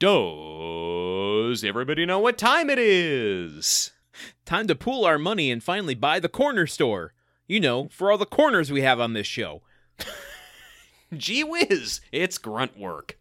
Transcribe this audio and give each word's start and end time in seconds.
Does 0.00 1.64
everybody 1.64 2.06
know 2.06 2.20
what 2.20 2.38
time 2.38 2.70
it 2.70 2.78
is? 2.78 3.90
Time 4.44 4.68
to 4.68 4.76
pool 4.76 5.04
our 5.04 5.18
money 5.18 5.50
and 5.50 5.60
finally 5.60 5.96
buy 5.96 6.20
the 6.20 6.28
corner 6.28 6.68
store. 6.68 7.14
You 7.48 7.58
know, 7.58 7.88
for 7.88 8.12
all 8.12 8.18
the 8.18 8.24
corners 8.24 8.70
we 8.70 8.82
have 8.82 9.00
on 9.00 9.14
this 9.14 9.26
show. 9.26 9.62
Gee 11.16 11.42
whiz, 11.42 12.00
it's 12.12 12.38
grunt 12.38 12.78
work. 12.78 13.18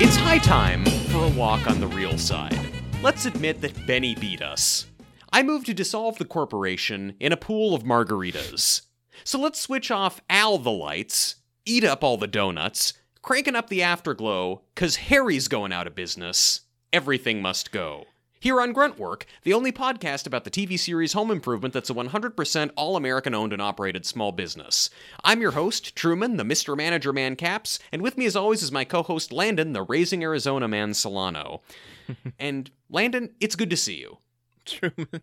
It's 0.00 0.16
high 0.16 0.38
time 0.38 0.95
walk 1.36 1.66
on 1.66 1.80
the 1.80 1.86
real 1.88 2.16
side. 2.16 2.58
Let's 3.02 3.26
admit 3.26 3.60
that 3.60 3.86
Benny 3.86 4.14
beat 4.14 4.40
us. 4.40 4.86
I 5.30 5.42
move 5.42 5.66
to 5.66 5.74
dissolve 5.74 6.16
the 6.16 6.24
corporation 6.24 7.14
in 7.20 7.30
a 7.30 7.36
pool 7.36 7.74
of 7.74 7.82
margaritas. 7.82 8.82
So 9.22 9.38
let's 9.38 9.60
switch 9.60 9.90
off 9.90 10.22
Al 10.30 10.56
the 10.56 10.70
lights, 10.70 11.36
eat 11.66 11.84
up 11.84 12.02
all 12.02 12.16
the 12.16 12.26
donuts, 12.26 12.94
cranking 13.20 13.54
up 13.54 13.68
the 13.68 13.82
afterglow, 13.82 14.62
cause 14.74 14.96
Harry's 14.96 15.46
going 15.46 15.72
out 15.72 15.86
of 15.86 15.94
business. 15.94 16.62
Everything 16.90 17.42
must 17.42 17.70
go. 17.70 18.06
Here 18.46 18.60
on 18.60 18.72
Gruntwork, 18.72 19.24
the 19.42 19.54
only 19.54 19.72
podcast 19.72 20.24
about 20.24 20.44
the 20.44 20.52
TV 20.52 20.78
series 20.78 21.14
Home 21.14 21.32
Improvement 21.32 21.74
that's 21.74 21.90
a 21.90 21.94
100% 21.94 22.70
all 22.76 22.94
American 22.94 23.34
owned 23.34 23.52
and 23.52 23.60
operated 23.60 24.06
small 24.06 24.30
business. 24.30 24.88
I'm 25.24 25.40
your 25.40 25.50
host, 25.50 25.96
Truman, 25.96 26.36
the 26.36 26.44
Mr. 26.44 26.76
Manager 26.76 27.12
Man 27.12 27.34
Capps, 27.34 27.80
and 27.90 28.02
with 28.02 28.16
me 28.16 28.24
as 28.24 28.36
always 28.36 28.62
is 28.62 28.70
my 28.70 28.84
co 28.84 29.02
host, 29.02 29.32
Landon, 29.32 29.72
the 29.72 29.82
Raising 29.82 30.22
Arizona 30.22 30.68
Man 30.68 30.94
Solano. 30.94 31.62
and 32.38 32.70
Landon, 32.88 33.30
it's 33.40 33.56
good 33.56 33.70
to 33.70 33.76
see 33.76 33.96
you. 33.96 34.18
Truman. 34.64 35.22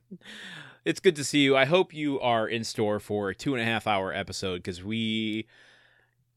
It's 0.83 0.99
good 0.99 1.15
to 1.15 1.23
see 1.23 1.43
you. 1.43 1.55
I 1.55 1.63
hope 1.63 1.93
you 1.93 2.19
are 2.19 2.45
in 2.45 2.65
store 2.65 2.99
for 2.99 3.29
a 3.29 3.35
two 3.35 3.53
and 3.53 3.61
a 3.61 3.65
half 3.65 3.87
hour 3.87 4.11
episode 4.11 4.57
because 4.57 4.83
we 4.83 5.47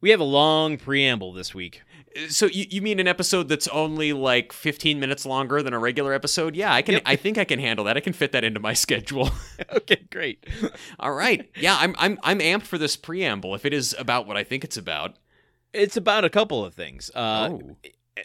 we 0.00 0.10
have 0.10 0.20
a 0.20 0.24
long 0.24 0.76
preamble 0.76 1.32
this 1.32 1.54
week. 1.54 1.82
So 2.28 2.46
you, 2.46 2.66
you 2.70 2.82
mean 2.82 2.98
an 2.98 3.08
episode 3.08 3.48
that's 3.48 3.68
only 3.68 4.12
like 4.12 4.52
15 4.52 4.98
minutes 4.98 5.26
longer 5.26 5.62
than 5.62 5.72
a 5.74 5.78
regular 5.78 6.12
episode? 6.12 6.56
Yeah, 6.56 6.72
I 6.72 6.82
can 6.82 6.94
Yep. 6.94 7.02
I 7.06 7.16
think 7.16 7.38
I 7.38 7.44
can 7.44 7.58
handle 7.58 7.84
that. 7.86 7.96
I 7.96 8.00
can 8.00 8.12
fit 8.12 8.32
that 8.32 8.44
into 8.44 8.60
my 8.60 8.72
schedule. 8.74 9.30
okay, 9.72 10.06
great. 10.10 10.46
All 10.98 11.12
right. 11.12 11.50
Yeah, 11.56 11.76
I'm 11.78 11.94
I'm 11.98 12.18
I'm 12.22 12.38
amped 12.38 12.62
for 12.62 12.78
this 12.78 12.96
preamble 12.96 13.54
if 13.54 13.64
it 13.64 13.74
is 13.74 13.94
about 13.98 14.26
what 14.26 14.36
I 14.36 14.44
think 14.44 14.64
it's 14.64 14.76
about. 14.76 15.16
It's 15.72 15.96
about 15.96 16.24
a 16.24 16.30
couple 16.30 16.64
of 16.64 16.74
things. 16.74 17.10
Uh, 17.14 17.50
oh. 17.52 17.76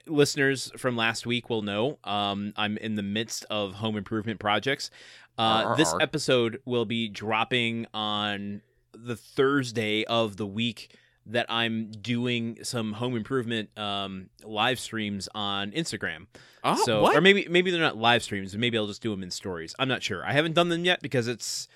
Listeners 0.07 0.71
from 0.77 0.95
last 0.95 1.25
week 1.25 1.49
will 1.49 1.63
know 1.63 1.99
um, 2.05 2.53
I'm 2.55 2.77
in 2.77 2.95
the 2.95 3.03
midst 3.03 3.45
of 3.49 3.73
home 3.73 3.97
improvement 3.97 4.39
projects. 4.39 4.89
Uh, 5.37 5.75
this 5.75 5.93
episode 5.99 6.61
will 6.65 6.85
be 6.85 7.09
dropping 7.09 7.87
on 7.93 8.61
the 8.93 9.17
Thursday 9.17 10.05
of 10.05 10.37
the 10.37 10.47
week 10.47 10.95
that 11.27 11.45
I'm 11.49 11.91
doing 11.91 12.57
some 12.63 12.93
home 12.93 13.15
improvement 13.15 13.69
um, 13.77 14.29
live 14.43 14.79
streams 14.79 15.29
on 15.35 15.71
Instagram. 15.71 16.27
Oh, 16.63 16.81
so, 16.83 17.01
what? 17.03 17.15
or 17.15 17.21
maybe 17.21 17.47
maybe 17.49 17.71
they're 17.71 17.79
not 17.81 17.97
live 17.97 18.23
streams. 18.23 18.55
Maybe 18.55 18.77
I'll 18.77 18.87
just 18.87 19.01
do 19.01 19.11
them 19.11 19.23
in 19.23 19.31
stories. 19.31 19.75
I'm 19.79 19.87
not 19.87 20.03
sure. 20.03 20.25
I 20.25 20.33
haven't 20.33 20.53
done 20.53 20.69
them 20.69 20.83
yet 20.85 21.01
because 21.01 21.27
it's 21.27 21.67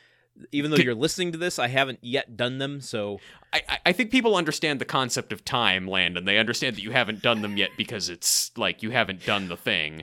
even 0.52 0.70
though 0.70 0.78
you're 0.78 0.94
listening 0.96 1.32
to 1.32 1.38
this, 1.38 1.60
I 1.60 1.68
haven't 1.70 2.00
yet 2.02 2.36
done 2.36 2.58
them. 2.58 2.82
So 2.82 3.20
I, 3.54 3.62
I- 3.70 3.80
I 3.88 3.92
think 3.94 4.12
people 4.12 4.36
understand 4.36 4.82
the 4.82 4.86
concept 4.86 5.32
of 5.32 5.46
time, 5.46 5.88
Landon. 5.88 6.26
They 6.26 6.38
understand 6.38 6.76
that 6.76 6.82
you 6.84 6.92
haven't 6.92 7.22
done 7.22 7.42
them 7.42 7.56
yet 7.56 7.70
because 7.78 8.10
it's 8.10 8.52
like 8.58 8.84
you 8.84 8.90
haven't 8.92 9.26
done 9.26 9.48
the 9.48 9.56
thing. 9.58 10.02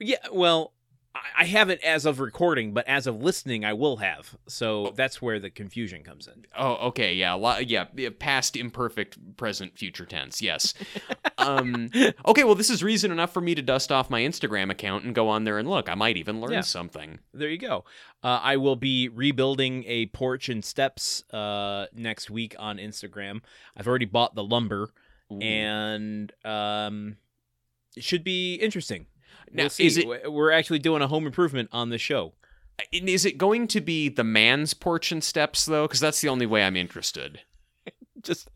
yeah, 0.00 0.16
well, 0.32 0.72
I, 1.14 1.20
I 1.40 1.44
haven't 1.44 1.82
as 1.82 2.06
of 2.06 2.20
recording, 2.20 2.72
but 2.72 2.86
as 2.86 3.06
of 3.06 3.22
listening, 3.22 3.64
I 3.64 3.72
will 3.72 3.96
have. 3.98 4.36
So 4.46 4.92
that's 4.94 5.20
where 5.20 5.38
the 5.40 5.50
confusion 5.50 6.02
comes 6.02 6.26
in. 6.28 6.44
Oh, 6.56 6.74
okay, 6.88 7.14
yeah, 7.14 7.32
lot, 7.32 7.66
yeah, 7.68 7.86
yeah, 7.96 8.10
past, 8.18 8.56
imperfect, 8.56 9.36
present, 9.36 9.76
future 9.76 10.04
tense. 10.06 10.40
Yes. 10.40 10.74
um, 11.38 11.90
okay, 12.26 12.44
well, 12.44 12.54
this 12.54 12.70
is 12.70 12.82
reason 12.84 13.10
enough 13.10 13.32
for 13.32 13.40
me 13.40 13.54
to 13.54 13.62
dust 13.62 13.90
off 13.90 14.10
my 14.10 14.20
Instagram 14.20 14.70
account 14.70 15.04
and 15.04 15.14
go 15.14 15.28
on 15.28 15.44
there 15.44 15.58
and 15.58 15.68
look. 15.68 15.88
I 15.88 15.94
might 15.94 16.16
even 16.16 16.40
learn 16.40 16.52
Yeah. 16.52 16.60
something. 16.60 17.18
There 17.34 17.48
you 17.48 17.58
go. 17.58 17.84
Uh, 18.22 18.38
I 18.42 18.56
will 18.56 18.76
be 18.76 19.08
rebuilding 19.08 19.84
a 19.86 20.06
porch 20.06 20.48
and 20.48 20.64
steps 20.64 21.24
uh, 21.32 21.86
next 21.94 22.30
week 22.30 22.54
on 22.58 22.76
Instagram. 22.76 23.40
I've 23.76 23.88
already 23.88 24.04
bought 24.04 24.34
the 24.34 24.44
lumber, 24.44 24.90
Ooh. 25.32 25.38
and 25.40 26.30
um, 26.44 27.16
it 27.96 28.04
should 28.04 28.22
be 28.24 28.54
interesting. 28.56 29.06
Now, 29.52 29.64
we'll. 29.64 29.86
Is 29.86 29.96
it, 29.96 30.32
We're 30.32 30.52
actually 30.52 30.78
doing 30.78 31.02
a 31.02 31.08
home 31.08 31.26
improvement 31.26 31.68
on 31.72 31.90
the 31.90 31.98
show. 31.98 32.32
Is 32.92 33.24
it 33.24 33.36
going 33.36 33.68
to 33.68 33.80
be 33.80 34.08
the 34.08 34.24
man's 34.24 34.72
porch 34.74 35.12
and 35.12 35.22
steps 35.22 35.66
though? 35.66 35.86
Because 35.86 36.00
that's 36.00 36.20
the 36.20 36.28
only 36.28 36.46
way 36.46 36.62
I'm 36.64 36.76
interested. 36.76 37.40
Just 38.22 38.48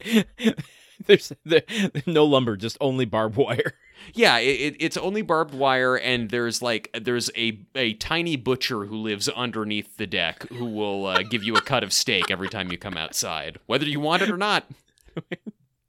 there's 1.06 1.32
there, 1.44 1.62
no 2.06 2.24
lumber, 2.24 2.56
just 2.56 2.76
only 2.80 3.04
barbed 3.04 3.36
wire. 3.36 3.74
Yeah, 4.12 4.38
it, 4.38 4.60
it, 4.60 4.76
it's 4.80 4.96
only 4.98 5.22
barbed 5.22 5.54
wire, 5.54 5.96
and 5.96 6.28
there's 6.28 6.60
like 6.60 6.90
there's 7.00 7.30
a 7.38 7.60
a 7.74 7.94
tiny 7.94 8.36
butcher 8.36 8.84
who 8.84 8.96
lives 8.96 9.30
underneath 9.30 9.96
the 9.96 10.06
deck 10.06 10.46
who 10.50 10.66
will 10.66 11.06
uh, 11.06 11.22
give 11.22 11.42
you 11.42 11.54
a 11.54 11.62
cut 11.62 11.82
of 11.82 11.90
steak 11.90 12.30
every 12.30 12.50
time 12.50 12.70
you 12.70 12.76
come 12.76 12.98
outside, 12.98 13.58
whether 13.64 13.86
you 13.86 14.00
want 14.00 14.20
it 14.20 14.30
or 14.30 14.36
not. 14.36 14.64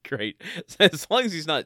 Great. 0.08 0.42
As 0.80 1.08
long 1.10 1.24
as 1.24 1.34
he's 1.34 1.48
not 1.48 1.66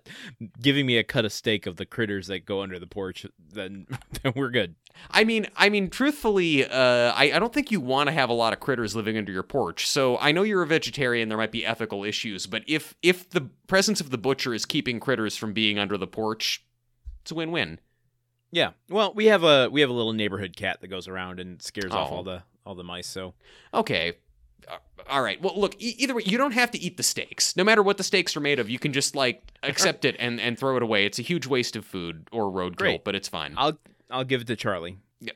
giving 0.61 0.85
me 0.85 0.97
a 0.97 1.03
cut 1.03 1.25
of 1.25 1.33
steak 1.33 1.65
of 1.65 1.75
the 1.75 1.85
critters 1.85 2.27
that 2.27 2.45
go 2.45 2.61
under 2.61 2.79
the 2.79 2.87
porch, 2.87 3.25
then, 3.53 3.85
then 4.23 4.33
we're 4.35 4.49
good. 4.49 4.75
I 5.11 5.23
mean, 5.23 5.47
I 5.55 5.69
mean, 5.69 5.89
truthfully, 5.89 6.65
uh, 6.65 7.13
I, 7.15 7.31
I 7.33 7.39
don't 7.39 7.53
think 7.53 7.71
you 7.71 7.79
want 7.79 8.07
to 8.07 8.13
have 8.13 8.29
a 8.29 8.33
lot 8.33 8.53
of 8.53 8.59
critters 8.59 8.95
living 8.95 9.17
under 9.17 9.31
your 9.31 9.43
porch. 9.43 9.87
So 9.87 10.17
I 10.17 10.31
know 10.31 10.43
you're 10.43 10.61
a 10.63 10.67
vegetarian; 10.67 11.29
there 11.29 11.37
might 11.37 11.51
be 11.51 11.65
ethical 11.65 12.03
issues, 12.03 12.47
but 12.47 12.63
if 12.67 12.95
if 13.01 13.29
the 13.29 13.41
presence 13.67 14.01
of 14.01 14.09
the 14.09 14.17
butcher 14.17 14.53
is 14.53 14.65
keeping 14.65 14.99
critters 14.99 15.35
from 15.37 15.53
being 15.53 15.77
under 15.79 15.97
the 15.97 16.07
porch, 16.07 16.65
it's 17.21 17.31
a 17.31 17.35
win-win. 17.35 17.79
Yeah. 18.51 18.71
Well, 18.89 19.13
we 19.13 19.27
have 19.27 19.43
a 19.43 19.69
we 19.69 19.81
have 19.81 19.89
a 19.89 19.93
little 19.93 20.13
neighborhood 20.13 20.55
cat 20.57 20.81
that 20.81 20.87
goes 20.87 21.07
around 21.07 21.39
and 21.39 21.61
scares 21.61 21.91
off 21.91 22.09
Oh. 22.11 22.15
all 22.15 22.23
the 22.23 22.43
all 22.65 22.75
the 22.75 22.83
mice. 22.83 23.07
So 23.07 23.35
Okay. 23.73 24.13
Uh, 24.67 24.77
All 25.09 25.21
right. 25.21 25.41
Well, 25.41 25.59
look. 25.59 25.75
E- 25.81 25.95
either 25.97 26.13
way, 26.15 26.23
you 26.25 26.37
don't 26.37 26.51
have 26.53 26.71
to 26.71 26.79
eat 26.79 26.97
the 26.97 27.03
steaks. 27.03 27.55
No 27.55 27.63
matter 27.63 27.81
what 27.83 27.97
the 27.97 28.03
steaks 28.03 28.35
are 28.35 28.39
made 28.41 28.59
of, 28.59 28.69
you 28.69 28.79
can 28.79 28.93
just 28.93 29.15
like 29.15 29.41
accept 29.63 30.05
it 30.05 30.15
and, 30.19 30.39
and 30.39 30.57
throw 30.57 30.75
it 30.77 30.83
away. 30.83 31.05
It's 31.05 31.19
a 31.19 31.23
huge 31.23 31.47
waste 31.47 31.75
of 31.75 31.85
food 31.85 32.27
or 32.31 32.51
roadkill, 32.51 32.75
Great. 32.77 33.03
but 33.03 33.15
it's 33.15 33.27
fine. 33.27 33.53
I'll 33.57 33.77
I'll 34.11 34.23
give 34.23 34.41
it 34.41 34.47
to 34.47 34.55
Charlie. 34.55 34.97
Yeah, 35.21 35.33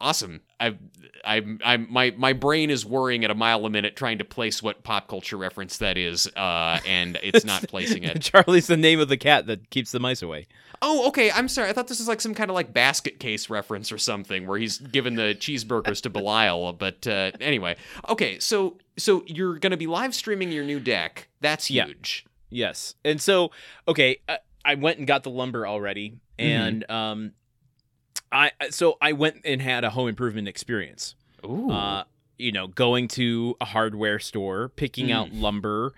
awesome. 0.00 0.40
I, 0.58 0.76
I, 1.24 1.40
I, 1.64 1.76
my, 1.76 2.12
my 2.16 2.32
brain 2.32 2.68
is 2.68 2.84
whirring 2.84 3.24
at 3.24 3.30
a 3.30 3.34
mile 3.34 3.64
a 3.64 3.70
minute 3.70 3.94
trying 3.94 4.18
to 4.18 4.24
place 4.24 4.60
what 4.60 4.82
pop 4.82 5.06
culture 5.06 5.36
reference 5.36 5.78
that 5.78 5.96
is, 5.96 6.26
uh, 6.36 6.80
and 6.84 7.16
it's 7.22 7.44
not 7.44 7.62
placing 7.68 8.02
it. 8.02 8.20
Charlie's 8.22 8.66
the 8.66 8.76
name 8.76 8.98
of 8.98 9.08
the 9.08 9.16
cat 9.16 9.46
that 9.46 9.70
keeps 9.70 9.92
the 9.92 10.00
mice 10.00 10.20
away. 10.22 10.48
Oh, 10.82 11.06
okay. 11.08 11.30
I'm 11.30 11.46
sorry. 11.46 11.68
I 11.68 11.72
thought 11.72 11.86
this 11.86 12.00
was 12.00 12.08
like 12.08 12.20
some 12.20 12.34
kind 12.34 12.50
of 12.50 12.54
like 12.56 12.72
basket 12.72 13.20
case 13.20 13.48
reference 13.48 13.92
or 13.92 13.98
something 13.98 14.48
where 14.48 14.58
he's 14.58 14.78
given 14.78 15.14
the 15.14 15.36
cheeseburgers 15.38 16.00
to 16.02 16.10
Belial. 16.10 16.72
But 16.72 17.06
uh, 17.06 17.30
anyway, 17.40 17.76
okay. 18.08 18.40
So, 18.40 18.78
so 18.96 19.22
you're 19.26 19.58
gonna 19.60 19.76
be 19.76 19.86
live 19.86 20.14
streaming 20.14 20.50
your 20.50 20.64
new 20.64 20.80
deck. 20.80 21.28
That's 21.40 21.70
Yeah. 21.70 21.86
huge. 21.86 22.26
Yes. 22.48 22.94
And 23.04 23.20
so, 23.20 23.52
okay, 23.86 24.16
I, 24.28 24.38
I 24.64 24.74
went 24.74 24.98
and 24.98 25.06
got 25.06 25.22
the 25.22 25.30
lumber 25.30 25.66
already, 25.68 26.18
and 26.38 26.88
um, 26.90 27.32
I 28.32 28.52
so 28.70 28.96
I 29.00 29.12
went 29.12 29.40
and 29.44 29.60
had 29.60 29.84
a 29.84 29.90
home 29.90 30.08
improvement 30.08 30.48
experience. 30.48 31.14
Ooh. 31.44 31.70
Uh, 31.70 32.04
you 32.38 32.52
know, 32.52 32.66
going 32.68 33.08
to 33.08 33.56
a 33.60 33.64
hardware 33.64 34.18
store, 34.18 34.68
picking 34.70 35.08
Mm. 35.08 35.14
out 35.14 35.32
lumber, 35.32 35.92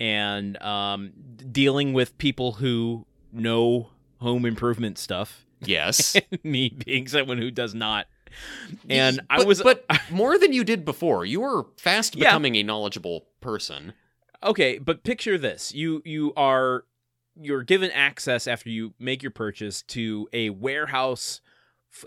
and 0.00 0.60
um, 0.62 1.12
dealing 1.52 1.92
with 1.92 2.16
people 2.18 2.52
who 2.52 3.06
know 3.32 3.90
home 4.20 4.44
improvement 4.46 4.98
stuff. 4.98 5.44
yes. 5.60 6.16
Me 6.42 6.68
being 6.68 7.06
someone 7.08 7.38
who 7.38 7.50
does 7.50 7.74
not. 7.74 8.06
And 8.90 9.20
I 9.30 9.38
But- 9.38 9.46
was 9.46 9.62
but 9.62 9.84
more 10.10 10.38
than 10.38 10.52
you 10.52 10.64
did 10.64 10.84
before. 10.84 11.24
You 11.24 11.40
were 11.40 11.66
fast 11.78 12.14
Yeah. 12.16 12.28
becoming 12.30 12.56
a 12.56 12.62
knowledgeable 12.62 13.26
person. 13.40 13.92
okay 14.42 14.76
but 14.78 15.02
picture 15.02 15.38
this 15.38 15.72
you 15.74 16.02
you 16.04 16.32
are 16.36 16.84
you're 17.40 17.62
given 17.62 17.90
access 17.92 18.46
after 18.46 18.68
you 18.68 18.92
make 18.98 19.22
your 19.22 19.30
purchase 19.30 19.80
to 19.82 20.28
a 20.34 20.50
warehouse 20.50 21.40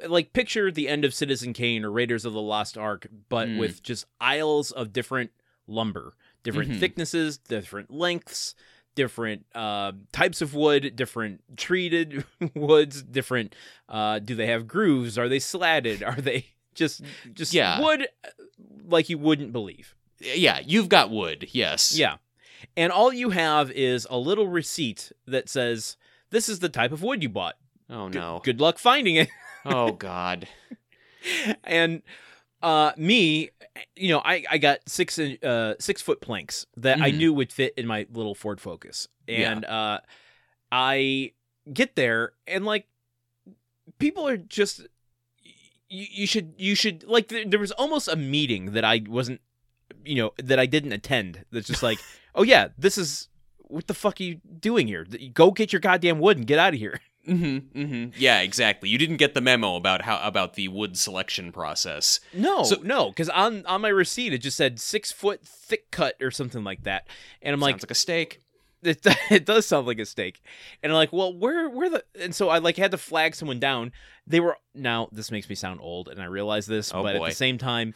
like 0.07 0.33
picture 0.33 0.71
the 0.71 0.87
end 0.87 1.03
of 1.05 1.13
citizen 1.13 1.53
kane 1.53 1.83
or 1.85 1.91
raiders 1.91 2.25
of 2.25 2.33
the 2.33 2.41
lost 2.41 2.77
ark 2.77 3.07
but 3.29 3.47
Mm. 3.47 3.57
with 3.59 3.81
just 3.83 4.05
aisles 4.21 4.71
of 4.71 4.91
different 4.93 5.31
lumber 5.67 6.15
different 6.43 6.71
Mhm. 6.71 6.79
thicknesses 6.79 7.37
different 7.37 7.91
lengths 7.91 8.55
different 8.95 9.45
uh, 9.55 9.91
types 10.11 10.41
of 10.41 10.53
wood 10.53 10.95
different 10.95 11.41
treated 11.57 12.25
woods 12.55 13.01
different 13.03 13.55
uh, 13.87 14.19
do 14.19 14.35
they 14.35 14.47
have 14.47 14.67
grooves 14.67 15.17
are 15.17 15.29
they 15.29 15.39
slatted 15.39 16.03
are 16.03 16.19
they 16.19 16.47
just 16.73 17.01
just 17.33 17.53
Yeah. 17.53 17.79
wood 17.81 18.07
uh, 18.25 18.29
like 18.87 19.09
you 19.09 19.17
wouldn't 19.17 19.51
believe 19.53 19.95
Yeah, 20.19 20.59
you've 20.65 20.89
got 20.89 21.09
wood. 21.11 21.47
Yes. 21.53 21.97
yeah. 21.97 22.17
And 22.75 22.91
all 22.91 23.13
you 23.13 23.29
have 23.29 23.71
is 23.71 24.05
a 24.09 24.17
little 24.17 24.47
receipt 24.49 25.13
that 25.25 25.47
says, 25.47 25.95
this 26.29 26.49
is 26.49 26.59
the 26.59 26.67
type 26.67 26.91
of 26.91 27.01
wood 27.01 27.23
you 27.23 27.29
bought. 27.29 27.55
Oh 27.89 28.09
Good- 28.09 28.19
no. 28.19 28.41
Good 28.43 28.59
luck 28.59 28.79
finding 28.79 29.15
it. 29.15 29.29
Oh 29.65 29.91
God. 29.93 30.47
and 31.63 32.01
uh 32.61 32.91
me 32.97 33.49
you 33.95 34.09
know 34.09 34.19
i 34.25 34.43
i 34.49 34.57
got 34.57 34.79
six 34.87 35.17
uh 35.17 35.73
six 35.79 36.01
foot 36.01 36.19
planks 36.19 36.65
that 36.75 36.99
i 37.01 37.09
Mhm. 37.11 37.17
knew 37.17 37.33
would 37.33 37.51
fit 37.53 37.73
in 37.77 37.87
my 37.87 38.05
little 38.11 38.35
ford 38.35 38.59
focus 38.59 39.07
Yeah. 39.27 39.51
and 39.53 39.65
uh 39.65 39.99
i 40.71 41.31
get 41.71 41.95
there 41.95 42.33
and 42.47 42.65
like 42.65 42.85
people 43.97 44.27
are 44.27 44.35
just 44.37 44.81
you, 45.89 46.05
you 46.11 46.27
should 46.27 46.53
you 46.57 46.75
should 46.75 47.03
like 47.05 47.29
there, 47.29 47.45
there 47.45 47.59
was 47.59 47.71
almost 47.71 48.07
a 48.09 48.15
meeting 48.17 48.73
that 48.73 48.83
i 48.83 49.01
wasn't 49.07 49.39
you 50.03 50.15
know 50.15 50.33
that 50.43 50.59
i 50.59 50.65
didn't 50.65 50.91
attend 50.93 51.45
that's 51.51 51.67
just 51.67 51.83
like 51.83 51.99
oh 52.35 52.43
yeah 52.43 52.69
this 52.77 52.97
is 52.97 53.29
what 53.59 53.87
the 53.87 53.93
fuck 53.93 54.19
are 54.19 54.23
you 54.23 54.41
doing 54.59 54.87
here 54.87 55.05
go 55.33 55.51
get 55.51 55.71
your 55.71 55.79
goddamn 55.79 56.19
wood 56.19 56.37
and 56.37 56.45
get 56.47 56.59
out 56.59 56.73
of 56.73 56.79
here 56.79 56.99
Mm-hmm, 57.29 57.79
mm-hmm. 57.81 58.09
Yeah, 58.17 58.41
exactly. 58.41 58.89
You 58.89 58.97
didn't 58.97 59.17
get 59.17 59.33
the 59.33 59.41
memo 59.41 59.75
about 59.75 60.01
how 60.03 60.19
about 60.23 60.53
the 60.55 60.67
wood 60.67 60.97
selection 60.97 61.51
process. 61.51 62.19
No, 62.33 62.63
So- 62.63 62.81
no, 62.83 63.09
because 63.09 63.29
on 63.29 63.65
on 63.65 63.81
my 63.81 63.89
receipt 63.89 64.33
it 64.33 64.39
just 64.39 64.57
said 64.57 64.79
six 64.79 65.11
foot 65.11 65.41
thick 65.45 65.91
cut 65.91 66.15
or 66.21 66.31
something 66.31 66.63
like 66.63 66.83
that, 66.83 67.07
and 67.41 67.53
I'm 67.53 67.59
like, 67.59 67.73
Sounds 67.73 67.83
like 67.83 67.91
a 67.91 67.95
steak. 67.95 68.41
it, 68.83 69.05
it 69.29 69.45
does 69.45 69.65
sound 69.65 69.85
like 69.87 69.99
a 69.99 70.05
steak, 70.05 70.41
and 70.81 70.89
I'm 70.91 70.95
like, 70.95 71.11
well, 71.11 71.37
where 71.37 71.69
where 71.69 71.89
the 71.89 72.03
and 72.19 72.33
so 72.33 72.47
I 72.47 72.59
like 72.59 72.77
had 72.77 72.91
to 72.91 72.97
flag 72.97 73.35
someone 73.35 73.59
down. 73.59 73.91
They 74.25 74.39
were 74.39 74.55
now 74.73 75.09
this 75.11 75.31
makes 75.31 75.49
me 75.49 75.55
sound 75.55 75.81
old, 75.83 76.07
and 76.07 76.21
I 76.21 76.25
realize 76.25 76.65
this, 76.65 76.93
Oh, 76.93 77.03
but 77.03 77.17
boy. 77.17 77.25
at 77.25 77.29
the 77.31 77.35
same 77.35 77.57
time, 77.57 77.93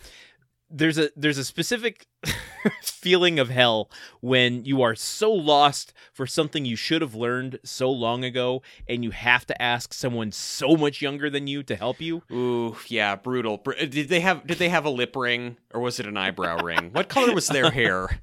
there's 0.75 0.97
a 0.97 1.09
there's 1.15 1.37
a 1.37 1.43
specific 1.45 2.07
feeling 2.81 3.37
of 3.37 3.49
hell 3.49 3.89
when 4.21 4.65
you 4.65 4.81
are 4.81 4.95
so 4.95 5.31
lost 5.31 5.93
for 6.13 6.25
something 6.25 6.65
you 6.65 6.75
should 6.75 7.01
have 7.01 7.13
learned 7.15 7.59
so 7.63 7.91
long 7.91 8.23
ago, 8.23 8.61
and 8.87 9.03
you 9.03 9.11
have 9.11 9.45
to 9.45 9.61
ask 9.61 9.93
someone 9.93 10.31
so 10.31 10.75
much 10.75 11.01
younger 11.01 11.29
than 11.29 11.45
you 11.47 11.61
to 11.63 11.75
help 11.75 12.01
you. 12.01 12.23
Ooh, 12.31 12.75
yeah, 12.87 13.15
brutal. 13.15 13.57
Br- 13.57 13.73
uh, 13.79 13.85
Did 13.85 14.09
they 14.09 14.21
have 14.21 14.47
did 14.47 14.57
they 14.57 14.69
have 14.69 14.85
a 14.85 14.89
lip 14.89 15.15
ring 15.15 15.57
or 15.73 15.81
was 15.81 15.99
it 15.99 16.07
an 16.07 16.17
eyebrow 16.17 16.63
ring? 16.63 16.89
What 16.91 17.07
color 17.07 17.33
was 17.33 17.47
their 17.47 17.69
hair? 17.79 18.19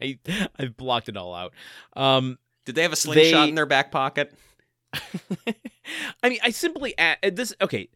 I 0.00 0.18
I 0.58 0.66
blocked 0.66 1.08
it 1.08 1.16
all 1.16 1.34
out. 1.34 1.52
Um, 1.94 2.38
Did 2.64 2.74
they 2.74 2.82
have 2.82 2.92
a 2.92 2.96
slingshot 2.96 3.44
They- 3.44 3.48
in 3.50 3.54
their 3.54 3.66
back 3.66 3.90
pocket? 3.92 4.32
I 6.22 6.28
mean, 6.28 6.38
I 6.42 6.50
simply 6.50 6.94
a- 6.98 7.30
this. 7.30 7.52
Okay, 7.60 7.88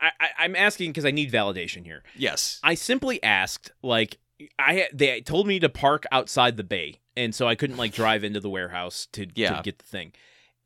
I, 0.00 0.10
I 0.20 0.28
I'm 0.40 0.54
asking 0.56 0.90
because 0.90 1.04
I 1.04 1.10
need 1.10 1.32
validation 1.32 1.84
here. 1.84 2.02
Yes. 2.16 2.60
I 2.62 2.74
simply 2.74 3.22
asked, 3.22 3.72
like, 3.82 4.18
I 4.58 4.88
they 4.92 5.20
told 5.20 5.46
me 5.46 5.58
to 5.60 5.68
park 5.68 6.04
outside 6.12 6.56
the 6.56 6.64
bay, 6.64 7.00
and 7.16 7.34
so 7.34 7.46
I 7.48 7.54
couldn't 7.54 7.76
like 7.76 7.92
drive 8.02 8.24
into 8.24 8.40
the 8.40 8.50
warehouse 8.50 9.06
to, 9.12 9.26
Yeah. 9.34 9.56
to 9.56 9.62
get 9.62 9.78
the 9.78 9.84
thing. 9.86 10.12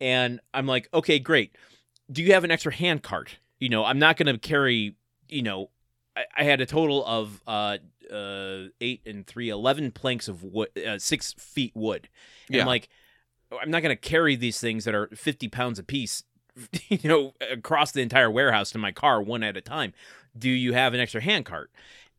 And 0.00 0.40
I'm 0.52 0.66
like, 0.66 0.88
okay, 0.92 1.18
great. 1.18 1.56
Do 2.10 2.22
you 2.22 2.32
have 2.34 2.44
an 2.44 2.50
extra 2.50 2.72
hand 2.74 3.02
cart? 3.02 3.38
You 3.60 3.68
know, 3.68 3.84
I'm 3.84 3.98
not 3.98 4.16
going 4.16 4.32
to 4.32 4.38
carry. 4.38 4.96
You 5.28 5.42
know, 5.42 5.70
I, 6.16 6.24
I 6.36 6.44
had 6.44 6.60
a 6.60 6.66
total 6.66 7.04
of 7.06 7.40
uh 7.46 7.78
uh 8.12 8.64
eight 8.80 9.00
and 9.06 9.26
three, 9.26 9.48
eleven 9.48 9.90
planks 9.92 10.28
of 10.28 10.42
wood, 10.42 10.68
uh, 10.76 10.98
six 10.98 11.32
feet 11.38 11.72
wood. 11.74 12.08
And 12.48 12.56
Yeah. 12.56 12.62
I'm 12.62 12.66
like, 12.66 12.88
I'm 13.62 13.70
not 13.70 13.82
going 13.82 13.96
to 13.96 14.00
carry 14.00 14.34
these 14.36 14.60
things 14.60 14.84
that 14.84 14.94
are 14.94 15.08
50 15.14 15.48
pounds 15.48 15.78
a 15.78 15.82
piece, 15.82 16.24
you 16.88 17.08
know, 17.08 17.34
across 17.50 17.92
the 17.92 18.00
entire 18.00 18.30
warehouse 18.30 18.70
to 18.72 18.78
my 18.78 18.92
car 18.92 19.22
one 19.22 19.42
at 19.42 19.56
a 19.56 19.60
time. 19.60 19.92
Do 20.36 20.48
you 20.48 20.72
have 20.72 20.94
an 20.94 21.00
extra 21.00 21.20
handcart? 21.20 21.70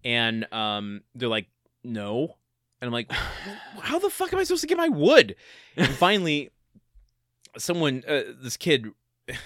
And 0.03 0.51
um, 0.53 1.01
they're 1.15 1.30
like, 1.30 1.47
no. 1.83 2.35
And 2.81 2.88
I'm 2.88 2.91
like, 2.91 3.12
how 3.12 4.00
the 4.00 4.09
fuck 4.09 4.33
am 4.33 4.39
I 4.39 4.44
supposed 4.44 4.62
to 4.62 4.68
get 4.68 4.77
my 4.77 4.89
wood? 4.89 5.35
And 5.77 5.88
finally, 5.95 6.51
someone, 7.57 8.03
uh, 8.07 8.24
this 8.41 8.57
kid. 8.57 8.88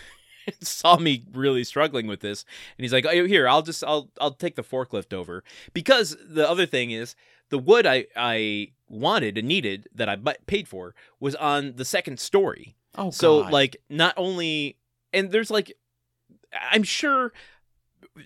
saw 0.62 0.96
me 0.96 1.26
really 1.34 1.66
struggling 1.66 2.08
with 2.08 2.22
this 2.22 2.46
and 2.78 2.86
he's 2.86 2.94
like 2.94 3.06
oh 3.06 3.26
here 3.26 3.50
i'll 3.50 3.62
just 3.62 3.84
i'll 3.84 4.10
i'll 4.22 4.32
take 4.32 4.56
the 4.56 4.64
forklift 4.64 5.12
over 5.12 5.44
because 5.74 6.16
the 6.26 6.50
other 6.50 6.66
thing 6.66 6.90
is 6.90 7.18
the 7.50 7.58
wood 7.58 7.86
i 7.86 8.06
i 8.16 8.72
wanted 8.88 9.38
and 9.38 9.46
needed 9.46 9.90
that 9.94 10.08
i 10.08 10.16
paid 10.46 10.66
for 10.66 10.96
was 11.20 11.36
on 11.36 11.74
the 11.76 11.84
second 11.84 12.18
story 12.18 12.78
Oh, 12.98 13.12
so 13.12 13.44
God. 13.44 13.54
like 13.54 13.78
not 13.90 14.14
only 14.18 14.78
and 15.14 15.32
there's 15.32 15.52
like 15.52 15.72
I'm 16.72 16.84
sure 16.84 17.34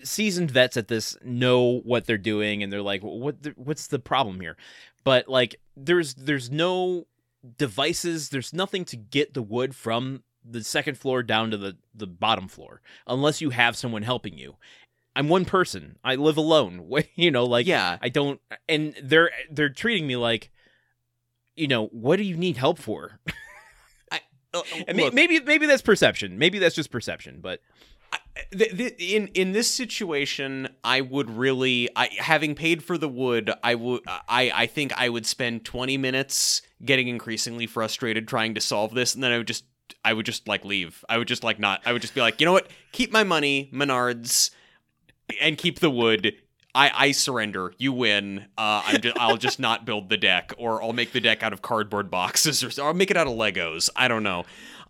seasoned 0.02 0.50
vets 0.50 0.76
at 0.76 0.88
this 0.88 1.16
know 1.22 1.80
what 1.84 2.06
they're 2.06 2.16
doing 2.16 2.62
and 2.62 2.72
they're 2.72 2.82
like 2.82 3.02
what 3.02 3.42
the, 3.42 3.50
what's 3.56 3.86
the 3.88 3.98
problem 3.98 4.40
here? 4.40 4.56
But 5.04 5.28
like 5.28 5.56
there's 5.76 6.14
there's 6.14 6.50
no 6.50 7.06
devices, 7.58 8.30
there's 8.30 8.52
nothing 8.52 8.84
to 8.86 8.96
get 8.96 9.34
the 9.34 9.42
wood 9.42 9.74
from 9.74 10.22
the 10.44 10.64
second 10.64 10.98
floor 10.98 11.22
down 11.22 11.50
to 11.50 11.56
the 11.56 11.76
the 11.94 12.06
bottom 12.06 12.48
floor 12.48 12.80
unless 13.06 13.40
you 13.40 13.50
have 13.50 13.76
someone 13.76 14.02
helping 14.02 14.38
you. 14.38 14.56
I'm 15.14 15.28
one 15.28 15.44
person. 15.44 15.98
I 16.02 16.14
live 16.14 16.36
alone. 16.36 16.90
You 17.14 17.30
know, 17.30 17.44
like 17.44 17.66
yeah. 17.66 17.98
I 18.00 18.08
don't 18.08 18.40
and 18.68 18.94
they're 19.02 19.30
they're 19.50 19.68
treating 19.68 20.06
me 20.06 20.16
like 20.16 20.50
you 21.54 21.68
know, 21.68 21.86
what 21.88 22.16
do 22.16 22.22
you 22.22 22.36
need 22.36 22.56
help 22.56 22.78
for? 22.78 23.18
Uh, 24.54 24.62
look, 24.94 25.14
maybe 25.14 25.40
maybe 25.40 25.66
that's 25.66 25.82
perception. 25.82 26.38
Maybe 26.38 26.58
that's 26.58 26.74
just 26.74 26.90
perception. 26.90 27.38
But 27.40 27.60
th- 28.56 28.76
th- 28.76 28.94
in 28.98 29.28
in 29.28 29.52
this 29.52 29.70
situation, 29.70 30.68
I 30.84 31.00
would 31.00 31.30
really, 31.30 31.88
I, 31.96 32.10
having 32.18 32.54
paid 32.54 32.82
for 32.82 32.98
the 32.98 33.08
wood, 33.08 33.50
I 33.62 33.74
would, 33.74 34.02
I, 34.06 34.52
I 34.54 34.66
think 34.66 34.92
I 34.98 35.08
would 35.08 35.26
spend 35.26 35.64
twenty 35.64 35.96
minutes 35.96 36.62
getting 36.84 37.08
increasingly 37.08 37.66
frustrated 37.66 38.28
trying 38.28 38.54
to 38.54 38.60
solve 38.60 38.94
this, 38.94 39.14
and 39.14 39.22
then 39.22 39.32
I 39.32 39.38
would 39.38 39.46
just, 39.46 39.64
I 40.04 40.12
would 40.12 40.26
just 40.26 40.46
like 40.48 40.64
leave. 40.64 41.04
I 41.08 41.18
would 41.18 41.28
just 41.28 41.44
like 41.44 41.58
not. 41.58 41.80
I 41.86 41.92
would 41.92 42.02
just 42.02 42.14
be 42.14 42.20
like, 42.20 42.40
you 42.40 42.44
know 42.44 42.52
what? 42.52 42.70
Keep 42.92 43.12
my 43.12 43.24
money, 43.24 43.70
Menards, 43.72 44.50
and 45.40 45.56
keep 45.56 45.78
the 45.80 45.90
wood. 45.90 46.34
I, 46.74 46.90
I 46.94 47.12
surrender. 47.12 47.74
You 47.78 47.92
win. 47.92 48.46
Uh, 48.56 48.82
I'm 48.86 49.00
just, 49.00 49.18
I'll 49.18 49.36
just 49.36 49.60
not 49.60 49.84
build 49.84 50.08
the 50.08 50.16
deck, 50.16 50.54
or 50.56 50.82
I'll 50.82 50.92
make 50.94 51.12
the 51.12 51.20
deck 51.20 51.42
out 51.42 51.52
of 51.52 51.60
cardboard 51.60 52.10
boxes, 52.10 52.64
or, 52.64 52.82
or 52.82 52.88
I'll 52.88 52.94
make 52.94 53.10
it 53.10 53.16
out 53.16 53.26
of 53.26 53.34
Legos. 53.34 53.90
I 53.94 54.08
don't 54.08 54.22
know. 54.22 54.44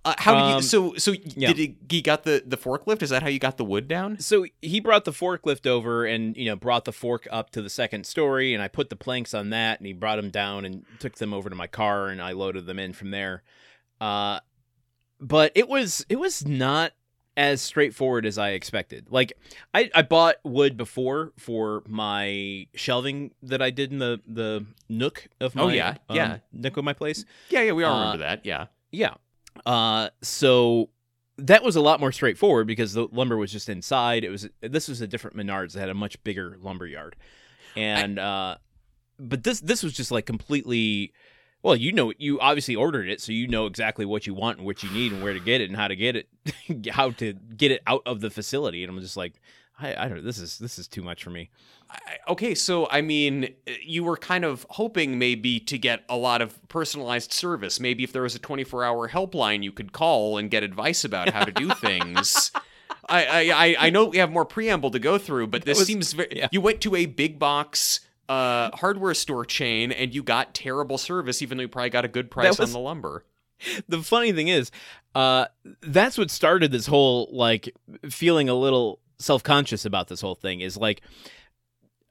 Uh, 0.04 0.14
how 0.18 0.34
did 0.34 0.48
you? 0.48 0.54
Um, 0.56 0.62
So 0.62 0.94
so 0.96 1.12
yeah. 1.36 1.48
did 1.48 1.58
he, 1.58 1.76
he 1.88 2.02
got 2.02 2.24
the 2.24 2.42
the 2.44 2.56
forklift? 2.56 3.02
Is 3.02 3.10
that 3.10 3.22
how 3.22 3.28
you 3.28 3.38
got 3.38 3.56
the 3.56 3.64
wood 3.64 3.86
down? 3.86 4.18
so 4.18 4.46
he 4.60 4.80
brought 4.80 5.04
the 5.04 5.12
forklift 5.12 5.64
over 5.66 6.04
and 6.04 6.36
you 6.36 6.46
know 6.46 6.56
brought 6.56 6.84
the 6.84 6.92
fork 6.92 7.28
up 7.30 7.50
to 7.50 7.62
the 7.62 7.70
second 7.70 8.04
story 8.04 8.52
and 8.52 8.60
I 8.62 8.66
put 8.66 8.90
the 8.90 8.96
planks 8.96 9.32
on 9.32 9.50
that 9.50 9.78
and 9.78 9.86
he 9.86 9.92
brought 9.92 10.16
them 10.16 10.30
down 10.30 10.64
and 10.64 10.84
took 10.98 11.16
them 11.16 11.32
over 11.32 11.48
to 11.48 11.54
my 11.54 11.68
car 11.68 12.08
and 12.08 12.20
I 12.20 12.32
loaded 12.32 12.66
them 12.66 12.80
in 12.80 12.92
from 12.92 13.12
there. 13.12 13.44
Uh 14.00 14.40
but 15.20 15.52
it 15.54 15.68
was 15.68 16.04
it 16.08 16.16
was 16.16 16.44
not 16.44 16.92
as 17.36 17.62
straightforward 17.62 18.26
as 18.26 18.36
I 18.38 18.50
expected. 18.50 19.06
Like 19.10 19.32
I, 19.72 19.90
I 19.94 20.02
bought 20.02 20.36
wood 20.44 20.76
before 20.76 21.32
for 21.38 21.82
my 21.88 22.66
shelving 22.74 23.32
that 23.42 23.62
I 23.62 23.70
did 23.70 23.90
in 23.92 23.98
the 23.98 24.20
the 24.26 24.66
nook 24.88 25.28
of 25.40 25.54
my 25.54 25.62
Oh, 25.62 25.68
yeah, 25.68 25.96
um, 26.08 26.16
yeah. 26.16 26.38
nook 26.52 26.76
of 26.76 26.84
my 26.84 26.92
place. 26.92 27.24
Yeah, 27.48 27.62
yeah, 27.62 27.72
we 27.72 27.84
all 27.84 27.94
Uh, 27.94 28.00
remember 28.00 28.24
that. 28.24 28.44
Yeah. 28.44 28.66
Yeah. 28.90 29.14
Uh 29.64 30.10
so 30.20 30.90
that 31.38 31.62
was 31.62 31.76
a 31.76 31.80
lot 31.80 32.00
more 32.00 32.12
straightforward 32.12 32.66
because 32.66 32.92
the 32.92 33.08
lumber 33.10 33.36
was 33.38 33.50
just 33.50 33.68
inside. 33.68 34.24
It 34.24 34.28
was 34.30 34.48
this 34.60 34.86
was 34.88 35.00
a 35.00 35.06
different 35.06 35.36
Menards 35.36 35.72
that 35.72 35.80
had 35.80 35.88
a 35.88 35.94
much 35.94 36.22
bigger 36.24 36.58
lumber 36.60 36.86
yard. 36.86 37.16
And 37.76 38.18
uh 38.18 38.56
but 39.18 39.42
this 39.42 39.60
this 39.60 39.82
was 39.82 39.92
just 39.94 40.10
like 40.10 40.26
completely 40.26 41.12
well, 41.62 41.76
you 41.76 41.92
know 41.92 42.12
you 42.18 42.40
obviously 42.40 42.74
ordered 42.76 43.08
it, 43.08 43.20
so 43.20 43.32
you 43.32 43.46
know 43.48 43.66
exactly 43.66 44.04
what 44.04 44.26
you 44.26 44.34
want 44.34 44.58
and 44.58 44.66
what 44.66 44.82
you 44.82 44.90
need 44.90 45.12
and 45.12 45.22
where 45.22 45.34
to 45.34 45.40
get 45.40 45.60
it 45.60 45.68
and 45.70 45.76
how 45.76 45.88
to 45.88 45.96
get 45.96 46.16
it 46.16 46.28
how 46.90 47.10
to 47.12 47.32
get 47.56 47.70
it 47.70 47.82
out 47.86 48.02
of 48.06 48.20
the 48.20 48.30
facility. 48.30 48.82
And 48.84 48.92
I'm 48.92 49.00
just 49.00 49.16
like 49.16 49.34
I, 49.80 50.04
I 50.04 50.08
don't 50.08 50.24
this 50.24 50.38
is 50.38 50.58
this 50.58 50.78
is 50.78 50.86
too 50.88 51.02
much 51.02 51.22
for 51.24 51.30
me. 51.30 51.50
I- 51.90 51.98
Okay, 52.28 52.54
so 52.54 52.88
I 52.90 53.00
mean, 53.02 53.44
eh, 53.66 53.74
you 53.84 54.04
were 54.04 54.16
kind 54.16 54.44
of 54.44 54.64
hoping 54.70 55.18
maybe 55.18 55.58
to 55.60 55.76
get 55.76 56.04
a 56.08 56.16
lot 56.16 56.40
of 56.40 56.56
personalized 56.68 57.32
service. 57.32 57.80
Maybe 57.80 58.04
if 58.04 58.12
there 58.12 58.22
was 58.22 58.34
a 58.34 58.38
24-hour 58.38 59.08
helpline 59.10 59.62
you 59.62 59.72
could 59.72 59.92
call 59.92 60.38
and 60.38 60.50
get 60.50 60.62
advice 60.62 61.04
about 61.04 61.30
how 61.30 61.44
to 61.44 61.52
do 61.52 61.68
things. 61.74 62.50
I, 63.08 63.24
I 63.26 63.66
I- 63.66 63.76
I 63.86 63.90
know 63.90 64.06
we 64.06 64.18
have 64.18 64.30
more 64.30 64.44
preamble 64.44 64.90
to 64.92 64.98
go 65.00 65.18
through, 65.18 65.48
but 65.48 65.64
this 65.64 65.78
was- 65.78 65.86
seems 65.86 66.12
very. 66.12 66.28
yeah. 66.36 66.48
You 66.52 66.60
went 66.60 66.80
to 66.82 66.94
a 66.96 67.06
big 67.06 67.38
box 67.38 68.00
uh, 68.28 68.70
hardware 68.76 69.14
store 69.14 69.44
chain 69.44 69.92
and 69.92 70.14
you 70.14 70.22
got 70.22 70.54
terrible 70.54 70.98
service, 70.98 71.42
even 71.42 71.58
though 71.58 71.62
you 71.62 71.68
probably 71.68 71.90
got 71.90 72.04
a 72.04 72.08
good 72.08 72.30
price 72.30 72.58
was- 72.58 72.70
on 72.70 72.72
the 72.72 72.78
lumber. 72.78 73.24
the 73.88 74.02
funny 74.02 74.32
thing 74.32 74.48
is, 74.48 74.70
uh, 75.14 75.46
that's 75.82 76.18
what 76.18 76.30
started 76.30 76.72
this 76.72 76.86
whole 76.86 77.28
like 77.32 77.74
feeling 78.08 78.48
a 78.48 78.54
little 78.54 79.00
self 79.18 79.42
conscious 79.42 79.84
about 79.84 80.08
this 80.08 80.20
whole 80.20 80.34
thing. 80.34 80.60
Is 80.60 80.76
like 80.76 81.02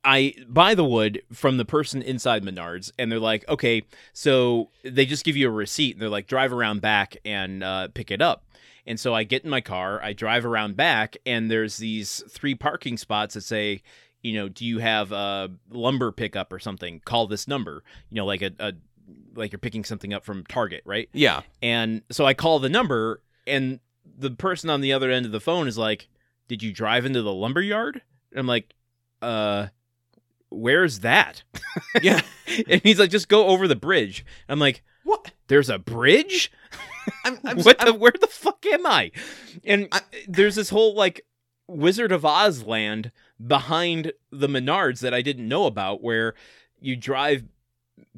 I 0.03 0.33
buy 0.47 0.75
the 0.75 0.85
wood 0.85 1.21
from 1.31 1.57
the 1.57 1.65
person 1.65 2.01
inside 2.01 2.43
Menards, 2.43 2.91
and 2.97 3.11
they're 3.11 3.19
like, 3.19 3.47
okay, 3.47 3.83
so 4.13 4.69
they 4.83 5.05
just 5.05 5.25
give 5.25 5.37
you 5.37 5.47
a 5.47 5.51
receipt, 5.51 5.93
and 5.93 6.01
they're 6.01 6.09
like, 6.09 6.27
drive 6.27 6.53
around 6.53 6.81
back 6.81 7.17
and 7.25 7.63
uh, 7.63 7.87
pick 7.89 8.11
it 8.11 8.21
up. 8.21 8.45
And 8.87 8.99
so 8.99 9.13
I 9.13 9.23
get 9.23 9.43
in 9.43 9.49
my 9.49 9.61
car, 9.61 10.01
I 10.01 10.13
drive 10.13 10.45
around 10.45 10.75
back, 10.75 11.17
and 11.25 11.51
there's 11.51 11.77
these 11.77 12.23
three 12.29 12.55
parking 12.55 12.97
spots 12.97 13.35
that 13.35 13.41
say, 13.41 13.83
you 14.23 14.33
know, 14.33 14.49
do 14.49 14.65
you 14.65 14.79
have 14.79 15.11
a 15.11 15.49
lumber 15.69 16.11
pickup 16.11 16.51
or 16.53 16.59
something? 16.59 17.01
Call 17.05 17.27
this 17.27 17.47
number. 17.47 17.83
You 18.09 18.15
know, 18.17 18.25
like 18.25 18.41
a, 18.41 18.51
a 18.59 18.73
like 19.35 19.51
you're 19.51 19.59
picking 19.59 19.83
something 19.83 20.13
up 20.13 20.23
from 20.25 20.45
Target, 20.45 20.83
right? 20.85 21.09
Yeah. 21.13 21.41
And 21.61 22.01
so 22.11 22.25
I 22.25 22.33
call 22.33 22.59
the 22.59 22.69
number, 22.69 23.21
and 23.47 23.79
the 24.17 24.31
person 24.31 24.69
on 24.69 24.81
the 24.81 24.93
other 24.93 25.09
end 25.11 25.25
of 25.25 25.31
the 25.31 25.39
phone 25.39 25.67
is 25.67 25.77
like, 25.77 26.07
"Did 26.47 26.61
you 26.63 26.71
drive 26.73 27.05
into 27.05 27.21
the 27.21 27.33
lumber 27.33 27.61
yard?" 27.61 28.01
And 28.31 28.39
I'm 28.39 28.47
like, 28.47 28.73
"Uh, 29.21 29.67
where's 30.49 30.99
that?" 30.99 31.43
Yeah. 32.01 32.21
and 32.69 32.81
he's 32.83 32.99
like, 32.99 33.09
"Just 33.09 33.29
go 33.29 33.47
over 33.47 33.67
the 33.67 33.75
bridge." 33.75 34.25
I'm 34.49 34.59
like, 34.59 34.83
What? 35.03 35.31
"There's 35.47 35.69
a 35.69 35.79
bridge? 35.79 36.51
I'm, 37.25 37.39
I'm, 37.45 37.57
what 37.63 37.79
the, 37.79 37.85
I'm- 37.87 37.99
where 37.99 38.13
the 38.19 38.27
fuck 38.27 38.65
am 38.65 38.85
I?" 38.85 39.11
And 39.63 39.87
I- 39.91 40.01
there's 40.27 40.55
this 40.55 40.69
whole 40.69 40.93
like 40.95 41.25
Wizard 41.71 42.11
of 42.11 42.25
Oz 42.25 42.63
land 42.63 43.11
behind 43.45 44.13
the 44.31 44.47
Menards 44.47 44.99
that 44.99 45.13
I 45.13 45.21
didn't 45.21 45.47
know 45.47 45.65
about, 45.65 46.03
where 46.03 46.33
you 46.79 46.95
drive 46.95 47.43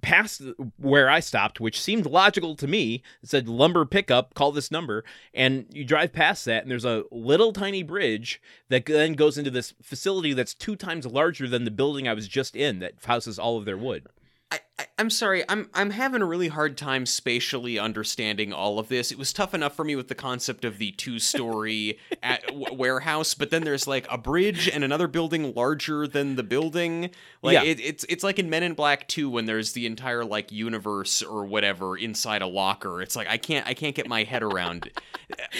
past 0.01 0.41
where 0.77 1.09
I 1.09 1.19
stopped, 1.19 1.59
which 1.59 1.81
seemed 1.81 2.05
logical 2.05 2.55
to 2.55 2.67
me. 2.67 3.01
It 3.21 3.29
said 3.29 3.47
lumber 3.47 3.85
pickup, 3.85 4.33
call 4.33 4.51
this 4.51 4.71
number, 4.71 5.03
and 5.33 5.65
you 5.71 5.83
drive 5.85 6.13
past 6.13 6.45
that, 6.45 6.63
and 6.63 6.71
there's 6.71 6.85
a 6.85 7.03
little 7.11 7.53
tiny 7.53 7.83
bridge 7.83 8.41
that 8.69 8.85
then 8.85 9.13
goes 9.13 9.37
into 9.37 9.51
this 9.51 9.73
facility 9.81 10.33
that's 10.33 10.53
two 10.53 10.75
times 10.75 11.05
larger 11.05 11.47
than 11.47 11.63
the 11.63 11.71
building 11.71 12.07
I 12.07 12.13
was 12.13 12.27
just 12.27 12.55
in 12.55 12.79
that 12.79 12.93
houses 13.03 13.39
all 13.39 13.57
of 13.57 13.65
their 13.65 13.77
wood. 13.77 14.07
I, 14.53 14.59
I, 14.77 14.85
I'm 14.99 15.09
sorry. 15.09 15.43
I'm 15.49 15.69
I'm 15.73 15.89
having 15.89 16.21
a 16.21 16.25
really 16.25 16.47
hard 16.47 16.77
time 16.77 17.05
spatially 17.07 17.79
understanding 17.79 18.53
all 18.53 18.77
of 18.77 18.87
this. 18.87 19.11
It 19.11 19.17
was 19.17 19.33
tough 19.33 19.53
enough 19.55 19.75
for 19.75 19.83
me 19.83 19.95
with 19.95 20.09
the 20.09 20.15
concept 20.15 20.63
of 20.63 20.77
the 20.77 20.91
two-story 20.91 21.97
at, 22.23 22.45
w- 22.47 22.73
warehouse, 22.73 23.33
but 23.33 23.49
then 23.49 23.63
there's 23.63 23.87
like 23.87 24.05
a 24.11 24.17
bridge 24.17 24.69
and 24.69 24.83
another 24.83 25.07
building 25.07 25.53
larger 25.55 26.07
than 26.07 26.35
the 26.35 26.43
building. 26.43 27.09
Like 27.41 27.55
Yeah. 27.55 27.63
it, 27.63 27.79
it's 27.79 28.05
it's 28.09 28.23
like 28.23 28.37
in 28.37 28.49
Men 28.49 28.61
in 28.63 28.73
Black 28.73 29.07
2 29.07 29.29
when 29.29 29.45
there's 29.45 29.71
the 29.73 29.85
entire 29.87 30.23
like 30.23 30.51
universe 30.51 31.21
or 31.23 31.45
whatever 31.45 31.97
inside 31.97 32.41
a 32.43 32.47
locker. 32.47 33.01
It's 33.01 33.15
like 33.15 33.27
I 33.27 33.37
can't 33.37 33.65
I 33.67 33.73
can't 33.73 33.95
get 33.95 34.07
my 34.07 34.23
head 34.23 34.43
around. 34.43 34.89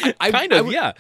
I, 0.04 0.14
I, 0.20 0.32
kind 0.32 0.54
I 0.54 0.58
of, 0.58 0.66
would- 0.68 0.76
yeah. 0.76 0.92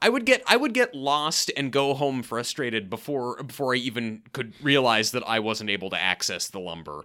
I 0.00 0.08
would 0.10 0.26
get 0.26 0.42
I 0.46 0.56
would 0.56 0.74
get 0.74 0.94
lost 0.94 1.50
and 1.56 1.72
go 1.72 1.92
home 1.92 2.22
frustrated 2.22 2.88
before 2.88 3.42
before 3.42 3.74
I 3.74 3.78
even 3.78 4.22
could 4.32 4.52
realize 4.62 5.10
that 5.10 5.24
I 5.26 5.40
wasn't 5.40 5.70
able 5.70 5.90
to 5.90 5.98
access 5.98 6.46
the 6.48 6.60
lumber. 6.60 7.04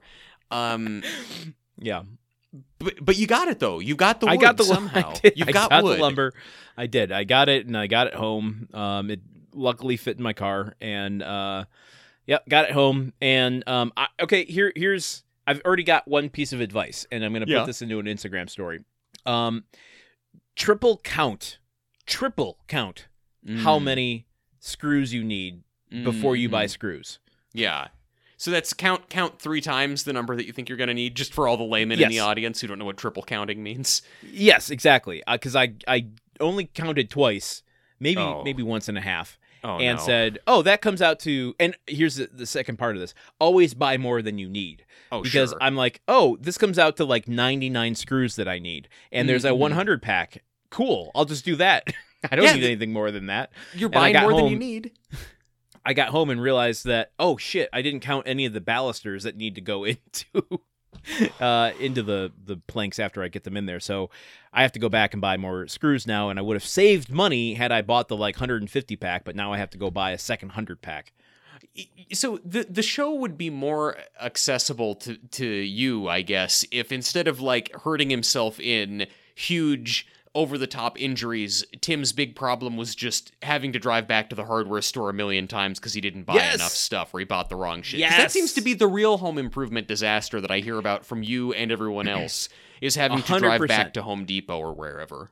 Um, 0.54 1.04
Yeah. 1.80 2.04
but 2.80 3.04
but 3.04 3.18
you 3.18 3.28
got 3.28 3.48
it 3.48 3.60
though. 3.60 3.80
You 3.80 3.96
got 3.96 4.20
the 4.20 4.28
wood 4.28 4.34
I 4.34 4.38
got 4.38 4.58
the 4.58 4.64
somehow. 4.76 5.14
I 5.24 5.30
got, 5.52 5.70
got 5.70 5.84
wood. 5.84 5.98
the 5.98 6.02
lumber. 6.02 6.34
I 6.78 6.88
did. 6.88 7.12
I 7.12 7.24
got 7.24 7.50
it, 7.50 7.66
and 7.68 7.78
I 7.78 7.88
got 7.88 8.08
it 8.08 8.14
home. 8.16 8.70
Um, 8.74 9.10
it 9.12 9.22
luckily 9.54 9.98
fit 9.98 10.18
in 10.18 10.24
my 10.24 10.34
car, 10.34 10.76
and 10.82 11.22
uh, 11.24 11.66
yep, 12.28 12.48
got 12.50 12.66
it 12.66 12.72
home. 12.72 13.14
And 13.22 13.68
um, 13.68 13.92
I, 13.98 14.08
okay, 14.22 14.46
here 14.46 14.72
here's 14.76 15.24
I've 15.48 15.62
already 15.66 15.84
got 15.84 16.08
one 16.08 16.30
piece 16.30 16.54
of 16.54 16.62
advice, 16.62 17.06
and 17.12 17.24
I'm 17.26 17.34
gonna 17.34 17.46
Yeah. 17.48 17.60
put 17.60 17.68
this 17.68 17.82
into 17.82 18.00
an 18.00 18.06
Instagram 18.06 18.50
story. 18.50 18.80
Um, 19.26 19.64
triple 20.56 21.00
count, 21.04 21.58
triple 22.06 22.60
count 22.68 23.08
how 23.58 23.78
Mm, 23.78 23.84
many 23.84 24.26
screws 24.60 25.14
you 25.14 25.22
need 25.24 25.64
before 26.04 26.36
you 26.36 26.48
buy 26.50 26.66
mhm. 26.66 26.70
screws. 26.70 27.20
Yeah. 27.54 27.88
So 28.44 28.52
that's 28.52 28.74
count 28.74 29.08
count 29.08 29.40
three 29.40 29.62
times 29.62 30.04
the 30.04 30.12
number 30.12 30.36
that 30.36 30.46
you 30.46 30.52
think 30.52 30.68
you're 30.68 30.78
going 30.78 30.90
to 30.90 30.94
need, 30.94 31.16
just 31.16 31.34
for 31.34 31.48
all 31.48 31.56
the 31.56 31.64
laymen 31.64 31.98
in 32.02 32.10
the 32.10 32.20
audience 32.20 32.60
who 32.60 32.68
don't 32.68 32.78
know 32.78 32.84
what 32.84 32.98
triple 32.98 33.24
counting 33.24 33.64
means. 33.64 34.02
Yes, 34.22 34.70
exactly. 34.70 35.24
Because 35.32 35.56
I 35.56 35.76
I 35.88 36.08
only 36.42 36.66
counted 36.66 37.10
twice, 37.10 37.64
maybe 38.02 38.20
Oh. 38.20 38.44
maybe 38.44 38.62
once 38.62 38.90
and 38.90 38.98
a 38.98 39.02
half. 39.02 39.38
Oh 39.64 39.78
and 39.78 39.98
no. 39.98 40.04
said, 40.04 40.40
"Oh, 40.46 40.62
that 40.64 40.82
comes 40.82 41.02
out 41.02 41.22
to." 41.22 41.56
And 41.58 41.78
here's 41.88 42.16
the, 42.18 42.30
the 42.34 42.46
second 42.46 42.76
part 42.76 42.98
of 42.98 43.00
this: 43.00 43.14
always 43.40 43.74
buy 43.74 43.98
more 43.98 44.22
than 44.22 44.38
you 44.38 44.50
need, 44.50 44.84
oh 45.10 45.22
because 45.24 45.52
sure. 45.52 45.60
I'm 45.64 45.78
like, 45.78 46.02
"Oh, 46.10 46.36
this 46.42 46.58
comes 46.58 46.78
out 46.78 46.98
to 46.98 47.06
like 47.06 47.30
99 47.30 47.96
screws 47.96 48.36
that 48.36 48.50
I 48.50 48.60
need, 48.60 48.90
and 49.14 49.30
there's 49.30 49.46
a 49.46 49.52
Mhm. 49.52 49.58
100 49.60 50.02
pack. 50.02 50.44
Cool, 50.70 51.12
I'll 51.16 51.24
just 51.24 51.46
do 51.46 51.56
that. 51.56 51.88
I 52.30 52.36
don't 52.36 52.44
Yeah, 52.44 52.56
need 52.56 52.66
anything 52.66 52.92
more 52.92 53.10
than 53.10 53.28
that." 53.28 53.54
you're 53.74 53.88
and 53.88 53.94
buying 53.94 54.20
more 54.20 54.34
than 54.36 54.48
you 54.50 54.58
need. 54.60 54.92
I 55.86 55.94
got 55.94 56.10
home 56.10 56.30
and 56.30 56.42
realized 56.42 56.86
that, 56.86 57.12
oh 57.20 57.38
shit, 57.38 57.70
I 57.74 57.82
didn't 57.82 58.00
count 58.02 58.28
any 58.28 58.46
of 58.46 58.54
the 58.54 58.62
balusters 58.62 59.24
that 59.24 59.36
need 59.36 59.56
to 59.56 59.62
go 59.62 59.84
into 59.86 60.62
uh, 61.40 61.72
into 61.80 62.04
the 62.04 62.32
the 62.46 62.58
planks 62.58 63.00
after 63.00 63.24
I 63.24 63.28
get 63.28 63.44
them 63.44 63.58
in 63.58 63.66
there. 63.66 63.80
So 63.80 64.10
I 64.54 64.62
have 64.62 64.72
to 64.74 64.80
go 64.80 64.90
back 64.90 65.14
and 65.14 65.22
buy 65.22 65.38
more 65.38 65.68
screws 65.68 66.08
now, 66.08 66.30
and 66.30 66.40
I 66.40 66.42
would 66.42 66.56
have 66.56 66.66
saved 66.66 67.12
money 67.12 67.56
had 67.56 67.72
I 67.72 67.82
bought 67.82 68.08
the 68.08 68.18
like 68.18 68.36
150 68.36 68.96
pack, 68.96 69.26
but 69.26 69.36
now 69.36 69.52
I 69.52 69.58
have 69.58 69.70
to 69.72 69.78
go 69.78 69.90
buy 69.90 70.12
a 70.12 70.18
second 70.18 70.50
100 70.50 70.82
pack. 70.82 71.14
so 72.14 72.40
the 72.46 72.66
the 72.70 72.82
show 72.82 73.14
would 73.14 73.38
be 73.38 73.50
more 73.50 73.98
accessible 74.22 74.96
to 74.96 75.18
to 75.18 75.46
you, 75.46 76.08
I 76.08 76.22
guess, 76.22 76.66
if 76.72 76.92
instead 76.92 77.28
of 77.28 77.42
like 77.42 77.74
hurting 77.84 78.10
himself 78.10 78.60
in 78.60 79.08
huge 79.36 80.08
over 80.36 80.58
the 80.58 80.68
top 80.68 81.00
injuries, 81.00 81.64
Tim's 81.82 82.12
big 82.12 82.36
problem 82.36 82.76
was 82.76 82.96
just 82.96 83.32
having 83.44 83.72
to 83.74 83.80
drive 83.80 84.08
back 84.08 84.30
to 84.30 84.36
the 84.36 84.46
hardware 84.46 84.82
store 84.82 85.10
a 85.10 85.14
million 85.14 85.48
times 85.48 85.80
because 85.80 85.94
he 85.94 86.02
didn't 86.02 86.24
buy 86.24 86.36
Yes! 86.36 86.56
enough 86.56 86.72
stuff 86.72 87.14
or 87.14 87.20
he 87.20 87.26
bought 87.26 87.50
the 87.50 87.56
wrong 87.56 87.82
shit. 87.84 88.02
'Cause 88.02 88.18
That 88.18 88.32
seems 88.32 88.54
to 88.54 88.62
be 88.62 88.74
the 88.74 88.88
real 88.88 89.18
home 89.18 89.38
improvement 89.38 89.88
disaster 89.88 90.42
that 90.42 90.50
I 90.50 90.60
hear 90.60 90.78
about 90.80 91.06
from 91.06 91.22
you 91.24 91.54
and 91.54 91.72
everyone 91.72 92.08
else 92.08 92.50
is 92.82 92.96
having 92.96 93.20
A 93.20 93.22
to 93.22 93.28
hundred 93.28 93.48
drive 93.58 93.68
back 93.68 93.94
to 93.94 94.02
Home 94.02 94.26
Depot 94.26 94.58
or 94.58 94.74
wherever. 94.74 95.30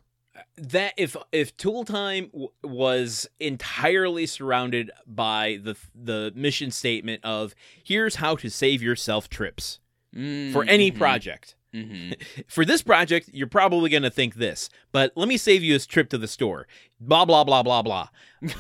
that 0.58 0.94
if 0.98 1.16
if 1.32 1.56
tool 1.58 1.84
time 1.84 2.28
w- 2.28 2.50
was 2.64 3.28
entirely 3.40 4.26
surrounded 4.26 4.92
by 5.08 5.60
the 5.64 5.76
the 5.96 6.32
mission 6.36 6.70
statement 6.72 7.24
of 7.26 7.54
here's 7.84 8.16
how 8.16 8.36
to 8.36 8.50
save 8.50 8.82
yourself 8.82 9.30
trips 9.30 9.80
for 10.14 10.64
any 10.66 10.92
Mhm, 10.92 10.98
project 10.98 11.56
mhm. 11.74 12.16
for 12.48 12.66
this 12.66 12.82
project 12.82 13.30
you're 13.34 13.48
probably 13.48 13.90
going 13.90 14.04
to 14.04 14.10
think 14.10 14.36
this 14.36 14.70
but 14.92 15.12
let 15.16 15.28
me 15.28 15.38
save 15.38 15.64
you 15.64 15.76
a 15.76 15.80
trip 15.80 16.10
to 16.10 16.18
the 16.18 16.28
store 16.28 16.68
blah 17.00 17.26
blah 17.26 17.44
blah 17.44 17.64
blah 17.64 17.82
blah 17.82 18.08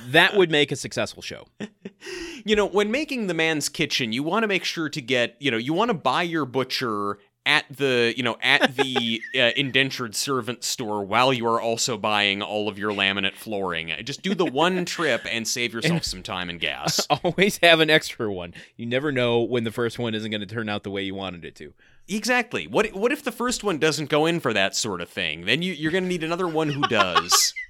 that 0.07 0.35
would 0.35 0.51
make 0.51 0.71
a 0.71 0.75
successful 0.75 1.21
show 1.21 1.45
you 2.45 2.55
know, 2.55 2.65
when 2.65 2.91
making 2.91 3.27
the 3.27 3.33
man's 3.33 3.69
kitchen, 3.69 4.11
you 4.13 4.23
want 4.23 4.43
to 4.43 4.47
make 4.47 4.63
sure 4.63 4.89
to 4.89 5.01
get, 5.01 5.35
you 5.39 5.51
know, 5.51 5.57
you 5.57 5.73
want 5.73 5.89
to 5.89 5.93
buy 5.93 6.23
your 6.23 6.45
butcher 6.45 7.19
at 7.45 7.65
the, 7.75 8.13
you 8.15 8.21
know, 8.21 8.37
at 8.41 8.75
the 8.75 9.21
uh, 9.35 9.51
indentured 9.55 10.15
servant 10.15 10.63
store 10.63 11.03
while 11.03 11.33
you 11.33 11.47
are 11.47 11.59
also 11.59 11.97
buying 11.97 12.41
all 12.41 12.67
of 12.67 12.77
your 12.77 12.91
laminate 12.91 13.35
flooring. 13.35 13.91
Just 14.03 14.21
do 14.21 14.35
the 14.35 14.45
one 14.45 14.85
trip 14.85 15.25
and 15.29 15.47
save 15.47 15.73
yourself 15.73 16.03
some 16.03 16.21
time 16.21 16.49
and 16.49 16.59
gas. 16.59 17.07
always 17.23 17.57
have 17.57 17.79
an 17.79 17.89
extra 17.89 18.31
one 18.31 18.53
you 18.77 18.85
never 18.85 19.11
know 19.11 19.41
when 19.41 19.63
the 19.63 19.71
first 19.71 19.99
one 19.99 20.13
isn't 20.13 20.31
going 20.31 20.41
to 20.41 20.47
turn 20.47 20.69
out 20.69 20.83
the 20.83 20.91
way 20.91 21.01
you 21.01 21.15
wanted 21.15 21.43
it 21.43 21.55
to 21.55 21.73
Exactly. 22.07 22.67
What 22.67 22.93
what 22.93 23.11
if 23.11 23.23
the 23.23 23.31
first 23.31 23.63
one 23.63 23.77
doesn't 23.77 24.09
go 24.09 24.25
in 24.25 24.39
for 24.39 24.53
that 24.53 24.75
sort 24.75 25.01
of 25.01 25.09
thing? 25.09 25.45
Then 25.45 25.61
you, 25.61 25.73
you're 25.73 25.91
going 25.91 26.03
to 26.03 26.09
need 26.09 26.23
another 26.23 26.47
one 26.47 26.69
who 26.69 26.81
does. 26.83 27.53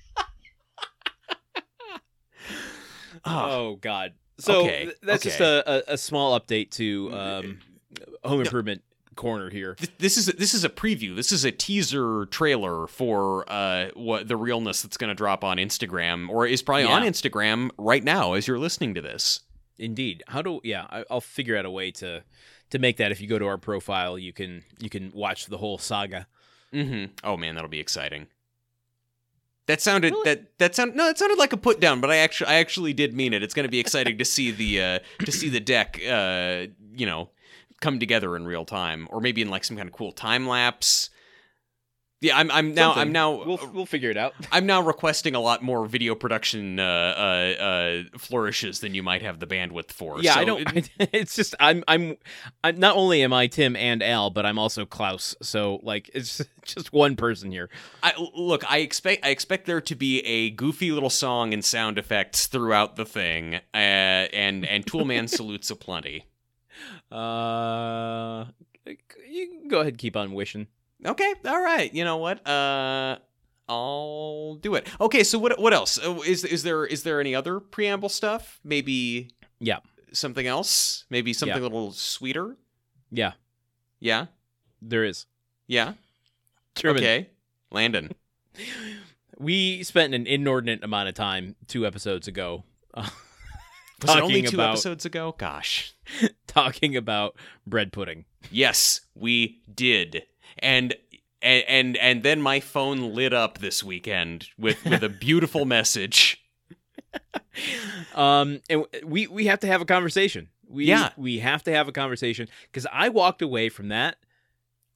Ah. 3.23 3.51
Oh 3.51 3.75
God. 3.75 4.13
So 4.39 4.61
Okay, 4.61 4.85
th- 4.85 4.97
that's 5.03 5.23
just 5.23 5.39
okay. 5.39 5.63
a, 5.67 5.91
a, 5.91 5.93
a 5.93 5.97
small 5.97 6.39
update 6.39 6.71
to 6.71 7.11
um, 7.13 7.59
home 8.23 8.41
improvement 8.41 8.81
corner 9.15 9.49
here. 9.51 9.75
Th- 9.75 9.91
this 9.99 10.17
is 10.17 10.25
this 10.25 10.55
is 10.55 10.63
a 10.63 10.69
preview. 10.69 11.15
This 11.15 11.31
is 11.31 11.45
a 11.45 11.51
teaser 11.51 12.25
trailer 12.31 12.87
for 12.87 13.45
uh, 13.47 13.89
what 13.93 14.27
the 14.27 14.35
realness 14.35 14.81
that's 14.81 14.97
going 14.97 15.09
to 15.09 15.15
drop 15.15 15.43
on 15.43 15.57
Instagram, 15.57 16.29
or 16.29 16.47
is 16.47 16.63
probably 16.63 16.85
on 16.85 17.03
Instagram 17.03 17.69
right 17.77 18.03
now 18.03 18.33
as 18.33 18.47
you're 18.47 18.57
listening 18.57 18.95
to 18.95 19.01
this. 19.01 19.41
Indeed. 19.77 20.23
How 20.27 20.41
do 20.41 20.59
yeah? 20.63 20.87
I, 20.89 21.05
I'll 21.11 21.21
figure 21.21 21.55
out 21.55 21.65
a 21.65 21.71
way 21.71 21.91
to 21.91 22.23
to 22.71 22.79
make 22.79 22.97
that. 22.97 23.11
If 23.11 23.21
you 23.21 23.27
go 23.27 23.39
to 23.39 23.45
our 23.45 23.57
profile, 23.57 24.17
you 24.17 24.33
can 24.33 24.63
you 24.79 24.89
can 24.89 25.11
watch 25.13 25.45
the 25.45 25.57
whole 25.57 25.77
saga. 25.77 26.27
Mm-hmm. 26.73 27.13
Oh 27.23 27.37
man, 27.37 27.55
that'll 27.55 27.69
be 27.69 27.79
exciting. 27.79 28.27
That 29.67 29.79
sounded 29.79 30.11
Really? 30.11 30.23
that 30.25 30.57
that 30.57 30.75
sound 30.75 30.95
no, 30.95 31.07
it 31.07 31.17
sounded 31.17 31.37
like 31.37 31.53
a 31.53 31.57
put 31.57 31.79
down, 31.79 32.01
but 32.01 32.09
I 32.09 32.17
actually 32.17 32.47
I 32.47 32.55
actually 32.55 32.93
did 32.93 33.13
mean 33.13 33.33
it. 33.33 33.43
It's 33.43 33.53
going 33.53 33.65
to 33.65 33.71
be 33.71 33.79
exciting 33.79 34.17
to 34.17 34.25
see 34.25 34.51
the 34.51 34.81
uh, 34.81 34.99
to 35.25 35.31
see 35.31 35.49
the 35.49 35.59
deck, 35.59 35.99
uh, 36.09 36.65
you 36.93 37.05
know, 37.05 37.29
come 37.79 37.99
together 37.99 38.35
in 38.35 38.45
real 38.45 38.65
time, 38.65 39.07
or 39.11 39.21
maybe 39.21 39.41
in 39.41 39.49
like 39.49 39.63
some 39.63 39.77
kind 39.77 39.87
of 39.87 39.93
cool 39.93 40.11
time 40.11 40.47
lapse. 40.47 41.09
Yeah, 42.21 42.37
I'm 42.37 42.51
I'm 42.51 42.75
now 42.75 42.93
I'm 42.93 43.11
now 43.11 43.31
We'll 43.43 43.59
we'll 43.73 43.85
figure 43.87 44.11
it 44.11 44.17
out. 44.17 44.35
I'm 44.51 44.67
now 44.67 44.79
requesting 44.83 45.33
a 45.33 45.39
lot 45.39 45.63
more 45.63 45.87
video 45.87 46.13
production 46.13 46.79
uh, 46.79 46.83
uh, 46.83 47.61
uh, 47.63 48.17
flourishes 48.19 48.79
than 48.79 48.93
you 48.93 49.01
might 49.01 49.23
have 49.23 49.39
the 49.39 49.47
bandwidth 49.47 49.91
for. 49.91 50.21
Yeah, 50.21 50.35
So 50.35 50.39
I 50.39 50.45
don't. 50.45 50.77
it- 50.77 50.89
it's 51.13 51.35
just 51.35 51.55
I'm 51.59 51.83
I'm 51.87 52.17
I'm 52.63 52.79
not 52.79 52.95
only 52.95 53.23
am 53.23 53.33
I 53.33 53.47
Tim 53.47 53.75
and 53.75 54.03
Al, 54.03 54.29
but 54.29 54.45
I'm 54.45 54.59
also 54.59 54.85
Klaus. 54.85 55.35
So 55.41 55.79
like 55.81 56.11
it's 56.13 56.43
just 56.63 56.93
one 56.93 57.15
person 57.15 57.49
here. 57.51 57.71
I, 58.03 58.13
look, 58.35 58.69
I 58.71 58.77
expect 58.79 59.25
I 59.25 59.29
expect 59.29 59.65
there 59.65 59.81
to 59.81 59.95
be 59.95 60.19
a 60.19 60.51
goofy 60.51 60.91
little 60.91 61.09
song 61.09 61.53
and 61.55 61.65
sound 61.65 61.97
effects 61.97 62.45
throughout 62.45 62.97
the 62.97 63.05
thing, 63.05 63.55
uh, 63.55 63.59
and 63.73 64.63
and 64.63 64.85
Toolman 64.85 65.27
salutes 65.27 65.71
aplenty. 65.71 66.25
Uh, 67.11 68.45
you 68.85 69.47
can 69.47 69.67
go 69.67 69.79
ahead 69.81 69.97
keep 69.97 70.15
on 70.15 70.33
wishing. 70.33 70.67
Okay, 71.05 71.33
all 71.45 71.61
right. 71.63 71.93
You 71.93 72.03
know 72.03 72.17
what? 72.17 72.45
Uh, 72.47 73.17
I'll 73.67 74.55
do 74.61 74.75
it. 74.75 74.87
Okay, 74.99 75.23
so 75.23 75.39
what 75.39 75.59
what 75.59 75.73
else 75.73 75.97
Oh, 76.01 76.21
is 76.21 76.43
is 76.43 76.63
there 76.63 76.85
is 76.85 77.03
there 77.03 77.19
any 77.19 77.33
other 77.33 77.59
preamble 77.59 78.09
stuff? 78.09 78.59
Maybe 78.63 79.31
Yeah. 79.59 79.79
something 80.13 80.45
else. 80.45 81.05
Maybe 81.09 81.33
something 81.33 81.55
Yeah. 81.57 81.61
a 81.63 81.69
little 81.69 81.91
sweeter. 81.91 82.57
Yeah, 83.11 83.33
Yeah, 83.99 84.27
there 84.81 85.03
is. 85.03 85.25
yeah. 85.67 85.93
Truman, 86.75 87.03
Okay, 87.03 87.29
Landon. 87.71 88.11
we 89.37 89.83
spent 89.83 90.13
an 90.13 90.25
inordinate 90.27 90.83
amount 90.83 91.09
of 91.09 91.15
time 91.15 91.55
two 91.67 91.85
episodes 91.85 92.27
ago 92.27 92.63
uh, 92.93 93.09
Was 94.01 94.15
it 94.17 94.21
only 94.23 94.41
two 94.43 94.55
about 94.57 94.71
episodes 94.71 95.05
ago? 95.05 95.35
Gosh. 95.37 95.93
talking 96.47 96.95
about 96.95 97.35
bread 97.67 97.91
pudding. 97.93 98.25
Yes, 98.49 99.01
we 99.15 99.61
did. 99.73 100.23
And 100.61 100.93
and 101.41 101.63
and, 101.67 101.97
and 101.97 102.23
then 102.23 102.41
my 102.41 102.59
phone 102.59 103.13
lit 103.15 103.33
up 103.33 103.57
this 103.57 103.83
weekend 103.83 104.47
with 104.57 104.83
with 104.85 105.03
a 105.03 105.09
beautiful 105.27 105.65
message. 105.65 106.37
Um, 108.15 108.61
and 108.69 108.85
we 109.05 109.27
we 109.27 109.45
have 109.47 109.59
to 109.61 109.67
have 109.67 109.81
a 109.81 109.85
conversation. 109.85 110.49
We 110.67 110.85
Yeah. 110.85 111.09
we 111.17 111.39
have 111.39 111.63
to 111.63 111.71
have 111.73 111.87
a 111.87 111.91
conversation 111.91 112.47
because 112.71 112.87
I 112.91 113.09
walked 113.09 113.41
away 113.41 113.69
from 113.69 113.89
that 113.89 114.17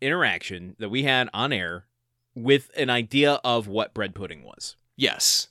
interaction 0.01 0.75
that 0.79 0.89
we 0.89 1.03
had 1.03 1.29
on 1.34 1.51
air 1.51 1.86
with 2.34 2.69
an 2.77 2.89
idea 2.89 3.39
of 3.43 3.67
what 3.67 3.93
bread 3.93 4.13
pudding 4.15 4.43
was. 4.43 4.75
Yes. 4.95 5.48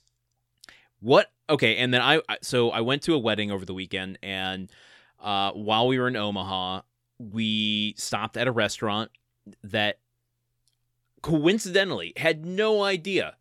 What? 0.99 1.31
Okay, 1.49 1.77
and 1.77 1.93
then 1.93 2.01
I 2.01 2.21
I- 2.29 2.37
so 2.41 2.71
I 2.71 2.81
went 2.81 3.03
to 3.03 3.13
a 3.13 3.19
wedding 3.19 3.51
over 3.51 3.65
the 3.65 3.73
weekend, 3.73 4.17
and 4.23 4.71
uh, 5.19 5.51
while 5.51 5.87
we 5.87 5.99
were 5.99 6.07
in 6.07 6.15
Omaha, 6.15 6.81
we 7.19 7.93
stopped 7.97 8.37
at 8.37 8.47
a 8.47 8.51
restaurant 8.51 9.11
that 9.63 9.99
coincidentally 11.25 12.13
had 12.17 12.45
no 12.45 12.83
idea 12.83 13.35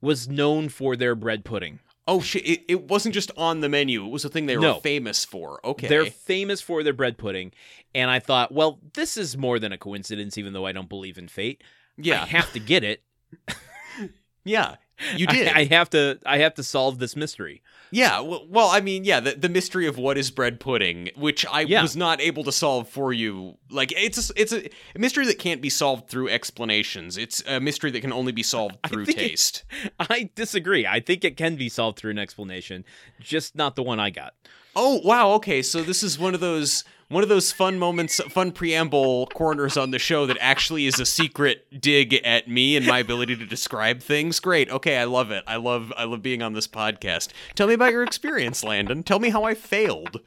was 0.00 0.28
known 0.28 0.68
for 0.68 0.96
their 0.96 1.14
bread 1.14 1.44
pudding. 1.44 1.78
Oh 2.06 2.20
shit! 2.20 2.44
It, 2.46 2.64
it 2.68 2.82
wasn't 2.88 3.14
just 3.14 3.30
on 3.36 3.60
the 3.60 3.68
menu; 3.68 4.04
it 4.04 4.08
was 4.10 4.24
a 4.24 4.28
thing 4.28 4.46
they 4.46 4.56
were 4.56 4.62
No. 4.62 4.80
famous 4.80 5.24
for. 5.24 5.60
Okay. 5.64 5.86
They're 5.88 6.06
famous 6.06 6.60
for 6.60 6.82
their 6.82 6.92
bread 6.94 7.16
pudding, 7.18 7.52
and 7.94 8.10
I 8.10 8.18
thought, 8.18 8.50
well, 8.50 8.80
this 8.94 9.16
is 9.16 9.36
more 9.36 9.58
than 9.58 9.72
a 9.72 9.78
coincidence, 9.78 10.36
even 10.38 10.52
though 10.52 10.66
I 10.66 10.72
don't 10.72 10.88
believe 10.88 11.18
in 11.18 11.28
fate. 11.28 11.62
Yeah, 11.96 12.22
I 12.22 12.26
have 12.26 12.52
to 12.54 12.60
get 12.60 12.82
it. 12.82 13.02
yeah. 14.44 14.76
You 15.16 15.26
did. 15.28 15.48
I, 15.48 15.64
have 15.64 15.90
to. 15.90 16.18
I 16.26 16.38
have 16.38 16.54
to 16.54 16.62
solve 16.62 16.98
this 16.98 17.14
mystery. 17.16 17.62
yeah. 17.90 18.20
Well, 18.20 18.46
well, 18.48 18.68
I 18.68 18.80
mean, 18.80 19.04
yeah. 19.04 19.20
The, 19.20 19.32
the 19.32 19.48
mystery 19.48 19.86
of 19.86 19.96
what 19.98 20.18
is 20.18 20.30
bread 20.30 20.60
pudding, 20.60 21.10
which 21.16 21.46
I 21.46 21.62
Yeah. 21.62 21.82
was 21.82 21.96
not 21.96 22.20
able 22.20 22.44
to 22.44 22.52
solve 22.52 22.88
for 22.88 23.12
you. 23.12 23.56
Like 23.70 23.92
it's 23.96 24.30
a, 24.30 24.32
it's 24.36 24.52
a, 24.52 24.68
mystery 24.96 25.26
that 25.26 25.38
can't 25.38 25.60
be 25.60 25.70
solved 25.70 26.08
through 26.08 26.28
explanations. 26.28 27.16
It's 27.16 27.42
a 27.46 27.60
mystery 27.60 27.90
that 27.92 28.00
can 28.00 28.12
only 28.12 28.32
be 28.32 28.42
solved 28.42 28.76
I 28.84 28.88
through 28.88 29.04
it- 29.04 29.16
taste. 29.16 29.64
I 30.00 30.30
disagree. 30.34 30.86
I 30.86 31.00
think 31.00 31.24
it 31.24 31.36
can 31.36 31.56
be 31.56 31.68
solved 31.68 31.98
through 31.98 32.10
an 32.12 32.18
explanation, 32.18 32.84
just 33.20 33.54
not 33.56 33.76
the 33.76 33.82
one 33.82 34.00
I 34.00 34.10
got. 34.10 34.34
Oh 34.76 35.00
wow, 35.04 35.32
okay. 35.32 35.62
So 35.62 35.82
this 35.82 36.02
is 36.02 36.18
one 36.18 36.34
of 36.34 36.40
those 36.40 36.84
one 37.08 37.22
of 37.22 37.28
those 37.28 37.52
fun 37.52 37.78
moments, 37.78 38.20
fun 38.28 38.52
preamble 38.52 39.26
corners 39.28 39.76
on 39.76 39.90
the 39.92 39.98
show 39.98 40.26
that 40.26 40.36
actually 40.40 40.86
is 40.86 41.00
a 41.00 41.06
secret 41.06 41.80
dig 41.80 42.14
at 42.14 42.48
me 42.48 42.76
and 42.76 42.86
my 42.86 42.98
ability 42.98 43.34
to 43.36 43.46
describe 43.46 44.00
things. 44.02 44.40
Great. 44.40 44.70
Okay, 44.70 44.98
I 44.98 45.04
love 45.04 45.30
it. 45.30 45.42
I 45.46 45.56
love 45.56 45.92
I 45.96 46.04
love 46.04 46.22
being 46.22 46.42
on 46.42 46.52
this 46.52 46.68
podcast. 46.68 47.30
Tell 47.54 47.66
me 47.66 47.74
about 47.74 47.92
your 47.92 48.02
experience, 48.02 48.62
Landon. 48.62 49.02
Tell 49.02 49.18
me 49.20 49.30
how 49.30 49.44
I 49.44 49.54
failed. 49.54 50.20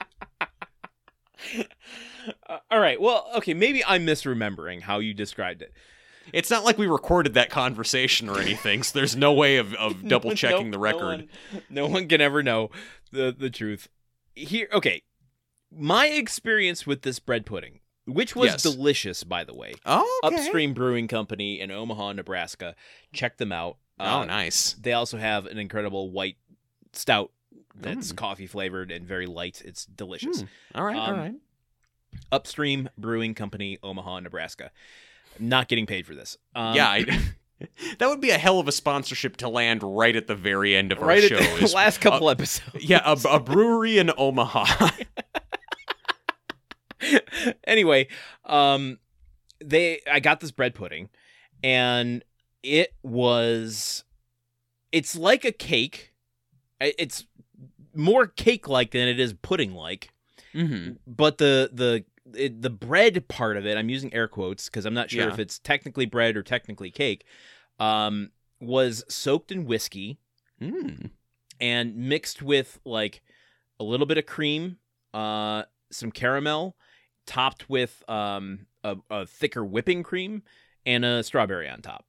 Uh, 2.47 2.57
all 2.69 2.79
right. 2.79 3.01
Well, 3.01 3.27
okay. 3.37 3.53
Maybe 3.53 3.83
I'm 3.85 4.05
misremembering 4.05 4.81
how 4.83 4.99
you 4.99 5.13
described 5.13 5.61
it. 5.61 5.73
It's 6.33 6.49
not 6.51 6.63
like 6.63 6.77
we 6.77 6.85
recorded 6.87 7.33
that 7.33 7.49
conversation 7.49 8.29
or 8.29 8.39
anything, 8.39 8.83
so 8.83 8.97
there's 8.97 9.15
no 9.15 9.33
way 9.33 9.57
of, 9.57 9.73
of 9.73 10.07
double 10.07 10.33
checking 10.35 10.69
No- 10.69 10.77
the 10.77 10.77
no 10.77 10.83
record. 10.83 11.27
one- 11.51 11.61
No 11.69 11.87
one, 11.87 12.07
can 12.07 12.21
ever 12.21 12.43
know 12.43 12.69
the 13.11 13.35
the 13.37 13.49
truth. 13.49 13.87
Here, 14.35 14.67
okay. 14.71 15.01
My 15.73 16.07
experience 16.07 16.85
with 16.85 17.01
this 17.03 17.19
bread 17.19 17.45
pudding, 17.45 17.79
which 18.05 18.35
was 18.35 18.51
Yes. 18.51 18.63
delicious, 18.63 19.23
by 19.23 19.43
the 19.43 19.53
way. 19.53 19.73
Oh, 19.85 20.21
okay. 20.25 20.35
Upstream 20.35 20.73
Brewing 20.73 21.07
Company 21.07 21.59
in 21.59 21.71
Omaha, 21.71 22.13
Nebraska. 22.13 22.75
Check 23.13 23.37
them 23.37 23.51
out. 23.51 23.77
Oh, 23.99 24.21
Uh, 24.21 24.25
nice. 24.25 24.73
They 24.73 24.93
also 24.93 25.17
have 25.17 25.45
an 25.45 25.57
incredible 25.57 26.09
white 26.11 26.37
stout 26.93 27.31
that's 27.75 28.11
Mm. 28.11 28.17
coffee 28.17 28.47
flavored 28.47 28.91
and 28.91 29.05
very 29.07 29.27
light. 29.27 29.61
It's 29.63 29.85
delicious. 29.85 30.41
Hmm. 30.41 30.47
All 30.75 30.83
right, 30.83 30.97
Um, 30.97 31.17
right. 31.19 31.33
Upstream 32.31 32.89
Brewing 32.97 33.33
Company, 33.33 33.77
Omaha, 33.81 34.19
Nebraska. 34.21 34.71
Not 35.39 35.69
getting 35.69 35.85
paid 35.85 36.05
for 36.05 36.13
this. 36.15 36.37
Um, 36.55 36.75
yeah, 36.75 36.89
I, 36.89 37.03
that 37.99 38.09
would 38.09 38.19
be 38.19 38.31
a 38.31 38.37
hell 38.37 38.59
of 38.59 38.67
a 38.67 38.71
sponsorship 38.71 39.37
to 39.37 39.47
land 39.47 39.81
right 39.83 40.15
at 40.15 40.27
the 40.27 40.35
very 40.35 40.75
end 40.75 40.91
of 40.91 40.99
our 40.99 41.07
right 41.07 41.23
show. 41.23 41.37
the 41.39 41.71
last 41.75 42.01
couple 42.01 42.29
episodes. 42.29 42.83
yeah, 42.83 43.01
a, 43.05 43.17
a 43.29 43.39
brewery 43.39 43.97
in 43.99 44.11
Omaha. 44.17 44.89
anyway, 47.65 48.07
um, 48.45 48.99
they 49.63 49.99
I 50.11 50.19
got 50.19 50.39
this 50.39 50.51
bread 50.51 50.75
pudding, 50.75 51.09
and 51.63 52.23
it 52.63 52.93
was, 53.03 54.03
it's 54.91 55.15
like 55.15 55.45
a 55.45 55.51
cake. 55.51 56.13
It's 56.79 57.25
more 57.93 58.27
cake 58.27 58.67
like 58.67 58.91
than 58.91 59.07
it 59.07 59.19
is 59.19 59.33
pudding 59.33 59.73
like. 59.73 60.09
mm-hmm. 60.53 60.93
But 61.07 61.37
the 61.37 61.69
the 61.71 62.05
it, 62.39 62.61
the 62.61 62.69
bread 62.69 63.27
part 63.27 63.57
of 63.57 63.65
it, 63.65 63.77
I'm 63.77 63.89
using 63.89 64.13
air 64.13 64.27
quotes 64.27 64.67
because 64.69 64.85
I'm 64.85 64.93
not 64.93 65.09
sure 65.11 65.23
Yeah. 65.27 65.33
if 65.33 65.39
it's 65.39 65.59
technically 65.59 66.05
bread 66.05 66.37
or 66.37 66.43
technically 66.43 66.91
cake. 66.91 67.25
Um, 67.79 68.29
was 68.59 69.03
soaked 69.09 69.51
in 69.51 69.65
whiskey 69.65 70.19
Mm. 70.61 71.09
and 71.59 71.95
mixed 71.95 72.43
with 72.43 72.79
like 72.85 73.23
a 73.79 73.83
little 73.83 74.05
bit 74.05 74.19
of 74.19 74.27
cream, 74.27 74.77
uh, 75.11 75.63
some 75.91 76.11
caramel, 76.11 76.75
topped 77.25 77.69
with 77.69 78.03
um, 78.09 78.67
a, 78.83 78.97
a 79.09 79.25
thicker 79.25 79.63
whipping 79.65 80.03
cream 80.03 80.43
and 80.85 81.05
a 81.05 81.23
strawberry 81.23 81.69
on 81.69 81.81
top, 81.81 82.05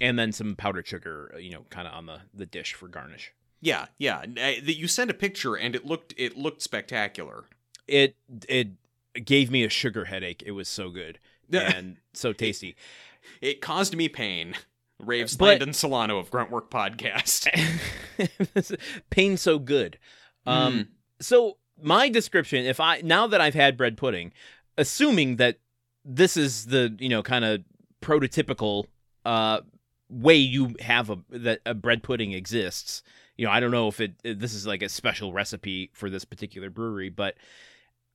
and 0.00 0.18
then 0.18 0.32
some 0.32 0.56
powdered 0.56 0.86
sugar, 0.86 1.34
you 1.40 1.50
know, 1.50 1.64
kind 1.70 1.86
of 1.88 1.94
on 1.94 2.06
the 2.06 2.20
the 2.34 2.46
dish 2.46 2.74
for 2.74 2.88
garnish. 2.88 3.32
Yeah, 3.60 3.86
yeah. 3.98 4.18
Uh, 4.20 4.24
that 4.64 4.76
You 4.76 4.86
sent 4.88 5.10
a 5.10 5.14
picture 5.14 5.54
and 5.56 5.74
it 5.74 5.84
looked 5.84 6.14
it 6.16 6.36
looked 6.36 6.62
spectacular. 6.62 7.44
It 7.86 8.16
it 8.48 8.68
gave 9.24 9.50
me 9.50 9.64
a 9.64 9.68
sugar 9.68 10.04
headache. 10.04 10.42
It 10.46 10.52
was 10.52 10.68
so 10.68 10.90
good 10.90 11.18
and 11.52 11.96
so 12.12 12.32
tasty. 12.44 12.76
it 13.40 13.60
caused 13.60 13.96
me 13.96 14.08
pain. 14.08 14.54
Raves 15.00 15.36
But- 15.36 15.46
Landon 15.60 15.72
Solano 15.72 16.18
of 16.18 16.30
Gruntwork 16.30 16.70
Podcast. 16.70 17.46
Pain 19.10 19.36
so 19.36 19.58
good. 19.58 19.98
Um, 20.46 20.72
Mm. 20.74 20.86
so 21.20 21.58
my 21.82 22.08
description, 22.08 22.64
if 22.64 22.80
I 22.80 23.00
now 23.02 23.26
that 23.26 23.40
I've 23.40 23.54
had 23.54 23.76
bread 23.76 23.96
pudding, 23.96 24.32
assuming 24.76 25.36
that 25.36 25.58
this 26.04 26.36
is 26.36 26.66
the 26.66 26.96
you 26.98 27.08
know 27.08 27.22
kind 27.22 27.44
of 27.44 27.62
prototypical 28.00 28.86
uh 29.24 29.60
way 30.08 30.36
you 30.36 30.74
have 30.80 31.10
a 31.10 31.18
that 31.30 31.60
a 31.66 31.74
bread 31.74 32.02
pudding 32.02 32.32
exists. 32.32 33.02
You 33.36 33.46
know, 33.46 33.52
I 33.52 33.60
don't 33.60 33.70
know 33.70 33.88
if 33.88 34.00
it 34.00 34.14
this 34.24 34.54
is 34.54 34.66
like 34.66 34.82
a 34.82 34.88
special 34.88 35.32
recipe 35.32 35.90
for 35.92 36.10
this 36.10 36.24
particular 36.24 36.70
brewery, 36.70 37.08
but 37.08 37.36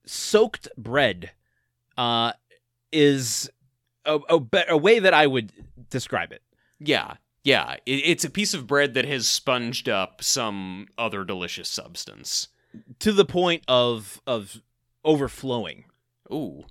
soaked 0.06 0.68
bread 0.78 1.32
uh 1.98 2.34
is 2.92 3.50
a, 4.06 4.20
a, 4.30 4.42
a 4.70 4.78
way 4.78 5.00
that 5.00 5.14
I 5.14 5.28
would 5.28 5.52
describe 5.90 6.32
it. 6.32 6.42
Yeah, 6.80 7.16
yeah. 7.44 7.78
It, 7.86 8.02
it's 8.06 8.26
a 8.26 8.30
piece 8.30 8.54
of 8.54 8.68
bread 8.68 8.94
that 8.96 9.06
has 9.06 9.28
sponged 9.28 9.88
up 9.88 10.24
some 10.24 10.88
other 10.98 11.24
delicious 11.24 11.70
substance. 11.70 12.50
To 13.00 13.12
the 13.12 13.26
point 13.26 13.64
of 13.68 14.22
of 14.28 14.62
overflowing. 15.04 15.86
Ooh. 16.32 16.66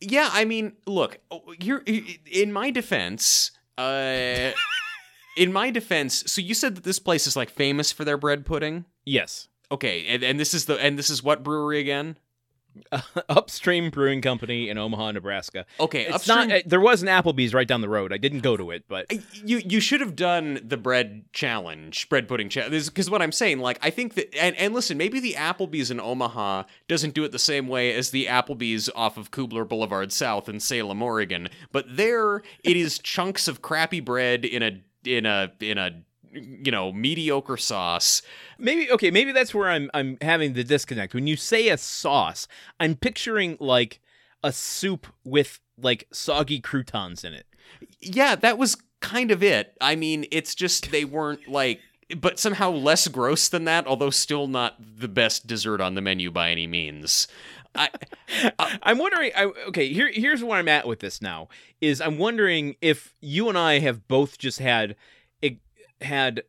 Yeah, 0.00 0.30
I 0.32 0.44
mean, 0.44 0.74
look, 0.86 1.18
here 1.60 1.82
in 2.30 2.52
my 2.52 2.70
defense, 2.70 3.50
uh 3.76 4.52
in 5.36 5.52
my 5.52 5.70
defense, 5.70 6.24
so 6.26 6.40
you 6.40 6.54
said 6.54 6.76
that 6.76 6.84
this 6.84 6.98
place 6.98 7.26
is 7.26 7.36
like 7.36 7.50
famous 7.50 7.90
for 7.92 8.04
their 8.04 8.16
bread 8.16 8.46
pudding? 8.46 8.84
Yes. 9.04 9.48
Okay, 9.70 10.06
and, 10.06 10.22
and 10.22 10.40
this 10.40 10.54
is 10.54 10.66
the 10.66 10.76
and 10.78 10.98
this 10.98 11.10
is 11.10 11.22
what 11.22 11.42
brewery 11.42 11.80
again? 11.80 12.18
Upstream 13.28 13.90
Brewing 13.90 14.20
Company 14.22 14.68
in 14.68 14.78
Omaha, 14.78 15.12
Nebraska. 15.12 15.66
Okay, 15.80 16.02
It's 16.06 16.14
upstream. 16.28 16.48
not. 16.48 16.58
uh, 16.58 16.62
There 16.66 16.80
was 16.80 17.02
an 17.02 17.08
Applebee's 17.08 17.52
right 17.54 17.66
down 17.66 17.80
the 17.80 17.88
road. 17.88 18.12
I 18.12 18.16
didn't 18.16 18.40
go 18.40 18.56
to 18.56 18.70
it, 18.70 18.84
but 18.88 19.06
you 19.44 19.58
you 19.64 19.80
should 19.80 20.00
have 20.00 20.14
done 20.16 20.60
the 20.62 20.76
bread 20.76 21.24
challenge, 21.32 22.08
bread 22.08 22.28
pudding 22.28 22.48
challenge. 22.48 22.86
Because 22.86 23.10
what 23.10 23.22
I'm 23.22 23.32
saying, 23.32 23.58
like, 23.58 23.78
I 23.82 23.90
think 23.90 24.14
that, 24.14 24.34
and, 24.36 24.56
and 24.56 24.74
listen, 24.74 24.96
maybe 24.98 25.20
the 25.20 25.34
Applebee's 25.34 25.90
in 25.90 26.00
Omaha 26.00 26.64
doesn't 26.86 27.14
do 27.14 27.24
it 27.24 27.32
the 27.32 27.38
same 27.38 27.68
way 27.68 27.92
as 27.94 28.10
the 28.10 28.26
Applebee's 28.26 28.88
off 28.94 29.16
of 29.16 29.30
Kuebler 29.30 29.68
Boulevard 29.68 30.12
South 30.12 30.48
in 30.48 30.60
Salem, 30.60 31.02
Oregon. 31.02 31.48
But 31.72 31.96
there, 31.96 32.42
it 32.64 32.76
is 32.76 32.98
chunks 33.02 33.48
of 33.48 33.62
crappy 33.62 34.00
bread 34.00 34.44
in 34.44 34.62
a 34.62 34.80
in 35.04 35.26
a 35.26 35.52
in 35.60 35.78
a 35.78 36.02
you 36.32 36.70
know 36.70 36.92
mediocre 36.92 37.56
sauce. 37.56 38.22
maybe 38.58 38.90
okay. 38.90 39.10
Maybe 39.10 39.32
that's 39.32 39.54
where 39.54 39.68
I'm. 39.68 39.90
I'm 39.94 40.18
having 40.20 40.52
the 40.52 40.64
disconnect. 40.64 41.14
When 41.14 41.26
you 41.26 41.36
say 41.36 41.68
a 41.68 41.78
sauce, 41.78 42.48
I'm 42.78 42.96
picturing 42.96 43.56
like 43.60 44.00
a 44.42 44.52
soup 44.52 45.06
with 45.24 45.60
like 45.80 46.06
soggy 46.12 46.60
croutons 46.60 47.24
in 47.24 47.34
it. 47.34 47.46
Yeah, 48.00 48.34
that 48.36 48.58
was 48.58 48.76
kind 49.00 49.30
of 49.30 49.42
it. 49.42 49.76
I 49.80 49.96
mean, 49.96 50.26
it's 50.30 50.54
just 50.54 50.90
they 50.90 51.04
weren't 51.04 51.48
like. 51.48 51.80
But 52.16 52.38
somehow 52.38 52.70
less 52.70 53.06
gross 53.06 53.50
than 53.50 53.64
that, 53.64 53.86
although 53.86 54.08
still 54.08 54.46
not 54.46 54.76
the 54.78 55.08
best 55.08 55.46
dessert 55.46 55.82
on 55.82 55.94
the 55.94 56.00
menu 56.00 56.30
by 56.30 56.48
any 56.48 56.66
means. 56.66 57.28
I, 57.74 57.90
uh, 58.58 58.70
I'm 58.82 58.98
wondering. 58.98 59.30
I, 59.36 59.44
okay, 59.68 59.92
here 59.92 60.10
here's 60.12 60.42
where 60.42 60.58
I'm 60.58 60.68
at 60.68 60.86
with 60.86 61.00
this 61.00 61.20
now. 61.20 61.48
Is 61.80 62.00
I'm 62.00 62.18
wondering 62.18 62.76
if 62.80 63.14
you 63.20 63.48
and 63.48 63.58
I 63.58 63.78
have 63.80 64.08
both 64.08 64.38
just 64.38 64.58
had 64.58 64.96
had 66.00 66.42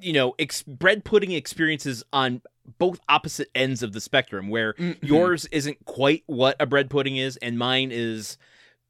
you 0.00 0.12
know, 0.12 0.34
ex- 0.40 0.62
bread 0.62 1.04
pudding 1.04 1.30
experiences 1.32 2.02
on 2.12 2.42
both 2.78 2.98
opposite 3.08 3.48
ends 3.54 3.80
of 3.82 3.92
the 3.92 4.00
spectrum 4.00 4.48
where 4.48 4.72
Mhm. 4.74 4.96
yours 5.02 5.46
isn't 5.52 5.84
quite 5.84 6.24
what 6.26 6.56
a 6.58 6.66
bread 6.66 6.90
pudding 6.90 7.16
is 7.16 7.36
and 7.38 7.56
mine 7.56 7.90
is 7.92 8.38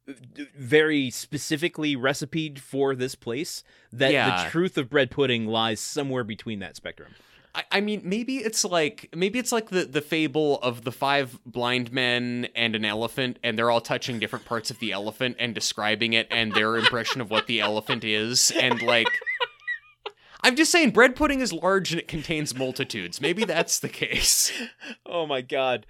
uh, 0.09 0.13
very 0.57 1.11
specifically 1.11 1.95
recipeed 1.95 2.57
for 2.59 2.95
this 2.95 3.13
place 3.13 3.63
that 3.91 4.11
Yeah. 4.11 4.45
the 4.45 4.49
truth 4.49 4.77
of 4.79 4.89
bread 4.89 5.11
pudding 5.11 5.45
lies 5.45 5.79
somewhere 5.79 6.23
between 6.23 6.57
that 6.59 6.75
spectrum 6.75 7.13
I, 7.55 7.63
I 7.73 7.81
mean, 7.81 8.01
maybe 8.03 8.37
it's 8.37 8.63
like 8.65 9.09
maybe 9.15 9.37
it's 9.39 9.51
like 9.51 9.69
the 9.69 9.85
the 9.85 10.01
fable 10.01 10.59
of 10.61 10.83
the 10.83 10.91
five 10.91 11.39
blind 11.45 11.91
men 11.91 12.47
and 12.55 12.75
an 12.75 12.85
elephant, 12.85 13.39
and 13.43 13.57
they're 13.57 13.71
all 13.71 13.81
touching 13.81 14.19
different 14.19 14.45
parts 14.45 14.69
of 14.69 14.77
the 14.79 14.91
elephant 14.91 15.37
and 15.39 15.55
describing 15.55 16.13
it 16.13 16.27
and 16.29 16.53
their 16.53 16.75
impression 16.77 17.19
of 17.21 17.31
what 17.31 17.47
the 17.47 17.59
elephant 17.59 18.03
is, 18.03 18.51
and 18.51 18.81
like. 18.81 19.07
I'm 20.43 20.55
just 20.55 20.71
saying, 20.71 20.91
bread 20.91 21.15
pudding 21.15 21.39
is 21.39 21.51
large 21.51 21.91
and 21.91 21.99
it 21.99 22.07
contains 22.07 22.55
multitudes. 22.55 23.19
Maybe 23.19 23.43
that's 23.43 23.79
the 23.79 23.89
case. 23.89 24.51
oh 25.05 25.25
my 25.25 25.41
god 25.41 25.85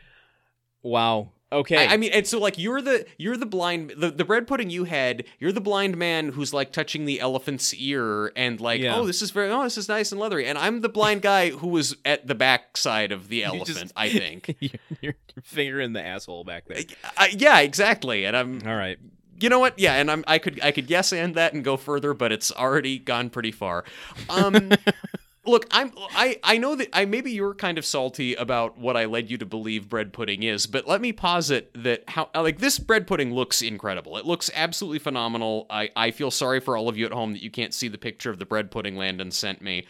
wow 0.83 1.29
okay 1.51 1.87
I, 1.87 1.93
I 1.93 1.97
mean, 1.97 2.11
and 2.13 2.25
so 2.25 2.39
like 2.39 2.57
you're 2.57 2.81
the 2.81 3.05
you're 3.17 3.35
the 3.35 3.45
blind 3.45 3.93
the, 3.97 4.09
the 4.11 4.23
bread 4.23 4.47
pudding 4.47 4.69
you 4.69 4.83
had. 4.85 5.25
You're 5.39 5.51
the 5.51 5.61
blind 5.61 5.97
man 5.97 6.29
who's 6.29 6.53
like 6.53 6.71
touching 6.71 7.05
the 7.05 7.19
elephant's 7.19 7.73
ear 7.73 8.31
and 8.35 8.59
like, 8.61 8.79
Yeah. 8.81 8.95
oh, 8.97 9.05
this 9.05 9.21
is 9.21 9.31
very 9.31 9.49
oh, 9.49 9.63
this 9.63 9.77
is 9.77 9.89
nice 9.89 10.11
and 10.11 10.19
leathery. 10.21 10.45
And 10.45 10.57
I'm 10.57 10.81
the 10.81 10.89
blind 10.89 11.21
guy 11.23 11.49
who 11.49 11.67
was 11.67 11.95
at 12.05 12.27
the 12.27 12.35
backside 12.35 13.11
of 13.11 13.27
the 13.27 13.43
elephant. 13.45 13.67
just- 13.67 13.93
I 13.95 14.09
think. 14.09 14.55
your, 14.59 14.71
your 15.01 15.13
finger 15.43 15.81
in 15.81 15.93
the 15.93 16.05
asshole 16.05 16.43
back 16.43 16.65
there 16.67 16.83
I, 17.17 17.33
yeah, 17.37 17.59
exactly. 17.59 18.25
And 18.25 18.35
I'm, 18.37 18.61
all 18.65 18.75
right 18.75 18.97
you 19.39 19.49
know 19.49 19.59
what? 19.59 19.77
Yeah, 19.77 19.93
and 19.93 20.09
I'm, 20.09 20.23
I 20.27 20.39
could, 20.39 20.59
I 20.63 20.71
could 20.71 20.89
yes 20.89 21.13
and 21.13 21.35
that 21.35 21.53
and 21.53 21.63
go 21.63 21.77
further, 21.77 22.13
but 22.13 22.31
it's 22.31 22.51
already 22.51 22.99
gone 22.99 23.29
pretty 23.29 23.51
far. 23.51 23.83
Um, 24.29 24.71
look, 25.45 25.65
I'm, 25.71 25.91
I, 26.11 26.39
I 26.43 26.57
know 26.57 26.75
that 26.75 26.89
I 26.93 27.05
maybe 27.05 27.31
you're 27.31 27.53
kind 27.53 27.77
of 27.77 27.85
salty 27.85 28.35
about 28.35 28.77
what 28.77 28.97
I 28.97 29.05
led 29.05 29.29
you 29.29 29.37
to 29.37 29.45
believe 29.45 29.89
bread 29.89 30.13
pudding 30.13 30.43
is, 30.43 30.67
but 30.67 30.87
let 30.87 31.01
me 31.01 31.13
posit 31.13 31.71
that 31.83 32.03
how 32.09 32.29
like 32.35 32.59
this 32.59 32.79
bread 32.79 33.07
pudding 33.07 33.33
looks 33.33 33.61
incredible. 33.61 34.17
It 34.17 34.25
looks 34.25 34.49
absolutely 34.53 34.99
phenomenal. 34.99 35.65
I, 35.69 35.89
I 35.95 36.11
feel 36.11 36.31
sorry 36.31 36.59
for 36.59 36.77
all 36.77 36.89
of 36.89 36.97
you 36.97 37.05
at 37.05 37.13
home 37.13 37.33
that 37.33 37.43
you 37.43 37.51
can't 37.51 37.73
see 37.73 37.87
the 37.87 37.97
picture 37.97 38.29
of 38.29 38.39
the 38.39 38.45
bread 38.45 38.71
pudding 38.71 38.95
Landon 38.95 39.31
sent 39.31 39.61
me. 39.61 39.85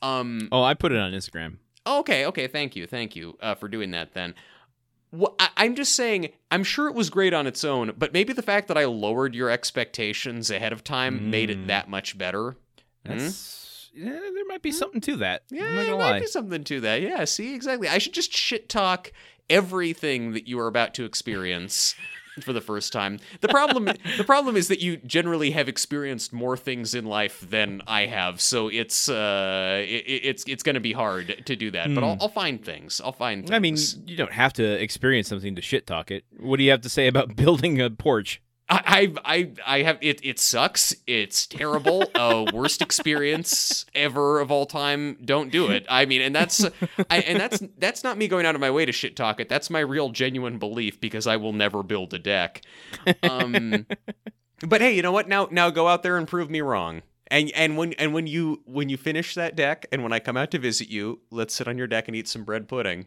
Um, 0.00 0.48
oh 0.50 0.64
i 0.64 0.74
put 0.74 0.90
it 0.90 0.98
on 0.98 1.12
instagram 1.12 1.58
Okay, 1.86 2.26
okay, 2.26 2.46
thank 2.46 2.76
you, 2.76 2.86
thank 2.86 3.16
you 3.16 3.36
uh, 3.40 3.54
for 3.56 3.68
doing 3.68 3.90
that. 3.90 4.14
Then, 4.14 4.34
I- 5.38 5.50
I'm 5.58 5.74
just 5.74 5.94
saying, 5.94 6.30
I'm 6.50 6.64
sure 6.64 6.88
it 6.88 6.94
was 6.94 7.10
great 7.10 7.34
on 7.34 7.46
its 7.46 7.64
own, 7.64 7.92
but 7.98 8.12
maybe 8.12 8.32
the 8.32 8.42
fact 8.42 8.68
that 8.68 8.78
I 8.78 8.84
lowered 8.86 9.34
your 9.34 9.50
expectations 9.50 10.50
ahead 10.50 10.72
of 10.72 10.82
time 10.84 11.30
made 11.30 11.50
it 11.50 11.58
Mm. 11.58 11.66
that 11.68 11.88
much 11.88 12.16
better. 12.16 12.56
that's 13.04 13.90
yeah, 13.94 14.10
there 14.10 14.46
might 14.46 14.62
be 14.62 14.70
something 14.72 15.00
to 15.02 15.16
that 15.16 15.42
Yeah, 15.50 15.64
i'm 15.64 15.74
not 15.74 15.82
there 15.84 15.96
might 15.96 16.10
lie 16.12 16.20
be 16.20 16.26
something 16.26 16.64
to 16.64 16.80
that. 16.82 17.02
Yeah, 17.02 17.24
see, 17.24 17.54
exactly. 17.54 17.88
I 17.88 17.98
should 17.98 18.14
just 18.14 18.32
shit 18.32 18.68
talk 18.68 19.12
everything 19.50 20.32
that 20.32 20.46
you 20.48 20.58
are 20.60 20.66
about 20.66 20.94
to 20.94 21.04
experience 21.04 21.94
for 22.40 22.52
the 22.52 22.60
first 22.60 22.92
time. 22.92 23.18
The 23.40 23.48
problem, 23.48 23.84
the 24.16 24.24
problem 24.24 24.56
is 24.56 24.68
that 24.68 24.80
you 24.80 24.96
generally 24.98 25.50
have 25.52 25.68
experienced 25.68 26.32
more 26.32 26.56
things 26.56 26.94
in 26.94 27.04
life 27.06 27.44
than 27.48 27.82
I 27.86 28.06
have, 28.06 28.40
so 28.40 28.68
it's 28.68 29.08
uh, 29.08 29.84
it, 29.86 30.04
it's 30.06 30.44
it's 30.46 30.62
going 30.62 30.74
to 30.74 30.80
be 30.80 30.92
hard 30.92 31.42
to 31.46 31.56
do 31.56 31.70
that. 31.72 31.94
But 31.94 32.04
I'll, 32.04 32.14
Hmm. 32.14 32.22
I'll 32.22 32.28
find 32.28 32.64
things. 32.64 33.00
I'll 33.04 33.12
find. 33.12 33.42
Things. 33.48 33.52
I 33.54 33.58
mean, 33.58 33.76
you 34.08 34.16
don't 34.16 34.32
have 34.32 34.52
to 34.54 34.64
experience 34.82 35.28
something 35.28 35.54
to 35.56 35.62
shit 35.62 35.86
talk 35.86 36.10
it. 36.10 36.24
What 36.38 36.56
do 36.56 36.62
you 36.64 36.70
have 36.70 36.80
to 36.82 36.88
say 36.88 37.06
about 37.06 37.36
building 37.36 37.80
a 37.80 37.90
porch? 37.90 38.40
I, 38.72 39.12
I, 39.24 39.52
I, 39.66 39.82
have 39.82 39.98
it. 40.00 40.24
It 40.24 40.38
sucks. 40.38 40.94
It's 41.06 41.46
terrible. 41.46 42.04
uh, 42.14 42.46
worst 42.52 42.80
experience 42.80 43.84
ever 43.94 44.40
of 44.40 44.50
all 44.50 44.66
time. 44.66 45.18
Don't 45.24 45.50
do 45.50 45.70
it. 45.70 45.84
I 45.88 46.06
mean, 46.06 46.22
and 46.22 46.34
that's, 46.34 46.64
I, 47.10 47.18
and 47.18 47.38
that's 47.38 47.62
that's 47.78 48.02
not 48.02 48.16
me 48.16 48.28
going 48.28 48.46
out 48.46 48.54
of 48.54 48.60
my 48.60 48.70
way 48.70 48.86
to 48.86 48.92
shit 48.92 49.16
talk 49.16 49.40
it. 49.40 49.48
That's 49.48 49.68
my 49.68 49.80
real 49.80 50.10
genuine 50.10 50.58
belief 50.58 51.00
because 51.00 51.26
I 51.26 51.36
will 51.36 51.52
never 51.52 51.82
build 51.82 52.14
a 52.14 52.18
deck. 52.18 52.62
Um, 53.22 53.86
but 54.66 54.80
hey, 54.80 54.94
you 54.96 55.02
know 55.02 55.12
what? 55.12 55.28
Now, 55.28 55.48
now 55.50 55.70
go 55.70 55.88
out 55.88 56.02
there 56.02 56.16
and 56.16 56.26
prove 56.26 56.48
me 56.48 56.60
wrong. 56.60 57.02
And 57.28 57.50
and 57.52 57.76
when 57.76 57.92
and 57.94 58.12
when 58.14 58.26
you 58.26 58.62
when 58.66 58.88
you 58.88 58.96
finish 58.96 59.34
that 59.34 59.56
deck, 59.56 59.86
and 59.92 60.02
when 60.02 60.12
I 60.12 60.18
come 60.18 60.36
out 60.36 60.50
to 60.50 60.58
visit 60.58 60.88
you, 60.88 61.20
let's 61.30 61.54
sit 61.54 61.68
on 61.68 61.78
your 61.78 61.86
deck 61.86 62.08
and 62.08 62.16
eat 62.16 62.28
some 62.28 62.44
bread 62.44 62.68
pudding. 62.68 63.06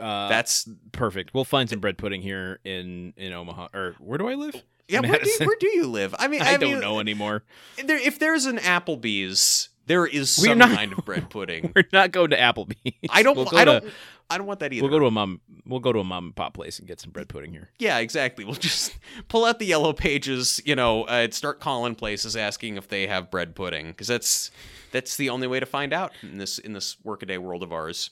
Uh, 0.00 0.28
That's 0.28 0.68
perfect. 0.92 1.34
We'll 1.34 1.44
find 1.44 1.68
some 1.68 1.80
bread 1.80 1.98
pudding 1.98 2.22
here 2.22 2.60
in 2.64 3.14
in 3.16 3.32
Omaha. 3.32 3.68
Or 3.74 3.94
where 3.98 4.18
do 4.18 4.28
I 4.28 4.34
live? 4.34 4.62
yeah. 4.88 5.00
Where 5.00 5.18
do, 5.18 5.28
you, 5.28 5.46
where 5.46 5.56
do 5.58 5.68
you 5.68 5.86
live? 5.86 6.14
I 6.18 6.28
mean, 6.28 6.42
I, 6.42 6.54
I, 6.54 6.56
don't 6.56 6.72
mean, 6.72 6.80
know 6.80 7.00
anymore. 7.00 7.44
There, 7.82 7.96
if 7.96 8.18
there's 8.18 8.46
an 8.46 8.58
Applebee's, 8.58 9.70
there 9.86 10.06
is 10.06 10.30
some 10.30 10.58
not- 10.58 10.70
kind 10.76 10.92
of 10.92 11.04
bread 11.04 11.30
pudding. 11.30 11.72
We're 11.74 11.84
not 11.92 12.12
going 12.12 12.30
to 12.30 12.38
Applebee's. 12.38 12.94
I 13.10 13.22
don't. 13.22 13.36
We'll 13.36 13.56
I 13.56 13.64
don't. 13.64 13.84
I 14.30 14.38
don't 14.38 14.46
want 14.46 14.60
that 14.60 14.72
either. 14.72 14.82
We'll 14.82 14.90
go 14.90 14.98
to 15.00 15.06
a 15.06 15.10
mom. 15.10 15.40
We'll 15.66 15.80
go 15.80 15.92
to 15.92 15.98
a 15.98 16.04
mom 16.04 16.26
and 16.26 16.36
pop 16.36 16.54
place 16.54 16.78
and 16.78 16.88
get 16.88 16.98
some 16.98 17.10
bread 17.10 17.28
pudding 17.28 17.52
here. 17.52 17.70
yeah, 17.78 17.98
exactly. 17.98 18.44
We'll 18.44 18.54
just 18.54 18.96
pull 19.28 19.44
out 19.44 19.58
the 19.58 19.66
yellow 19.66 19.92
pages, 19.92 20.60
you 20.64 20.74
know, 20.74 21.04
uh, 21.04 21.30
start 21.30 21.60
calling 21.60 21.94
places 21.94 22.34
asking 22.34 22.76
if 22.76 22.88
they 22.88 23.06
have 23.06 23.30
bread 23.30 23.54
pudding, 23.54 23.88
because 23.88 24.06
that's 24.08 24.50
that's 24.92 25.16
the 25.18 25.28
only 25.28 25.46
way 25.46 25.60
to 25.60 25.66
find 25.66 25.92
out 25.92 26.12
in 26.22 26.38
this 26.38 26.58
in 26.58 26.72
this 26.72 26.96
workaday 27.04 27.36
world 27.36 27.62
of 27.62 27.72
ours. 27.72 28.10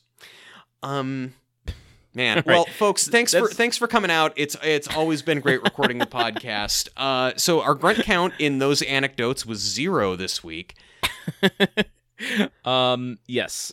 Um, 0.83 1.35
man. 2.15 2.37
Right. 2.39 2.47
Well, 2.47 2.65
folks, 2.67 3.09
thanks 3.09 3.33
for 3.35 3.49
thanks 3.49 3.77
for 3.77 3.87
coming 3.87 4.11
out. 4.11 4.33
It's 4.37 4.57
it's 4.63 4.89
always 4.89 5.23
been 5.23 5.41
great 5.41 5.63
recording 5.63 5.99
the 5.99 6.07
podcast. 6.07 6.89
Uh, 6.97 7.33
so 7.37 7.61
our 7.63 7.75
grunt 7.75 7.99
count 8.05 8.35
in 8.39 8.59
those 8.59 8.83
anecdotes 8.83 9.45
was 9.47 9.59
zero 9.61 10.17
this 10.17 10.43
week. 10.45 10.75
Um. 12.65 13.19
Yes. 13.27 13.73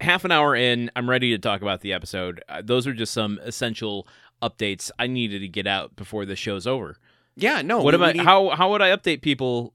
Half 0.00 0.24
an 0.24 0.30
hour 0.30 0.54
in, 0.54 0.90
I'm 0.94 1.08
ready 1.10 1.30
to 1.30 1.38
talk 1.38 1.60
about 1.62 1.80
the 1.80 1.92
episode. 1.92 2.42
Uh, 2.48 2.62
those 2.64 2.86
are 2.86 2.92
just 2.92 3.12
some 3.12 3.40
essential 3.42 4.06
updates 4.42 4.90
I 4.98 5.06
needed 5.08 5.40
to 5.40 5.48
get 5.48 5.66
out 5.66 5.96
before 5.96 6.24
the 6.24 6.36
show's 6.36 6.66
over. 6.66 6.96
Yeah. 7.34 7.62
No. 7.62 7.80
what 7.82 7.94
about 7.94 8.14
need- 8.14 8.24
how 8.24 8.50
how 8.50 8.70
would 8.70 8.82
I 8.82 8.94
update 8.96 9.22
people 9.22 9.72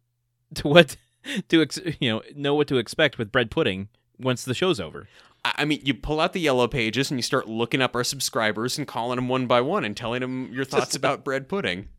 to 0.55 0.67
what 0.67 0.95
to 1.49 1.61
ex- 1.61 1.79
you 1.99 2.11
know 2.11 2.21
know 2.35 2.53
what 2.55 2.67
to 2.67 2.77
expect 2.77 3.17
with 3.17 3.31
bread 3.31 3.49
pudding 3.51 3.89
once 4.19 4.45
the 4.45 4.53
show's 4.53 4.79
over? 4.79 5.07
I 5.45 5.65
mean, 5.65 5.81
you 5.83 5.93
pull 5.93 6.19
out 6.19 6.33
the 6.33 6.39
yellow 6.39 6.67
pages 6.67 7.11
and 7.11 7.17
you 7.17 7.23
start 7.23 7.47
looking 7.47 7.81
up 7.81 7.95
our 7.95 8.03
subscribers 8.03 8.77
and 8.77 8.87
calling 8.87 9.17
them 9.17 9.27
one 9.27 9.45
by 9.45 9.61
one 9.61 9.83
and 9.83 9.95
telling 9.95 10.21
them 10.21 10.51
your 10.53 10.65
thoughts 10.65 10.95
about 10.95 11.23
bread 11.23 11.49
pudding. 11.49 11.89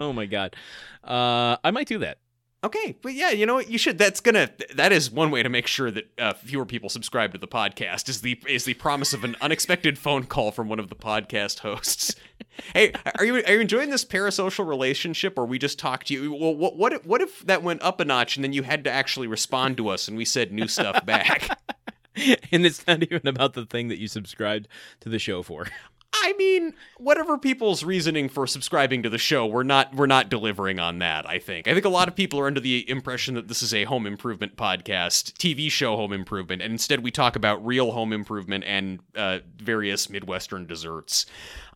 Oh 0.00 0.12
my 0.12 0.26
god, 0.26 0.54
uh, 1.02 1.56
I 1.64 1.70
might 1.72 1.88
do 1.88 1.98
that. 1.98 2.18
Okay, 2.64 2.96
but 3.02 3.14
yeah, 3.14 3.30
you 3.30 3.46
know 3.46 3.54
what? 3.54 3.70
You 3.70 3.78
should. 3.78 3.98
That's 3.98 4.20
gonna. 4.20 4.50
That 4.74 4.90
is 4.90 5.12
one 5.12 5.30
way 5.30 5.44
to 5.44 5.48
make 5.48 5.68
sure 5.68 5.92
that 5.92 6.10
uh, 6.18 6.32
fewer 6.32 6.66
people 6.66 6.88
subscribe 6.88 7.32
to 7.32 7.38
the 7.38 7.46
podcast. 7.46 8.08
Is 8.08 8.20
the 8.20 8.40
is 8.48 8.64
the 8.64 8.74
promise 8.74 9.12
of 9.12 9.22
an 9.22 9.36
unexpected 9.40 9.96
phone 9.96 10.24
call 10.24 10.50
from 10.50 10.68
one 10.68 10.80
of 10.80 10.88
the 10.88 10.96
podcast 10.96 11.60
hosts. 11.60 12.16
hey, 12.74 12.92
are 13.16 13.24
you 13.24 13.36
are 13.44 13.52
you 13.52 13.60
enjoying 13.60 13.90
this 13.90 14.04
parasocial 14.04 14.66
relationship, 14.66 15.38
or 15.38 15.46
we 15.46 15.56
just 15.56 15.78
talked 15.78 16.08
to 16.08 16.14
you? 16.14 16.34
Well, 16.34 16.52
what 16.52 16.76
what 16.76 16.92
if, 16.94 17.06
what 17.06 17.20
if 17.20 17.46
that 17.46 17.62
went 17.62 17.80
up 17.82 18.00
a 18.00 18.04
notch 18.04 18.36
and 18.36 18.42
then 18.42 18.52
you 18.52 18.64
had 18.64 18.82
to 18.84 18.90
actually 18.90 19.28
respond 19.28 19.76
to 19.76 19.88
us 19.88 20.08
and 20.08 20.16
we 20.16 20.24
said 20.24 20.50
new 20.50 20.66
stuff 20.66 21.06
back? 21.06 21.56
and 22.16 22.66
it's 22.66 22.84
not 22.88 23.04
even 23.04 23.24
about 23.24 23.52
the 23.52 23.66
thing 23.66 23.86
that 23.86 24.00
you 24.00 24.08
subscribed 24.08 24.66
to 24.98 25.08
the 25.08 25.20
show 25.20 25.44
for. 25.44 25.68
I 26.14 26.32
mean, 26.38 26.74
whatever 26.96 27.38
people's 27.38 27.84
reasoning 27.84 28.28
for 28.28 28.46
subscribing 28.46 29.02
to 29.02 29.10
the 29.10 29.18
show, 29.18 29.46
we're 29.46 29.62
not 29.62 29.94
we're 29.94 30.06
not 30.06 30.28
delivering 30.30 30.78
on 30.78 30.98
that, 30.98 31.28
I 31.28 31.38
think. 31.38 31.68
I 31.68 31.74
think 31.74 31.84
a 31.84 31.88
lot 31.90 32.08
of 32.08 32.16
people 32.16 32.40
are 32.40 32.46
under 32.46 32.60
the 32.60 32.88
impression 32.88 33.34
that 33.34 33.48
this 33.48 33.62
is 33.62 33.72
a 33.74 33.84
home 33.84 34.06
improvement 34.06 34.56
podcast, 34.56 35.32
TV 35.34 35.70
show 35.70 35.96
home 35.96 36.12
improvement, 36.12 36.62
and 36.62 36.72
instead 36.72 37.02
we 37.02 37.10
talk 37.10 37.36
about 37.36 37.64
real 37.64 37.92
home 37.92 38.12
improvement 38.12 38.64
and 38.66 39.00
uh, 39.14 39.38
various 39.56 40.08
Midwestern 40.10 40.66
desserts. 40.66 41.26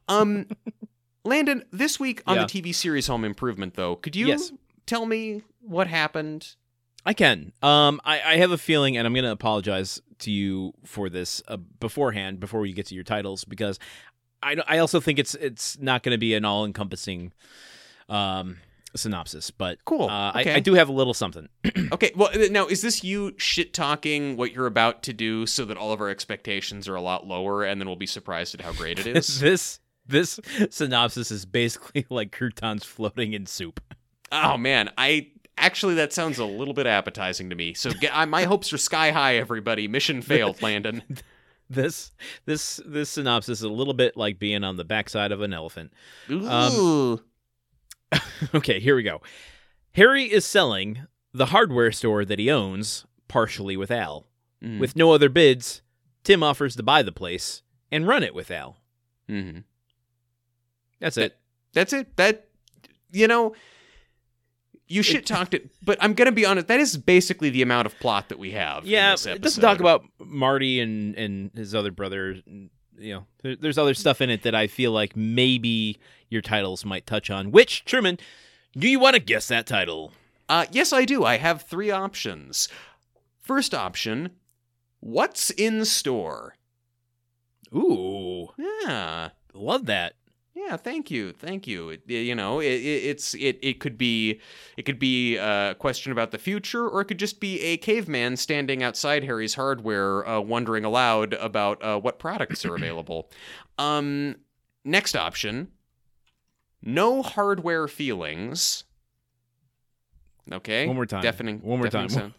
Um 0.09 0.47
Landon, 1.25 1.65
this 1.71 2.01
week 2.01 2.21
on 2.27 2.35
Yeah. 2.37 2.47
the 2.47 2.63
TV 2.63 2.75
series 2.75 3.07
Home 3.07 3.25
Improvement 3.25 3.75
though, 3.75 3.95
could 3.97 4.17
you 4.17 4.27
Yes. 4.29 4.53
tell 4.87 5.07
me 5.07 5.43
what 5.61 5.87
happened? 5.87 6.57
I 7.05 7.15
can. 7.15 7.53
Um, 7.63 8.01
I, 8.05 8.21
I 8.21 8.37
have 8.37 8.53
a 8.53 8.59
feeling, 8.59 8.97
and 8.97 9.07
I'm 9.09 9.13
going 9.13 9.25
to 9.25 9.33
apologize 9.33 10.01
to 10.21 10.31
you 10.31 10.73
for 10.85 11.09
this 11.09 11.43
uh, 11.49 11.57
beforehand, 11.57 12.39
before 12.39 12.61
we 12.61 12.73
get 12.73 12.87
to 12.87 12.95
your 12.95 13.03
titles, 13.03 13.43
because 13.45 13.81
I, 14.43 14.57
I 14.67 14.79
also 14.79 15.01
think 15.01 15.19
it's 15.19 15.35
it's 15.35 15.79
not 15.79 16.03
going 16.03 16.13
to 16.13 16.19
be 16.19 16.35
an 16.35 16.45
all 16.45 16.65
encompassing 16.65 17.33
um, 18.09 18.59
synopsis. 18.95 19.51
But 19.51 19.85
Cool. 19.85 20.09
uh, 20.09 20.31
okay. 20.41 20.53
I, 20.53 20.57
I 20.57 20.61
do 20.61 20.75
have 20.75 20.89
a 20.89 20.93
little 20.93 21.15
something. 21.15 21.49
Okay, 21.93 22.11
well, 22.17 22.31
uh, 22.33 22.47
now 22.51 22.67
is 22.69 22.81
this 22.81 23.05
you 23.05 23.35
shit 23.37 23.75
talking 23.75 24.39
what 24.39 24.51
you're 24.53 24.67
about 24.67 25.03
to 25.03 25.13
do 25.13 25.45
so 25.45 25.67
that 25.67 25.77
all 25.77 25.93
of 25.93 26.01
our 26.01 26.09
expectations 26.09 26.89
are 26.89 26.95
a 26.95 27.03
lot 27.03 27.27
lower 27.27 27.65
and 27.65 27.79
then 27.79 27.87
we'll 27.87 27.97
be 27.97 28.07
surprised 28.07 28.55
at 28.55 28.63
how 28.63 28.73
great 28.73 28.99
it 28.99 29.07
is? 29.17 29.41
this 29.41 29.79
this 30.07 30.41
synopsis 30.71 31.31
is 31.31 31.45
basically 31.45 32.07
like 32.11 32.33
croutons 32.33 32.83
floating 32.83 33.35
in 33.35 33.45
soup. 33.45 33.79
oh 34.33 34.57
man, 34.57 34.91
I 34.97 35.29
actually 35.59 35.97
that 35.97 36.15
sounds 36.15 36.39
a 36.39 36.47
little 36.47 36.73
bit 36.73 36.87
appetizing 36.87 37.51
to 37.51 37.57
me. 37.57 37.75
So 37.75 37.91
get, 37.93 38.17
I, 38.17 38.25
my 38.25 38.45
hopes 38.45 38.73
are 38.73 38.79
sky 38.79 39.11
high, 39.11 39.37
everybody. 39.37 39.87
Mission 39.87 40.23
failed, 40.23 40.63
Landon. 40.63 41.03
This 41.73 42.13
this 42.45 42.81
this 42.85 43.11
synopsis 43.11 43.59
is 43.59 43.63
a 43.65 43.69
little 43.69 43.95
bit 43.95 44.17
like 44.17 44.39
being 44.39 44.63
on 44.65 44.77
the 44.77 44.85
backside 44.85 45.33
of 45.33 45.41
an 45.41 45.53
elephant. 45.53 45.93
Ooh. 46.31 47.21
okay, 48.55 48.79
here 48.81 48.95
we 48.97 49.03
go. 49.03 49.21
Harry 49.95 50.25
is 50.25 50.45
selling 50.45 51.07
the 51.33 51.47
hardware 51.47 51.93
store 51.93 52.25
that 52.25 52.39
he 52.39 52.51
owns, 52.51 53.07
partially 53.29 53.77
with 53.77 53.91
Al. 53.91 54.27
Mm. 54.63 54.79
With 54.79 54.97
no 54.97 55.13
other 55.13 55.29
bids, 55.29 55.83
Tim 56.25 56.43
offers 56.43 56.77
to 56.77 56.83
buy 56.83 57.03
the 57.03 57.13
place 57.13 57.63
and 57.91 58.07
run 58.07 58.23
it 58.23 58.35
with 58.35 58.51
Al. 58.51 58.77
Mm-hmm. 59.29 59.61
That's 61.01 61.17
That- 61.17 61.25
it. 61.25 61.37
That's 61.73 61.93
it. 61.95 62.17
That 62.17 62.49
you 63.13 63.27
know, 63.29 63.55
you 64.93 65.03
shit 65.03 65.27
talked 65.27 65.55
it, 65.55 65.71
but 65.83 65.99
I'm 66.01 66.15
gonna 66.15 66.33
be 66.33 66.45
honest. 66.47 66.69
That 66.69 66.81
is 66.81 66.97
basically 66.97 67.51
the 67.51 67.63
amount 67.63 67.87
of 67.87 67.99
plot 67.99 68.29
that 68.29 68.39
we 68.39 68.51
have. 68.53 68.85
in 68.85 68.91
Yeah, 68.91 69.13
this 69.13 69.27
it 69.27 69.41
doesn't 69.41 69.63
talk 69.63 69.81
about 69.81 70.05
Marty 70.19 70.81
and 70.81 71.15
and 71.17 71.51
his 71.55 71.75
other 71.75 71.91
brother. 71.91 72.37
You 72.99 73.15
know, 73.15 73.27
there, 73.43 73.57
there's 73.57 73.79
other 73.79 73.95
stuff 73.95 74.21
in 74.21 74.31
it 74.31 74.43
that 74.43 74.55
I 74.55 74.67
feel 74.67 74.93
like 74.93 75.17
maybe 75.17 75.99
your 76.29 76.43
titles 76.43 76.85
might 76.85 77.07
touch 77.07 77.31
on. 77.31 77.51
Which 77.51 77.85
Truman, 77.85 78.19
do 78.77 78.89
you 78.89 79.01
want 79.01 79.15
to 79.15 79.21
guess 79.21 79.49
that 79.49 79.67
title? 79.67 80.13
Uh, 80.49 80.67
yes, 80.71 80.93
I 80.93 81.05
do. 81.05 81.25
I 81.25 81.39
have 81.39 81.63
three 81.63 81.91
options. 81.91 82.69
First 83.41 83.75
option: 83.75 84.31
What's 85.01 85.51
in 85.51 85.85
store? 85.85 86.57
Ooh, 87.75 88.49
Yeah. 88.59 89.31
love 89.55 89.87
that. 89.87 90.15
Yeah, 90.65 90.77
thank 90.77 91.11
you, 91.11 91.33
thank 91.33 91.67
you. 91.67 91.91
It, 91.91 92.03
you 92.07 92.35
know, 92.35 92.61
it, 92.61 92.67
it, 92.67 93.05
it's 93.05 93.35
it 93.35 93.59
it 93.63 93.81
could 93.81 93.99
be 93.99 94.41
it 94.77 94.83
could 94.83 94.99
be 94.99 95.37
a 95.37 95.75
question 95.79 96.13
about 96.13 96.31
the 96.31 96.39
future, 96.39 96.89
or 96.89 97.01
it 97.01 97.07
could 97.07 97.19
just 97.19 97.41
be 97.41 97.61
a 97.61 97.77
caveman 97.77 98.37
standing 98.37 98.83
outside 98.83 99.25
Harry's 99.25 99.55
Hardware, 99.55 100.27
uh, 100.27 100.41
wondering 100.41 100.85
aloud 100.85 101.35
about 101.35 101.83
uh, 101.83 101.99
what 101.99 102.19
products 102.19 102.65
are 102.65 102.75
available. 102.75 103.31
Um, 103.79 104.37
next 104.85 105.17
option: 105.17 105.73
no 106.81 107.23
hardware 107.23 107.89
feelings. 107.89 108.85
Okay, 110.51 110.87
One 110.87 110.97
more 110.97 111.07
time. 111.07 111.23
Deafening. 111.23 111.61
One 111.61 111.81
more 111.81 111.89
deafening 111.89 112.09
time. 112.09 112.35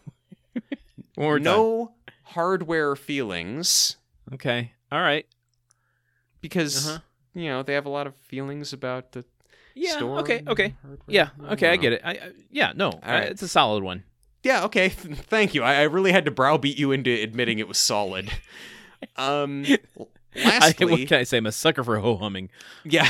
One 1.14 1.26
more 1.26 1.38
time. 1.38 1.44
no 1.44 1.92
hardware 2.22 2.96
feelings 2.96 3.96
Okay. 4.32 4.72
All 4.90 5.00
right. 5.00 5.26
because 6.40 6.88
Uh-huh. 6.88 6.98
You 7.34 7.48
know 7.48 7.62
they 7.62 7.74
have 7.74 7.86
a 7.86 7.90
lot 7.90 8.06
of 8.06 8.14
feelings 8.16 8.72
about 8.72 9.12
the 9.12 9.24
Yeah. 9.74 9.96
store 9.96 10.20
okay. 10.20 10.42
Okay. 10.46 10.74
Yeah. 11.06 11.28
Okay. 11.50 11.68
I 11.68 11.70
don't 11.76 11.82
get 11.82 11.92
it. 11.94 12.00
I, 12.04 12.10
I 12.12 12.32
yeah. 12.50 12.72
No. 12.74 12.90
right. 13.04 13.26
uh, 13.26 13.30
It's 13.30 13.42
a 13.42 13.48
solid 13.48 13.82
one. 13.84 14.04
Yeah, 14.42 14.64
okay. 14.64 14.88
Thank 15.34 15.54
you. 15.54 15.62
I, 15.62 15.76
I 15.76 15.82
really 15.82 16.12
had 16.12 16.24
to 16.26 16.30
browbeat 16.30 16.78
you 16.78 16.92
into 16.92 17.10
admitting 17.10 17.58
it 17.58 17.68
was 17.68 17.78
solid. 17.78 18.30
Um 19.16 19.66
I, 20.36 20.44
lastly, 20.44 20.86
what 20.86 21.06
can 21.08 21.18
I 21.20 21.24
say? 21.24 21.36
I'm 21.36 21.44
a 21.46 21.52
sucker 21.52 21.84
for 21.84 21.98
ho 21.98 22.16
humming. 22.16 22.48
yeah. 22.84 23.08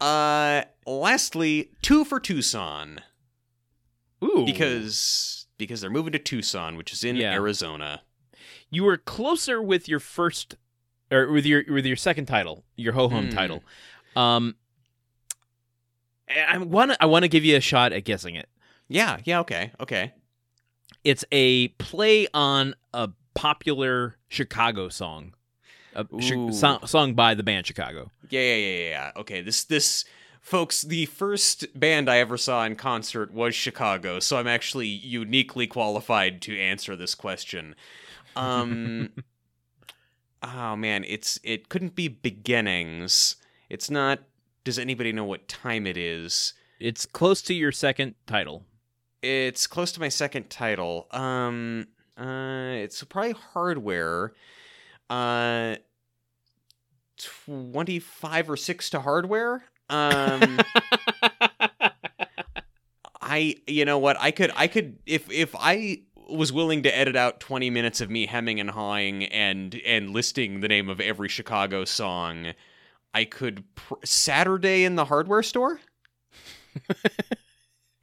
Uh 0.00 0.62
lastly, 0.86 1.70
two 1.82 2.04
for 2.04 2.18
Tucson 2.20 3.00
Ooh. 4.22 4.44
because 4.46 5.46
because 5.58 5.80
they're 5.80 5.90
moving 5.90 6.12
to 6.12 6.18
Tucson, 6.18 6.76
which 6.76 6.92
is 6.92 7.04
in 7.04 7.16
Yeah. 7.16 7.32
Arizona. 7.32 8.02
you 8.70 8.84
were 8.84 8.96
closer 8.96 9.60
with 9.62 9.88
your 9.88 10.00
first 10.00 10.56
or 11.14 11.30
with 11.32 11.46
your 11.46 11.62
with 11.68 11.86
your 11.86 11.96
second 11.96 12.26
title, 12.26 12.64
your 12.76 12.92
ho 12.92 13.08
hum 13.08 13.26
Hmm. 13.26 13.30
title. 13.30 13.62
Um, 14.16 14.56
I 16.28 16.58
want 16.58 16.92
to 16.92 17.02
I 17.02 17.06
want 17.06 17.22
to 17.24 17.28
give 17.28 17.44
you 17.44 17.56
a 17.56 17.60
shot 17.60 17.92
at 17.92 18.04
guessing 18.04 18.34
it. 18.34 18.48
Yeah, 18.88 19.18
yeah, 19.24 19.40
okay. 19.40 19.72
Okay. 19.80 20.12
It's 21.04 21.24
a 21.32 21.68
play 21.68 22.26
on 22.32 22.74
a 22.94 23.10
popular 23.34 24.16
Chicago 24.28 24.88
song, 24.88 25.34
a 25.94 26.06
sh- 26.20 26.32
Ooh. 26.32 26.52
so- 26.52 26.80
song 26.86 27.14
by 27.14 27.34
the 27.34 27.42
band 27.42 27.66
Chicago. 27.66 28.10
Yeah, 28.30 28.40
yeah, 28.40 28.54
yeah, 28.56 28.76
yeah, 28.78 28.88
yeah. 28.88 29.12
Okay, 29.16 29.42
this 29.42 29.64
this 29.64 30.04
folks, 30.40 30.82
the 30.82 31.06
first 31.06 31.78
band 31.78 32.08
I 32.10 32.18
ever 32.18 32.36
saw 32.38 32.64
in 32.64 32.76
concert 32.76 33.32
was 33.32 33.54
Chicago, 33.54 34.18
so 34.20 34.38
I'm 34.38 34.46
actually 34.46 34.88
uniquely 34.88 35.66
qualified 35.66 36.40
to 36.42 36.58
answer 36.58 36.96
this 36.96 37.14
question. 37.14 37.74
Um 38.34 39.10
Oh 40.46 40.76
man, 40.76 41.04
it's 41.08 41.40
it 41.42 41.70
couldn't 41.70 41.94
be 41.94 42.08
beginnings. 42.08 43.36
It's 43.70 43.88
not 43.88 44.20
does 44.62 44.78
anybody 44.78 45.10
know 45.12 45.24
what 45.24 45.48
time 45.48 45.86
it 45.86 45.96
is? 45.96 46.52
It's 46.78 47.06
close 47.06 47.40
to 47.42 47.54
your 47.54 47.72
second 47.72 48.14
title. 48.26 48.64
It's 49.22 49.66
close 49.66 49.90
to 49.92 50.00
my 50.00 50.10
second 50.10 50.50
title. 50.50 51.06
Um 51.12 51.86
uh 52.18 52.74
it's 52.76 53.02
probably 53.04 53.32
hardware. 53.32 54.34
Uh 55.08 55.76
25 57.16 58.50
or 58.50 58.56
6 58.56 58.90
to 58.90 59.00
hardware. 59.00 59.64
Um 59.88 60.60
I 63.20 63.56
you 63.66 63.86
know 63.86 63.98
what 63.98 64.18
I 64.20 64.30
could 64.30 64.52
I 64.54 64.66
could 64.66 64.98
if 65.06 65.30
if 65.30 65.54
I 65.58 66.02
was 66.28 66.52
willing 66.52 66.82
to 66.82 66.96
edit 66.96 67.16
out 67.16 67.40
20 67.40 67.70
minutes 67.70 68.00
of 68.00 68.10
me 68.10 68.26
hemming 68.26 68.60
and 68.60 68.70
hawing 68.70 69.24
and 69.24 69.80
and 69.86 70.10
listing 70.10 70.60
the 70.60 70.68
name 70.68 70.88
of 70.88 71.00
every 71.00 71.28
Chicago 71.28 71.84
song 71.84 72.52
I 73.12 73.24
could 73.24 73.64
pr- 73.74 73.94
Saturday 74.04 74.84
in 74.84 74.96
the 74.96 75.04
hardware 75.06 75.42
store 75.42 75.80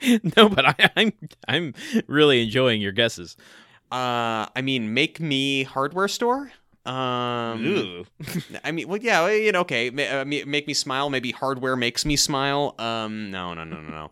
no, 0.37 0.49
but 0.49 0.65
I, 0.65 0.89
I'm 0.95 1.13
I'm 1.47 1.73
really 2.07 2.41
enjoying 2.43 2.81
your 2.81 2.91
guesses. 2.91 3.35
uh 3.91 4.47
I 4.55 4.61
mean 4.63 4.93
make 4.93 5.19
me 5.19 5.63
hardware 5.63 6.07
store 6.07 6.51
um 6.85 7.63
Ooh. 7.65 8.05
I 8.63 8.71
mean 8.71 8.87
well 8.87 8.99
yeah 8.99 9.29
you 9.29 9.51
know 9.51 9.61
okay 9.61 9.89
uh, 9.89 10.25
make 10.25 10.67
me 10.67 10.73
smile 10.73 11.09
maybe 11.09 11.31
hardware 11.31 11.75
makes 11.75 12.05
me 12.05 12.15
smile 12.15 12.73
um 12.79 13.29
no 13.29 13.53
no 13.53 13.63
no 13.63 13.81
no 13.81 14.09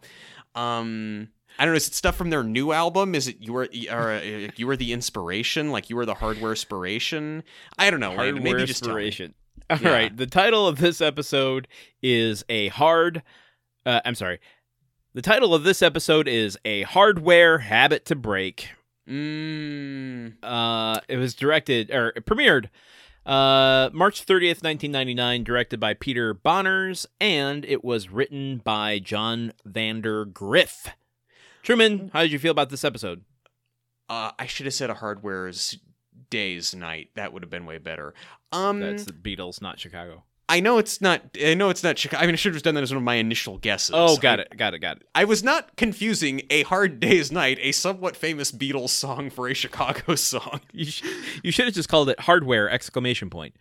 no 0.56 0.62
um 0.62 1.30
I 1.60 1.66
don't 1.66 1.74
know. 1.74 1.78
Is 1.78 1.90
it 1.90 1.94
stuff 1.94 2.16
from 2.16 2.30
their 2.30 2.44
new 2.44 2.72
album? 2.72 3.14
Is 3.14 3.28
it 3.28 3.38
you 3.42 3.52
were 3.52 3.68
or 3.92 4.12
uh, 4.14 4.22
you 4.56 4.70
are 4.70 4.78
the 4.78 4.94
inspiration? 4.94 5.72
Like 5.72 5.90
you 5.90 5.98
were 5.98 6.06
the 6.06 6.14
hardware 6.16 6.52
inspiration? 6.52 7.44
I 7.78 7.92
don't 7.92 8.00
know. 8.00 8.16
Hardware 8.16 8.42
Maybe 8.42 8.66
just 8.66 8.82
inspiration. 8.82 9.34
All 9.70 9.78
right. 9.78 10.04
Yeah. 10.12 10.16
The 10.16 10.26
title 10.26 10.68
of 10.68 10.78
this 10.78 11.02
episode 11.02 11.68
is 12.02 12.46
a 12.48 12.70
hard. 12.70 13.22
Uh, 13.86 14.00
I'm 14.06 14.16
sorry. 14.16 14.40
The 15.14 15.22
title 15.22 15.54
of 15.54 15.64
this 15.64 15.82
episode 15.82 16.28
is 16.30 16.58
a 16.64 16.84
hardware 16.84 17.60
habit 17.60 18.06
to 18.06 18.16
break. 18.16 18.70
Mm, 19.08 20.36
Uh, 20.42 21.02
it 21.10 21.18
was 21.18 21.34
directed 21.34 21.92
or 21.92 22.14
premiered 22.22 22.70
uh, 23.26 23.90
March 23.92 24.26
30th, 24.26 24.64
1999, 24.64 25.44
directed 25.44 25.80
by 25.80 25.94
Peter 25.94 26.34
Bonerz, 26.34 27.06
and 27.20 27.66
it 27.66 27.84
was 27.84 28.10
written 28.10 28.62
by 28.64 29.00
John 29.00 29.52
Vander 29.66 30.26
Griff. 30.26 30.90
Truman, 31.64 32.10
how 32.14 32.22
did 32.22 32.32
you 32.32 32.40
feel 32.40 32.52
about 32.52 32.70
this 32.70 32.84
episode? 32.84 33.24
uh, 34.10 34.32
I 34.40 34.48
should 34.48 34.66
have 34.66 34.74
said 34.74 34.90
a 34.90 34.96
hardware's 34.96 35.78
days 36.32 36.74
night. 36.74 37.10
That 37.16 37.32
would 37.34 37.44
have 37.44 37.50
been 37.52 37.66
way 37.66 37.78
better. 37.78 38.14
Um, 38.52 38.80
That's 38.80 39.06
the 39.06 39.14
Beatles, 39.14 39.62
not 39.62 39.80
Chicago. 39.80 40.24
I 40.52 40.62
know 40.62 40.80
it's 40.80 41.00
not. 41.00 41.22
I 41.46 41.54
know 41.54 41.70
it's 41.70 41.84
not 41.84 42.00
Chicago. 42.00 42.24
I 42.24 42.26
mean, 42.26 42.34
I 42.34 42.38
should 42.38 42.56
have 42.56 42.64
done 42.64 42.74
that 42.74 42.82
as 42.82 42.90
one 42.92 42.98
of 42.98 43.04
my 43.04 43.16
initial 43.16 43.60
guesses. 43.60 43.92
Oh, 43.94 44.18
got 44.18 44.40
I- 44.40 44.44
it, 44.44 44.58
got 44.58 44.74
it, 44.74 44.80
got 44.80 44.98
it. 44.98 45.08
I 45.14 45.26
was 45.26 45.44
not 45.44 45.76
confusing 45.76 46.42
a 46.50 46.64
hard 46.64 47.00
day's 47.00 47.32
night, 47.32 47.60
a 47.62 47.72
somewhat 47.72 48.16
famous 48.18 48.52
Beatles 48.52 48.90
song, 48.90 49.30
for 49.30 49.48
a 49.48 49.54
Chicago 49.54 50.16
song. 50.16 50.62
You, 50.74 50.86
sh- 50.86 51.04
you 51.44 51.52
should 51.52 51.66
have 51.66 51.76
just 51.76 51.88
called 51.88 52.10
it 52.10 52.22
hardware 52.22 52.68
exclamation 52.68 53.30
point. 53.30 53.56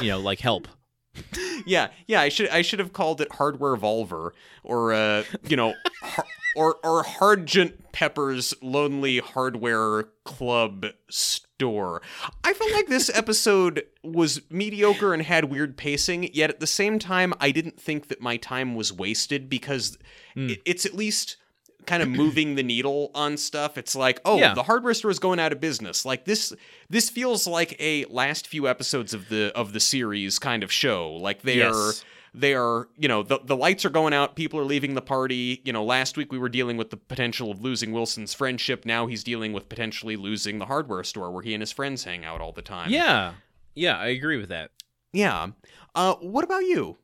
You 0.00 0.08
know, 0.08 0.18
like 0.18 0.40
help. 0.40 0.66
yeah, 1.66 1.88
yeah. 2.06 2.20
I 2.20 2.28
should 2.28 2.48
I 2.48 2.62
should 2.62 2.78
have 2.78 2.92
called 2.92 3.20
it 3.20 3.32
Hardware 3.32 3.76
Volver 3.76 4.30
or 4.64 4.92
uh, 4.92 5.24
you 5.46 5.56
know, 5.56 5.74
har- 6.02 6.26
or 6.56 6.76
or 6.84 7.02
Hargent 7.04 7.92
Pepper's 7.92 8.54
Lonely 8.62 9.18
Hardware 9.18 10.04
Club 10.24 10.86
store. 11.10 12.02
I 12.44 12.52
felt 12.54 12.72
like 12.72 12.86
this 12.88 13.10
episode 13.14 13.84
was 14.02 14.40
mediocre 14.50 15.12
and 15.12 15.22
had 15.22 15.46
weird 15.46 15.76
pacing. 15.76 16.30
Yet 16.32 16.50
at 16.50 16.60
the 16.60 16.66
same 16.66 16.98
time, 16.98 17.34
I 17.40 17.50
didn't 17.50 17.78
think 17.80 18.08
that 18.08 18.20
my 18.20 18.36
time 18.36 18.74
was 18.74 18.92
wasted 18.92 19.48
because 19.48 19.98
Hmm. 20.34 20.48
it, 20.48 20.62
it's 20.64 20.86
at 20.86 20.94
least 20.94 21.36
kind 21.86 22.02
of 22.02 22.08
moving 22.22 22.54
the 22.54 22.62
needle 22.62 23.10
on 23.14 23.36
stuff. 23.36 23.76
It's 23.78 23.94
like, 23.94 24.20
oh, 24.24 24.38
Yeah. 24.38 24.54
the 24.54 24.62
hardware 24.62 24.94
store 24.94 25.10
is 25.10 25.18
going 25.18 25.38
out 25.40 25.52
of 25.52 25.60
business. 25.60 26.04
Like 26.04 26.24
this 26.24 26.52
this 26.88 27.10
feels 27.10 27.46
like 27.46 27.76
a 27.80 28.04
last 28.06 28.46
few 28.46 28.68
episodes 28.68 29.14
of 29.14 29.28
the 29.28 29.52
of 29.54 29.72
the 29.72 29.80
series 29.80 30.38
kind 30.38 30.62
of 30.62 30.72
show. 30.72 31.12
Like 31.12 31.42
they 31.42 31.62
are 31.62 31.92
they 32.34 32.54
are, 32.54 32.88
you 32.96 33.08
know, 33.08 33.22
the 33.22 33.40
the 33.44 33.56
lights 33.56 33.84
are 33.84 33.90
going 33.90 34.14
out, 34.14 34.36
people 34.36 34.58
are 34.58 34.64
leaving 34.64 34.94
the 34.94 35.02
party. 35.02 35.60
You 35.64 35.72
know, 35.72 35.84
last 35.84 36.16
week 36.16 36.32
we 36.32 36.38
were 36.38 36.48
dealing 36.48 36.76
with 36.78 36.88
the 36.90 36.96
potential 36.96 37.50
of 37.50 37.60
losing 37.60 37.92
Wilson's 37.92 38.32
friendship. 38.32 38.86
Now 38.86 39.06
he's 39.06 39.22
dealing 39.22 39.52
with 39.52 39.68
potentially 39.68 40.16
losing 40.16 40.58
the 40.58 40.66
hardware 40.66 41.04
store 41.04 41.30
where 41.30 41.42
he 41.42 41.52
and 41.54 41.60
his 41.60 41.72
friends 41.72 42.04
hang 42.04 42.24
out 42.24 42.40
all 42.40 42.52
the 42.52 42.62
time. 42.62 42.90
Yeah, 42.90 43.34
yeah, 43.74 43.98
I 43.98 44.06
agree 44.08 44.38
with 44.38 44.48
that. 44.48 44.70
Yeah. 45.12 45.48
Uh 45.94 46.14
what 46.14 46.42
about 46.44 46.64
you? 46.64 46.96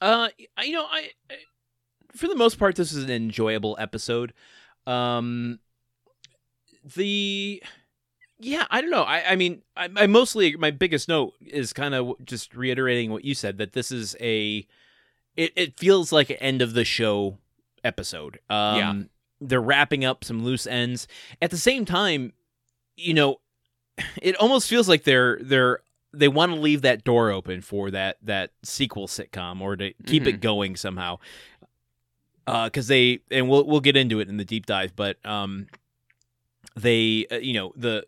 Uh, 0.00 0.28
I- 0.58 0.64
you 0.64 0.72
know, 0.72 0.84
I, 0.84 1.10
I 1.30 1.34
for 2.16 2.28
the 2.28 2.36
most 2.36 2.58
part, 2.58 2.76
this 2.76 2.92
is 2.92 3.02
an 3.04 3.10
enjoyable 3.10 3.76
episode. 3.78 4.32
Um, 4.86 5.58
the 6.96 7.62
yeah, 8.38 8.66
I 8.70 8.80
don't 8.80 8.90
know. 8.90 9.02
I, 9.04 9.32
I 9.32 9.36
mean, 9.36 9.62
I, 9.76 9.88
I 9.96 10.06
mostly 10.06 10.56
my 10.56 10.70
biggest 10.70 11.08
note 11.08 11.34
is 11.40 11.72
kind 11.72 11.94
of 11.94 12.14
just 12.24 12.54
reiterating 12.54 13.10
what 13.10 13.24
you 13.24 13.34
said 13.34 13.58
that 13.58 13.72
this 13.72 13.90
is 13.90 14.16
a 14.20 14.66
it, 15.36 15.52
it 15.56 15.78
feels 15.78 16.12
like 16.12 16.30
an 16.30 16.36
end 16.36 16.62
of 16.62 16.74
the 16.74 16.84
show 16.84 17.38
episode. 17.82 18.38
Um, 18.50 19.10
they're 19.40 19.60
wrapping 19.60 20.04
up 20.04 20.24
some 20.24 20.44
loose 20.44 20.66
ends. 20.66 21.06
At 21.42 21.50
the 21.50 21.56
same 21.56 21.84
time, 21.84 22.32
you 22.96 23.14
know, 23.14 23.40
it 24.22 24.36
almost 24.36 24.68
feels 24.68 24.88
like 24.88 25.04
they're 25.04 25.38
they're 25.40 25.80
they 26.12 26.28
want 26.28 26.52
to 26.52 26.60
leave 26.60 26.82
that 26.82 27.02
door 27.02 27.30
open 27.30 27.60
for 27.60 27.90
that 27.90 28.18
that 28.22 28.50
sequel 28.62 29.08
sitcom 29.08 29.60
or 29.60 29.74
to 29.76 29.92
keep 30.06 30.26
it 30.26 30.36
Mhm. 30.36 30.40
going 30.40 30.76
somehow. 30.76 31.18
Uh, 32.46 32.64
because 32.66 32.88
they 32.88 33.20
and 33.30 33.48
we'll 33.48 33.64
we'll 33.66 33.80
get 33.80 33.96
into 33.96 34.20
it 34.20 34.28
in 34.28 34.36
the 34.36 34.44
deep 34.44 34.66
dive, 34.66 34.94
but 34.96 35.16
um, 35.24 35.66
they 36.76 37.26
uh, 37.30 37.36
you 37.36 37.54
know 37.54 37.72
the 37.76 38.06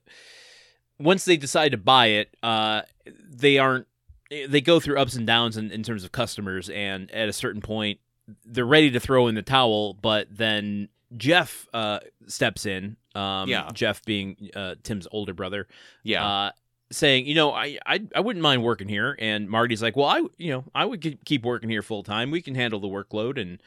once 0.98 1.24
they 1.24 1.36
decide 1.36 1.70
to 1.72 1.78
buy 1.78 2.06
it, 2.06 2.34
uh, 2.42 2.82
they 3.28 3.58
aren't 3.58 3.86
they 4.30 4.60
go 4.60 4.80
through 4.80 4.98
ups 4.98 5.14
and 5.14 5.26
downs 5.26 5.56
in, 5.56 5.70
in 5.70 5.82
terms 5.82 6.04
of 6.04 6.12
customers, 6.12 6.68
and 6.70 7.10
at 7.12 7.28
a 7.28 7.32
certain 7.32 7.60
point, 7.60 8.00
they're 8.44 8.64
ready 8.66 8.90
to 8.90 9.00
throw 9.00 9.28
in 9.28 9.34
the 9.34 9.42
towel, 9.42 9.94
but 9.94 10.26
then 10.30 10.88
Jeff 11.16 11.66
uh 11.72 12.00
steps 12.26 12.66
in. 12.66 12.96
Um, 13.14 13.48
Yeah. 13.48 13.70
Jeff 13.72 14.04
being 14.04 14.50
uh, 14.54 14.74
Tim's 14.82 15.06
older 15.10 15.32
brother 15.32 15.66
Yeah. 16.02 16.26
uh, 16.26 16.50
saying, 16.90 17.26
you 17.26 17.34
know, 17.34 17.52
I, 17.52 17.78
I 17.86 18.02
I 18.14 18.20
wouldn't 18.20 18.42
mind 18.42 18.62
working 18.62 18.88
here. 18.88 19.16
And 19.18 19.48
Marty's 19.48 19.80
like, 19.82 19.96
well, 19.96 20.08
I 20.08 20.18
you 20.36 20.50
know 20.50 20.64
I 20.74 20.84
would 20.84 21.24
keep 21.24 21.44
working 21.44 21.70
here 21.70 21.82
full 21.82 22.02
time. 22.02 22.30
We 22.30 22.42
can 22.42 22.54
handle 22.54 22.80
the 22.80 22.88
workload, 22.88 23.40
and 23.40 23.62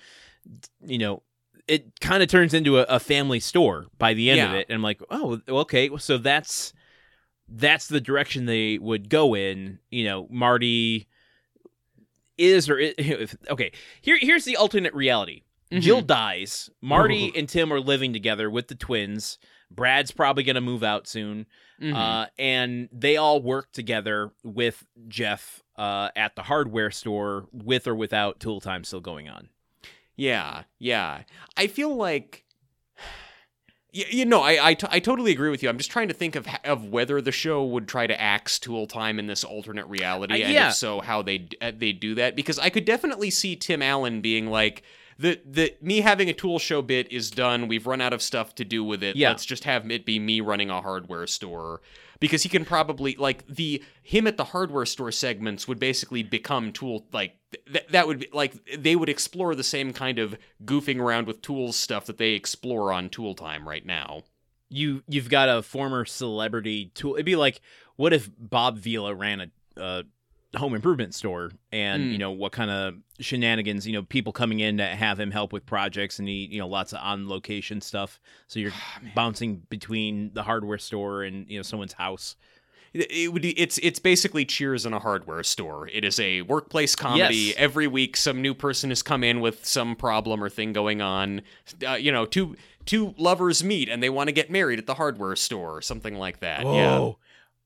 you 0.82 0.97
know, 0.97 1.23
it 1.67 1.99
kind 2.02 2.23
of 2.23 2.30
turns 2.30 2.54
into 2.54 2.80
a, 2.80 2.84
a 2.84 2.99
family 2.99 3.39
store 3.39 3.88
by 3.97 4.13
the 4.13 4.30
end 4.32 4.41
of 4.41 4.56
it. 4.56 4.67
And 4.69 4.75
I'm 4.75 4.82
like, 4.82 5.02
oh, 5.10 5.39
okay, 5.47 5.89
so 5.97 6.17
that's 6.17 6.73
that's 7.47 7.88
the 7.88 8.02
direction 8.02 8.45
they 8.45 8.78
would 8.78 9.10
go 9.10 9.36
in. 9.36 9.80
You 9.89 10.06
know, 10.06 10.28
Marty 10.30 11.08
is 12.38 12.69
or 12.69 12.80
i 12.80 12.93
if, 12.97 13.36
okay. 13.49 13.71
Here 14.02 14.17
here's 14.19 14.45
the 14.45 14.58
alternate 14.58 14.93
reality. 14.93 15.43
Mhm. 15.71 15.82
Jill 15.82 16.02
dies. 16.02 16.69
Marty 16.82 17.32
and 17.38 17.47
Tim 17.47 17.71
are 17.71 17.80
living 17.80 18.13
together 18.13 18.49
with 18.49 18.67
the 18.67 18.75
twins. 18.75 19.38
Brad's 19.71 20.12
probably 20.12 20.43
going 20.43 20.56
to 20.56 20.62
move 20.62 20.84
out 20.84 21.08
soon. 21.08 21.45
Mhm. 21.80 21.93
Uh, 21.95 22.28
and 22.39 22.89
they 22.91 23.17
all 23.17 23.41
work 23.41 23.71
together 23.71 24.32
with 24.43 24.84
Jeff 25.08 25.62
uh, 25.75 26.10
at 26.15 26.36
the 26.36 26.43
hardware 26.43 26.91
store 26.91 27.47
with 27.54 27.88
or 27.88 27.95
without 27.95 28.39
tool 28.39 28.60
time 28.60 28.84
still 28.84 28.99
going 28.99 29.30
on. 29.30 29.49
Yeah, 30.19 30.63
yeah. 30.77 31.23
I 31.58 31.67
feel 31.67 31.95
like. 31.95 32.45
You, 33.91 34.05
you 34.08 34.25
know, 34.25 34.41
I, 34.41 34.67
I, 34.69 34.73
t- 34.75 34.86
I 34.91 34.99
totally 34.99 35.32
agree 35.32 35.49
with 35.49 35.63
you. 35.63 35.69
I'm 35.69 35.79
just 35.79 35.89
trying 35.89 36.10
to 36.10 36.13
think 36.13 36.36
of 36.36 36.47
of 36.63 36.86
whether 36.86 37.21
the 37.21 37.32
show 37.32 37.65
would 37.65 37.88
try 37.88 38.05
to 38.05 38.21
axe 38.21 38.60
Tool 38.60 38.86
Time 38.86 39.17
in 39.17 39.25
this 39.25 39.43
alternate 39.43 39.88
reality, 39.88 40.43
Uh, 40.43 40.45
and 40.45 40.53
yeah. 40.53 40.67
if 40.67 40.75
so, 40.75 40.99
how 40.99 41.23
they 41.23 41.47
uh, 41.60 41.71
they 41.75 41.91
do 41.91 42.13
that. 42.13 42.36
Because 42.36 42.60
I 42.60 42.69
could 42.69 42.86
definitely 42.86 43.32
see 43.32 43.55
Tim 43.55 43.82
Allen 43.82 44.21
being 44.21 44.45
like, 44.45 44.84
the 45.17 45.41
the 45.43 45.73
me 45.82 46.01
having 46.01 46.29
a 46.29 46.34
Tool 46.34 46.60
show 46.60 46.84
bit 46.84 47.12
is 47.12 47.32
done. 47.32 47.67
We've 47.67 47.88
run 47.88 47.99
out 47.99 48.13
of 48.13 48.21
stuff 48.21 48.53
to 48.55 48.63
do 48.63 48.84
with 48.84 49.01
it. 49.01 49.15
Yeah. 49.15 49.29
Let's 49.29 49.43
just 49.43 49.63
have 49.63 49.89
it 49.89 50.05
be 50.05 50.19
me 50.19 50.39
running 50.39 50.69
a 50.69 50.82
hardware 50.84 51.25
store. 51.25 51.82
Because 52.19 52.43
he 52.43 52.49
can 52.49 52.65
probably 52.65 53.15
like 53.15 53.47
the 53.47 53.84
him 54.03 54.27
at 54.27 54.38
the 54.38 54.45
hardware 54.45 54.86
store 54.86 55.12
segments 55.12 55.67
would 55.67 55.79
basically 55.79 56.21
become 56.21 56.73
tool 56.73 57.08
like 57.13 57.36
th- 57.71 57.88
that 57.91 58.08
would 58.08 58.19
be 58.19 58.29
like 58.34 58.53
they 58.77 58.95
would 58.95 59.10
explore 59.10 59.55
the 59.55 59.63
same 59.63 59.93
kind 59.93 60.19
of 60.19 60.36
goofing 60.65 60.99
around 60.99 61.27
with 61.27 61.41
tools 61.41 61.77
stuff 61.77 62.05
that 62.05 62.17
they 62.17 62.32
explore 62.32 62.91
on 62.91 63.10
Tool 63.10 63.36
Time 63.36 63.67
right 63.67 63.86
now. 63.86 64.23
You 64.69 65.03
you've 65.08 65.29
got 65.29 65.49
a 65.49 65.62
former 65.62 66.05
celebrity 66.05 66.91
tool. 66.93 67.13
It'd 67.13 67.25
be 67.25 67.36
like, 67.36 67.62
what 67.95 68.13
if 68.13 68.29
Bob 68.38 68.77
Vila 68.77 69.15
ran 69.15 69.41
a, 69.41 69.47
a 69.82 70.03
home 70.57 70.73
improvement 70.73 71.13
store, 71.13 71.51
and 71.71 72.03
Mm. 72.05 72.12
you 72.12 72.17
know 72.17 72.31
what 72.31 72.51
kind 72.51 72.71
of 72.71 72.95
shenanigans, 73.19 73.85
you 73.85 73.93
know, 73.93 74.03
people 74.03 74.33
coming 74.33 74.59
in 74.59 74.77
to 74.77 74.85
have 74.85 75.19
him 75.19 75.29
help 75.31 75.53
with 75.53 75.65
projects, 75.65 76.17
and 76.19 76.27
he, 76.27 76.47
you 76.51 76.57
know, 76.59 76.67
lots 76.67 76.91
of 76.93 76.99
on 77.03 77.27
location 77.29 77.81
stuff. 77.81 78.19
So 78.47 78.59
you're 78.59 78.73
bouncing 79.13 79.63
between 79.69 80.31
the 80.33 80.43
hardware 80.43 80.77
store 80.79 81.23
and 81.23 81.47
you 81.49 81.57
know 81.59 81.63
someone's 81.63 81.93
house. 81.93 82.35
It 82.91 83.12
it 83.12 83.31
would 83.33 83.43
be, 83.43 83.51
it's 83.59 83.77
it's 83.83 83.99
basically 83.99 84.45
Cheers 84.45 84.88
in 84.88 84.93
a 84.93 84.99
hardware 84.99 85.43
store. 85.43 85.88
It 85.89 86.03
is 86.03 86.19
a 86.19 86.41
workplace 86.41 86.95
comedy. 86.95 87.35
Yes. 87.35 87.55
Every 87.57 87.85
week, 87.85 88.17
some 88.17 88.41
new 88.41 88.55
person 88.55 88.89
has 88.89 89.03
come 89.03 89.23
in 89.23 89.41
with 89.41 89.63
some 89.65 89.95
problem 89.95 90.43
or 90.43 90.49
thing 90.49 90.73
going 90.73 90.99
on. 90.99 91.43
Uh, 91.88 91.93
you 91.93 92.12
know, 92.12 92.25
two 92.25 92.55
two 92.85 93.13
lovers 93.19 93.63
meet 93.63 93.88
and 93.89 94.01
they 94.01 94.09
want 94.09 94.29
to 94.29 94.31
get 94.31 94.49
married 94.49 94.79
at 94.79 94.88
the 94.88 94.95
hardware 94.95 95.35
store, 95.35 95.77
or 95.77 95.81
something 95.83 96.15
like 96.15 96.39
that. 96.39 96.65
Yeah. 96.65 97.12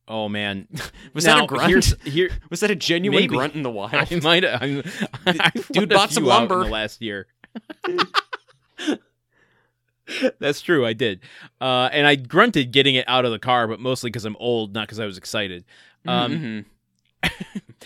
Oh 0.07 0.27
man, 0.29 0.67
Was 1.13 1.25
Now, 1.25 1.35
that 1.37 1.43
a 1.45 1.47
grunt? 1.47 1.69
Here's, 1.69 2.01
here, 2.03 2.29
Was 2.49 2.59
that 2.59 2.71
a 2.71 2.75
genuine 2.75 3.15
Maybe. 3.21 3.35
grunt 3.35 3.55
in 3.55 3.63
the 3.63 3.69
wild? 3.71 3.93
I 3.93 4.19
might 4.21 4.43
have. 4.43 4.61
I'm- 4.61 4.83
I've 5.25 5.53
Dude 5.69 5.75
let 5.75 5.83
a 5.83 5.87
bought 5.95 6.11
some 6.11 6.23
few 6.23 6.31
out 6.31 6.43
in 6.43 6.49
lumber. 6.49 6.65
the 6.65 6.71
last 6.71 7.01
year. 7.01 7.27
That's 10.39 10.59
true. 10.59 10.85
I 10.85 10.91
did, 10.91 11.21
uh, 11.61 11.89
and 11.93 12.05
I 12.05 12.15
grunted 12.15 12.73
getting 12.73 12.95
it 12.95 13.05
out 13.07 13.23
of 13.23 13.31
the 13.31 13.39
car, 13.39 13.67
but 13.69 13.79
mostly 13.79 14.09
because 14.09 14.25
I'm 14.25 14.35
old, 14.37 14.73
not 14.73 14.85
because 14.87 14.99
I 14.99 15.05
was 15.05 15.17
excited. 15.17 15.63
Um, 16.05 16.65
Mhm. 17.23 17.31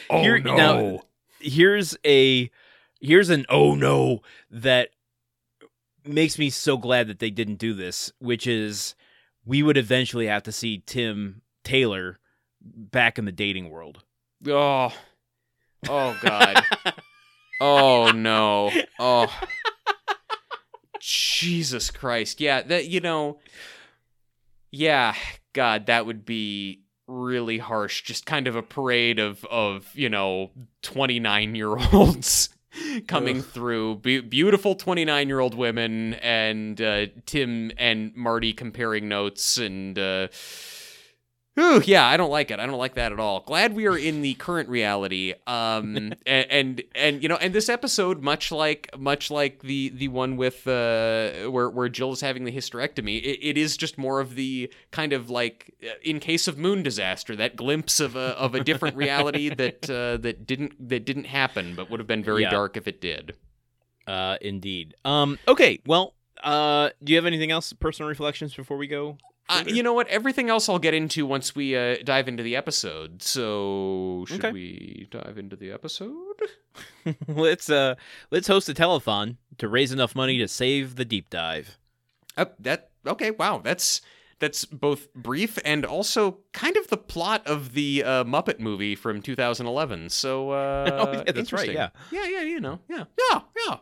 oh 0.09 0.21
Here- 0.21 0.39
no! 0.39 0.55
now- 0.57 0.99
Here's 1.39 1.95
a 2.03 2.49
here's 2.99 3.29
an 3.29 3.45
oh 3.47 3.75
no 3.75 4.23
that 4.49 4.89
makes 6.03 6.39
me 6.39 6.49
so 6.49 6.77
glad 6.77 7.07
that 7.07 7.19
they 7.19 7.29
didn't 7.29 7.57
do 7.59 7.75
this, 7.75 8.11
which 8.17 8.47
is 8.47 8.95
we 9.45 9.61
would 9.61 9.77
eventually 9.77 10.25
have 10.25 10.41
to 10.43 10.51
see 10.51 10.81
Tim 10.87 11.43
Taylor 11.67 12.19
back 12.61 13.19
in 13.19 13.25
the 13.25 13.31
dating 13.31 13.69
world. 13.69 14.03
oh, 14.47 14.93
oh 15.89 16.17
god! 16.21 16.63
oh 17.61 18.11
no! 18.11 18.71
Oh, 18.97 19.27
Jesus 21.01 21.91
Christ! 21.91 22.39
Yeah, 22.39 22.61
that 22.61 22.87
you 22.87 23.01
know, 23.01 23.39
yeah, 24.71 25.13
God, 25.51 25.87
that 25.87 26.05
would 26.05 26.25
be 26.25 26.83
really 27.05 27.57
harsh. 27.57 28.03
Just 28.03 28.25
kind 28.25 28.47
of 28.47 28.55
a 28.55 28.63
parade 28.63 29.19
of 29.19 29.43
of 29.45 29.89
you 29.93 30.09
know 30.09 30.51
twenty 30.81 31.19
nine 31.19 31.53
year 31.53 31.75
olds. 31.93 32.49
Coming 33.07 33.39
Ugh. 33.39 33.43
through, 33.43 33.95
Be- 33.95 34.21
beautiful 34.21 34.75
twenty-nine-year-old 34.75 35.55
women, 35.55 36.13
and 36.15 36.79
uh, 36.79 37.07
Tim 37.25 37.71
and 37.75 38.15
Marty 38.15 38.53
comparing 38.53 39.07
notes, 39.07 39.57
and 39.57 39.97
uh, 39.97 40.27
Ooh, 41.59 41.81
yeah, 41.85 42.05
I 42.05 42.17
don't 42.17 42.29
like 42.29 42.51
it. 42.51 42.59
I 42.59 42.65
don't 42.67 42.77
like 42.77 42.93
that 42.95 43.11
at 43.11 43.19
all. 43.19 43.39
Glad 43.39 43.73
we 43.73 43.87
are 43.87 43.97
in 43.97 44.21
the 44.21 44.35
current 44.35 44.69
reality. 44.69 45.33
Um, 45.47 45.95
and, 46.25 46.51
and 46.51 46.83
and 46.93 47.23
you 47.23 47.29
know, 47.29 47.37
and 47.37 47.53
this 47.53 47.67
episode, 47.67 48.21
much 48.21 48.51
like 48.51 48.89
much 48.97 49.31
like 49.31 49.61
the 49.63 49.89
the 49.89 50.07
one 50.09 50.37
with 50.37 50.67
uh, 50.67 51.49
where 51.49 51.69
where 51.69 51.89
Jill 51.89 52.11
is 52.11 52.21
having 52.21 52.43
the 52.43 52.51
hysterectomy, 52.51 53.17
it, 53.23 53.39
it 53.41 53.57
is 53.57 53.75
just 53.75 53.97
more 53.97 54.19
of 54.19 54.35
the 54.35 54.71
kind 54.91 55.13
of 55.13 55.29
like 55.29 55.73
uh, 55.83 55.93
in 56.03 56.19
case 56.19 56.47
of 56.47 56.57
moon 56.57 56.83
disaster, 56.83 57.35
that 57.35 57.55
glimpse 57.55 57.99
of 57.99 58.15
a 58.15 58.37
of 58.37 58.53
a 58.53 58.63
different 58.63 58.95
reality 58.95 59.49
that 59.55 59.89
uh, 59.89 60.17
that 60.17 60.45
didn't 60.45 60.89
that 60.89 61.05
didn't 61.05 61.25
happen, 61.25 61.73
but 61.75 61.89
would 61.89 61.99
have 61.99 62.07
been 62.07 62.23
very 62.23 62.43
Yeah. 62.43 62.51
dark 62.51 62.77
if 62.77 62.87
it 62.87 63.01
did. 63.01 63.33
Uh, 64.05 64.37
indeed. 64.41 64.93
Um, 65.03 65.37
okay. 65.47 65.79
Well, 65.85 66.13
uh, 66.43 66.91
do 67.03 67.11
you 67.11 67.17
have 67.17 67.25
anything 67.25 67.51
else? 67.51 67.73
Personal 67.73 68.07
reflections 68.07 68.53
before 68.53 68.77
we 68.77 68.87
go? 68.87 69.17
Uh, 69.49 69.63
you 69.65 69.81
know 69.81 69.93
what? 69.93 70.07
Everything 70.09 70.49
else 70.49 70.67
I'll 70.67 70.79
get 70.79 70.93
into 70.93 71.25
once 71.25 71.55
we 71.55 71.75
uh, 71.75 71.97
dive 72.03 72.27
into 72.27 72.43
the 72.43 72.55
episode. 72.55 73.21
So 73.23 74.25
should 74.27 74.43
Okay. 74.43 74.51
we 74.51 75.07
dive 75.09 75.37
into 75.37 75.55
the 75.55 75.71
episode? 75.71 76.35
let's 77.27 77.69
uh, 77.69 77.95
let's 78.31 78.47
host 78.47 78.67
a 78.69 78.73
telethon 78.73 79.37
to 79.57 79.67
raise 79.67 79.91
enough 79.91 80.15
money 80.15 80.37
to 80.39 80.47
save 80.47 80.95
the 80.95 81.05
deep 81.05 81.29
dive. 81.29 81.77
Uh, 82.35 82.45
that 82.59 82.89
okay? 83.05 83.31
Wow, 83.31 83.61
that's 83.63 84.01
that's 84.39 84.65
both 84.65 85.11
brief 85.15 85.57
and 85.65 85.83
also 85.85 86.39
kind 86.53 86.77
of 86.77 86.87
the 86.89 86.97
plot 86.97 87.47
of 87.47 87.73
the 87.73 88.03
uh, 88.03 88.23
Muppet 88.25 88.59
movie 88.59 88.95
from 88.95 89.21
2011. 89.21 90.09
So 90.09 90.51
uh, 90.51 90.89
Oh, 91.07 91.11
yeah, 91.25 91.31
that's 91.31 91.51
right, 91.53 91.71
yeah. 91.71 91.89
yeah, 92.11 92.27
yeah. 92.27 92.41
You 92.41 92.59
know, 92.59 92.79
yeah, 92.89 93.05
yeah, 93.31 93.39
yeah. 93.65 93.77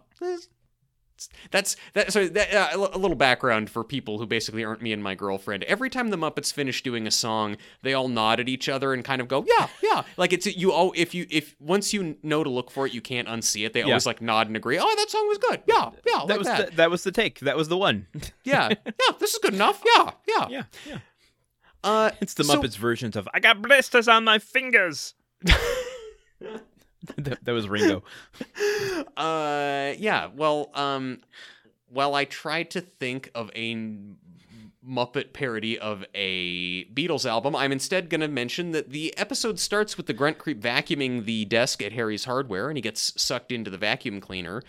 That's- 1.51 1.75
That's 1.93 2.05
that. 2.05 2.13
So 2.13 2.27
that, 2.27 2.53
uh, 2.53 2.89
a 2.93 2.97
little 2.97 3.15
background 3.15 3.69
for 3.69 3.83
people 3.83 4.19
who 4.19 4.25
basically 4.25 4.63
aren't 4.63 4.81
me 4.81 4.91
and 4.93 5.01
my 5.03 5.15
girlfriend. 5.15 5.63
Every 5.63 5.89
time 5.89 6.09
the 6.09 6.17
Muppets 6.17 6.51
finish 6.53 6.83
doing 6.83 7.07
a 7.07 7.11
song, 7.11 7.57
they 7.81 7.93
all 7.93 8.07
nod 8.07 8.39
at 8.39 8.47
each 8.49 8.67
other 8.69 8.93
and 8.93 9.03
kind 9.03 9.21
of 9.21 9.27
go, 9.27 9.45
"Yeah, 9.47 9.67
yeah." 9.81 10.03
Like 10.17 10.33
it's 10.33 10.45
you. 10.45 10.71
Oh, 10.73 10.91
if 10.95 11.13
you 11.15 11.25
if 11.29 11.55
once 11.59 11.93
you 11.93 12.17
know 12.23 12.43
to 12.43 12.49
look 12.49 12.69
for 12.71 12.85
it, 12.85 12.93
you 12.93 13.01
can't 13.01 13.27
unsee 13.27 13.65
it. 13.65 13.73
They 13.73 13.79
Yeah. 13.79 13.85
always 13.87 14.05
like 14.05 14.21
nod 14.21 14.47
and 14.47 14.55
agree. 14.57 14.77
Oh, 14.79 14.95
that 14.97 15.09
song 15.09 15.27
was 15.27 15.37
good. 15.37 15.61
Yeah, 15.67 15.91
yeah. 16.05 16.19
that 16.19 16.27
like 16.27 16.37
was 16.39 16.47
that. 16.47 16.69
The, 16.71 16.75
that 16.77 16.91
was 16.91 17.03
the 17.03 17.11
take. 17.11 17.39
That 17.41 17.57
was 17.57 17.67
the 17.67 17.77
one. 17.77 18.07
Yeah, 18.43 18.69
yeah. 18.85 19.15
This 19.19 19.33
is 19.33 19.39
good 19.39 19.53
enough. 19.53 19.81
Yeah, 19.95 20.11
yeah. 20.27 20.47
yeah, 20.49 20.63
yeah. 20.85 20.97
Uh, 21.83 22.11
It's 22.21 22.33
the 22.33 22.43
So- 22.43 22.61
Muppets 22.61 22.77
versions 22.77 23.15
of 23.15 23.27
"I 23.33 23.39
got 23.39 23.61
blisters 23.61 24.07
on 24.07 24.23
my 24.23 24.39
fingers." 24.39 25.13
that, 27.17 27.43
that 27.43 27.51
was 27.51 27.67
Ringo. 27.67 28.03
uh, 29.17 29.93
yeah. 29.97 30.29
Well, 30.35 30.69
um, 30.73 31.21
well, 31.89 32.15
I 32.15 32.25
tried 32.25 32.71
to 32.71 32.81
think 32.81 33.31
of 33.35 33.51
a 33.55 33.75
Muppet 34.87 35.33
parody 35.33 35.79
of 35.79 36.05
a 36.13 36.85
Beatles 36.85 37.27
album. 37.27 37.55
I'm 37.55 37.71
instead 37.71 38.09
going 38.09 38.21
to 38.21 38.27
mention 38.27 38.71
that 38.71 38.91
the 38.91 39.17
episode 39.17 39.59
starts 39.59 39.97
with 39.97 40.05
the 40.05 40.13
grunt 40.13 40.37
creep 40.37 40.61
vacuuming 40.61 41.25
the 41.25 41.45
desk 41.45 41.81
at 41.81 41.91
Harry's 41.91 42.25
Hardware, 42.25 42.69
and 42.69 42.77
he 42.77 42.81
gets 42.81 43.13
sucked 43.21 43.51
into 43.51 43.71
the 43.71 43.77
vacuum 43.77 44.21
cleaner. 44.21 44.61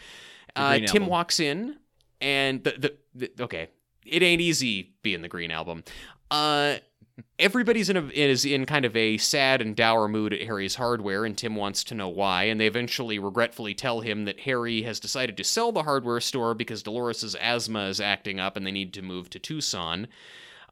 Uh, 0.54 0.78
Tim 0.78 1.02
Album. 1.02 1.06
walks 1.08 1.38
in. 1.38 1.76
and 2.20 2.64
the, 2.64 2.96
the, 3.14 3.30
the 3.36 3.44
okay, 3.44 3.68
it 4.04 4.22
ain't 4.22 4.40
easy 4.40 4.94
being 5.02 5.22
the 5.22 5.28
Green 5.28 5.50
Album. 5.50 5.84
Uh, 6.30 6.76
everybody's 7.38 7.88
in 7.88 7.96
a 7.96 8.06
is 8.08 8.44
in 8.44 8.66
kind 8.66 8.84
of 8.84 8.94
a 8.96 9.16
sad 9.18 9.60
and 9.60 9.74
dour 9.74 10.08
mood 10.08 10.32
at 10.32 10.42
Harry's 10.42 10.74
hardware, 10.74 11.24
and 11.24 11.36
Tim 11.36 11.56
wants 11.56 11.84
to 11.84 11.94
know 11.94 12.08
why. 12.08 12.44
And 12.44 12.60
they 12.60 12.66
eventually 12.66 13.18
regretfully 13.18 13.74
tell 13.74 14.00
him 14.00 14.24
that 14.24 14.40
Harry 14.40 14.82
has 14.82 15.00
decided 15.00 15.36
to 15.36 15.44
sell 15.44 15.72
the 15.72 15.84
hardware 15.84 16.20
store 16.20 16.54
because 16.54 16.82
Dolores's 16.82 17.34
asthma 17.36 17.86
is 17.86 18.00
acting 18.00 18.38
up, 18.38 18.56
and 18.56 18.66
they 18.66 18.72
need 18.72 18.92
to 18.94 19.02
move 19.02 19.30
to 19.30 19.38
Tucson. 19.38 20.08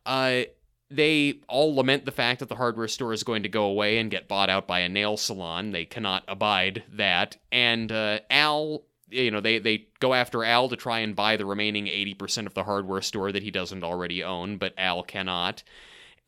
Uh, 0.05 0.43
they 0.91 1.41
all 1.49 1.75
lament 1.75 2.05
the 2.05 2.13
fact 2.13 2.41
that 2.41 2.49
the 2.49 2.57
hardware 2.57 2.89
store 2.89 3.13
is 3.13 3.25
going 3.25 3.43
to 3.43 3.49
go 3.49 3.65
away 3.65 3.99
and 3.99 4.11
get 4.11 4.29
bought 4.29 4.51
out 4.51 4.67
by 4.67 4.81
a 4.81 4.89
nail 4.89 5.17
salon. 5.17 5.71
They 5.73 5.87
cannot 5.87 6.25
abide 6.29 6.85
that. 6.93 7.37
And 7.51 7.91
uh, 7.91 8.21
Al, 8.31 8.83
you 9.09 9.31
know, 9.31 9.41
they, 9.41 9.59
they 9.59 9.89
go 9.99 10.13
after 10.13 10.45
Al 10.45 10.69
to 10.69 10.77
try 10.77 11.01
and 11.01 11.17
buy 11.17 11.37
the 11.37 11.47
remaining 11.47 11.87
80% 11.87 12.47
of 12.47 12.55
the 12.55 12.65
hardware 12.65 13.01
store 13.01 13.33
that 13.33 13.43
he 13.43 13.51
doesn't 13.51 13.83
already 13.83 14.23
own, 14.23 14.59
but 14.59 14.75
Al 14.77 15.03
cannot. 15.03 15.63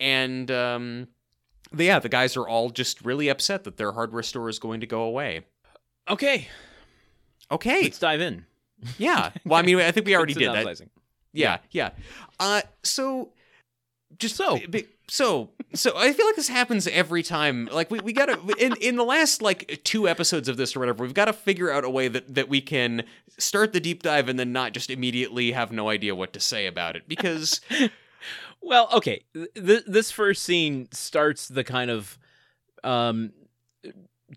And 0.00 0.50
um, 0.50 1.08
yeah, 1.76 1.98
the 1.98 2.08
guys 2.08 2.36
are 2.36 2.46
all 2.46 2.70
just 2.70 3.04
really 3.04 3.28
upset 3.28 3.64
that 3.64 3.76
their 3.76 3.92
hardware 3.92 4.22
store 4.22 4.48
is 4.48 4.58
going 4.58 4.80
to 4.80 4.86
go 4.86 5.02
away. 5.02 5.44
Okay, 6.08 6.48
Okay. 7.50 7.82
let's 7.82 7.98
dive 7.98 8.20
in. 8.20 8.44
Yeah. 8.98 9.30
Well, 9.44 9.58
I 9.58 9.62
mean, 9.62 9.78
I 9.78 9.90
think 9.90 10.06
we 10.06 10.14
already 10.16 10.34
did 10.34 10.52
that. 10.52 10.80
Yeah, 11.32 11.58
yeah. 11.70 11.90
Uh, 12.38 12.62
so 12.82 13.30
just 14.18 14.36
So. 14.36 14.58
so 15.08 15.50
so 15.74 15.92
I 15.96 16.12
feel 16.12 16.26
like 16.26 16.36
this 16.36 16.48
happens 16.48 16.86
every 16.86 17.22
time. 17.22 17.68
Like 17.72 17.90
we, 17.90 18.00
we 18.00 18.12
gotta 18.12 18.38
in 18.58 18.74
in 18.80 18.96
the 18.96 19.04
last 19.04 19.42
like 19.42 19.80
two 19.84 20.08
episodes 20.08 20.48
of 20.48 20.56
this 20.56 20.74
or 20.76 20.80
whatever, 20.80 21.02
we've 21.04 21.14
got 21.14 21.26
to 21.26 21.32
figure 21.32 21.70
out 21.70 21.84
a 21.84 21.90
way 21.90 22.08
that 22.08 22.34
that 22.34 22.48
we 22.48 22.60
can 22.60 23.04
start 23.38 23.72
the 23.72 23.80
deep 23.80 24.02
dive 24.02 24.28
and 24.28 24.38
then 24.38 24.52
not 24.52 24.72
just 24.72 24.88
immediately 24.90 25.52
have 25.52 25.72
no 25.72 25.88
idea 25.88 26.14
what 26.14 26.32
to 26.32 26.40
say 26.40 26.66
about 26.66 26.96
it 26.96 27.08
because 27.08 27.60
Well, 28.66 28.88
okay. 28.94 29.22
Th- 29.34 29.84
this 29.86 30.10
first 30.10 30.42
scene 30.42 30.88
starts 30.92 31.46
the 31.48 31.62
kind 31.64 31.90
of 31.90 32.18
um, 32.82 33.32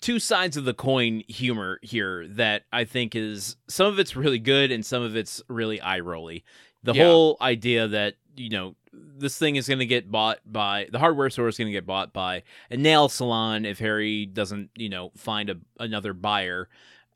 two 0.02 0.20
sides 0.20 0.56
of 0.56 0.66
the 0.66 0.74
coin 0.74 1.24
humor 1.28 1.80
here 1.82 2.28
that 2.30 2.64
I 2.72 2.84
think 2.86 3.16
is 3.16 3.58
some 3.68 3.88
of 3.88 3.98
it's 3.98 4.16
really 4.16 4.38
good 4.40 4.72
and 4.72 4.86
some 4.86 5.02
of 5.02 5.16
it's 5.16 5.42
really 5.48 5.82
eye 5.82 6.00
rolly. 6.00 6.44
The 6.84 6.94
Yeah. 6.94 7.06
whole 7.06 7.38
idea 7.42 7.88
that 7.88 8.16
you 8.38 8.50
know 8.50 8.76
this 8.94 9.38
thing 9.38 9.56
is 9.56 9.68
going 9.68 9.80
to 9.80 9.86
get 9.86 10.10
bought 10.12 10.40
by 10.46 10.88
the 10.92 11.00
hardware 11.00 11.30
store 11.30 11.48
is 11.48 11.58
going 11.58 11.68
to 11.68 11.72
get 11.74 11.86
bought 11.86 12.14
by 12.14 12.44
a 12.72 12.78
nail 12.78 13.10
salon 13.10 13.66
if 13.66 13.80
Harry 13.80 14.26
doesn't 14.28 14.70
you 14.76 14.90
know 14.90 15.12
find 15.18 15.50
a, 15.50 15.58
another 15.80 16.14
buyer. 16.14 16.70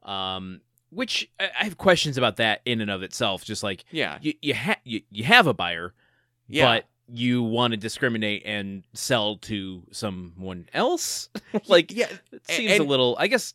Um, 0.04 0.62
which 0.90 1.30
I 1.40 1.50
I 1.60 1.64
have 1.64 1.78
questions 1.78 2.18
about 2.18 2.38
that 2.38 2.62
in 2.66 2.82
and 2.82 2.90
of 2.92 3.04
itself. 3.04 3.46
Just 3.46 3.62
like 3.64 3.86
yeah 3.92 4.18
you 4.22 4.34
you, 4.42 4.56
ha- 4.56 4.80
you 4.84 5.02
you 5.12 5.24
have 5.26 5.46
a 5.48 5.54
buyer, 5.54 5.94
yeah 6.50 6.66
but 6.66 6.86
you 7.16 7.44
want 7.44 7.72
to 7.72 7.78
discriminate 7.78 8.42
and 8.46 8.84
sell 8.94 9.38
to 9.38 9.84
someone 9.92 10.68
else? 10.74 11.30
Like 11.68 11.94
yeah 11.94 12.08
it 12.32 12.48
seems 12.48 12.80
a 12.80 12.84
little 12.84 13.16
i 13.20 13.28
guess 13.28 13.54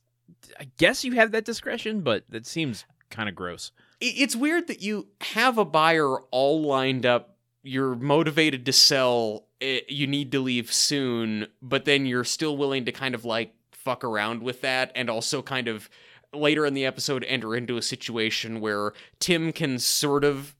i 0.59 0.69
guess 0.79 1.05
you 1.05 1.13
have 1.13 1.33
that 1.33 1.45
discretion 1.45 2.01
but 2.01 2.25
that 2.29 2.47
seems 2.47 2.85
kind 3.11 3.29
of 3.29 3.35
gross 3.35 3.73
it's 4.01 4.37
weird 4.37 4.69
that 4.69 4.81
you 4.81 5.09
have 5.21 5.59
a 5.59 5.65
buyer 5.65 6.21
all 6.31 6.63
lined 6.63 7.05
up 7.05 7.37
you're 7.65 7.97
motivated 7.97 8.65
to 8.67 8.73
sell 8.73 9.47
eh, 9.61 9.81
you 9.89 10.07
need 10.07 10.31
to 10.33 10.41
leave 10.41 10.73
soon 10.73 11.49
but 11.61 11.85
then 11.85 12.07
you're 12.07 12.25
still 12.25 12.57
willing 12.57 12.85
to 12.85 12.93
kind 12.93 13.15
of 13.15 13.25
like 13.25 13.53
fuck 13.73 14.05
around 14.05 14.43
with 14.43 14.61
that 14.61 14.93
and 14.95 15.11
also 15.11 15.43
kind 15.43 15.67
of 15.67 15.91
later 16.33 16.65
in 16.65 16.75
the 16.75 16.87
episode 16.87 17.25
enter 17.25 17.57
into 17.57 17.77
a 17.77 17.83
situation 17.83 18.61
where 18.61 18.93
tim 19.19 19.53
can 19.53 19.79
sort 19.79 20.25
of 20.25 20.55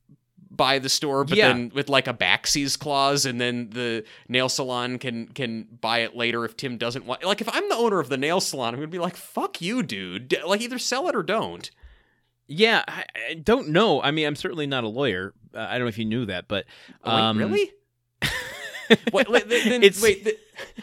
buy 0.59 0.79
the 0.79 0.91
store 0.91 1.25
but 1.25 1.39
Yeah. 1.39 1.49
then 1.49 1.73
with 1.75 1.89
like 1.89 2.07
a 2.07 2.13
backsies 2.13 2.79
clause 2.79 3.25
and 3.25 3.41
then 3.41 3.71
the 3.71 4.05
nail 4.29 4.51
salon 4.51 4.99
can 4.99 5.29
can 5.29 5.67
buy 5.81 6.01
it 6.01 6.15
later 6.15 6.45
if 6.45 6.55
tim 6.59 6.77
doesn't 6.77 7.07
want 7.07 7.25
like 7.25 7.41
if 7.41 7.49
i'm 7.55 7.67
the 7.71 7.77
owner 7.77 7.99
of 8.01 8.11
the 8.11 8.19
nail 8.19 8.41
salon 8.43 8.75
i'm 8.75 8.81
gonna 8.81 8.89
be 8.89 8.99
like 8.99 9.17
fuck 9.17 9.63
you 9.63 9.83
dude 9.83 10.37
like 10.47 10.61
either 10.61 10.79
sell 10.79 11.09
it 11.09 11.17
or 11.17 11.23
don't 11.23 11.71
yeah 12.47 12.85
I, 12.87 13.05
I 13.31 13.35
don't 13.35 13.69
know 13.71 14.03
i 14.03 14.11
mean 14.11 14.27
i'm 14.27 14.37
certainly 14.37 14.67
not 14.67 14.85
a 14.85 14.89
lawyer 14.89 15.33
uh, 15.55 15.61
i 15.61 15.73
don't 15.79 15.83
know 15.83 15.89
if 15.89 15.97
you 15.99 16.05
knew 16.05 16.27
that 16.27 16.49
but 16.49 16.67
Oh, 17.05 17.15
wait, 17.15 17.23
um, 17.23 17.39
really 17.39 17.73
What, 19.11 19.29
then, 19.31 19.83
It's- 19.83 20.03
wait, 20.03 20.27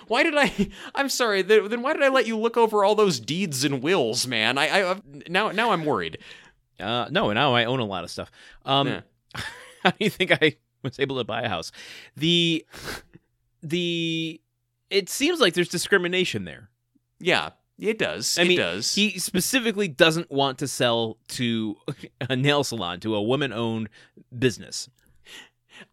why 0.08 0.22
did 0.22 0.36
I? 0.38 0.54
I'm 0.96 1.10
sorry. 1.10 1.44
th- 1.44 1.72
Then 1.72 1.82
why 1.82 1.94
did 1.94 2.04
I 2.04 2.10
let 2.10 2.28
you 2.28 2.38
look 2.38 2.56
over 2.56 2.84
all 2.86 2.94
those 2.94 3.20
deeds 3.20 3.64
and 3.64 3.82
wills, 3.82 4.28
man? 4.28 4.60
I, 4.60 4.92
I 4.92 5.02
now 5.28 5.50
now 5.50 5.72
I'm 5.72 5.86
worried. 5.86 6.20
uh 6.80 7.08
no 7.10 7.34
now 7.34 7.56
i 7.56 7.66
own 7.66 7.80
a 7.80 7.86
lot 7.86 8.04
of 8.04 8.12
stuff 8.12 8.30
um 8.64 8.88
Yeah. 8.90 9.02
how 9.90 9.92
do 9.92 9.98
you 10.04 10.10
think 10.10 10.32
i 10.32 10.56
was 10.84 11.00
able 11.00 11.18
to 11.18 11.24
buy 11.24 11.42
a 11.44 11.50
house 11.50 11.72
the 12.18 12.66
the 13.62 14.42
it 14.90 15.10
seems 15.10 15.40
like 15.40 15.54
there's 15.54 15.70
discrimination 15.70 16.46
there 16.46 16.70
Yeah, 17.20 17.52
it 17.92 17.98
does. 17.98 18.38
I 18.38 18.44
it 18.44 18.48
mean, 18.50 18.58
does. 18.58 18.94
He 18.96 19.20
specifically 19.20 19.88
doesn't 19.88 20.30
want 20.32 20.60
to 20.60 20.68
sell 20.68 21.18
to 21.30 21.76
a 22.30 22.36
nail 22.36 22.64
salon, 22.64 23.00
to 23.02 23.16
a 23.16 23.22
woman 23.22 23.52
owned 23.52 23.90
business. 24.38 24.90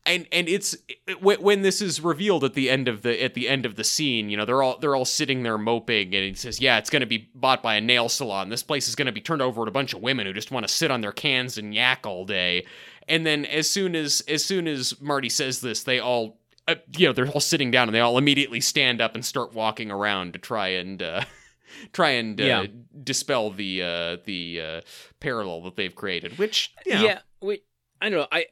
And 0.06 0.26
and 0.32 0.48
it's 0.48 0.76
when, 1.20 1.40
when 1.42 1.62
this 1.62 1.80
is 1.80 2.00
revealed 2.00 2.44
at 2.44 2.54
the 2.54 2.68
end 2.70 2.88
of 2.88 3.02
the 3.02 3.22
at 3.22 3.34
the 3.34 3.48
end 3.48 3.64
of 3.66 3.76
the 3.76 3.84
scene 3.84 4.28
you 4.28 4.36
know 4.36 4.44
they're 4.44 4.62
all 4.62 4.78
they're 4.78 4.94
all 4.96 5.04
sitting 5.04 5.42
there 5.42 5.58
moping 5.58 6.14
and 6.14 6.24
he 6.24 6.34
says 6.34 6.60
yeah 6.60 6.78
it's 6.78 6.90
going 6.90 7.00
to 7.00 7.06
be 7.06 7.28
bought 7.34 7.62
by 7.62 7.74
a 7.76 7.80
nail 7.80 8.08
salon 8.08 8.48
this 8.48 8.62
place 8.62 8.88
is 8.88 8.94
going 8.94 9.06
to 9.06 9.12
be 9.12 9.20
turned 9.20 9.42
over 9.42 9.64
to 9.64 9.68
a 9.68 9.72
bunch 9.72 9.92
of 9.94 10.00
women 10.02 10.26
who 10.26 10.32
just 10.32 10.50
want 10.50 10.66
to 10.66 10.72
sit 10.72 10.90
on 10.90 11.00
their 11.00 11.12
cans 11.12 11.58
and 11.58 11.74
yak 11.74 12.06
all 12.06 12.24
day 12.24 12.64
and 13.08 13.24
then 13.26 13.44
as 13.46 13.68
soon 13.70 13.94
as 13.96 14.22
as 14.28 14.44
soon 14.44 14.66
as 14.68 15.00
marty 15.00 15.28
says 15.28 15.60
this 15.60 15.82
they 15.84 15.98
all 15.98 16.38
uh, 16.68 16.74
you 16.96 17.06
know 17.06 17.12
they're 17.12 17.28
all 17.28 17.40
sitting 17.40 17.70
down 17.70 17.88
and 17.88 17.94
they 17.94 18.00
all 18.00 18.18
immediately 18.18 18.60
stand 18.60 19.00
up 19.00 19.14
and 19.14 19.24
start 19.24 19.52
walking 19.52 19.90
around 19.90 20.32
to 20.32 20.38
try 20.38 20.68
and 20.68 21.02
uh 21.02 21.24
try 21.92 22.10
and 22.10 22.40
uh, 22.40 22.44
Yeah. 22.44 22.66
dispel 23.02 23.50
the 23.50 23.82
uh 23.82 24.16
the 24.24 24.60
uh 24.60 24.80
parallel 25.20 25.62
that 25.62 25.74
they've 25.76 25.94
created 25.94 26.38
which 26.38 26.72
you 26.86 26.94
know, 26.94 27.02
Yeah, 27.04 27.18
wait, 27.40 27.64
I 28.00 28.08
don't 28.10 28.20
know. 28.20 28.28
I 28.30 28.46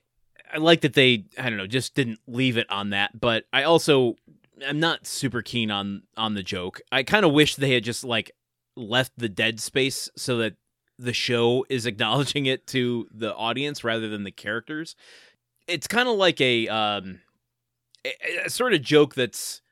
I 0.52 0.58
like 0.58 0.80
that 0.82 0.94
they 0.94 1.24
I 1.38 1.48
don't 1.48 1.56
know 1.58 1.66
just 1.66 1.94
didn't 1.94 2.20
leave 2.26 2.56
it 2.56 2.70
on 2.70 2.90
that, 2.90 3.18
but 3.18 3.44
I 3.52 3.62
also 3.62 4.16
I'm 4.66 4.80
not 4.80 5.06
super 5.06 5.42
keen 5.42 5.70
on 5.70 6.02
on 6.16 6.34
the 6.34 6.42
joke. 6.42 6.80
I 6.90 7.02
kind 7.02 7.24
of 7.24 7.32
wish 7.32 7.56
they 7.56 7.74
had 7.74 7.84
just 7.84 8.04
like 8.04 8.32
left 8.76 9.12
the 9.16 9.28
dead 9.28 9.60
space 9.60 10.08
so 10.16 10.38
that 10.38 10.54
the 10.98 11.12
show 11.12 11.64
is 11.68 11.86
acknowledging 11.86 12.46
it 12.46 12.66
to 12.68 13.06
the 13.12 13.34
audience 13.34 13.84
rather 13.84 14.08
than 14.08 14.24
the 14.24 14.30
characters. 14.30 14.96
It's 15.66 15.86
kind 15.86 16.08
of 16.08 16.16
like 16.16 16.40
a 16.40 16.68
um 16.68 17.20
a, 18.04 18.14
a 18.46 18.50
sort 18.50 18.74
of 18.74 18.82
joke 18.82 19.14
that's 19.14 19.62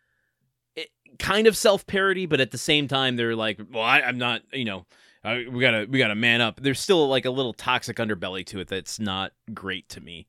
eh, 0.77 0.85
kind 1.19 1.47
of 1.47 1.57
self 1.57 1.87
parody, 1.87 2.27
but 2.27 2.41
at 2.41 2.51
the 2.51 2.59
same 2.59 2.89
time 2.89 3.17
they're 3.17 3.37
like, 3.37 3.59
well, 3.73 3.85
I, 3.85 4.01
I'm 4.01 4.19
not, 4.19 4.43
you 4.53 4.65
know, 4.65 4.87
we 5.25 5.61
gotta 5.61 5.87
we 5.89 5.99
gotta 5.99 6.15
man 6.15 6.41
up. 6.41 6.61
There's 6.61 6.81
still 6.81 7.09
like 7.09 7.25
a 7.25 7.31
little 7.31 7.53
toxic 7.53 7.97
underbelly 7.97 8.47
to 8.47 8.61
it 8.61 8.69
that's 8.69 8.99
not 8.99 9.33
great 9.53 9.89
to 9.91 10.01
me. 10.01 10.27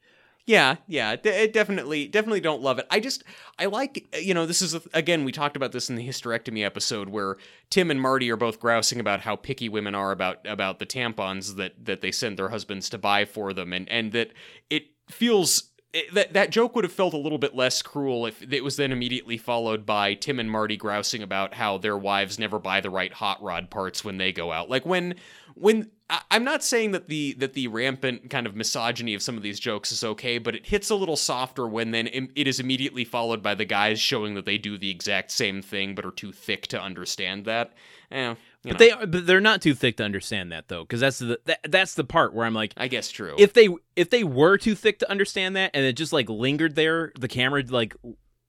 Yeah, 0.50 0.78
yeah, 0.88 1.16
d- 1.16 1.46
definitely, 1.50 2.08
definitely 2.08 2.40
don't 2.40 2.64
love 2.64 2.80
it. 2.80 2.88
I 2.90 3.00
just, 3.00 3.24
I 3.60 3.66
like, 3.66 4.08
you 4.20 4.34
know, 4.34 4.48
this 4.48 4.64
is 4.64 4.74
a, 4.74 4.82
again, 4.96 5.24
we 5.24 5.32
talked 5.32 5.56
about 5.56 5.74
this 5.74 5.92
in 5.92 5.96
the 5.96 6.08
hysterectomy 6.08 6.66
episode 6.66 7.08
where 7.08 7.38
Tim 7.70 7.92
and 7.92 8.02
Marty 8.02 8.32
are 8.32 8.36
both 8.36 8.60
grousing 8.60 9.00
about 9.00 9.22
how 9.22 9.36
picky 9.36 9.70
women 9.70 9.94
are 9.94 10.12
about 10.12 10.40
about 10.48 10.80
the 10.80 10.88
tampons 10.88 11.58
that 11.58 11.86
that 11.86 12.02
they 12.02 12.12
send 12.12 12.40
their 12.40 12.50
husbands 12.50 12.90
to 12.90 12.98
buy 12.98 13.26
for 13.26 13.54
them, 13.54 13.74
and 13.74 13.88
and 13.90 14.12
that 14.14 14.34
it 14.72 14.88
feels. 15.08 15.70
It, 15.94 16.14
that 16.14 16.34
that 16.34 16.50
joke 16.52 16.76
would 16.76 16.84
have 16.84 16.94
felt 16.94 17.14
a 17.14 17.18
little 17.18 17.40
bit 17.40 17.56
less 17.56 17.82
cruel 17.84 18.28
if 18.28 18.42
it 18.42 18.64
was 18.64 18.76
then 18.76 18.92
immediately 18.92 19.38
followed 19.38 19.86
by 19.88 20.16
Tim 20.16 20.40
and 20.40 20.50
Marty 20.50 20.78
grousing 20.78 21.22
about 21.24 21.56
how 21.56 21.78
their 21.80 21.98
wives 21.98 22.38
never 22.38 22.58
buy 22.60 22.80
the 22.80 22.92
right 22.92 23.14
hot 23.14 23.42
rod 23.42 23.70
parts 23.70 24.04
when 24.04 24.18
they 24.18 24.32
go 24.32 24.52
out. 24.52 24.70
Like 24.70 24.86
when 24.86 25.16
when 25.56 25.90
I'm 26.32 26.44
not 26.44 26.64
saying 26.64 26.92
that 26.92 27.08
the 27.08 27.34
that 27.34 27.54
the 27.54 27.68
rampant 27.68 28.30
kind 28.30 28.48
of 28.48 28.56
misogyny 28.56 29.14
of 29.14 29.22
some 29.22 29.38
of 29.38 29.44
these 29.44 29.60
jokes 29.60 29.92
is 29.92 30.04
okay, 30.04 30.40
but 30.40 30.56
it 30.56 30.66
hits 30.66 30.90
a 30.90 30.96
little 30.96 31.16
softer 31.16 31.68
when 31.68 31.92
then 31.92 32.08
it 32.08 32.48
is 32.48 32.60
immediately 32.60 33.06
followed 33.06 33.44
by 33.44 33.54
the 33.54 33.66
guys 33.66 34.00
showing 34.00 34.34
that 34.34 34.46
they 34.46 34.58
do 34.58 34.78
the 34.78 34.90
exact 34.90 35.30
same 35.30 35.62
thing 35.62 35.94
but 35.94 36.06
are 36.06 36.12
too 36.12 36.32
thick 36.32 36.66
to 36.68 36.82
understand 36.82 37.46
that. 37.46 37.74
Eh, 38.12 38.22
you 38.22 38.26
know, 38.26 38.38
But 38.64 38.78
they 38.80 38.92
are, 38.92 39.06
but 39.06 39.28
they're 39.28 39.40
not 39.40 39.62
too 39.62 39.76
thick 39.76 39.98
to 39.98 40.04
understand 40.04 40.52
that 40.52 40.68
though, 40.68 40.84
because 40.84 41.00
that's 41.00 41.20
the 41.20 41.40
that, 41.46 41.60
that's 41.70 41.94
the 41.94 42.04
part 42.04 42.34
where 42.34 42.46
I'm 42.46 42.56
like, 42.56 42.74
I 42.76 42.88
guess 42.88 43.10
true. 43.10 43.36
if 43.38 43.54
they 43.54 43.70
if 43.96 44.10
they 44.10 44.24
were 44.24 44.58
too 44.58 44.74
thick 44.76 45.00
to 45.00 45.10
understand 45.12 45.56
that, 45.58 45.72
and 45.76 45.86
it 45.86 45.94
just 45.94 46.12
like 46.12 46.28
lingered 46.28 46.76
there, 46.76 47.12
the 47.20 47.28
camera 47.28 47.64
like 47.70 47.96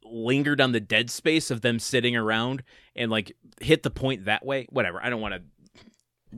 lingered 0.02 0.60
on 0.60 0.72
the 0.72 0.80
dead 0.80 1.10
space 1.10 1.50
of 1.50 1.60
them 1.60 1.78
sitting 1.78 2.16
around 2.16 2.62
and 2.96 3.10
like 3.10 3.36
hit 3.60 3.82
the 3.82 3.90
point 3.90 4.24
that 4.24 4.44
way. 4.44 4.66
Whatever. 4.70 5.04
I 5.04 5.10
don't 5.10 5.20
want 5.20 5.34
to 5.34 5.42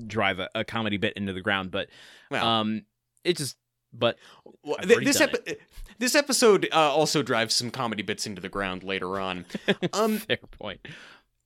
drive 0.07 0.39
a, 0.39 0.49
a 0.55 0.65
comedy 0.65 0.97
bit 0.97 1.15
into 1.15 1.33
the 1.33 1.41
ground, 1.41 1.71
but 1.71 1.89
well, 2.31 2.47
um, 2.47 2.85
it 3.25 3.37
just 3.37 3.57
but 3.93 4.17
Well, 4.65 4.77
th- 4.79 5.01
this 5.05 5.21
epi- 5.21 5.57
this 5.99 6.15
episode 6.15 6.69
uh, 6.73 6.77
also 6.95 7.23
drives 7.23 7.55
some 7.55 7.71
comedy 7.71 8.03
bits 8.03 8.27
into 8.27 8.41
the 8.41 8.49
ground 8.49 8.83
later 8.83 9.21
on. 9.21 9.45
Um, 9.93 10.19
fair 10.19 10.39
point. 10.51 10.87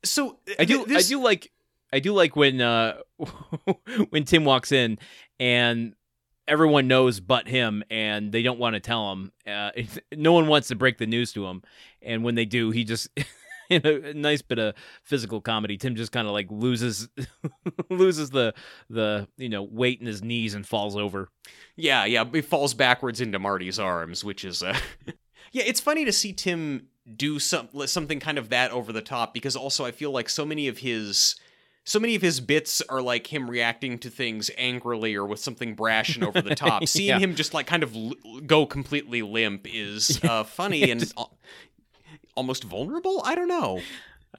so 0.05 0.39
I 0.59 0.65
do 0.65 0.85
this- 0.87 1.07
I 1.07 1.09
do 1.09 1.23
like 1.23 1.51
I 1.93 1.99
do 2.01 2.13
like 2.13 2.37
when 2.37 2.61
uh 2.61 2.99
when 4.11 4.25
Tim 4.25 4.45
walks 4.45 4.73
in 4.73 4.99
and 5.41 5.95
everyone 6.49 6.87
knows 6.87 7.19
but 7.19 7.49
him, 7.49 7.83
and 7.91 8.31
they 8.31 8.43
don't 8.43 8.59
want 8.61 8.75
to 8.75 8.81
tell 8.81 9.11
him. 9.13 9.33
Uh, 9.47 9.71
no 10.17 10.33
one 10.33 10.47
wants 10.47 10.69
to 10.69 10.77
break 10.77 10.99
the 10.99 11.07
news 11.07 11.33
to 11.33 11.45
him, 11.47 11.63
and 12.03 12.23
when 12.23 12.35
they 12.37 12.45
do, 12.45 12.71
he 12.71 12.85
just. 12.85 13.09
in 13.71 13.83
a, 13.87 14.11
a 14.11 14.14
nice 14.14 14.43
bit 14.43 14.59
of 14.59 14.75
physical 15.03 15.41
comedy, 15.41 15.77
Tim 15.77 15.95
just 15.95 16.12
kind 16.12 16.27
of 16.27 16.33
like 16.33 16.47
loses 16.51 17.09
loses 17.91 18.31
the 18.31 18.55
the 18.91 19.29
you 19.37 19.49
know 19.49 19.62
weight 19.62 20.01
in 20.01 20.07
his 20.07 20.23
knees 20.23 20.55
and 20.55 20.67
falls 20.67 20.97
over. 20.97 21.29
Yeah, 21.77 22.05
yeah, 22.05 22.25
he 22.33 22.41
falls 22.41 22.75
backwards 22.75 23.21
into 23.21 23.39
Marty's 23.39 23.79
arms, 23.79 24.25
which 24.25 24.45
is 24.45 24.62
uh 24.62 24.77
Yeah, 25.53 25.62
it's 25.67 25.81
funny 25.81 26.05
to 26.05 26.12
see 26.12 26.33
Tim 26.33 26.89
do 27.17 27.39
some 27.39 27.69
something 27.87 28.19
kind 28.21 28.37
of 28.39 28.49
that 28.49 28.73
over 28.73 28.93
the 28.93 29.01
top 29.03 29.33
because 29.33 29.55
also 29.57 29.85
I 29.85 29.93
feel 29.93 30.11
like 30.11 30.29
so 30.29 30.45
many 30.45 30.69
of 30.69 30.79
his 30.79 31.37
so 31.85 32.01
many 32.01 32.17
of 32.17 32.21
his 32.23 32.41
bits 32.41 32.83
are 32.89 33.01
like 33.01 33.33
him 33.33 33.49
reacting 33.49 33.97
to 34.01 34.11
things 34.11 34.51
angrily 34.59 35.14
or 35.14 35.25
with 35.25 35.39
something 35.39 35.75
brash 35.77 36.17
and 36.17 36.25
over 36.25 36.43
the 36.43 36.57
top. 36.57 36.89
Seeing 36.89 37.11
Yeah. 37.11 37.19
him 37.21 37.37
just 37.37 37.55
like 37.55 37.69
kind 37.69 37.85
of 37.85 37.95
l- 37.95 38.14
go 38.45 38.67
completely 38.67 39.23
limp 39.23 39.69
is 39.73 40.19
uh, 40.25 40.43
funny 40.43 40.91
and 40.91 41.12
almost 42.37 42.64
vulnerable. 42.64 43.22
I 43.24 43.34
don't 43.34 43.49
know. 43.49 43.80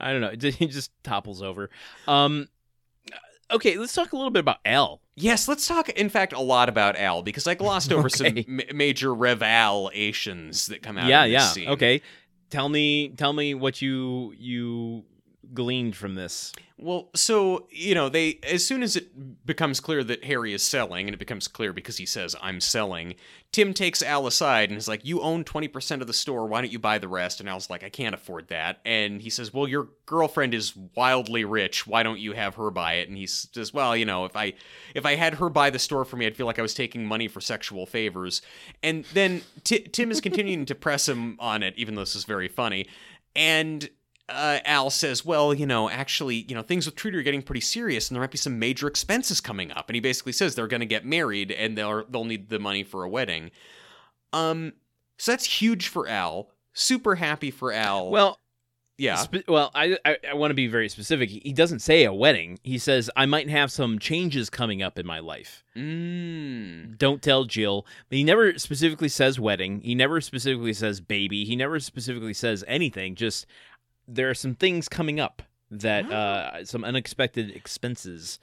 I 0.00 0.12
don't 0.12 0.20
know. 0.20 0.50
He 0.50 0.66
just 0.66 0.90
topples 1.02 1.42
over. 1.42 1.68
Um, 2.06 2.48
okay, 3.50 3.76
let's 3.76 3.92
talk 3.92 4.12
a 4.12 4.16
little 4.16 4.30
bit 4.30 4.40
about 4.40 4.58
Al. 4.64 5.00
Yes, 5.16 5.48
let's 5.48 5.66
talk. 5.66 5.88
In 5.90 6.08
fact, 6.08 6.32
a 6.32 6.40
lot 6.40 6.68
about 6.68 6.96
Al 6.96 7.22
because 7.22 7.46
I 7.46 7.54
glossed 7.54 7.92
over 7.92 8.06
Okay. 8.20 8.44
some 8.44 8.56
ma- 8.56 8.62
major 8.72 9.12
revelations 9.12 10.66
that 10.66 10.82
come 10.82 10.96
out. 10.98 11.08
yeah, 11.08 11.24
yeah. 11.24 11.40
scene. 11.48 11.68
Okay, 11.68 12.00
tell 12.50 12.68
me, 12.68 13.08
tell 13.10 13.32
me 13.32 13.54
what 13.54 13.82
you 13.82 14.32
you 14.38 15.04
gleaned 15.54 15.96
from 15.96 16.14
this. 16.14 16.52
Well, 16.76 17.08
so, 17.14 17.66
you 17.70 17.94
know, 17.94 18.08
they 18.08 18.38
as 18.44 18.64
soon 18.64 18.82
as 18.82 18.94
it 18.94 19.44
becomes 19.44 19.80
clear 19.80 20.04
that 20.04 20.24
Harry 20.24 20.52
is 20.52 20.62
selling, 20.62 21.08
and 21.08 21.14
it 21.14 21.18
becomes 21.18 21.48
clear 21.48 21.72
because 21.72 21.96
he 21.96 22.06
says, 22.06 22.36
I'm 22.40 22.60
selling, 22.60 23.14
Tim 23.50 23.74
takes 23.74 24.02
Al 24.02 24.26
aside 24.26 24.68
and 24.68 24.78
is 24.78 24.86
like, 24.86 25.04
You 25.04 25.20
own 25.20 25.42
20% 25.42 26.00
of 26.00 26.06
the 26.06 26.12
store, 26.12 26.46
why 26.46 26.60
don't 26.60 26.70
you 26.70 26.78
buy 26.78 26.98
the 26.98 27.08
rest? 27.08 27.40
And 27.40 27.48
Al's 27.48 27.68
like, 27.68 27.82
I 27.82 27.88
can't 27.88 28.14
afford 28.14 28.48
that. 28.48 28.80
And 28.84 29.20
he 29.20 29.30
says, 29.30 29.52
Well, 29.52 29.66
your 29.66 29.88
girlfriend 30.06 30.54
is 30.54 30.76
wildly 30.94 31.44
rich, 31.44 31.86
why 31.86 32.02
don't 32.02 32.20
you 32.20 32.32
have 32.32 32.54
her 32.54 32.70
buy 32.70 32.94
it? 32.94 33.08
And 33.08 33.16
he 33.16 33.26
says, 33.26 33.74
Well, 33.74 33.96
you 33.96 34.04
know, 34.04 34.24
if 34.24 34.36
I 34.36 34.54
if 34.94 35.04
I 35.04 35.16
had 35.16 35.34
her 35.34 35.48
buy 35.48 35.70
the 35.70 35.78
store 35.78 36.04
for 36.04 36.16
me, 36.16 36.26
I'd 36.26 36.36
feel 36.36 36.46
like 36.46 36.58
I 36.58 36.62
was 36.62 36.74
taking 36.74 37.04
money 37.06 37.26
for 37.26 37.40
sexual 37.40 37.86
favors. 37.86 38.42
And 38.82 39.04
then 39.14 39.42
Ti 39.64 39.80
Tim 39.80 40.10
is 40.10 40.20
continuing 40.20 40.66
to 40.66 40.74
press 40.74 41.08
him 41.08 41.36
on 41.40 41.62
it, 41.62 41.74
even 41.76 41.94
though 41.94 42.02
this 42.02 42.16
is 42.16 42.24
very 42.24 42.48
funny. 42.48 42.86
And 43.34 43.88
uh, 44.28 44.58
Al 44.64 44.90
says, 44.90 45.24
"Well, 45.24 45.54
you 45.54 45.66
know, 45.66 45.88
actually, 45.88 46.44
you 46.48 46.54
know, 46.54 46.62
things 46.62 46.86
with 46.86 46.94
Trudy 46.96 47.16
are 47.18 47.22
getting 47.22 47.42
pretty 47.42 47.60
serious, 47.60 48.08
and 48.08 48.14
there 48.14 48.22
might 48.22 48.30
be 48.30 48.38
some 48.38 48.58
major 48.58 48.86
expenses 48.86 49.40
coming 49.40 49.70
up." 49.72 49.88
And 49.88 49.94
he 49.94 50.00
basically 50.00 50.32
says 50.32 50.54
they're 50.54 50.66
going 50.66 50.80
to 50.80 50.86
get 50.86 51.04
married, 51.04 51.50
and 51.50 51.76
they'll 51.78 52.04
they'll 52.06 52.24
need 52.24 52.48
the 52.48 52.58
money 52.58 52.82
for 52.82 53.04
a 53.04 53.08
wedding. 53.08 53.50
Um, 54.32 54.74
so 55.18 55.32
that's 55.32 55.60
huge 55.60 55.88
for 55.88 56.06
Al. 56.08 56.50
Super 56.74 57.14
happy 57.16 57.50
for 57.50 57.72
Al. 57.72 58.10
Well, 58.10 58.38
yeah, 58.98 59.16
Spe- 59.16 59.48
well, 59.48 59.70
I 59.74 59.96
I, 60.04 60.16
I 60.30 60.34
want 60.34 60.50
to 60.50 60.54
be 60.54 60.66
very 60.66 60.88
specific. 60.88 61.30
He 61.30 61.52
doesn't 61.52 61.78
say 61.78 62.04
a 62.04 62.12
wedding. 62.12 62.58
He 62.62 62.78
says 62.78 63.08
I 63.16 63.26
might 63.26 63.48
have 63.48 63.70
some 63.72 63.98
changes 63.98 64.50
coming 64.50 64.82
up 64.82 64.98
in 64.98 65.06
my 65.06 65.20
life. 65.20 65.64
mm. 65.76 66.98
Don't 66.98 67.22
tell 67.22 67.44
Jill. 67.44 67.86
But 68.08 68.16
he 68.18 68.24
never 68.24 68.58
specifically 68.58 69.08
says 69.08 69.38
wedding. 69.40 69.80
He 69.80 69.94
never 69.94 70.20
specifically 70.20 70.72
says 70.72 71.00
baby. 71.00 71.44
He 71.44 71.56
never 71.56 71.78
specifically 71.80 72.34
says 72.34 72.64
anything. 72.66 73.14
Just 73.14 73.46
there 74.08 74.30
are 74.30 74.34
some 74.34 74.54
things 74.54 74.88
coming 74.88 75.20
up 75.20 75.42
that 75.70 76.10
uh 76.10 76.64
some 76.64 76.82
unexpected 76.82 77.50
expenses. 77.50 78.38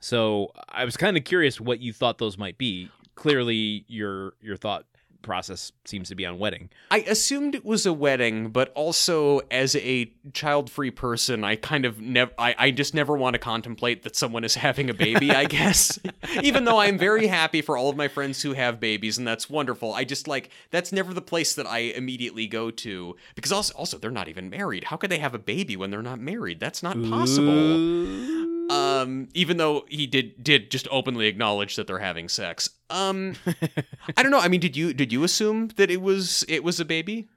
So 0.00 0.52
I 0.68 0.84
was 0.84 0.96
kind 0.96 1.16
of 1.16 1.24
curious 1.24 1.60
what 1.60 1.80
you 1.80 1.92
thought 1.92 2.18
those 2.18 2.36
might 2.38 2.58
be. 2.58 2.88
Clearly, 3.14 3.84
your 3.88 4.34
your 4.40 4.56
thought 4.56 4.86
process 5.22 5.72
seems 5.84 6.08
to 6.08 6.14
be 6.14 6.26
on 6.26 6.38
wedding. 6.38 6.70
I 6.90 6.98
assumed 7.00 7.54
it 7.54 7.64
was 7.64 7.86
a 7.86 7.92
wedding, 7.92 8.50
but 8.50 8.72
also 8.74 9.40
as 9.50 9.76
a 9.76 10.12
child-free 10.32 10.92
person, 10.92 11.44
I 11.44 11.56
kind 11.56 11.84
of 11.84 12.00
never, 12.00 12.32
I, 12.38 12.54
I 12.58 12.70
just 12.70 12.94
never 12.94 13.16
want 13.16 13.34
to 13.34 13.38
contemplate 13.38 14.02
that 14.02 14.16
someone 14.16 14.44
is 14.44 14.54
having 14.54 14.90
a 14.90 14.94
baby. 14.94 15.30
I 15.30 15.44
guess, 15.52 15.98
even 16.42 16.64
though 16.64 16.78
I'm 16.78 16.98
very 16.98 17.26
happy 17.26 17.62
for 17.62 17.76
all 17.76 17.88
of 17.88 17.96
my 17.96 18.08
friends 18.08 18.42
who 18.42 18.52
have 18.52 18.80
babies, 18.80 19.18
and 19.18 19.26
that's 19.26 19.48
wonderful. 19.48 19.92
I 19.92 20.04
just 20.04 20.28
like 20.28 20.50
that's 20.70 20.92
never 20.92 21.14
the 21.14 21.22
place 21.22 21.54
that 21.54 21.66
I 21.66 21.78
immediately 21.78 22.46
go 22.46 22.70
to 22.70 23.16
because 23.34 23.52
also, 23.52 23.74
also 23.74 23.98
they're 23.98 24.10
not 24.10 24.28
even 24.28 24.50
married. 24.50 24.84
How 24.84 24.96
could 24.96 25.10
they 25.10 25.18
have 25.18 25.34
a 25.34 25.38
baby 25.38 25.76
when 25.76 25.90
they're 25.90 26.02
not 26.02 26.20
married? 26.20 26.60
That's 26.60 26.82
not 26.82 27.00
possible. 27.02 27.52
Ooh. 27.52 28.61
Um, 29.02 29.28
even 29.34 29.56
though 29.56 29.84
he 29.88 30.06
did 30.06 30.42
did 30.42 30.70
just 30.70 30.88
openly 30.90 31.26
acknowledge 31.26 31.76
that 31.76 31.86
they're 31.86 31.98
having 31.98 32.28
sex. 32.28 32.70
Um, 32.90 33.34
I 34.16 34.22
don't 34.22 34.30
know. 34.30 34.38
I 34.38 34.48
mean, 34.48 34.60
did 34.60 34.76
you 34.76 34.92
did 34.92 35.12
you 35.12 35.24
assume 35.24 35.68
that 35.76 35.90
it 35.90 36.00
was 36.00 36.44
it 36.48 36.64
was 36.64 36.80
a 36.80 36.84
baby? 36.84 37.28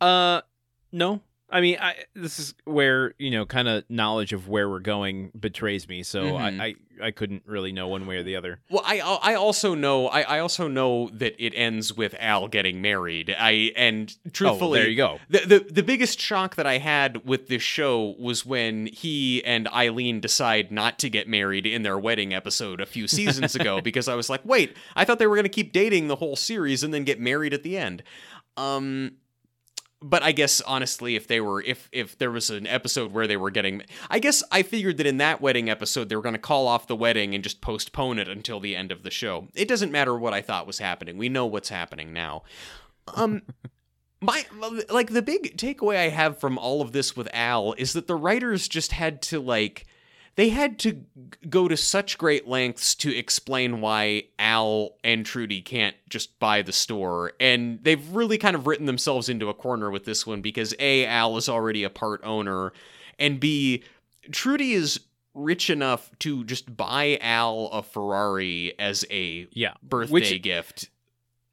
Uh, 0.00 0.42
no. 0.92 1.20
I 1.52 1.60
mean, 1.60 1.78
I 1.80 1.96
this 2.14 2.38
is 2.38 2.54
where 2.64 3.14
you 3.18 3.30
know, 3.30 3.44
kind 3.46 3.68
of 3.68 3.84
knowledge 3.88 4.32
of 4.32 4.48
where 4.48 4.68
we're 4.68 4.78
going 4.80 5.32
betrays 5.38 5.88
me. 5.88 6.02
So 6.02 6.22
Mhm. 6.24 6.60
I, 6.60 6.64
I 6.66 6.74
I 7.02 7.10
couldn't 7.12 7.44
really 7.46 7.72
know 7.72 7.88
one 7.88 8.06
way 8.06 8.16
or 8.18 8.22
the 8.22 8.36
other. 8.36 8.60
Well, 8.70 8.82
I 8.84 9.00
I 9.00 9.34
also 9.34 9.74
know 9.74 10.06
I, 10.08 10.20
I 10.20 10.38
also 10.40 10.68
know 10.68 11.08
that 11.14 11.34
it 11.42 11.54
ends 11.56 11.94
with 11.96 12.14
Al 12.20 12.46
getting 12.46 12.82
married. 12.82 13.34
I 13.36 13.72
and 13.74 14.14
truthfully, 14.32 14.78
oh, 14.78 14.82
there 14.82 14.90
you 14.90 14.96
go. 14.96 15.18
The, 15.30 15.38
the 15.46 15.58
the 15.72 15.82
biggest 15.82 16.20
shock 16.20 16.56
that 16.56 16.66
I 16.66 16.78
had 16.78 17.24
with 17.26 17.48
this 17.48 17.62
show 17.62 18.14
was 18.18 18.44
when 18.44 18.86
he 18.86 19.42
and 19.44 19.66
Ilene 19.66 20.20
decide 20.20 20.70
not 20.70 20.98
to 21.00 21.08
get 21.10 21.26
married 21.26 21.66
in 21.66 21.82
their 21.82 21.98
wedding 21.98 22.34
episode 22.34 22.80
a 22.80 22.86
few 22.86 23.08
seasons 23.08 23.54
ago 23.56 23.80
because 23.82 24.06
I 24.06 24.14
was 24.14 24.28
like, 24.28 24.44
wait, 24.44 24.76
I 24.94 25.04
thought 25.04 25.18
they 25.18 25.26
were 25.26 25.36
going 25.36 25.44
to 25.44 25.48
keep 25.48 25.72
dating 25.72 26.08
the 26.08 26.16
whole 26.16 26.36
series 26.36 26.82
and 26.82 26.92
then 26.94 27.04
get 27.04 27.18
married 27.18 27.54
at 27.54 27.62
the 27.62 27.76
end. 27.78 28.02
Um 28.56 29.12
but 30.02 30.22
I 30.22 30.32
guess 30.32 30.60
honestly 30.62 31.16
if 31.16 31.26
they 31.26 31.40
were 31.40 31.62
if 31.62 31.88
if 31.92 32.16
there 32.18 32.30
was 32.30 32.50
an 32.50 32.66
episode 32.66 33.12
where 33.12 33.26
they 33.26 33.36
were 33.36 33.50
getting 33.50 33.82
I 34.08 34.18
guess 34.18 34.42
I 34.50 34.62
figured 34.62 34.96
that 34.98 35.06
in 35.06 35.18
that 35.18 35.40
wedding 35.40 35.68
episode 35.68 36.08
they 36.08 36.16
were 36.16 36.22
going 36.22 36.34
to 36.34 36.38
call 36.38 36.66
off 36.66 36.86
the 36.86 36.96
wedding 36.96 37.34
and 37.34 37.44
just 37.44 37.60
postpone 37.60 38.18
it 38.18 38.28
until 38.28 38.60
the 38.60 38.76
end 38.76 38.92
of 38.92 39.02
the 39.02 39.10
show. 39.10 39.48
It 39.54 39.68
doesn't 39.68 39.92
matter 39.92 40.16
what 40.16 40.32
I 40.32 40.40
thought 40.40 40.66
was 40.66 40.78
happening. 40.78 41.18
We 41.18 41.28
know 41.28 41.46
what's 41.46 41.68
happening 41.68 42.12
now. 42.12 42.42
Um 43.14 43.42
my 44.20 44.44
like 44.88 45.10
the 45.10 45.22
big 45.22 45.56
takeaway 45.56 45.96
I 45.96 46.08
have 46.08 46.38
from 46.38 46.58
all 46.58 46.82
of 46.82 46.92
this 46.92 47.16
with 47.16 47.28
Al 47.32 47.74
is 47.74 47.92
that 47.92 48.06
the 48.06 48.16
writers 48.16 48.68
just 48.68 48.92
had 48.92 49.22
to 49.22 49.40
like 49.40 49.86
they 50.36 50.48
had 50.50 50.78
to 50.80 51.02
go 51.48 51.68
to 51.68 51.76
such 51.76 52.16
great 52.18 52.46
lengths 52.48 52.94
to 52.96 53.14
explain 53.14 53.80
why 53.80 54.24
Al 54.38 54.96
and 55.04 55.26
Trudy 55.26 55.60
can't 55.60 55.96
just 56.08 56.38
buy 56.38 56.62
the 56.62 56.72
store 56.72 57.32
and 57.40 57.78
they've 57.82 58.08
really 58.10 58.38
kind 58.38 58.56
of 58.56 58.66
written 58.66 58.86
themselves 58.86 59.28
into 59.28 59.48
a 59.48 59.54
corner 59.54 59.90
with 59.90 60.04
this 60.04 60.26
one 60.26 60.40
because 60.40 60.74
A 60.78 61.04
Al 61.06 61.36
is 61.36 61.48
already 61.48 61.84
a 61.84 61.90
part 61.90 62.20
owner 62.24 62.72
and 63.18 63.38
B 63.40 63.82
Trudy 64.32 64.72
is 64.72 65.00
rich 65.34 65.70
enough 65.70 66.10
to 66.20 66.44
just 66.44 66.76
buy 66.76 67.18
Al 67.20 67.66
a 67.72 67.82
Ferrari 67.82 68.74
as 68.78 69.04
a 69.10 69.46
Yeah. 69.52 69.74
birthday 69.82 70.12
Which- 70.12 70.42
gift. 70.42 70.90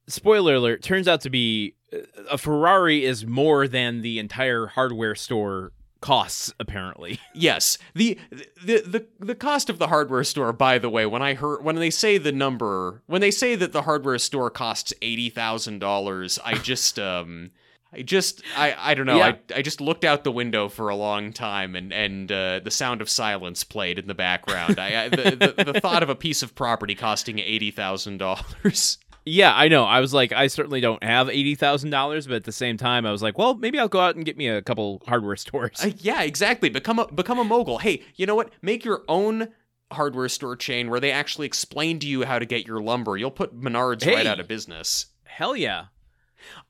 Spoiler 0.10 0.56
alert: 0.56 0.82
turns 0.84 1.06
out 1.08 1.20
to 1.22 1.30
be 1.30 1.74
uh, 1.92 1.98
a 2.32 2.38
Ferrari 2.38 3.04
is 3.04 3.26
more 3.26 3.68
than 3.68 4.02
the 4.02 4.20
entire 4.20 4.68
hardware 4.68 5.16
store 5.16 5.74
costs. 6.02 6.54
Apparently, 6.60 7.20
Yes. 7.34 7.78
The, 7.94 8.18
the 8.64 8.82
the 8.82 9.08
the 9.20 9.36
cost 9.36 9.70
of 9.70 9.80
the 9.80 9.88
hardware 9.88 10.24
store, 10.24 10.54
by 10.54 10.78
the 10.80 10.90
way, 10.90 11.06
when 11.06 11.22
I 11.22 11.34
heard 11.34 11.64
when 11.64 11.76
they 11.76 11.90
say 11.90 12.18
the 12.18 12.32
number, 12.32 13.02
when 13.08 13.22
they 13.22 13.32
say 13.32 13.56
that 13.56 13.72
the 13.72 13.84
hardware 13.84 14.18
store 14.18 14.50
costs 14.50 14.94
eighty 15.02 15.30
thousand 15.30 15.80
dollars, 15.80 16.40
I 16.44 16.56
just 16.56 16.98
um 17.00 17.52
I 17.94 18.02
just 18.02 18.42
I 18.58 18.76
I 18.78 18.94
don't 18.94 19.06
know. 19.06 19.18
Yeah. 19.18 19.36
I 19.50 19.58
I 19.58 19.62
just 19.62 19.80
looked 19.82 20.04
out 20.04 20.24
the 20.24 20.32
window 20.32 20.68
for 20.70 20.90
a 20.90 20.96
long 20.96 21.32
time 21.34 21.76
and 21.76 21.94
and 21.94 22.32
uh, 22.32 22.60
the 22.60 22.72
sound 22.72 23.02
of 23.02 23.10
silence 23.10 23.64
played 23.64 23.98
in 23.98 24.08
the 24.08 24.14
background. 24.16 24.80
I, 24.80 25.06
I 25.06 25.10
the, 25.10 25.54
the 25.56 25.72
the 25.74 25.80
thought 25.80 26.04
of 26.04 26.10
a 26.10 26.16
piece 26.16 26.44
of 26.44 26.54
property 26.54 26.96
costing 26.96 27.40
eighty 27.40 27.72
thousand 27.72 28.18
dollars. 28.18 28.98
Yeah, 29.28 29.54
I 29.56 29.68
know. 29.68 29.84
I 29.84 30.00
was 30.00 30.14
like, 30.14 30.32
I 30.32 30.48
certainly 30.48 30.82
don't 30.82 31.04
have 31.04 31.30
eighty 31.30 31.56
thousand 31.56 31.90
dollars, 31.90 32.28
but 32.28 32.36
at 32.38 32.44
the 32.44 32.52
same 32.52 32.78
time, 32.78 33.06
I 33.06 33.12
was 33.12 33.22
like, 33.22 33.38
well, 33.38 33.56
maybe 33.56 33.80
I'll 33.80 33.88
go 33.88 34.00
out 34.00 34.16
and 34.16 34.26
get 34.26 34.38
me 34.38 34.48
a 34.48 34.62
couple 34.62 35.02
hardware 35.08 35.36
stores. 35.38 35.80
Uh, 35.84 35.92
yeah, 35.98 36.24
exactly. 36.24 36.70
Become 36.70 37.00
a 37.00 37.08
become 37.08 37.40
a 37.40 37.44
mogul. 37.44 37.80
Hey, 37.80 38.04
you 38.16 38.26
know 38.26 38.36
what? 38.36 38.52
Make 38.62 38.86
your 38.86 39.04
own 39.08 39.50
hardware 39.92 40.30
store 40.30 40.56
chain 40.56 40.90
where 40.90 41.00
they 41.00 41.12
actually 41.12 41.48
explain 41.48 42.00
to 42.00 42.08
you 42.08 42.24
how 42.26 42.40
to 42.40 42.46
get 42.46 42.68
your 42.68 42.82
lumber. 42.82 43.18
You'll 43.18 43.32
put 43.32 43.58
Menards 43.60 44.06
right 44.06 44.28
out 44.28 44.40
of 44.40 44.48
business. 44.48 45.08
Hell 45.24 45.56
yeah! 45.56 45.86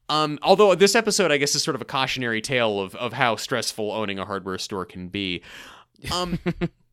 Um, 0.10 0.40
although 0.42 0.76
this 0.76 0.96
episode, 0.96 1.32
I 1.32 1.38
guess, 1.38 1.56
is 1.56 1.64
sort 1.64 1.76
of 1.76 1.82
a 1.82 1.86
cautionary 1.86 2.42
tale 2.42 2.80
of 2.80 2.96
of 2.96 3.14
how 3.14 3.36
stressful 3.36 3.92
owning 3.92 4.20
a 4.20 4.26
hardware 4.26 4.58
store 4.58 4.86
can 4.86 5.10
be. 5.10 5.42
Um, 6.12 6.40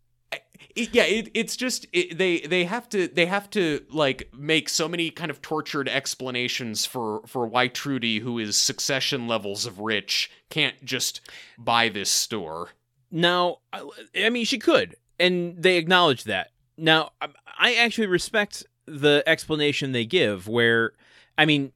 it, 0.76 0.94
yeah, 0.94 1.04
it, 1.04 1.30
it's 1.34 1.56
just 1.56 1.86
it, 1.92 2.18
they 2.18 2.40
they 2.40 2.64
have 2.64 2.88
to 2.90 3.08
they 3.08 3.26
have 3.26 3.48
to 3.50 3.84
like 3.90 4.30
make 4.36 4.68
so 4.68 4.88
many 4.88 5.10
kind 5.10 5.30
of 5.30 5.40
tortured 5.40 5.88
explanations 5.88 6.84
for 6.84 7.22
for 7.26 7.46
why 7.46 7.68
Trudy, 7.68 8.18
who 8.20 8.38
is 8.38 8.56
succession 8.56 9.28
levels 9.28 9.66
of 9.66 9.78
rich, 9.78 10.30
can't 10.50 10.84
just 10.84 11.20
buy 11.58 11.88
this 11.88 12.10
store. 12.10 12.70
Now, 13.10 13.58
I 13.72 14.28
mean, 14.30 14.44
she 14.44 14.58
could, 14.58 14.96
and 15.20 15.56
they 15.62 15.76
acknowledge 15.76 16.24
that. 16.24 16.50
Now, 16.76 17.12
I- 17.20 17.28
I 17.56 17.74
actually 17.76 18.08
respect 18.08 18.66
the 18.86 19.22
explanation 19.26 19.92
they 19.92 20.04
give, 20.04 20.48
where 20.48 20.92
I 21.38 21.46
mean, 21.46 21.72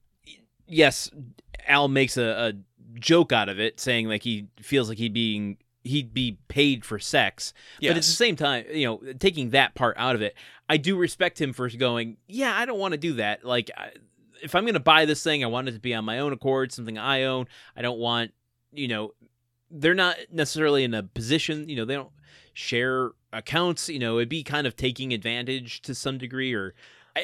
yes, 0.66 1.08
Al 1.68 1.86
makes 1.86 2.16
a, 2.16 2.24
a 2.24 2.98
joke 2.98 3.32
out 3.32 3.48
of 3.48 3.60
it, 3.60 3.78
saying 3.78 4.08
like 4.08 4.24
he 4.24 4.48
feels 4.60 4.88
like 4.88 4.98
he 4.98 5.08
being 5.08 5.58
he'd 5.84 6.12
be 6.12 6.38
paid 6.48 6.84
for 6.84 6.98
sex. 6.98 7.52
Yes. 7.80 7.90
But 7.90 7.96
at 7.98 8.02
the 8.02 8.10
same 8.10 8.36
time, 8.36 8.64
you 8.72 8.86
know, 8.86 9.12
taking 9.14 9.50
that 9.50 9.74
part 9.74 9.96
out 9.98 10.14
of 10.14 10.22
it, 10.22 10.34
I 10.68 10.76
do 10.76 10.96
respect 10.96 11.40
him 11.40 11.52
for 11.52 11.68
going, 11.68 12.16
yeah, 12.26 12.56
I 12.56 12.66
don't 12.66 12.78
want 12.78 12.92
to 12.92 12.98
do 12.98 13.14
that. 13.14 13.44
Like, 13.44 13.70
I, 13.76 13.90
if 14.42 14.54
I'm 14.54 14.64
going 14.64 14.74
to 14.74 14.80
buy 14.80 15.04
this 15.04 15.22
thing, 15.22 15.42
I 15.42 15.48
want 15.48 15.68
it 15.68 15.72
to 15.72 15.80
be 15.80 15.94
on 15.94 16.04
my 16.04 16.18
own 16.18 16.32
accord, 16.32 16.72
something 16.72 16.98
I 16.98 17.24
own. 17.24 17.46
I 17.76 17.82
don't 17.82 17.98
want, 17.98 18.32
you 18.72 18.88
know, 18.88 19.12
they're 19.70 19.94
not 19.94 20.16
necessarily 20.32 20.84
in 20.84 20.94
a 20.94 21.02
position, 21.02 21.68
you 21.68 21.76
know, 21.76 21.84
they 21.84 21.94
don't 21.94 22.10
share 22.54 23.12
accounts, 23.32 23.88
you 23.88 23.98
know, 23.98 24.18
it'd 24.18 24.28
be 24.28 24.42
kind 24.42 24.66
of 24.66 24.76
taking 24.76 25.12
advantage 25.12 25.82
to 25.82 25.94
some 25.94 26.18
degree 26.18 26.54
or 26.54 26.74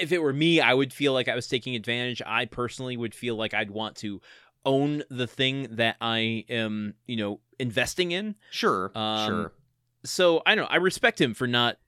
if 0.00 0.12
it 0.12 0.22
were 0.22 0.32
me, 0.32 0.60
I 0.60 0.74
would 0.74 0.92
feel 0.92 1.12
like 1.12 1.28
I 1.28 1.34
was 1.34 1.46
taking 1.46 1.76
advantage. 1.76 2.20
I 2.26 2.46
personally 2.46 2.96
would 2.96 3.14
feel 3.14 3.36
like 3.36 3.54
I'd 3.54 3.70
want 3.70 3.96
to 3.96 4.20
own 4.64 5.02
the 5.10 5.26
thing 5.26 5.68
that 5.72 5.96
I 6.00 6.44
am, 6.48 6.94
you 7.06 7.16
know, 7.16 7.40
investing 7.58 8.12
in. 8.12 8.34
Sure, 8.50 8.90
Um, 8.94 9.26
sure. 9.28 9.52
So 10.04 10.42
I 10.44 10.54
don't 10.54 10.64
know. 10.64 10.70
I 10.70 10.76
respect 10.76 11.20
him 11.20 11.34
for 11.34 11.46
not 11.46 11.78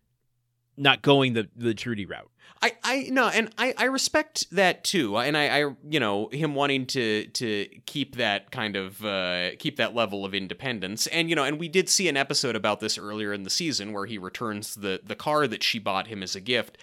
not 0.76 1.02
going 1.02 1.34
the 1.34 1.48
the 1.56 1.74
Trudy 1.74 2.06
route. 2.06 2.30
I, 2.62 2.72
I 2.82 3.08
no, 3.10 3.28
and 3.28 3.50
I, 3.58 3.74
I 3.76 3.84
respect 3.84 4.50
that 4.50 4.82
too, 4.82 5.18
and 5.18 5.36
I, 5.36 5.64
I, 5.64 5.74
you 5.88 6.00
know, 6.00 6.28
him 6.28 6.54
wanting 6.54 6.86
to 6.86 7.26
to 7.26 7.66
keep 7.84 8.16
that 8.16 8.50
kind 8.50 8.76
of 8.76 9.04
uh, 9.04 9.56
keep 9.58 9.76
that 9.76 9.94
level 9.94 10.24
of 10.24 10.34
independence, 10.34 11.06
and 11.08 11.28
you 11.28 11.36
know, 11.36 11.44
and 11.44 11.58
we 11.58 11.68
did 11.68 11.90
see 11.90 12.08
an 12.08 12.16
episode 12.16 12.56
about 12.56 12.80
this 12.80 12.96
earlier 12.96 13.32
in 13.34 13.42
the 13.42 13.50
season 13.50 13.92
where 13.92 14.06
he 14.06 14.16
returns 14.16 14.74
the 14.74 15.00
the 15.04 15.16
car 15.16 15.46
that 15.46 15.62
she 15.62 15.78
bought 15.78 16.06
him 16.06 16.22
as 16.22 16.34
a 16.34 16.40
gift. 16.40 16.78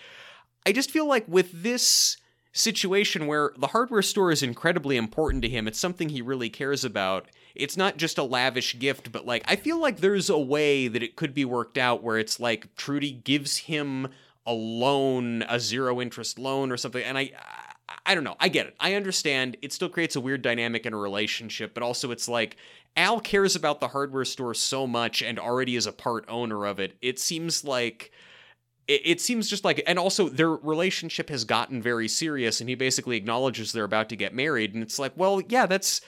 I 0.65 0.71
just 0.71 0.91
feel 0.91 1.07
like 1.07 1.27
with 1.27 1.63
this 1.63 2.17
situation 2.53 3.27
where 3.27 3.51
the 3.57 3.67
hardware 3.67 4.01
store 4.01 4.31
is 4.31 4.43
incredibly 4.43 4.95
important 4.95 5.41
to 5.41 5.49
him, 5.49 5.67
it's 5.67 5.79
something 5.79 6.09
he 6.09 6.21
really 6.21 6.49
cares 6.49 6.85
about. 6.85 7.27
It's 7.55 7.75
not 7.75 7.97
just 7.97 8.17
a 8.17 8.23
lavish 8.23 8.79
gift, 8.79 9.11
but 9.11 9.25
like 9.25 9.43
I 9.47 9.55
feel 9.55 9.79
like 9.79 9.97
there's 9.97 10.29
a 10.29 10.39
way 10.39 10.87
that 10.87 11.03
it 11.03 11.15
could 11.15 11.33
be 11.33 11.45
worked 11.45 11.77
out 11.77 12.01
where 12.01 12.17
it's 12.17 12.39
like 12.39 12.75
Trudy 12.75 13.11
gives 13.11 13.57
him 13.57 14.07
a 14.45 14.53
loan, 14.53 15.43
a 15.49 15.59
zero 15.59 15.99
interest 16.01 16.37
loan 16.39 16.71
or 16.71 16.77
something. 16.77 17.03
And 17.03 17.17
I, 17.17 17.31
I, 18.05 18.15
don't 18.15 18.23
know. 18.23 18.35
I 18.39 18.49
get 18.49 18.67
it. 18.67 18.75
I 18.79 18.95
understand. 18.95 19.57
It 19.61 19.73
still 19.73 19.89
creates 19.89 20.15
a 20.15 20.21
weird 20.21 20.41
dynamic 20.41 20.85
in 20.85 20.93
a 20.93 20.97
relationship, 20.97 21.73
but 21.73 21.83
also 21.83 22.11
it's 22.11 22.27
like 22.27 22.57
Al 22.97 23.19
cares 23.19 23.55
about 23.55 23.79
the 23.79 23.87
hardware 23.87 24.25
store 24.25 24.53
so 24.53 24.85
much 24.85 25.21
and 25.21 25.39
already 25.39 25.75
is 25.75 25.87
a 25.87 25.93
part 25.93 26.25
owner 26.27 26.65
of 26.65 26.79
it. 26.79 26.97
It 27.01 27.19
seems 27.19 27.63
like 27.63 28.11
it, 28.87 29.01
it 29.05 29.21
seems 29.21 29.49
just 29.49 29.63
like 29.63 29.81
and 29.87 29.99
also 29.99 30.29
their 30.29 30.49
relationship 30.49 31.29
has 31.29 31.43
gotten 31.43 31.81
very 31.81 32.07
serious 32.07 32.59
and 32.59 32.69
he 32.69 32.75
basically 32.75 33.17
acknowledges 33.17 33.71
they're 33.71 33.83
about 33.83 34.09
to 34.09 34.15
get 34.15 34.33
married 34.33 34.73
and 34.73 34.83
it's 34.83 34.99
like 34.99 35.13
well 35.15 35.41
yeah 35.47 35.65
that's 35.65 36.01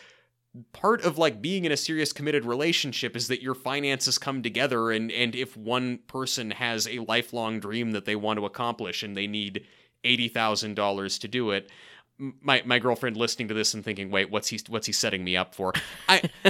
part 0.71 1.03
of 1.03 1.17
like 1.17 1.41
being 1.41 1.65
in 1.65 1.71
a 1.71 1.77
serious 1.77 2.13
committed 2.13 2.45
relationship 2.45 3.15
is 3.15 3.27
that 3.27 3.41
your 3.41 3.55
finances 3.55 4.17
come 4.17 4.41
together 4.41 4.91
and 4.91 5.11
and 5.11 5.35
if 5.35 5.57
one 5.57 5.99
person 6.07 6.51
has 6.51 6.87
a 6.87 6.99
lifelong 6.99 7.59
dream 7.59 7.91
that 7.91 8.05
they 8.05 8.15
want 8.15 8.39
to 8.39 8.45
accomplish 8.45 9.03
and 9.03 9.15
they 9.15 9.27
need 9.27 9.65
$80,000 10.05 11.19
to 11.19 11.27
do 11.27 11.51
it 11.51 11.69
my 12.17 12.61
my 12.65 12.79
girlfriend 12.79 13.17
listening 13.17 13.49
to 13.49 13.53
this 13.53 13.73
and 13.73 13.83
thinking 13.83 14.09
wait 14.09 14.31
what's 14.31 14.47
he 14.47 14.59
what's 14.69 14.87
he 14.87 14.93
setting 14.93 15.23
me 15.23 15.35
up 15.35 15.53
for 15.53 15.73
I, 16.07 16.29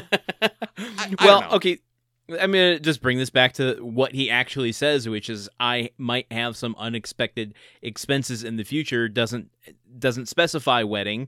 I 0.78 1.15
well, 1.23 1.55
okay. 1.55 1.80
I'm 2.30 2.51
gonna 2.51 2.80
just 2.80 3.01
bring 3.01 3.17
this 3.17 3.30
back 3.30 3.53
to 3.53 3.76
what 3.82 4.13
he 4.13 4.30
actually 4.32 4.71
says, 4.71 5.07
which 5.07 5.30
is 5.30 5.47
I 5.59 5.91
might 5.97 6.32
have 6.32 6.57
some 6.57 6.76
unexpected 6.78 7.53
expenses 7.82 8.43
in 8.43 8.57
the 8.57 8.63
future. 8.63 9.07
doesn't 9.07 9.51
doesn't 9.97 10.28
specify 10.28 10.84
wedding. 10.84 11.28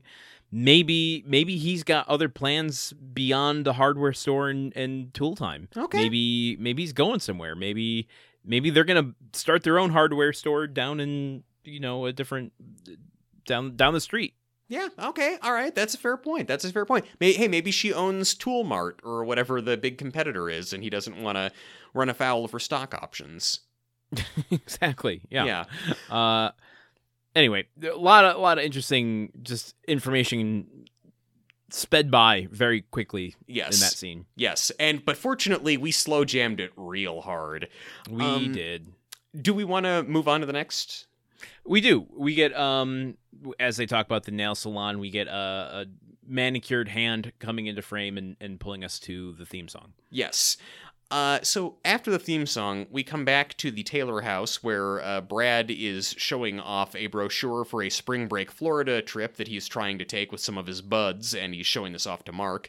Maybe 0.50 1.22
maybe 1.26 1.56
he's 1.56 1.84
got 1.84 2.08
other 2.08 2.28
plans 2.28 2.92
beyond 3.12 3.64
the 3.64 3.74
hardware 3.74 4.12
store 4.12 4.48
and, 4.48 4.74
and 4.76 5.12
tool 5.14 5.36
time. 5.36 5.68
Okay. 5.76 5.98
Maybe 5.98 6.56
maybe 6.58 6.82
he's 6.82 6.92
going 6.92 7.20
somewhere. 7.20 7.54
Maybe 7.54 8.08
maybe 8.44 8.70
they're 8.70 8.84
gonna 8.84 9.14
start 9.32 9.62
their 9.62 9.78
own 9.78 9.90
hardware 9.90 10.32
store 10.32 10.66
down 10.66 10.98
in 11.00 11.44
you 11.64 11.80
know 11.80 12.06
a 12.06 12.12
different 12.12 12.52
down 13.46 13.76
down 13.76 13.94
the 13.94 14.00
street. 14.00 14.34
Yeah, 14.68 14.88
okay, 14.98 15.38
all 15.42 15.52
right. 15.52 15.74
That's 15.74 15.94
a 15.94 15.98
fair 15.98 16.16
point. 16.18 16.46
That's 16.46 16.64
a 16.64 16.72
fair 16.72 16.84
point. 16.84 17.06
May, 17.20 17.32
hey, 17.32 17.48
maybe 17.48 17.70
she 17.70 17.92
owns 17.92 18.34
Tool 18.34 18.64
Mart 18.64 19.00
or 19.02 19.24
whatever 19.24 19.60
the 19.62 19.76
big 19.78 19.96
competitor 19.96 20.50
is, 20.50 20.72
and 20.74 20.82
he 20.82 20.90
doesn't 20.90 21.20
want 21.22 21.36
to 21.36 21.50
run 21.94 22.08
afoul 22.10 22.44
of 22.44 22.50
her 22.52 22.58
stock 22.58 22.94
options. 22.94 23.60
exactly. 24.50 25.22
Yeah. 25.30 25.44
Yeah. 25.44 25.64
Uh, 26.10 26.50
anyway, 27.34 27.66
a 27.82 27.94
lot 27.96 28.24
of 28.24 28.36
a 28.36 28.38
lot 28.38 28.58
of 28.58 28.64
interesting 28.64 29.30
just 29.42 29.74
information 29.86 30.66
sped 31.70 32.10
by 32.10 32.48
very 32.50 32.82
quickly 32.82 33.34
Yes. 33.46 33.74
in 33.74 33.80
that 33.80 33.92
scene. 33.92 34.24
Yes. 34.36 34.72
And 34.80 35.04
but 35.04 35.16
fortunately, 35.16 35.76
we 35.76 35.90
slow 35.92 36.24
jammed 36.24 36.60
it 36.60 36.72
real 36.76 37.20
hard. 37.22 37.68
We 38.10 38.24
Um, 38.24 38.52
did. 38.52 38.92
Do 39.40 39.52
we 39.52 39.64
want 39.64 39.84
to 39.84 40.02
move 40.04 40.28
on 40.28 40.40
to 40.40 40.46
the 40.46 40.52
next? 40.52 41.06
We 41.66 41.80
do. 41.82 42.06
We 42.16 42.34
get 42.34 42.56
um 42.56 43.16
as 43.58 43.76
they 43.76 43.86
talk 43.86 44.06
about 44.06 44.24
the 44.24 44.32
nail 44.32 44.54
salon, 44.54 44.98
we 44.98 45.10
get 45.10 45.28
a, 45.28 45.30
a 45.32 45.86
manicured 46.26 46.88
hand 46.88 47.32
coming 47.38 47.66
into 47.66 47.82
frame 47.82 48.18
and, 48.18 48.36
and 48.40 48.60
pulling 48.60 48.84
us 48.84 48.98
to 49.00 49.32
the 49.32 49.46
theme 49.46 49.68
song. 49.68 49.92
Yes. 50.10 50.56
Uh, 51.10 51.38
so 51.42 51.76
after 51.84 52.10
the 52.10 52.18
theme 52.18 52.44
song, 52.44 52.86
we 52.90 53.02
come 53.02 53.24
back 53.24 53.56
to 53.56 53.70
the 53.70 53.82
Taylor 53.82 54.20
house 54.20 54.62
where 54.62 55.02
uh, 55.02 55.22
Brad 55.22 55.70
is 55.70 56.14
showing 56.18 56.60
off 56.60 56.94
a 56.94 57.06
brochure 57.06 57.64
for 57.64 57.82
a 57.82 57.88
spring 57.88 58.28
break 58.28 58.50
Florida 58.50 59.00
trip 59.00 59.36
that 59.36 59.48
he's 59.48 59.66
trying 59.66 59.98
to 59.98 60.04
take 60.04 60.30
with 60.30 60.42
some 60.42 60.58
of 60.58 60.66
his 60.66 60.82
buds, 60.82 61.34
and 61.34 61.54
he's 61.54 61.66
showing 61.66 61.94
this 61.94 62.06
off 62.06 62.24
to 62.24 62.32
Mark. 62.32 62.68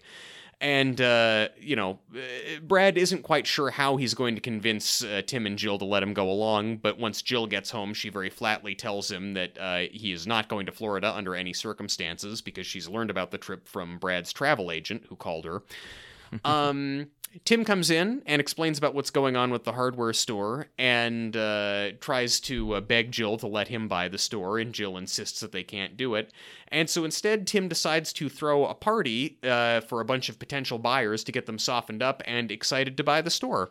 And, 0.62 1.00
uh, 1.00 1.50
you 1.58 1.78
know, 1.78 2.00
uh, 2.14 2.60
Brad 2.62 2.98
isn't 2.98 3.24
quite 3.24 3.48
sure 3.48 3.70
how 3.70 3.96
he's 3.96 4.14
going 4.14 4.36
to 4.36 4.42
convince 4.42 5.02
uh, 5.04 5.22
Tim 5.26 5.46
and 5.46 5.58
Jill 5.58 5.78
to 5.80 5.86
let 5.86 6.04
him 6.04 6.14
go 6.14 6.30
along, 6.30 6.78
but 6.78 7.00
once 7.00 7.22
Jill 7.22 7.48
gets 7.48 7.72
home, 7.72 7.94
she 7.94 8.10
very 8.10 8.30
flatly 8.30 8.76
tells 8.76 9.10
him 9.10 9.36
that 9.36 9.58
uh, 9.58 9.84
he 9.92 10.12
is 10.12 10.28
not 10.28 10.50
going 10.50 10.66
to 10.66 10.74
Florida 10.74 11.16
under 11.16 11.34
any 11.34 11.54
circumstances 11.54 12.42
because 12.42 12.68
she's 12.68 12.90
learned 12.90 13.10
about 13.10 13.32
the 13.32 13.38
trip 13.38 13.70
from 13.70 14.00
Brad's 14.00 14.34
travel 14.34 14.70
agent 14.70 15.06
who 15.08 15.16
called 15.16 15.46
her. 15.46 15.62
um, 16.44 17.08
Tim 17.46 17.64
comes 17.64 17.92
in 17.92 18.24
and 18.26 18.40
explains 18.40 18.78
about 18.78 18.96
what's 18.96 19.12
going 19.12 19.36
on 19.36 19.52
with 19.52 19.64
the 19.64 19.74
hardware 19.74 20.14
store 20.14 20.68
and 20.80 21.36
uh, 21.38 21.92
tries 22.00 22.40
to 22.42 22.74
uh, 22.74 22.82
beg 22.82 23.12
Jill 23.12 23.38
to 23.38 23.48
let 23.48 23.68
him 23.68 23.88
buy 23.88 24.08
the 24.08 24.18
store, 24.18 24.58
and 24.58 24.74
Jill 24.74 24.98
insists 24.98 25.40
that 25.42 25.52
they 25.52 25.64
can't 25.64 25.96
do 25.96 26.16
it. 26.16 26.34
And 26.70 26.90
so 26.90 27.06
instead, 27.06 27.46
Tim 27.46 27.68
decides 27.68 28.14
to 28.14 28.30
throw 28.30 28.66
a 28.66 28.74
party 28.74 29.38
uh, 29.44 29.82
for 29.82 30.02
a 30.02 30.06
bunch 30.06 30.30
of 30.30 30.40
potential 30.40 30.80
buyers 30.80 31.24
to 31.26 31.32
get 31.32 31.46
them 31.46 31.60
softened 31.60 32.02
up 32.02 32.24
and 32.26 32.52
excited 32.52 32.98
to 32.98 33.04
buy 33.04 33.22
the 33.22 33.30
store. 33.30 33.70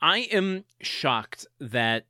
I 0.00 0.20
am 0.32 0.64
shocked 0.80 1.46
that 1.60 2.06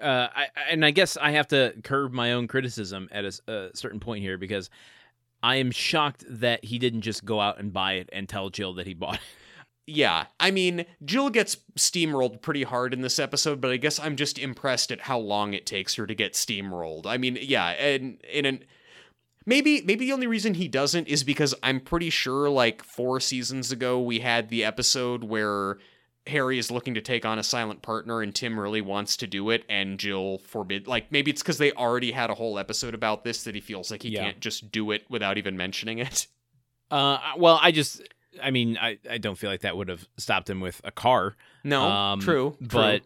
uh, 0.00 0.28
I, 0.34 0.46
and 0.70 0.84
I 0.84 0.92
guess 0.92 1.16
I 1.16 1.32
have 1.32 1.48
to 1.48 1.74
curb 1.84 2.12
my 2.12 2.32
own 2.32 2.48
criticism 2.48 3.08
at 3.12 3.24
a 3.24 3.70
certain 3.74 4.00
point 4.00 4.22
here 4.22 4.38
because 4.38 4.70
I 5.42 5.56
am 5.56 5.70
shocked 5.70 6.24
that 6.28 6.64
he 6.64 6.78
didn't 6.78 7.02
just 7.02 7.24
go 7.24 7.40
out 7.40 7.58
and 7.58 7.72
buy 7.72 7.94
it 7.94 8.08
and 8.12 8.28
tell 8.28 8.50
Jill 8.50 8.74
that 8.74 8.86
he 8.86 8.94
bought 8.94 9.16
it. 9.16 9.20
Yeah, 9.86 10.26
I 10.38 10.52
mean, 10.52 10.86
Jill 11.04 11.30
gets 11.30 11.56
steamrolled 11.76 12.42
pretty 12.42 12.62
hard 12.62 12.94
in 12.94 13.00
this 13.00 13.18
episode, 13.18 13.60
but 13.60 13.72
I 13.72 13.76
guess 13.76 13.98
I'm 13.98 14.14
just 14.14 14.38
impressed 14.38 14.92
at 14.92 15.00
how 15.00 15.18
long 15.18 15.52
it 15.52 15.66
takes 15.66 15.96
her 15.96 16.06
to 16.06 16.14
get 16.14 16.34
steamrolled. 16.34 17.06
I 17.06 17.16
mean, 17.16 17.36
yeah, 17.40 17.70
and 17.70 18.20
in 18.30 18.46
an 18.46 18.64
maybe 19.46 19.82
maybe 19.82 20.06
the 20.06 20.12
only 20.12 20.28
reason 20.28 20.54
he 20.54 20.68
doesn't 20.68 21.08
is 21.08 21.24
because 21.24 21.56
I'm 21.62 21.80
pretty 21.80 22.10
sure 22.10 22.48
like 22.48 22.84
4 22.84 23.18
seasons 23.18 23.72
ago 23.72 24.00
we 24.00 24.20
had 24.20 24.48
the 24.48 24.64
episode 24.64 25.24
where 25.24 25.78
Harry 26.26 26.58
is 26.58 26.70
looking 26.70 26.94
to 26.94 27.00
take 27.00 27.24
on 27.24 27.38
a 27.38 27.42
silent 27.42 27.82
partner 27.82 28.20
and 28.20 28.34
Tim 28.34 28.58
really 28.60 28.80
wants 28.82 29.16
to 29.18 29.26
do 29.26 29.50
it 29.50 29.64
and 29.68 29.98
Jill 29.98 30.38
forbid 30.38 30.86
like 30.86 31.10
maybe 31.10 31.30
it's 31.30 31.42
cuz 31.42 31.58
they 31.58 31.72
already 31.72 32.12
had 32.12 32.28
a 32.30 32.34
whole 32.34 32.58
episode 32.58 32.94
about 32.94 33.24
this 33.24 33.44
that 33.44 33.54
he 33.54 33.60
feels 33.60 33.90
like 33.90 34.02
he 34.02 34.10
Yeah. 34.10 34.24
can't 34.24 34.40
just 34.40 34.70
do 34.70 34.90
it 34.90 35.04
without 35.08 35.38
even 35.38 35.56
mentioning 35.56 35.98
it. 35.98 36.26
Uh, 36.92 37.20
well, 37.38 37.56
I 37.62 37.70
just, 37.70 38.02
I 38.42 38.50
mean, 38.50 38.76
I, 38.76 38.98
I 39.08 39.18
don't 39.18 39.36
feel 39.38 39.48
like 39.48 39.60
that 39.60 39.76
would 39.76 39.88
have 39.88 40.08
stopped 40.16 40.50
him 40.50 40.58
with 40.58 40.80
a 40.82 40.90
car. 40.90 41.36
No, 41.62 41.82
Um, 41.88 42.18
true, 42.20 42.56
true. 42.68 42.98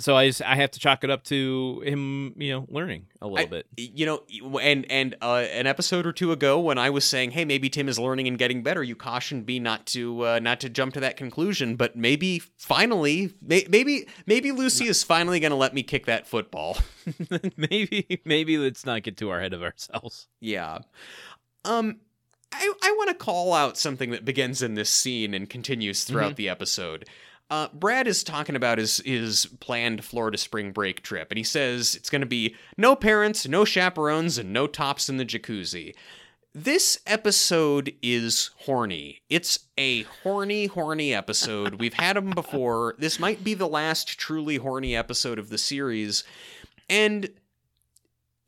So 0.00 0.16
I 0.16 0.26
just, 0.28 0.42
I 0.42 0.56
have 0.56 0.70
to 0.72 0.80
chalk 0.80 1.04
it 1.04 1.10
up 1.10 1.24
to 1.24 1.82
him, 1.84 2.34
you 2.36 2.52
know, 2.52 2.66
learning 2.68 3.06
a 3.20 3.26
little 3.28 3.46
I- 3.46 3.48
bit. 3.48 3.66
you 3.76 4.06
know 4.06 4.22
and 4.58 4.90
and 4.90 5.14
uh, 5.22 5.44
an 5.52 5.66
episode 5.66 6.06
or 6.06 6.12
two 6.12 6.32
ago 6.32 6.58
when 6.58 6.78
i 6.78 6.88
was 6.88 7.04
saying 7.04 7.32
hey 7.32 7.44
maybe 7.44 7.68
tim 7.68 7.86
is 7.86 7.98
learning 7.98 8.26
and 8.26 8.38
getting 8.38 8.62
better 8.62 8.82
you 8.82 8.96
cautioned 8.96 9.46
me 9.46 9.58
not 9.58 9.84
to 9.88 10.24
uh, 10.26 10.38
not 10.38 10.58
to 10.60 10.70
jump 10.70 10.94
to 10.94 11.00
that 11.00 11.18
conclusion 11.18 11.76
but 11.76 11.94
maybe 11.96 12.40
finally 12.56 13.34
may, 13.42 13.66
maybe 13.68 14.06
maybe 14.26 14.52
lucy 14.52 14.86
is 14.86 15.04
finally 15.04 15.38
going 15.38 15.50
to 15.50 15.56
let 15.56 15.74
me 15.74 15.82
kick 15.82 16.06
that 16.06 16.26
football. 16.26 16.78
Maybe, 17.56 18.20
maybe 18.24 18.56
let's 18.58 18.84
not 18.86 19.02
get 19.02 19.16
too 19.16 19.30
ahead 19.32 19.52
of 19.52 19.62
ourselves. 19.62 20.28
yeah. 20.40 20.78
Um 21.64 22.00
i 22.52 22.72
i 22.82 22.94
want 22.98 23.08
to 23.08 23.14
call 23.14 23.52
out 23.52 23.76
something 23.78 24.10
that 24.10 24.24
begins 24.24 24.62
in 24.62 24.74
this 24.74 24.90
scene 24.90 25.34
and 25.34 25.48
continues 25.48 26.04
throughout 26.04 26.36
the 26.36 26.48
episode 26.48 27.06
uh, 27.50 27.68
Brad 27.74 28.06
is 28.06 28.22
talking 28.22 28.56
about 28.56 28.78
his 28.78 28.98
his 28.98 29.46
planned 29.58 30.04
Florida 30.04 30.38
spring 30.38 30.70
break 30.70 31.02
trip, 31.02 31.30
and 31.30 31.38
he 31.38 31.44
says 31.44 31.94
it's 31.94 32.08
going 32.08 32.20
to 32.20 32.26
be 32.26 32.54
no 32.76 32.94
parents, 32.94 33.46
no 33.48 33.64
chaperones, 33.64 34.38
and 34.38 34.52
no 34.52 34.66
tops 34.66 35.08
in 35.08 35.16
the 35.16 35.24
jacuzzi. 35.24 35.94
This 36.52 36.98
episode 37.06 37.92
is 38.02 38.50
horny. 38.58 39.22
It's 39.28 39.60
a 39.78 40.02
horny, 40.02 40.66
horny 40.66 41.14
episode. 41.14 41.76
We've 41.76 41.94
had 41.94 42.16
them 42.16 42.30
before. 42.30 42.96
This 42.98 43.20
might 43.20 43.44
be 43.44 43.54
the 43.54 43.68
last 43.68 44.18
truly 44.18 44.56
horny 44.56 44.96
episode 44.96 45.38
of 45.38 45.48
the 45.48 45.58
series. 45.58 46.24
And, 46.88 47.30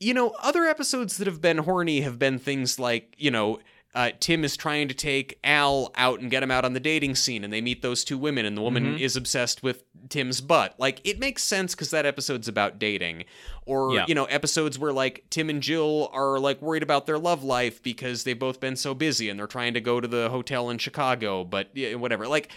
you 0.00 0.14
know, 0.14 0.34
other 0.42 0.64
episodes 0.64 1.16
that 1.18 1.28
have 1.28 1.40
been 1.40 1.59
horny 1.59 2.00
have 2.00 2.18
been 2.18 2.40
things 2.40 2.76
like, 2.80 3.14
you 3.18 3.30
know, 3.30 3.61
uh, 3.95 4.11
Tim 4.20 4.45
is 4.45 4.57
trying 4.57 4.88
to 4.88 4.95
take 4.95 5.38
Al 5.45 5.90
out 5.97 6.20
and 6.20 6.30
get 6.30 6.43
him 6.43 6.51
out 6.51 6.64
on 6.64 6.72
the 6.72 6.80
dating 6.80 7.14
scene, 7.14 7.45
and 7.45 7.53
they 7.53 7.61
meet 7.61 7.82
those 7.82 8.05
two 8.05 8.16
women, 8.16 8.47
and 8.47 8.57
the 8.57 8.62
woman 8.62 8.97
Mhm. 8.97 9.01
is 9.01 9.16
obsessed 9.16 9.62
with 9.62 9.84
Tim's 10.09 10.40
butt. 10.40 10.74
Like, 10.78 11.01
it 11.05 11.18
makes 11.18 11.43
sense 11.45 11.74
because 11.74 11.90
that 11.90 12.07
episode's 12.07 12.49
about 12.49 12.78
dating. 12.78 13.24
Or, 13.66 13.95
Yeah. 13.95 14.05
you 14.09 14.14
know, 14.14 14.24
episodes 14.24 14.78
where, 14.78 14.93
like, 14.93 15.24
Tim 15.30 15.51
and 15.51 15.62
Jill 15.62 16.11
are, 16.12 16.38
like, 16.38 16.61
worried 16.62 16.82
about 16.82 17.07
their 17.07 17.18
love 17.18 17.45
life 17.45 17.82
because 17.82 18.24
they've 18.24 18.38
both 18.38 18.61
been 18.61 18.76
so 18.76 18.95
busy 18.95 19.28
and 19.28 19.38
they're 19.38 19.47
trying 19.47 19.74
to 19.74 19.80
go 19.80 20.01
to 20.01 20.09
the 20.09 20.30
hotel 20.30 20.70
in 20.70 20.78
Chicago, 20.78 21.45
but 21.45 21.68
yeah, 21.74 21.95
whatever. 21.95 22.26
Like, 22.26 22.51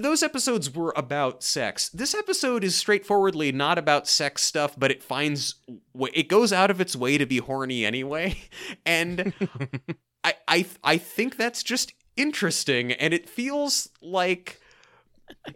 those 0.00 0.24
episodes 0.24 0.74
were 0.74 0.92
about 0.96 1.44
sex. 1.44 1.88
This 1.90 2.14
episode 2.14 2.64
is 2.64 2.74
straightforwardly 2.74 3.52
not 3.52 3.78
about 3.78 4.08
sex 4.08 4.42
stuff, 4.42 4.74
but 4.76 4.90
it 4.90 5.02
finds 5.04 5.54
it 6.12 6.26
goes 6.28 6.52
out 6.52 6.68
of 6.70 6.80
its 6.80 6.96
way 6.96 7.16
to 7.16 7.26
be 7.26 7.36
horny 7.38 7.84
anyway. 7.84 8.36
And 8.84 9.32
I 10.24 10.34
I 10.48 10.66
I 10.82 10.98
think 10.98 11.36
that's 11.36 11.62
just 11.62 11.92
interesting 12.16 12.92
and 12.92 13.12
it 13.12 13.28
feels 13.28 13.88
like 14.00 14.60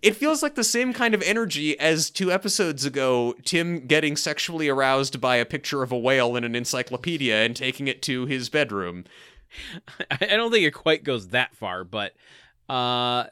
it 0.03 0.17
feels 0.17 0.43
like 0.43 0.55
the 0.55 0.65
same 0.65 0.93
kind 0.93 1.15
of 1.15 1.23
energy 1.23 1.79
as 1.79 2.11
two 2.11 2.31
episodes 2.31 2.85
ago 2.85 3.35
Tim 3.45 3.87
getting 3.87 4.17
sexually 4.17 4.69
aroused 4.69 5.21
by 5.21 5.37
a 5.37 5.45
picture 5.45 5.83
of 5.83 5.93
a 5.93 5.99
whale 5.99 6.37
in 6.37 6.45
an 6.45 6.55
encyclopedia 6.55 7.45
and 7.45 7.57
taking 7.57 7.89
it 7.89 8.03
to 8.03 8.27
his 8.27 8.49
bedroom. 8.49 9.05
I 10.11 10.27
don't 10.27 10.51
think 10.51 10.67
it 10.67 10.73
quite 10.73 11.05
goes 11.05 11.29
that 11.29 11.55
far, 11.55 11.85
but 11.85 12.15
uh, 12.69 13.27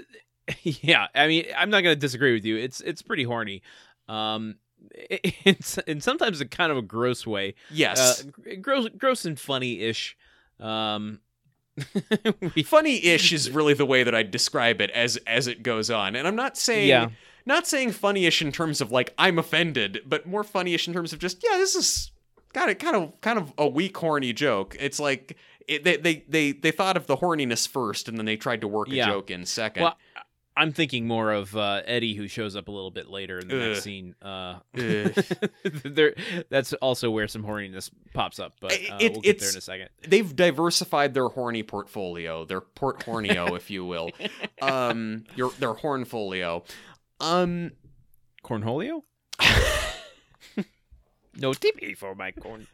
yeah. 0.62 1.06
I 1.14 1.28
mean, 1.28 1.46
I'm 1.56 1.70
not 1.70 1.82
gonna 1.82 1.96
disagree 1.96 2.32
with 2.32 2.44
you. 2.44 2.56
It's 2.56 2.80
it's 2.80 3.02
pretty 3.02 3.24
horny. 3.24 3.62
Um, 4.08 4.56
it's 4.94 5.78
in 5.78 6.00
sometimes 6.00 6.40
a 6.40 6.46
kind 6.46 6.72
of 6.72 6.78
a 6.78 6.82
gross 6.82 7.26
way. 7.26 7.54
Yes. 7.70 8.24
Uh, 8.24 8.56
gross, 8.60 8.88
gross 8.96 9.24
and 9.24 9.38
funny-ish. 9.38 10.16
Um, 10.60 11.20
we- 12.54 12.62
funny-ish 12.62 13.32
is 13.32 13.50
really 13.50 13.74
the 13.74 13.86
way 13.86 14.02
that 14.02 14.14
I 14.14 14.22
describe 14.22 14.80
it 14.80 14.90
as 14.90 15.16
as 15.26 15.46
it 15.46 15.62
goes 15.62 15.90
on. 15.90 16.14
And 16.16 16.26
I'm 16.28 16.36
not 16.36 16.56
saying 16.58 16.88
Yeah. 16.88 17.08
not 17.46 17.66
saying 17.66 17.92
funny-ish 17.92 18.42
in 18.42 18.52
terms 18.52 18.80
of 18.80 18.92
like 18.92 19.14
I'm 19.18 19.38
offended, 19.38 20.00
but 20.06 20.26
more 20.26 20.44
funny-ish 20.44 20.86
in 20.86 20.94
terms 20.94 21.12
of 21.12 21.18
just 21.18 21.42
yeah, 21.42 21.56
this 21.56 21.74
is 21.74 22.10
kind 22.52 22.70
of 22.70 22.78
kind 22.78 22.96
of 22.96 23.20
kind 23.22 23.38
of 23.38 23.52
a 23.56 23.66
weak 23.66 23.96
horny 23.96 24.32
joke. 24.32 24.76
It's 24.78 25.00
like 25.00 25.36
it, 25.66 25.84
they, 25.84 25.96
they 25.96 26.24
they 26.28 26.52
they 26.52 26.70
thought 26.72 26.96
of 26.96 27.06
the 27.06 27.16
horniness 27.16 27.66
first 27.66 28.08
and 28.08 28.18
then 28.18 28.26
they 28.26 28.36
tried 28.36 28.60
to 28.60 28.68
work 28.68 28.88
a 28.88 28.94
Yeah. 28.94 29.06
joke 29.06 29.30
in 29.30 29.46
second. 29.46 29.84
Well, 29.84 29.96
I'm 30.56 30.72
thinking 30.72 31.06
more 31.06 31.32
of 31.32 31.56
uh, 31.56 31.80
Eddie, 31.86 32.14
who 32.14 32.28
shows 32.28 32.56
up 32.56 32.68
a 32.68 32.70
little 32.70 32.90
bit 32.90 33.08
later 33.08 33.38
in 33.38 33.48
the 33.48 33.54
Ugh. 33.56 33.68
next 33.70 33.82
scene. 33.82 34.14
Uh, 34.20 34.58
there, 34.74 36.14
that's 36.50 36.74
also 36.74 37.10
where 37.10 37.26
some 37.26 37.42
horniness 37.42 37.90
pops 38.12 38.38
up, 38.38 38.54
but 38.60 38.72
uh, 38.72 38.98
It- 39.00 39.12
we'll 39.12 39.22
get 39.22 39.38
there 39.38 39.48
in 39.50 39.56
a 39.56 39.60
second. 39.62 39.88
They've 40.06 40.34
diversified 40.36 41.14
their 41.14 41.28
horny 41.28 41.62
portfolio, 41.62 42.44
their 42.44 42.60
portfolio, 42.60 43.54
if 43.54 43.70
you 43.70 43.84
will. 43.84 44.10
Um, 44.60 45.24
your 45.34 45.50
their 45.58 45.74
hornfolio. 45.74 46.62
Um, 47.18 47.72
Cornholio? 48.44 49.02
no 51.36 51.50
TP 51.52 51.96
for 51.96 52.14
my 52.14 52.30
corn. 52.30 52.68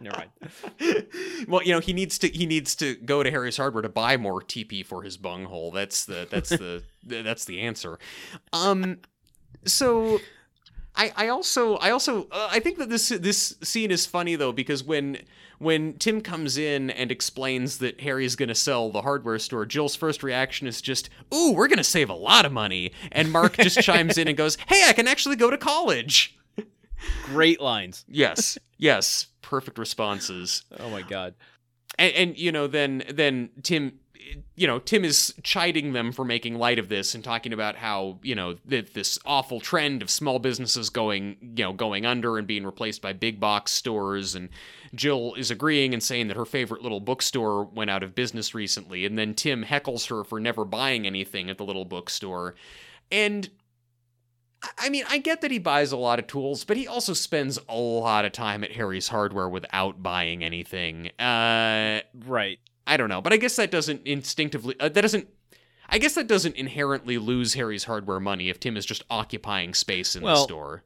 Never 0.00 0.16
mind. 0.16 1.06
well, 1.48 1.62
you 1.62 1.72
know, 1.72 1.80
he 1.80 1.92
needs 1.92 2.18
to 2.18 2.28
he 2.28 2.46
needs 2.46 2.74
to 2.76 2.96
go 2.96 3.22
to 3.22 3.30
Harry's 3.30 3.56
Hardware 3.56 3.82
to 3.82 3.88
buy 3.88 4.16
more 4.16 4.40
TP 4.40 4.84
for 4.84 5.02
his 5.02 5.16
bunghole. 5.16 5.70
That's 5.70 6.04
the 6.04 6.26
that's 6.30 6.50
the 6.50 6.82
that's 7.04 7.44
the 7.44 7.60
answer. 7.60 7.98
Um, 8.52 8.98
so 9.64 10.18
I 10.96 11.12
I 11.16 11.28
also 11.28 11.76
I 11.76 11.90
also 11.90 12.28
uh, 12.30 12.48
I 12.50 12.60
think 12.60 12.78
that 12.78 12.90
this 12.90 13.08
this 13.08 13.56
scene 13.62 13.90
is 13.90 14.04
funny 14.04 14.36
though 14.36 14.52
because 14.52 14.82
when 14.82 15.18
when 15.58 15.94
Tim 15.94 16.20
comes 16.20 16.56
in 16.56 16.90
and 16.90 17.10
explains 17.10 17.78
that 17.78 18.00
Harry's 18.00 18.36
going 18.36 18.48
to 18.48 18.54
sell 18.54 18.90
the 18.90 19.02
hardware 19.02 19.38
store, 19.38 19.66
Jill's 19.66 19.96
first 19.96 20.22
reaction 20.22 20.66
is 20.66 20.80
just, 20.80 21.10
"Ooh, 21.34 21.52
we're 21.52 21.68
going 21.68 21.78
to 21.78 21.84
save 21.84 22.10
a 22.10 22.14
lot 22.14 22.44
of 22.44 22.52
money." 22.52 22.92
And 23.12 23.32
Mark 23.32 23.56
just 23.56 23.78
chimes 23.82 24.18
in 24.18 24.28
and 24.28 24.36
goes, 24.36 24.56
"Hey, 24.68 24.84
I 24.88 24.92
can 24.92 25.08
actually 25.08 25.36
go 25.36 25.50
to 25.50 25.58
college." 25.58 26.37
Great 27.24 27.60
lines. 27.60 28.04
Yes. 28.08 28.58
Yes. 28.76 29.26
Perfect 29.42 29.78
responses. 29.78 30.64
Oh 30.78 30.90
my 30.90 31.02
god. 31.02 31.34
and, 31.98 32.12
and 32.14 32.38
you 32.38 32.52
know 32.52 32.66
then 32.66 33.02
then 33.10 33.50
tim 33.62 33.98
you 34.56 34.66
know 34.66 34.78
tim 34.78 35.04
is 35.04 35.32
chiding 35.42 35.94
them 35.94 36.12
for 36.12 36.24
making 36.24 36.54
light 36.56 36.78
of 36.78 36.88
this 36.90 37.14
and 37.14 37.24
talking 37.24 37.52
about 37.52 37.76
how 37.76 38.18
you 38.22 38.34
know 38.34 38.56
that 38.66 38.92
this 38.92 39.18
awful 39.24 39.58
trend 39.58 40.02
of 40.02 40.10
small 40.10 40.38
businesses 40.38 40.90
going 40.90 41.36
you 41.56 41.64
know 41.64 41.72
going 41.72 42.04
under 42.04 42.36
and 42.36 42.46
being 42.46 42.66
replaced 42.66 43.00
by 43.00 43.12
big 43.12 43.40
box 43.40 43.72
stores 43.72 44.34
and 44.34 44.50
jill 44.94 45.34
is 45.38 45.50
agreeing 45.50 45.94
and 45.94 46.02
saying 46.02 46.28
that 46.28 46.36
her 46.36 46.44
favorite 46.44 46.82
little 46.82 47.00
bookstore 47.00 47.64
went 47.64 47.88
out 47.90 48.02
of 48.02 48.14
business 48.14 48.54
recently 48.54 49.06
and 49.06 49.16
then 49.16 49.32
tim 49.34 49.64
heckles 49.64 50.08
her 50.08 50.24
for 50.24 50.38
never 50.38 50.64
buying 50.66 51.06
anything 51.06 51.48
at 51.48 51.56
the 51.56 51.64
little 51.64 51.86
bookstore 51.86 52.54
and 53.10 53.48
I- 54.78 54.88
mean, 54.88 55.04
I 55.08 55.18
get 55.18 55.40
that 55.42 55.50
he 55.50 55.58
buys 55.58 55.92
a 55.92 55.96
lot 55.96 56.18
of 56.18 56.26
tools, 56.26 56.64
but 56.64 56.76
he 56.76 56.86
also 56.88 57.12
spends 57.12 57.58
a 57.68 57.76
lot 57.76 58.24
of 58.24 58.32
time 58.32 58.64
at 58.64 58.72
Harry's 58.72 59.08
Hardware 59.08 59.48
without 59.48 60.02
buying 60.02 60.42
anything. 60.42 61.10
Uh, 61.18 62.00
Right. 62.26 62.58
I 62.86 62.96
don't 62.96 63.08
know, 63.10 63.20
but 63.20 63.32
I 63.34 63.36
guess 63.36 63.56
that 63.56 63.70
doesn't 63.70 64.06
instinctively 64.06 64.74
uh, 64.80 64.88
that 64.88 65.02
doesn't 65.02 65.28
I 65.90 65.98
guess 65.98 66.14
that 66.14 66.26
doesn't 66.26 66.56
inherently 66.56 67.18
lose 67.18 67.54
Harry's 67.54 67.84
hardware 67.84 68.20
money 68.20 68.48
if 68.48 68.60
Tim 68.60 68.76
is 68.76 68.84
just 68.86 69.04
occupying 69.10 69.74
space 69.74 70.16
in 70.16 70.22
the 70.22 70.28
store. 70.44 70.84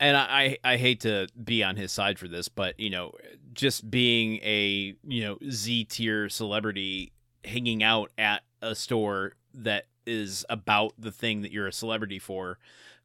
And 0.00 0.16
I, 0.16 0.58
I 0.62 0.76
hate 0.76 1.00
to 1.00 1.26
be 1.42 1.64
on 1.64 1.76
his 1.76 1.90
side 1.90 2.18
for 2.18 2.28
this, 2.28 2.48
but 2.48 2.78
you 2.78 2.88
know, 2.90 3.12
just 3.54 3.90
being 3.90 4.36
a 4.36 4.94
you 5.06 5.22
know 5.22 5.38
Z 5.50 5.84
tier 5.86 6.28
celebrity 6.28 7.12
hanging 7.44 7.82
out 7.82 8.10
at 8.18 8.42
a 8.62 8.74
store 8.74 9.32
that 9.54 9.86
is 10.06 10.44
about 10.50 10.92
the 10.98 11.10
thing 11.10 11.42
that 11.42 11.50
you're 11.52 11.66
a 11.66 11.72
celebrity 11.72 12.18
for 12.18 12.58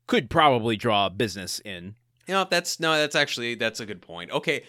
could 0.07 0.29
probably 0.29 0.75
draw 0.75 1.09
business 1.09 1.59
in. 1.65 1.95
You 2.27 2.33
know, 2.35 2.47
that's 2.49 2.79
no, 2.79 2.93
that's 2.97 3.15
actually 3.15 3.55
that's 3.55 3.79
a 3.79 3.85
good 3.85 4.01
point. 4.01 4.31
Okay. 4.31 4.63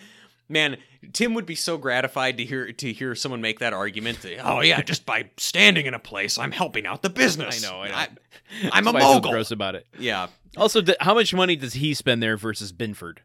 Man, 0.47 0.77
Tim 1.15 1.33
would 1.35 1.47
be 1.47 1.55
so 1.55 1.79
gratified 1.79 2.37
to 2.37 2.45
hear 2.45 2.71
to 2.71 2.93
hear 2.93 3.15
someone 3.15 3.41
make 3.41 3.61
that 3.61 3.73
argument. 3.73 4.21
that, 4.23 4.41
oh 4.47 4.61
yeah, 4.61 4.83
just 4.83 5.07
by 5.07 5.31
standing 5.39 5.87
in 5.87 5.95
a 5.95 5.99
place, 5.99 6.37
I'm 6.37 6.53
helping 6.53 6.85
out 6.87 7.01
the 7.03 7.09
business. 7.09 7.65
I 7.65 7.71
know, 7.71 7.79
I 7.83 8.09
I'm 8.73 8.87
a 8.87 8.93
mogul. 8.93 9.31
gross 9.31 9.51
about 9.51 9.75
it. 9.75 9.87
yeah, 9.99 10.27
Also, 10.59 10.83
th- 10.83 10.99
how 11.01 11.15
much 11.15 11.33
money 11.33 11.57
does 11.57 11.73
he 11.73 11.95
spend 11.95 12.23
there 12.23 12.37
versus 12.37 12.73
Binford? 12.73 13.23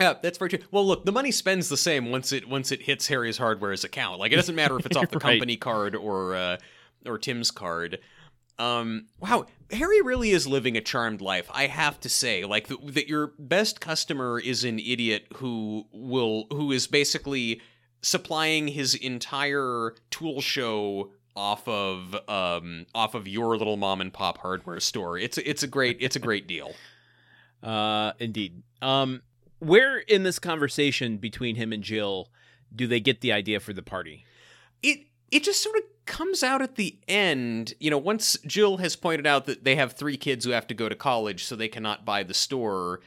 Yeah, 0.00 0.14
that's 0.22 0.38
very 0.38 0.48
true. 0.48 0.60
Well, 0.70 0.86
look, 0.86 1.04
the 1.04 1.12
money 1.12 1.30
spends 1.30 1.68
the 1.68 1.76
same 1.76 2.10
once 2.10 2.32
it 2.32 2.48
once 2.48 2.72
it 2.72 2.80
hits 2.80 3.06
Harry's 3.08 3.36
Hardware's 3.36 3.84
account. 3.84 4.18
Like 4.18 4.32
it 4.32 4.36
doesn't 4.36 4.54
matter 4.54 4.78
if 4.78 4.86
it's 4.86 4.96
off 4.96 5.10
the 5.10 5.18
Right. 5.22 5.32
company 5.34 5.56
card 5.58 5.94
or 5.94 6.34
uh, 6.36 6.56
or 7.04 7.18
Tim's 7.18 7.50
card. 7.50 7.98
Um, 8.60 9.06
wow, 9.18 9.46
Harry 9.70 10.02
really 10.02 10.30
is 10.30 10.46
living 10.46 10.76
a 10.76 10.80
charmed 10.80 11.20
life. 11.20 11.48
I 11.52 11.66
have 11.66 11.98
to 12.00 12.08
say, 12.08 12.44
like 12.44 12.68
th- 12.68 12.80
that 12.94 13.08
your 13.08 13.32
best 13.38 13.80
customer 13.80 14.38
is 14.38 14.64
an 14.64 14.78
idiot 14.78 15.26
who 15.36 15.86
will 15.92 16.46
who 16.50 16.70
is 16.70 16.86
basically 16.86 17.62
supplying 18.02 18.68
his 18.68 18.94
entire 18.94 19.94
tool 20.10 20.40
show 20.40 21.10
off 21.36 21.66
of 21.68 22.14
um 22.28 22.86
off 22.94 23.14
of 23.14 23.26
your 23.26 23.56
little 23.56 23.76
mom 23.76 24.00
and 24.00 24.12
pop 24.12 24.38
hardware 24.38 24.80
store. 24.80 25.16
It's 25.16 25.38
it's 25.38 25.62
a 25.62 25.66
great 25.66 25.96
it's 26.00 26.16
a 26.16 26.20
great 26.20 26.46
deal. 26.46 26.74
Uh, 27.62 28.14
indeed. 28.18 28.62
Um, 28.80 29.20
where 29.58 29.98
in 29.98 30.22
this 30.22 30.38
conversation 30.38 31.18
between 31.18 31.56
him 31.56 31.74
and 31.74 31.82
Jill 31.82 32.30
do 32.74 32.86
they 32.86 33.00
get 33.00 33.20
the 33.20 33.32
idea 33.32 33.60
for 33.60 33.74
the 33.74 33.82
party? 33.82 34.24
it 34.82 35.00
it 35.30 35.44
just 35.44 35.62
sort 35.62 35.76
of 35.76 35.82
comes 36.10 36.42
out 36.42 36.60
at 36.60 36.74
the 36.74 36.98
end 37.08 37.72
you 37.80 37.88
know 37.90 37.96
once 37.96 38.36
jill 38.46 38.76
has 38.78 38.96
pointed 38.96 39.26
out 39.26 39.46
that 39.46 39.62
they 39.64 39.76
have 39.76 39.92
three 39.92 40.16
kids 40.16 40.44
who 40.44 40.50
have 40.50 40.66
to 40.66 40.74
go 40.74 40.88
to 40.88 40.94
college 40.96 41.44
so 41.44 41.54
they 41.56 41.68
cannot 41.68 42.04
buy 42.04 42.22
the 42.24 42.34
store 42.34 43.00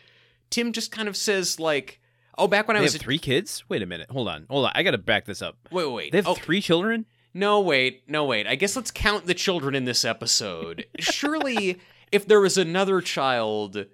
tim 0.50 0.72
just 0.72 0.90
kind 0.92 1.08
of 1.10 1.16
says 1.18 1.60
like 1.60 2.00
oh 2.38 2.48
back 2.48 2.68
when 2.68 2.76
They 2.76 2.80
i 2.80 2.82
was 2.84 2.94
have 2.94 3.02
a- 3.02 3.04
three 3.04 3.20
kids. 3.20 3.64
Wait 3.70 3.82
a 3.82 3.86
minute. 3.86 4.10
Hold 4.10 4.28
on. 4.30 4.46
Hold 4.50 4.66
on. 4.68 4.72
I 4.74 4.82
got 4.84 4.92
to 4.92 4.98
back 4.98 5.26
this 5.26 5.42
up. 5.42 5.58
wait 5.70 5.86
wait 5.86 5.94
wait 5.94 6.12
They 6.14 6.18
have 6.20 6.28
oh, 6.28 6.34
three 6.36 6.62
children. 6.62 7.06
no 7.34 7.60
wait 7.62 8.04
no 8.08 8.24
wait 8.26 8.48
i 8.48 8.56
guess 8.56 8.76
let's 8.76 8.90
count 8.92 9.26
the 9.28 9.34
children 9.34 9.76
in 9.76 9.84
this 9.86 10.06
episode 10.06 10.86
surely 11.00 11.80
if 12.12 12.26
there 12.28 12.40
was 12.40 12.58
another 12.58 13.02
child 13.02 13.86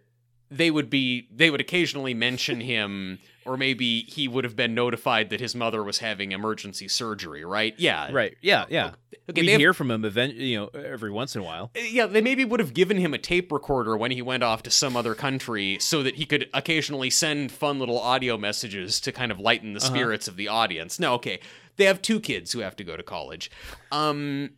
they 0.51 0.70
would 0.72 0.89
be 0.89 1.28
they 1.34 1.49
would 1.49 1.62
occasionally 1.62 2.14
mention 2.14 2.62
him 2.62 3.18
or 3.46 3.58
maybe 3.58 4.02
he 4.02 4.28
would 4.28 4.44
have 4.44 4.56
been 4.56 4.74
notified 4.76 5.30
that 5.30 5.40
his 5.40 5.56
mother 5.56 5.84
was 5.84 6.00
having 6.00 6.32
emergency 6.32 6.88
surgery, 6.88 7.44
right? 7.46 7.74
Yeah. 7.78 8.12
Right. 8.12 8.38
Yeah. 8.42 8.66
Yeah. 8.70 8.92
Okay, 9.30 9.42
we 9.42 9.50
have- 9.52 9.60
hear 9.60 9.74
from 9.74 9.92
him 9.92 10.06
event, 10.06 10.36
you 10.36 10.58
know, 10.58 10.68
every 10.80 11.12
once 11.12 11.36
in 11.36 11.42
a 11.42 11.44
while. 11.46 11.72
yeah, 11.76 12.06
they 12.08 12.22
maybe 12.22 12.44
would 12.46 12.60
have 12.60 12.74
given 12.74 12.98
him 12.98 13.14
a 13.14 13.18
tape 13.20 13.52
recorder 13.52 13.96
when 13.96 14.12
he 14.12 14.22
went 14.22 14.42
off 14.44 14.64
to 14.64 14.72
some 14.72 14.98
other 14.98 15.14
country 15.16 15.78
so 15.80 16.02
that 16.04 16.16
he 16.16 16.26
could 16.26 16.50
occasionally 16.54 17.10
send 17.10 17.52
fun 17.52 17.78
little 17.80 18.00
audio 18.00 18.38
messages 18.38 19.00
to 19.02 19.12
kind 19.12 19.32
of 19.32 19.40
lighten 19.40 19.74
the 19.74 19.80
Uh-huh. 19.80 19.90
spirits 19.90 20.28
of 20.28 20.36
the 20.36 20.48
audience. 20.48 21.00
No, 21.00 21.14
okay. 21.16 21.40
They 21.78 21.86
have 21.86 22.02
two 22.02 22.20
kids 22.20 22.52
who 22.52 22.60
have 22.60 22.76
to 22.78 22.84
go 22.84 22.98
to 22.98 23.04
college. 23.04 23.50
Um 23.92 24.52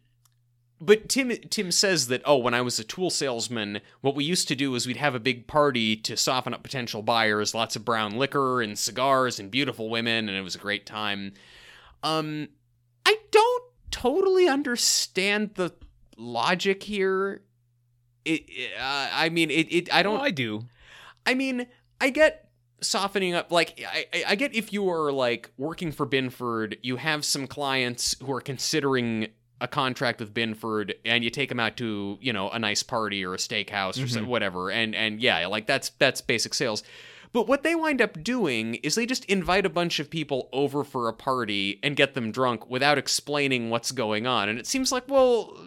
but 0.82 1.08
Tim 1.08 1.30
Tim 1.50 1.72
says 1.72 2.08
that 2.08 2.22
oh 2.26 2.38
when 2.38 2.54
I 2.54 2.62
was 2.62 2.80
a 2.80 2.84
tool 2.84 3.10
salesman 3.10 3.80
what 4.02 4.16
we 4.16 4.24
used 4.24 4.48
to 4.50 4.56
do 4.56 4.74
is 4.76 4.86
we'd 4.88 4.98
have 4.98 5.16
a 5.16 5.20
big 5.20 5.48
party 5.48 5.96
to 5.98 6.18
soften 6.18 6.54
up 6.54 6.64
potential 6.64 7.02
buyers 7.02 7.54
lots 7.56 7.76
of 7.76 7.86
brown 7.86 8.18
liquor 8.18 8.62
and 8.62 8.78
cigars 8.78 9.40
and 9.40 9.50
beautiful 9.52 9.90
women 9.90 10.28
and 10.28 10.38
it 10.38 10.42
was 10.42 10.56
a 10.56 10.60
great 10.60 10.86
time 10.86 11.34
um 12.04 12.48
I 13.06 13.18
don't 13.32 13.64
totally 13.92 14.48
understand 14.48 15.52
the 15.56 15.72
logic 16.18 16.84
here 16.84 17.42
it, 18.26 18.44
it- 18.48 18.72
uh, 18.80 19.10
I 19.14 19.30
mean 19.30 19.50
it, 19.52 19.68
it 19.74 19.94
I 19.94 20.04
don't 20.04 20.20
Oh, 20.20 20.24
I 20.24 20.32
do. 20.32 20.66
I 21.26 21.34
mean, 21.36 21.68
I 22.00 22.10
get 22.10 22.50
softening 22.82 23.36
up. 23.36 23.52
Like, 23.52 23.80
I, 23.88 24.06
I- 24.14 24.24
I 24.30 24.36
get 24.36 24.56
if 24.56 24.74
you 24.74 24.90
are 24.90 25.12
like 25.12 25.52
working 25.58 25.92
for 25.92 26.06
Binford, 26.06 26.78
you 26.82 26.96
have 26.98 27.24
some 27.26 27.46
clients 27.48 28.16
who 28.24 28.32
are 28.34 28.42
considering 28.42 29.28
a 29.62 29.68
contract 29.68 30.20
with 30.20 30.34
Binford, 30.34 30.96
and 31.06 31.24
you 31.24 31.30
take 31.30 31.48
them 31.48 31.60
out 31.60 31.78
to 31.78 32.18
you 32.20 32.34
know 32.34 32.50
a 32.50 32.60
nice 32.60 32.84
party 32.84 33.24
or 33.24 33.34
a 33.34 33.38
steakhouse 33.38 33.96
or 33.98 34.02
mm-hmm. 34.02 34.08
some, 34.08 34.28
whatever, 34.28 34.70
and 34.70 34.94
and 34.94 35.22
yeah, 35.22 35.46
like 35.46 35.68
that's 35.68 35.90
that's 36.00 36.20
basic 36.20 36.54
sales. 36.54 36.84
But 37.34 37.48
what 37.48 37.64
they 37.64 37.76
wind 37.76 38.02
up 38.02 38.22
doing 38.22 38.76
is 38.76 38.96
they 38.96 39.06
just 39.06 39.24
invite 39.26 39.66
a 39.66 39.70
bunch 39.70 40.00
of 40.00 40.10
people 40.10 40.50
over 40.52 40.84
for 40.84 41.08
a 41.08 41.14
party 41.14 41.80
and 41.82 41.96
get 41.96 42.14
them 42.14 42.32
drunk 42.32 42.70
without 42.70 42.98
explaining 42.98 43.70
what's 43.70 43.94
going 43.94 44.28
on. 44.28 44.50
And 44.50 44.60
it 44.60 44.68
seems 44.68 44.92
like, 44.92 45.08
well, 45.08 45.58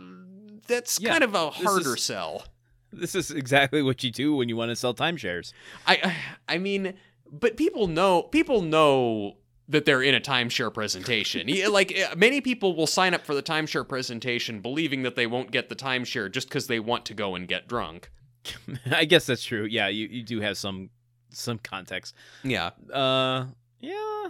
that's 0.67 1.01
Yeah, 1.01 1.13
kind 1.13 1.25
of 1.25 1.35
a 1.35 1.49
harder 1.51 1.95
is- 1.95 2.03
sell. 2.03 2.45
This 2.93 3.17
is 3.17 3.33
exactly 3.33 3.83
what 3.83 4.05
you 4.05 4.11
do 4.13 4.37
when 4.37 4.49
you 4.49 4.57
want 4.57 4.69
to 4.69 4.77
sell 4.77 4.95
timeshares. 4.95 5.53
I 5.87 6.15
I 6.49 6.59
mean, 6.59 6.95
but 7.33 7.57
people 7.57 7.89
know 7.89 8.23
people 8.23 8.63
know 8.63 9.39
that 9.69 9.85
they're 9.85 10.03
in 10.03 10.15
a 10.15 10.21
timeshare 10.21 10.73
presentation. 10.73 11.49
Like 11.71 11.97
uh, 11.99 12.15
many 12.17 12.41
people 12.41 12.77
will 12.77 12.87
sign 12.87 13.15
up 13.15 13.25
for 13.25 13.35
the 13.35 13.43
timeshare 13.43 13.89
presentation 13.89 14.61
believing 14.61 15.03
that 15.03 15.17
they 15.17 15.27
won't 15.27 15.51
get 15.51 15.69
the 15.69 15.77
timeshare 15.77 16.31
just 16.31 16.49
because 16.49 16.67
they 16.67 16.81
want 16.81 17.07
to 17.07 17.15
go 17.15 17.35
and 17.35 17.49
get 17.49 17.67
drunk. 17.67 18.11
I 18.91 19.07
guess 19.07 19.27
that's 19.27 19.45
true. 19.45 19.65
Yeah, 19.65 19.89
you, 19.89 20.07
you 20.07 20.23
do 20.23 20.41
have 20.41 20.59
some 20.59 20.91
some 21.31 21.59
context. 21.59 22.15
Yeah. 22.43 22.71
Uh, 22.93 23.47
yeah. 23.81 24.29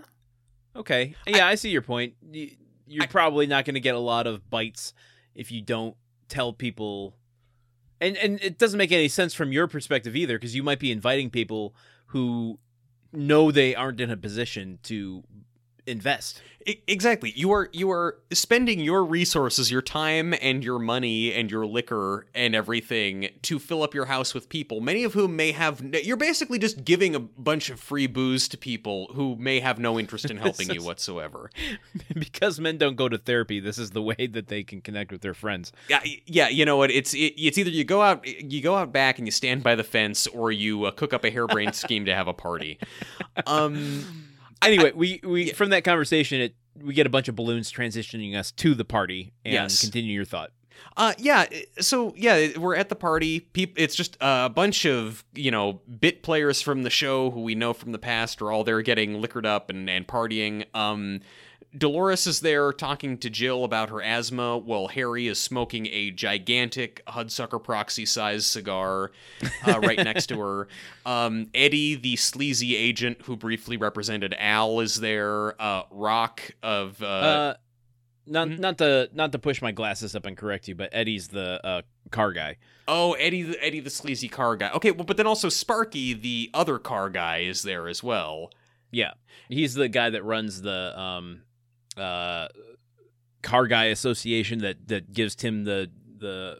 Okay. 0.76 1.14
Yeah, 1.26 1.46
I, 1.46 1.54
see 1.56 1.70
your 1.70 1.82
point. 1.82 2.14
You, 2.30 2.50
you're 2.86 3.04
I- 3.04 3.06
probably 3.06 3.46
not 3.46 3.64
going 3.64 3.74
to 3.74 3.80
get 3.80 3.94
a 3.94 4.00
lot 4.00 4.26
of 4.26 4.48
bites 4.50 4.94
if 5.34 5.50
you 5.52 5.62
don't 5.62 5.96
tell 6.28 6.52
people. 6.52 7.14
And 8.00 8.16
and 8.16 8.40
it 8.42 8.58
doesn't 8.58 8.78
make 8.78 8.92
any 8.92 9.08
sense 9.08 9.34
from 9.34 9.52
your 9.52 9.66
perspective 9.66 10.14
either 10.16 10.36
because 10.36 10.54
you 10.54 10.62
might 10.62 10.80
be 10.80 10.90
inviting 10.90 11.30
people 11.30 11.74
who 12.06 12.58
know 13.16 13.50
they 13.50 13.74
aren't 13.74 14.00
in 14.00 14.10
a 14.10 14.16
position 14.16 14.78
to 14.84 15.22
invest. 15.86 16.40
Exactly. 16.86 17.32
You 17.36 17.52
are 17.52 17.68
you 17.72 17.90
are 17.90 18.18
spending 18.32 18.80
your 18.80 19.04
resources, 19.04 19.70
your 19.70 19.82
time 19.82 20.34
and 20.40 20.64
your 20.64 20.78
money 20.78 21.32
and 21.32 21.50
your 21.50 21.66
liquor 21.66 22.26
and 22.34 22.54
everything 22.54 23.28
to 23.42 23.58
fill 23.58 23.82
up 23.82 23.92
your 23.92 24.06
house 24.06 24.32
with 24.32 24.48
people, 24.48 24.80
many 24.80 25.04
of 25.04 25.12
whom 25.12 25.36
may 25.36 25.52
have 25.52 25.82
you're 26.02 26.16
basically 26.16 26.58
just 26.58 26.84
giving 26.84 27.14
a 27.14 27.20
bunch 27.20 27.68
of 27.68 27.78
free 27.78 28.06
booze 28.06 28.48
to 28.48 28.56
people 28.56 29.10
who 29.14 29.36
may 29.36 29.60
have 29.60 29.78
no 29.78 29.98
interest 29.98 30.30
in 30.30 30.36
helping 30.38 30.70
you 30.70 30.82
whatsoever. 30.82 31.50
because 32.14 32.58
men 32.58 32.78
don't 32.78 32.96
go 32.96 33.08
to 33.08 33.18
therapy, 33.18 33.60
this 33.60 33.76
is 33.76 33.90
the 33.90 34.02
way 34.02 34.26
that 34.26 34.48
they 34.48 34.62
can 34.62 34.80
connect 34.80 35.12
with 35.12 35.20
their 35.20 35.34
friends. 35.34 35.70
Yeah, 35.88 36.00
yeah. 36.24 36.48
You 36.48 36.64
know 36.64 36.78
what? 36.78 36.90
It's 36.90 37.12
it, 37.12 37.34
it's 37.36 37.58
either 37.58 37.70
you 37.70 37.84
go 37.84 38.00
out 38.00 38.26
you 38.26 38.62
go 38.62 38.76
out 38.76 38.90
back 38.90 39.18
and 39.18 39.26
you 39.26 39.32
stand 39.32 39.62
by 39.62 39.74
the 39.74 39.84
fence, 39.84 40.26
or 40.28 40.50
you 40.50 40.84
uh, 40.84 40.92
cook 40.92 41.12
up 41.12 41.24
a 41.24 41.30
harebrained 41.30 41.74
scheme 41.74 42.06
to 42.06 42.14
have 42.14 42.26
a 42.26 42.32
party. 42.34 42.78
Um, 43.46 44.04
Anyway, 44.66 44.92
we 44.94 45.20
we 45.22 45.50
from 45.50 45.70
that 45.70 45.84
conversation, 45.84 46.40
it 46.40 46.54
we 46.82 46.94
get 46.94 47.06
a 47.06 47.10
bunch 47.10 47.28
of 47.28 47.36
balloons 47.36 47.72
transitioning 47.72 48.34
us 48.36 48.50
to 48.52 48.74
the 48.74 48.84
party 48.84 49.32
and 49.44 49.54
Yes. 49.54 49.80
continue 49.80 50.12
your 50.14 50.24
thought. 50.24 50.50
uh, 50.96 51.14
yeah. 51.18 51.46
So 51.78 52.12
yeah, 52.16 52.58
we're 52.58 52.74
at 52.74 52.88
the 52.88 52.96
party. 52.96 53.40
Peop 53.40 53.74
it's 53.78 53.94
just 53.94 54.16
a 54.20 54.48
bunch 54.50 54.84
of 54.84 55.24
you 55.34 55.50
know 55.50 55.80
bit 56.00 56.22
players 56.22 56.60
from 56.60 56.82
the 56.82 56.90
show 56.90 57.30
who 57.30 57.42
we 57.42 57.54
know 57.54 57.72
from 57.72 57.92
the 57.92 57.98
past 57.98 58.42
are 58.42 58.50
all 58.50 58.64
there 58.64 58.82
getting 58.82 59.20
liquored 59.20 59.46
up 59.46 59.70
and 59.70 59.88
and 59.88 60.06
partying. 60.08 60.64
Um. 60.74 61.20
Dolores 61.76 62.26
is 62.26 62.40
there 62.40 62.72
talking 62.72 63.18
to 63.18 63.28
Jill 63.28 63.64
about 63.64 63.90
her 63.90 64.00
asthma 64.00 64.56
while 64.58 64.86
Harry 64.88 65.26
is 65.26 65.40
smoking 65.40 65.86
a 65.86 66.10
gigantic 66.12 67.02
Hudsucker 67.06 67.62
proxy 67.62 68.06
sized 68.06 68.46
cigar 68.46 69.10
uh, 69.66 69.80
right 69.80 69.98
next 69.98 70.26
to 70.26 70.38
her. 70.40 70.68
Um, 71.06 71.48
Eddie, 71.52 71.96
the 71.96 72.16
sleazy 72.16 72.74
agent 72.74 73.18
who 73.24 73.36
briefly 73.36 73.76
represented 73.76 74.34
Al, 74.38 74.80
is 74.80 75.00
there. 75.00 75.60
Uh, 75.60 75.82
Rock 75.90 76.40
of. 76.62 77.02
Uh, 77.02 77.06
Uh, 77.06 77.54
not 78.26 78.48
mhm. 78.48 78.58
not 78.58 78.78
to 78.78 79.10
not 79.12 79.32
to 79.32 79.38
push 79.38 79.60
my 79.60 79.70
glasses 79.70 80.16
up 80.16 80.24
and 80.24 80.34
correct 80.34 80.66
you, 80.66 80.74
but 80.74 80.88
Eddie's 80.92 81.28
the 81.28 81.60
uh, 81.66 81.82
car 82.10 82.32
guy. 82.32 82.56
oh, 82.88 83.12
Eddie, 83.14 83.42
the, 83.42 83.62
Eddie, 83.62 83.80
the 83.80 83.90
sleazy 83.90 84.28
car 84.28 84.56
guy. 84.56 84.70
Okay, 84.70 84.92
well, 84.92 85.04
but 85.04 85.18
then 85.18 85.26
also 85.26 85.50
Sparky, 85.50 86.14
the 86.14 86.48
other 86.54 86.78
car 86.78 87.10
guy, 87.10 87.40
is 87.40 87.62
there 87.62 87.86
as 87.86 88.02
well. 88.02 88.50
Yeah, 88.90 89.12
he's 89.50 89.74
the 89.74 89.88
guy 89.90 90.08
that 90.08 90.24
runs 90.24 90.62
the 90.62 90.98
um, 90.98 91.42
uh, 91.96 92.48
car 93.42 93.66
guy 93.66 93.86
association 93.86 94.60
that 94.60 94.88
that 94.88 95.12
gives 95.12 95.34
Tim 95.34 95.64
the 95.64 95.90
the 96.18 96.58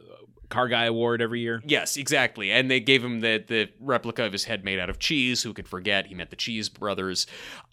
car 0.49 0.69
guy 0.69 0.85
award 0.85 1.21
every 1.21 1.41
year. 1.41 1.63
Yes, 1.67 1.97
exactly. 1.97 2.53
And 2.53 2.71
they 2.71 2.81
gave 2.81 3.05
him 3.05 3.21
the 3.21 3.43
the 3.47 3.69
replica 3.81 4.25
of 4.25 4.33
his 4.33 4.45
head 4.45 4.65
made 4.65 4.79
out 4.79 4.91
of 4.91 4.99
cheese. 4.99 5.43
Who 5.43 5.53
could 5.53 5.69
forget? 5.69 6.07
He 6.07 6.15
met 6.15 6.31
the 6.31 6.37
Cheese 6.37 6.69
Brothers. 6.69 7.27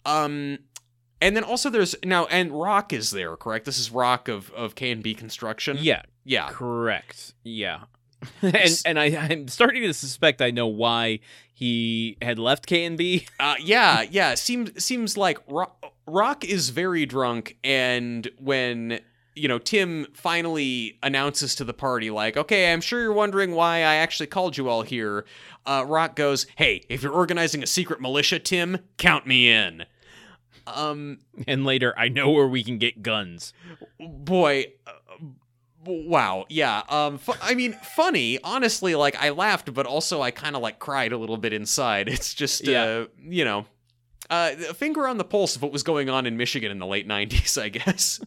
Um, 0.04 0.58
and 1.20 1.36
then 1.36 1.44
also 1.44 1.70
there's 1.70 1.94
now 2.04 2.26
and 2.26 2.50
Rock 2.52 2.92
is 2.92 3.10
there, 3.12 3.36
correct? 3.36 3.64
This 3.64 3.78
is 3.78 3.90
Rock 3.90 4.28
of 4.28 4.50
of 4.52 4.74
K 4.74 4.90
and 4.90 5.02
B 5.02 5.14
Construction. 5.14 5.78
Yeah, 5.80 6.02
yeah. 6.24 6.48
correct. 6.50 7.34
Yeah. 7.44 7.82
and 8.42 8.82
and 8.84 8.98
I, 8.98 9.06
I'm 9.16 9.48
starting 9.48 9.82
to 9.82 9.94
suspect 9.94 10.40
I 10.42 10.50
know 10.50 10.66
why 10.66 11.20
he 11.54 12.16
had 12.22 12.38
left 12.38 12.66
K 12.66 12.84
and 12.84 12.98
B. 12.98 13.26
Uh, 13.38 13.54
yeah, 13.60 14.02
yeah. 14.02 14.34
Seems 14.34 14.82
seems 14.82 15.16
like 15.16 15.38
Rock, 15.48 15.91
Rock 16.06 16.44
is 16.44 16.70
very 16.70 17.06
drunk, 17.06 17.56
and 17.62 18.28
when 18.38 19.00
you 19.34 19.48
know 19.48 19.58
Tim 19.58 20.06
finally 20.12 20.98
announces 21.02 21.54
to 21.56 21.64
the 21.64 21.72
party, 21.72 22.10
like, 22.10 22.36
"Okay, 22.36 22.72
I'm 22.72 22.80
sure 22.80 23.00
you're 23.00 23.12
wondering 23.12 23.52
why 23.52 23.76
I 23.78 23.94
actually 23.96 24.26
called 24.26 24.56
you 24.56 24.68
all 24.68 24.82
here." 24.82 25.24
Uh, 25.64 25.84
Rock 25.86 26.16
goes, 26.16 26.46
"Hey, 26.56 26.82
if 26.88 27.02
you're 27.02 27.12
organizing 27.12 27.62
a 27.62 27.66
secret 27.66 28.00
militia, 28.00 28.38
Tim, 28.38 28.78
count 28.98 29.26
me 29.26 29.48
in." 29.50 29.84
Um, 30.66 31.18
And 31.48 31.64
later, 31.64 31.92
I 31.98 32.08
know 32.08 32.30
where 32.30 32.46
we 32.48 32.62
can 32.62 32.78
get 32.78 33.02
guns. 33.02 33.52
boy. 33.98 34.66
Uh, 34.86 34.92
Wow, 35.84 36.46
yeah. 36.48 36.82
Um, 36.88 37.18
fu- 37.18 37.32
I 37.42 37.54
mean, 37.56 37.72
funny. 37.72 38.38
Honestly, 38.44 38.94
like 38.94 39.16
I 39.20 39.30
laughed, 39.30 39.74
but 39.74 39.84
also 39.84 40.22
I 40.22 40.30
kind 40.30 40.54
of 40.54 40.62
like 40.62 40.78
cried 40.78 41.10
a 41.10 41.18
little 41.18 41.36
bit 41.36 41.52
inside. 41.52 42.08
It's 42.12 42.34
just, 42.34 42.64
Yeah. 42.64 42.84
uh, 42.84 43.06
you 43.20 43.44
know, 43.44 43.66
uh, 44.32 44.50
a 44.70 44.74
finger 44.74 45.06
on 45.06 45.18
the 45.18 45.24
pulse 45.24 45.54
of 45.56 45.62
what 45.62 45.70
was 45.72 45.82
going 45.82 46.08
on 46.10 46.26
in 46.26 46.36
Michigan 46.36 46.70
in 46.72 46.78
the 46.78 46.86
late 46.86 47.06
'90s, 47.06 47.60
I 47.60 47.68
guess. 47.68 48.20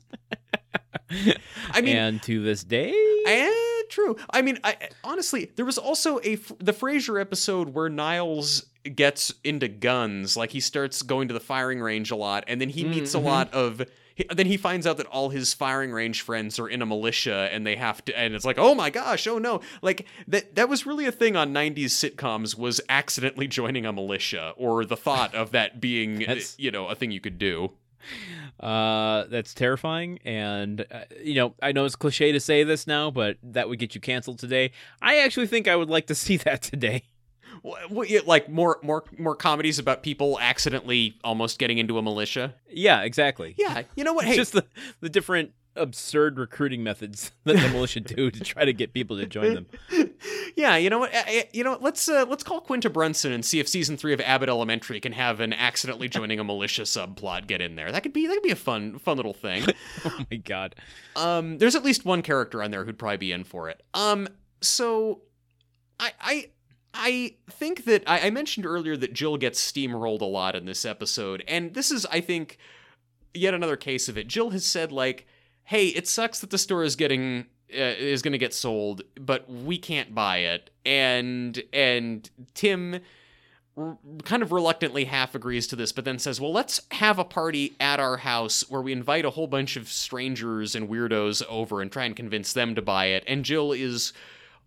I 1.72 1.82
mean, 1.82 1.96
and 1.98 2.24
to 2.24 2.42
this 2.44 2.64
day, 2.64 2.94
eh, 3.28 3.52
true. 3.90 4.16
I 4.32 4.42
mean, 4.42 4.60
I 4.64 4.76
honestly, 5.04 5.52
there 5.56 5.66
was 5.66 5.78
also 5.78 6.20
a 6.20 6.36
the 6.60 6.74
Frasier 6.74 7.20
episode 7.20 7.70
where 7.70 7.90
Niles 7.90 8.66
gets 8.96 9.34
into 9.44 9.68
guns. 9.68 10.36
Like 10.38 10.52
he 10.52 10.60
starts 10.60 11.02
going 11.02 11.28
to 11.28 11.34
the 11.34 11.40
firing 11.40 11.80
range 11.82 12.12
a 12.12 12.16
lot, 12.16 12.44
and 12.48 12.60
then 12.60 12.70
he 12.70 12.84
meets 12.84 13.14
a 13.16 13.20
Mhm. 13.20 13.24
lot 13.24 13.54
of. 13.54 13.82
He- 14.16 14.26
Then 14.34 14.48
he 14.48 14.58
finds 14.58 14.88
out 14.88 14.98
that 14.98 15.06
all 15.08 15.30
his 15.30 15.54
firing 15.54 15.92
range 15.92 16.22
friends 16.22 16.58
are 16.60 16.68
in 16.68 16.82
a 16.82 16.86
militia, 16.86 17.50
and 17.52 17.68
they 17.68 17.76
have 17.76 18.04
to. 18.06 18.18
And 18.18 18.34
it's 18.34 18.46
like, 18.46 18.58
oh 18.58 18.74
my 18.74 18.90
gosh, 18.90 19.28
oh 19.28 19.38
no! 19.38 19.62
Like 19.82 20.08
that. 20.28 20.56
That 20.56 20.70
was 20.70 20.86
really 20.86 21.06
a 21.06 21.12
thing 21.12 21.36
on 21.36 21.54
'90s 21.54 21.92
sitcoms. 21.92 22.58
Was 22.58 22.82
accidentally 22.90 23.48
joining 23.48 23.86
a 23.86 23.92
militia, 23.94 24.54
or 24.58 24.86
the 24.86 24.98
thought 24.98 25.36
of 25.36 25.52
that 25.52 25.80
being, 25.88 26.24
you 26.58 26.72
know, 26.72 26.88
a 26.88 26.96
thing 26.96 27.12
you 27.12 27.20
could 27.22 27.38
do. 27.38 27.72
uh, 28.60 29.26
that's 29.30 29.54
terrifying. 29.54 30.20
And 30.26 30.86
uh, 30.92 31.02
you 31.22 31.36
know, 31.36 31.54
I 31.62 31.72
know 31.72 31.86
it's 31.86 31.96
cliche 31.96 32.32
to 32.32 32.40
say 32.40 32.64
this 32.64 32.88
now, 32.88 33.12
but 33.12 33.38
that 33.44 33.68
would 33.70 33.80
get 33.80 33.96
you 33.96 34.02
canceled 34.02 34.40
today. 34.40 34.72
I 35.02 35.18
actually 35.20 35.48
think 35.48 35.68
I 35.68 35.76
would 35.76 35.90
like 35.90 36.08
to 36.08 36.16
see 36.26 36.38
that 36.38 36.62
today. 36.62 37.04
Wh- 37.66 37.92
wh- 38.06 38.10
yeah, 38.10 38.20
Like 38.26 38.50
more, 38.50 38.80
more, 38.84 39.04
more 39.18 39.36
comedies 39.36 39.80
about 39.80 40.04
people 40.04 40.38
accidentally 40.40 41.18
almost 41.24 41.58
getting 41.60 41.78
into 41.78 41.98
a 41.98 42.02
militia. 42.02 42.54
Yeah, 42.70 43.02
exactly. 43.02 43.56
Yeah, 43.58 43.84
you 43.96 44.04
know 44.04 44.14
what? 44.14 44.26
Hey, 44.26 44.36
just 44.36 44.54
the 44.54 44.66
the 45.02 45.10
different 45.10 45.52
absurd 45.78 46.38
recruiting 46.40 46.84
methods 46.84 47.32
that 47.44 47.58
the 47.58 47.68
militia 47.70 48.00
do 48.00 48.32
to 48.32 48.40
try 48.42 48.64
to 48.64 48.72
get 48.72 48.94
people 48.94 49.18
to 49.18 49.26
join 49.26 49.54
them. 49.54 49.66
Yeah, 50.58 50.78
you 50.78 50.90
know 50.90 51.00
what? 51.00 51.14
uh, 51.14 51.24
You 51.52 51.66
know, 51.66 51.78
let's 51.82 52.08
uh, 52.08 52.26
let's 52.30 52.42
call 52.42 52.62
Quinta 52.62 52.90
Brunson 52.90 53.34
and 53.34 53.44
see 53.44 53.60
if 53.60 53.68
season 53.68 53.98
three 53.98 54.14
of 54.14 54.22
Abbott 54.22 54.48
Elementary 54.48 55.02
can 55.02 55.12
have 55.12 55.42
an 55.42 55.52
accidentally 55.52 56.08
joining 56.08 56.40
a 56.40 56.46
militia 56.46 56.84
subplot 56.84 57.46
get 57.46 57.60
in 57.62 57.76
there. 57.76 57.92
That 57.92 58.04
could 58.04 58.14
be 58.14 58.26
that 58.26 58.34
could 58.36 58.42
be 58.44 58.52
a 58.52 58.56
fun 58.56 58.98
fun 59.00 59.18
little 59.18 59.34
thing. 59.34 59.66
oh 60.06 60.26
my 60.32 60.38
god. 60.38 60.76
Um, 61.18 61.58
there's 61.58 61.76
at 61.76 61.84
least 61.84 62.06
one 62.06 62.22
character 62.22 62.64
on 62.64 62.72
there 62.72 62.86
who'd 62.86 62.98
probably 62.98 63.18
be 63.18 63.32
in 63.34 63.44
for 63.44 63.70
it. 63.70 63.84
Um, 63.94 64.30
so 64.62 65.24
I 66.00 66.12
I 66.22 66.50
I 66.96 67.36
think 67.50 67.86
that 67.86 68.04
I, 68.08 68.28
I 68.28 68.30
mentioned 68.30 68.66
earlier 68.66 68.98
that 68.98 69.14
Jill 69.14 69.38
gets 69.38 69.60
steamrolled 69.72 70.22
a 70.22 70.26
lot 70.26 70.56
in 70.56 70.66
this 70.66 70.86
episode, 70.86 71.44
and 71.48 71.74
this 71.74 71.92
is 71.92 72.06
I 72.08 72.22
think 72.22 72.58
yet 73.34 73.54
another 73.54 73.76
case 73.76 74.10
of 74.10 74.18
it. 74.18 74.28
Jill 74.28 74.52
has 74.52 74.66
said 74.66 74.92
like, 74.92 75.28
"Hey, 75.66 75.88
it 75.88 76.08
sucks 76.08 76.40
that 76.40 76.50
the 76.50 76.58
store 76.58 76.84
is 76.84 76.96
getting." 76.96 77.48
Uh, 77.74 77.98
is 77.98 78.22
going 78.22 78.32
to 78.32 78.38
get 78.38 78.54
sold, 78.54 79.02
but 79.20 79.50
we 79.50 79.76
can't 79.76 80.14
buy 80.14 80.38
it, 80.38 80.70
and 80.86 81.62
and 81.74 82.30
Tim 82.54 83.02
r- 83.76 83.98
kind 84.24 84.44
of 84.44 84.52
reluctantly 84.52 85.06
half 85.06 85.34
agrees 85.34 85.66
to 85.68 85.76
this, 85.76 85.92
but 85.92 86.06
then 86.06 86.20
says, 86.20 86.40
"Well, 86.40 86.54
let's 86.54 86.82
have 86.92 87.18
a 87.18 87.26
party 87.26 87.76
at 87.80 88.00
our 88.00 88.18
house 88.18 88.70
where 88.70 88.84
we 88.84 88.92
invite 88.92 89.26
a 89.26 89.32
whole 89.32 89.48
bunch 89.48 89.78
of 89.78 89.90
strangers 89.90 90.76
and 90.76 90.88
weirdos 90.88 91.44
over 91.50 91.82
and 91.82 91.92
try 91.92 92.06
and 92.06 92.16
convince 92.16 92.54
them 92.54 92.76
to 92.76 92.84
buy 92.84 93.08
it." 93.08 93.24
And 93.28 93.44
Jill 93.44 93.72
is 93.72 94.14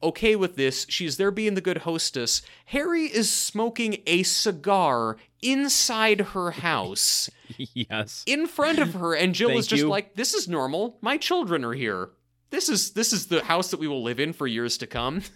okay 0.02 0.36
with 0.36 0.56
this. 0.56 0.86
She's 0.88 1.16
there 1.16 1.30
being 1.30 1.54
the 1.54 1.60
good 1.60 1.78
hostess. 1.78 2.42
Harry 2.66 3.04
is 3.04 3.30
smoking 3.30 4.02
a 4.06 4.22
cigar 4.22 5.16
inside 5.42 6.20
her 6.20 6.50
house 6.50 7.30
yes. 7.58 8.24
in 8.26 8.46
front 8.46 8.78
of 8.78 8.94
her 8.94 9.14
and 9.14 9.34
Jill 9.34 9.50
is 9.50 9.66
just 9.66 9.82
you. 9.82 9.88
like, 9.88 10.14
"This 10.14 10.34
is 10.34 10.48
normal. 10.48 10.98
My 11.00 11.16
children 11.16 11.64
are 11.64 11.74
here. 11.74 12.10
This 12.50 12.68
is 12.68 12.92
this 12.92 13.12
is 13.12 13.26
the 13.26 13.44
house 13.44 13.70
that 13.70 13.80
we 13.80 13.88
will 13.88 14.02
live 14.02 14.20
in 14.20 14.32
for 14.32 14.46
years 14.46 14.78
to 14.78 14.86
come." 14.86 15.22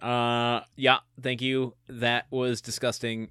Uh, 0.00 0.60
yeah. 0.76 0.98
Thank 1.20 1.40
you. 1.40 1.74
That 1.88 2.26
was 2.30 2.60
disgusting. 2.60 3.30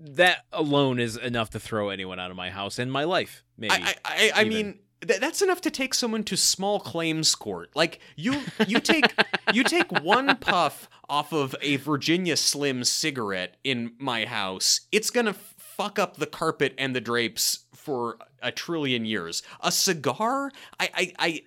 That 0.00 0.38
alone 0.52 0.98
is 0.98 1.16
enough 1.16 1.50
to 1.50 1.60
throw 1.60 1.90
anyone 1.90 2.18
out 2.18 2.30
of 2.30 2.36
my 2.36 2.50
house 2.50 2.78
and 2.78 2.90
my 2.90 3.04
life. 3.04 3.44
Maybe. 3.56 3.72
I 3.72 3.76
I, 3.76 3.94
I, 4.04 4.32
I 4.36 4.44
mean 4.44 4.78
th- 5.06 5.20
that's 5.20 5.42
enough 5.42 5.60
to 5.62 5.70
take 5.70 5.94
someone 5.94 6.24
to 6.24 6.36
small 6.36 6.80
claims 6.80 7.34
court. 7.34 7.70
Like 7.74 8.00
you 8.16 8.40
you 8.66 8.80
take 8.80 9.12
you 9.52 9.64
take 9.64 9.90
one 10.02 10.36
puff 10.36 10.88
off 11.08 11.32
of 11.32 11.54
a 11.60 11.76
Virginia 11.76 12.36
Slim 12.36 12.84
cigarette 12.84 13.56
in 13.64 13.92
my 13.98 14.24
house, 14.24 14.82
it's 14.90 15.10
going 15.10 15.26
to 15.26 15.34
fuck 15.34 15.98
up 15.98 16.16
the 16.16 16.26
carpet 16.26 16.74
and 16.78 16.94
the 16.94 17.00
drapes 17.00 17.64
for 17.74 18.18
a 18.42 18.52
trillion 18.52 19.04
years. 19.04 19.42
A 19.60 19.72
cigar? 19.72 20.50
I 20.78 20.90
I 20.94 21.12
I 21.18 21.42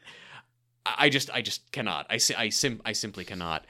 I 0.85 1.09
just 1.09 1.29
I 1.31 1.41
just 1.41 1.71
cannot. 1.71 2.05
I 2.09 2.19
I 2.37 2.49
sim 2.49 2.81
I 2.85 2.91
simply 2.93 3.25
cannot. 3.25 3.65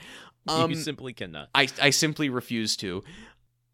Um 0.47 0.71
you 0.71 0.75
simply 0.75 1.13
cannot. 1.13 1.49
I, 1.55 1.67
I 1.81 1.89
simply 1.89 2.29
refuse 2.29 2.75
to. 2.77 3.03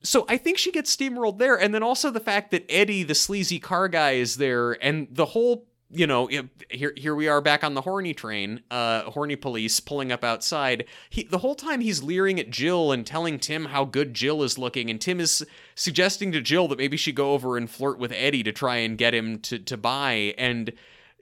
So 0.03 0.25
I 0.27 0.37
think 0.37 0.57
she 0.57 0.71
gets 0.71 0.95
steamrolled 0.95 1.37
there, 1.37 1.59
and 1.59 1.75
then 1.75 1.83
also 1.83 2.09
the 2.09 2.19
fact 2.19 2.51
that 2.51 2.65
Eddie, 2.69 3.03
the 3.03 3.13
sleazy 3.13 3.59
car 3.59 3.87
guy, 3.87 4.11
is 4.13 4.37
there, 4.37 4.71
and 4.83 5.07
the 5.11 5.25
whole, 5.25 5.67
you 5.93 6.07
know, 6.07 6.29
here 6.69 6.93
here 6.95 7.13
we 7.15 7.27
are 7.27 7.41
back 7.41 7.63
on 7.63 7.73
the 7.73 7.81
horny 7.81 8.13
train, 8.13 8.61
uh, 8.71 9.03
horny 9.03 9.35
police 9.35 9.79
pulling 9.79 10.11
up 10.11 10.23
outside. 10.23 10.85
He 11.09 11.23
the 11.23 11.39
whole 11.39 11.55
time 11.55 11.81
he's 11.81 12.01
leering 12.01 12.39
at 12.39 12.49
Jill 12.49 12.91
and 12.91 13.05
telling 13.05 13.39
Tim 13.39 13.65
how 13.65 13.85
good 13.85 14.13
Jill 14.13 14.41
is 14.43 14.57
looking, 14.57 14.89
and 14.89 14.99
Tim 15.01 15.19
is 15.19 15.45
suggesting 15.75 16.31
to 16.31 16.41
Jill 16.41 16.67
that 16.69 16.77
maybe 16.77 16.97
she 16.97 17.11
go 17.11 17.33
over 17.33 17.57
and 17.57 17.69
flirt 17.69 17.99
with 17.99 18.11
Eddie 18.13 18.43
to 18.43 18.51
try 18.51 18.77
and 18.77 18.97
get 18.97 19.13
him 19.13 19.39
to 19.39 19.59
to 19.59 19.77
buy, 19.77 20.33
and 20.37 20.71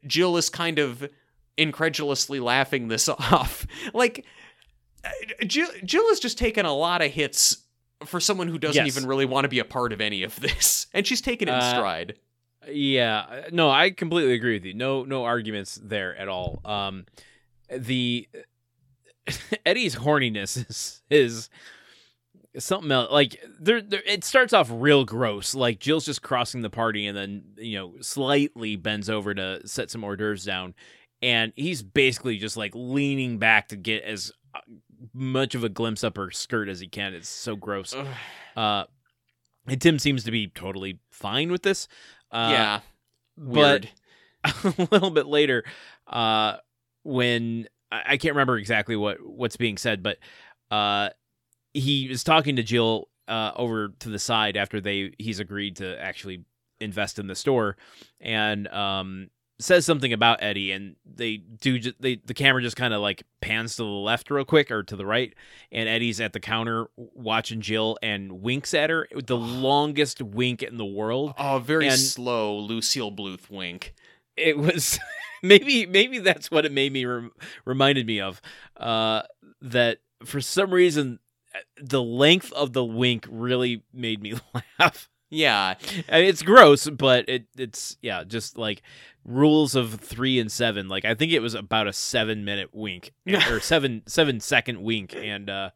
Jill 0.05 0.37
is 0.37 0.49
kind 0.49 0.77
of 0.79 1.09
incredulously 1.57 2.39
laughing 2.39 2.87
this 2.87 3.09
off, 3.09 3.65
like. 3.93 4.25
uh, 5.03 5.09
Jill, 5.45 5.67
Jill 5.83 6.07
has 6.09 6.19
just 6.19 6.37
taken 6.37 6.65
a 6.65 6.73
lot 6.73 7.01
of 7.01 7.11
hits 7.11 7.57
for 8.05 8.19
someone 8.19 8.47
who 8.47 8.57
doesn't 8.57 8.85
Yes. 8.85 8.95
even 8.97 9.09
really 9.09 9.25
want 9.25 9.45
to 9.45 9.49
be 9.49 9.59
a 9.59 9.65
part 9.65 9.91
of 9.93 9.99
any 10.01 10.23
of 10.23 10.39
this, 10.39 10.87
and 10.93 11.05
she's 11.07 11.21
taken 11.21 11.47
it 11.47 11.51
in 11.51 11.57
Uh, 11.57 11.69
stride. 11.75 12.15
Yeah, 12.71 13.19
uh, 13.19 13.41
no, 13.51 13.69
I 13.69 13.91
completely 13.91 14.33
agree 14.33 14.53
with 14.53 14.65
you. 14.65 14.73
No, 14.73 15.03
no 15.03 15.23
arguments 15.23 15.79
there 15.81 16.15
at 16.15 16.27
all. 16.27 16.61
Um, 16.65 17.05
the 17.69 18.27
Eddie's 19.65 19.95
horniness 19.95 20.69
is 20.69 21.01
is 21.09 21.49
something 22.57 22.91
else. 22.91 23.11
Like 23.11 23.37
there, 23.59 23.81
there, 23.81 24.01
it 24.05 24.23
starts 24.23 24.53
off 24.53 24.69
real 24.71 25.05
gross. 25.05 25.53
Like 25.55 25.79
Jill's 25.79 26.05
just 26.05 26.21
crossing 26.21 26.61
the 26.61 26.69
party, 26.69 27.07
and 27.07 27.17
then 27.17 27.43
you 27.57 27.77
know 27.77 27.93
slightly 28.01 28.75
bends 28.75 29.09
over 29.09 29.33
to 29.33 29.67
set 29.67 29.91
some 29.91 30.03
hors 30.03 30.17
d'oeuvres 30.17 30.45
down, 30.45 30.73
and 31.21 31.53
he's 31.55 31.81
basically 31.83 32.37
just 32.37 32.57
like 32.57 32.71
leaning 32.75 33.37
back 33.37 33.69
to 33.69 33.75
get 33.75 34.03
as 34.03 34.31
uh, 34.55 34.59
much 35.13 35.55
of 35.55 35.63
a 35.63 35.69
glimpse 35.69 36.03
up 36.03 36.17
her 36.17 36.31
skirt 36.31 36.69
as 36.69 36.79
he 36.79 36.87
can. 36.87 37.13
It's 37.13 37.29
so 37.29 37.55
gross. 37.55 37.95
Uh, 38.55 38.85
and 39.67 39.79
Tim 39.79 39.99
seems 39.99 40.23
to 40.23 40.31
be 40.31 40.47
totally 40.47 40.99
fine 41.11 41.51
with 41.51 41.61
this. 41.63 41.87
Uh, 42.31 42.49
yeah, 42.51 42.79
but 43.37 43.55
weird. 43.55 43.89
a 44.77 44.87
little 44.91 45.11
bit 45.11 45.25
later, 45.25 45.63
uh, 46.07 46.57
when 47.03 47.67
I 47.91 48.03
I 48.07 48.17
can't 48.17 48.35
remember 48.35 48.57
exactly 48.57 48.95
what 48.95 49.17
what's 49.25 49.57
being 49.57 49.77
said, 49.77 50.03
but 50.03 50.17
uh, 50.71 51.09
he 51.73 52.09
is 52.09 52.23
talking 52.23 52.55
to 52.57 52.63
Jill 52.63 53.09
uh, 53.27 53.51
over 53.55 53.89
to 53.99 54.09
the 54.09 54.19
side 54.19 54.57
after 54.57 54.81
they 54.81 55.13
he's 55.17 55.39
agreed 55.39 55.77
to 55.77 55.99
actually 56.01 56.43
invest 56.79 57.19
in 57.19 57.27
the 57.27 57.35
store, 57.35 57.77
and 58.19 58.67
um, 58.69 59.29
says 59.59 59.85
something 59.85 60.13
about 60.13 60.41
Eddie, 60.41 60.71
and 60.71 60.95
they 61.05 61.37
do 61.37 61.79
ju- 61.79 61.93
they 61.99 62.15
the 62.25 62.33
camera 62.33 62.61
just 62.61 62.75
kind 62.77 62.93
of 62.93 63.01
like 63.01 63.23
pans 63.41 63.75
to 63.75 63.83
the 63.83 63.89
left 63.89 64.31
real 64.31 64.45
quick 64.45 64.71
or 64.71 64.83
to 64.83 64.95
the 64.95 65.05
right, 65.05 65.33
and 65.71 65.87
Eddie's 65.89 66.21
at 66.21 66.33
the 66.33 66.39
counter 66.39 66.87
watching 66.95 67.61
Jill 67.61 67.97
and 68.01 68.41
winks 68.41 68.73
at 68.73 68.89
her. 68.89 69.07
With 69.13 69.27
the 69.27 69.37
longest 69.37 70.21
wink 70.21 70.63
in 70.63 70.77
the 70.77 70.85
world. 70.85 71.33
Oh, 71.37 71.59
very 71.59 71.87
and- 71.87 71.97
slow 71.99 72.57
Lucille 72.57 73.11
Bluth 73.11 73.49
wink. 73.49 73.93
it 74.37 74.57
was 74.57 74.97
maybe 75.43 75.85
maybe 75.85 76.19
that's 76.19 76.49
what 76.49 76.65
it 76.65 76.71
made 76.71 76.91
me 76.93 77.05
rem- 77.05 77.31
reminded 77.65 78.05
me 78.07 78.19
of 78.21 78.41
uh 78.77 79.21
that 79.61 79.99
for 80.23 80.39
some 80.41 80.71
reason 80.73 81.19
uh, 81.53 81.59
the 81.81 82.01
length 82.03 82.51
of 82.53 82.71
the 82.73 82.83
wink 82.85 83.25
really 83.29 83.83
made 83.93 84.21
me 84.21 84.33
laugh 84.79 85.09
Yeah, 85.29 85.75
it's 86.07 86.41
gross 86.41 86.89
but 86.89 87.27
it 87.29 87.45
it's 87.57 87.97
yeah 88.01 88.23
just 88.23 88.57
like 88.57 88.81
rules 89.25 89.75
of 89.75 89.93
three 89.95 90.39
and 90.39 90.51
seven 90.51 90.87
like 90.87 91.05
i 91.05 91.13
think 91.13 91.31
it 91.31 91.39
was 91.39 91.53
about 91.53 91.87
a 91.87 91.93
seven 91.93 92.43
minute 92.45 92.69
wink 92.73 93.11
or 93.49 93.59
seven 93.59 94.01
seven 94.07 94.39
second 94.39 94.81
wink 94.81 95.13
and 95.15 95.49
uh 95.49 95.69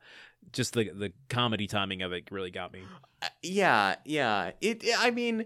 just 0.51 0.73
the 0.73 0.89
the 0.89 1.11
comedy 1.29 1.67
timing 1.67 2.01
of 2.01 2.11
it 2.13 2.29
really 2.31 2.51
got 2.51 2.73
me 2.73 2.81
Uh, 3.21 3.27
yeah, 3.41 3.95
yeah. 4.05 4.51
It. 4.59 4.83
I 4.97 5.09
mean, 5.11 5.41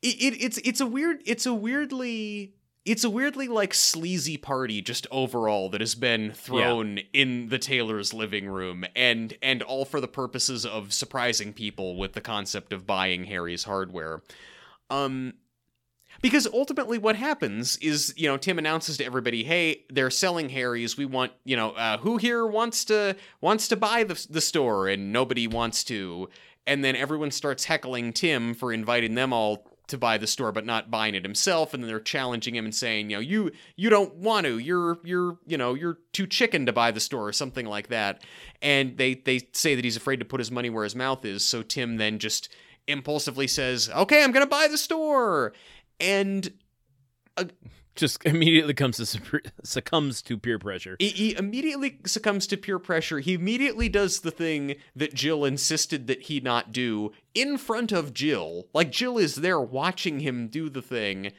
it, 0.00 0.06
it. 0.06 0.42
It's. 0.42 0.58
It's 0.64 0.80
a 0.80 0.86
weird. 0.86 1.22
It's 1.24 1.46
a 1.46 1.54
weirdly. 1.54 2.54
It's 2.84 3.04
a 3.04 3.10
weirdly 3.10 3.46
like 3.46 3.74
sleazy 3.74 4.36
party 4.36 4.82
just 4.82 5.06
overall 5.12 5.70
that 5.70 5.80
has 5.80 5.94
been 5.94 6.32
thrown 6.32 6.98
in 7.12 7.48
the 7.48 7.58
Taylor's 7.58 8.12
living 8.12 8.48
room 8.48 8.84
and 8.96 9.36
and 9.40 9.62
all 9.62 9.84
for 9.84 10.00
the 10.00 10.08
purposes 10.08 10.66
of 10.66 10.92
surprising 10.92 11.52
people 11.52 11.96
with 11.96 12.14
the 12.14 12.20
concept 12.20 12.72
of 12.72 12.86
buying 12.86 13.24
Harry's 13.24 13.64
hardware. 13.64 14.20
Um 14.90 15.34
because 16.20 16.46
ultimately 16.52 16.98
what 16.98 17.16
happens 17.16 17.76
is, 17.78 18.14
you 18.16 18.28
know, 18.28 18.36
Tim 18.36 18.58
announces 18.58 18.96
to 18.98 19.04
everybody, 19.04 19.44
"Hey, 19.44 19.84
they're 19.88 20.10
selling 20.10 20.48
Harry's. 20.50 20.96
We 20.96 21.04
want, 21.04 21.32
you 21.44 21.56
know, 21.56 21.70
uh, 21.72 21.98
who 21.98 22.16
here 22.16 22.44
wants 22.46 22.84
to 22.86 23.16
wants 23.40 23.68
to 23.68 23.76
buy 23.76 24.04
the 24.04 24.26
the 24.28 24.40
store 24.40 24.88
and 24.88 25.12
nobody 25.12 25.46
wants 25.46 25.84
to." 25.84 26.28
And 26.66 26.84
then 26.84 26.94
everyone 26.94 27.30
starts 27.30 27.64
heckling 27.64 28.12
Tim 28.12 28.54
for 28.54 28.72
inviting 28.72 29.14
them 29.14 29.32
all 29.32 29.71
to 29.92 29.98
buy 29.98 30.18
the 30.18 30.26
store 30.26 30.50
but 30.50 30.66
not 30.66 30.90
buying 30.90 31.14
it 31.14 31.22
himself 31.22 31.72
and 31.72 31.82
then 31.82 31.88
they're 31.88 32.00
challenging 32.00 32.56
him 32.56 32.64
and 32.64 32.74
saying, 32.74 33.10
you 33.10 33.16
know, 33.16 33.20
you 33.20 33.52
you 33.76 33.88
don't 33.88 34.16
want 34.16 34.46
to. 34.46 34.58
You're 34.58 34.98
you're, 35.04 35.38
you 35.46 35.56
know, 35.56 35.74
you're 35.74 35.98
too 36.12 36.26
chicken 36.26 36.66
to 36.66 36.72
buy 36.72 36.90
the 36.90 37.00
store 37.00 37.28
or 37.28 37.32
something 37.32 37.66
like 37.66 37.88
that. 37.88 38.24
And 38.60 38.96
they 38.96 39.14
they 39.14 39.48
say 39.52 39.74
that 39.74 39.84
he's 39.84 39.96
afraid 39.96 40.18
to 40.18 40.24
put 40.24 40.40
his 40.40 40.50
money 40.50 40.70
where 40.70 40.84
his 40.84 40.96
mouth 40.96 41.24
is, 41.24 41.44
so 41.44 41.62
Tim 41.62 41.98
then 41.98 42.18
just 42.18 42.48
impulsively 42.88 43.46
says, 43.46 43.88
"Okay, 43.90 44.24
I'm 44.24 44.32
to 44.32 44.46
buy 44.46 44.66
the 44.68 44.78
store." 44.78 45.52
And 46.00 46.52
uh, 47.36 47.44
just 47.94 48.24
immediately 48.24 48.74
comes 48.74 48.96
to 48.96 49.40
succumbs 49.62 50.22
to 50.22 50.38
peer 50.38 50.58
pressure 50.58 50.96
He, 50.98 51.08
he 51.08 51.36
immediately 51.36 51.98
succumbs 52.06 52.46
to 52.48 52.56
peer 52.56 52.78
pressure. 52.78 53.20
He 53.20 53.34
immediately 53.34 53.88
does 53.88 54.20
the 54.20 54.30
thing 54.30 54.76
that 54.96 55.14
Jill 55.14 55.44
insisted 55.44 56.06
that 56.06 56.22
he 56.22 56.40
not 56.40 56.72
do 56.72 57.12
in 57.34 57.58
front 57.58 57.92
of 57.92 58.14
Jill. 58.14 58.68
Like 58.72 58.90
Jill 58.90 59.18
is 59.18 59.36
there 59.36 59.60
watching 59.60 60.20
him 60.20 60.48
do 60.48 60.68
the 60.68 60.82
thing. 60.82 61.32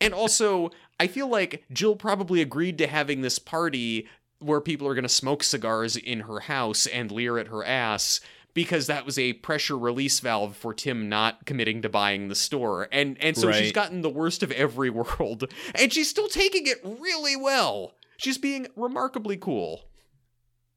and 0.00 0.14
also, 0.14 0.70
I 0.98 1.06
feel 1.06 1.28
like 1.28 1.64
Jill 1.72 1.96
probably 1.96 2.40
agreed 2.40 2.78
to 2.78 2.86
having 2.86 3.20
this 3.20 3.38
party 3.38 4.08
where 4.38 4.60
people 4.60 4.86
are 4.86 4.94
going 4.94 5.02
to 5.02 5.08
smoke 5.08 5.42
cigars 5.42 5.96
in 5.96 6.20
her 6.20 6.40
house 6.40 6.86
and 6.86 7.10
leer 7.10 7.38
at 7.38 7.48
her 7.48 7.64
ass 7.64 8.20
because 8.56 8.86
that 8.86 9.04
was 9.04 9.18
a 9.18 9.34
pressure 9.34 9.76
release 9.76 10.18
valve 10.18 10.56
for 10.56 10.72
Tim 10.72 11.10
not 11.10 11.44
committing 11.44 11.82
to 11.82 11.90
buying 11.90 12.28
the 12.28 12.34
store. 12.34 12.88
And 12.90 13.18
and 13.20 13.36
so 13.36 13.52
she's 13.52 13.70
gotten 13.70 14.00
the 14.00 14.08
worst 14.08 14.42
of 14.42 14.50
every 14.50 14.88
world 15.00 15.44
and 15.74 15.92
she's 15.92 16.08
still 16.08 16.26
taking 16.26 16.66
it 16.66 16.78
really 16.82 17.36
well. 17.36 17.92
She's 18.16 18.38
being 18.38 18.66
remarkably 18.74 19.36
cool. 19.36 19.82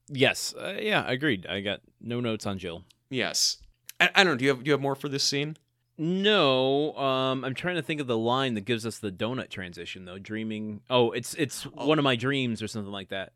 Yes, 0.09 0.53
uh, 0.59 0.75
yeah, 0.79 1.09
agreed. 1.09 1.45
I 1.47 1.61
got 1.61 1.79
no 2.01 2.19
notes 2.19 2.45
on 2.45 2.57
Jill. 2.57 2.83
Yes. 3.09 3.57
I, 3.99 4.09
I 4.13 4.23
don't 4.25 4.33
know. 4.33 4.37
Do 4.37 4.43
you 4.45 4.49
have 4.51 4.63
do 4.63 4.67
you 4.67 4.73
have 4.73 4.81
more 4.81 4.95
for 4.95 5.07
this 5.07 5.23
scene? 5.23 5.55
No, 5.97 6.95
um, 6.97 7.43
I'm 7.43 7.53
trying 7.53 7.75
to 7.75 7.81
think 7.81 7.99
of 8.01 8.07
the 8.07 8.17
line 8.17 8.55
that 8.55 8.61
gives 8.61 8.85
us 8.85 8.99
the 8.99 9.11
donut 9.11 9.49
transition 9.49 10.03
though. 10.03 10.19
Dreaming. 10.19 10.81
Oh, 10.89 11.11
it's 11.11 11.33
it's 11.35 11.65
Oh. 11.77 11.87
one 11.87 11.97
of 11.97 12.03
my 12.03 12.17
dreams 12.17 12.61
or 12.61 12.67
something 12.67 12.91
like 12.91 13.09
that. 13.09 13.31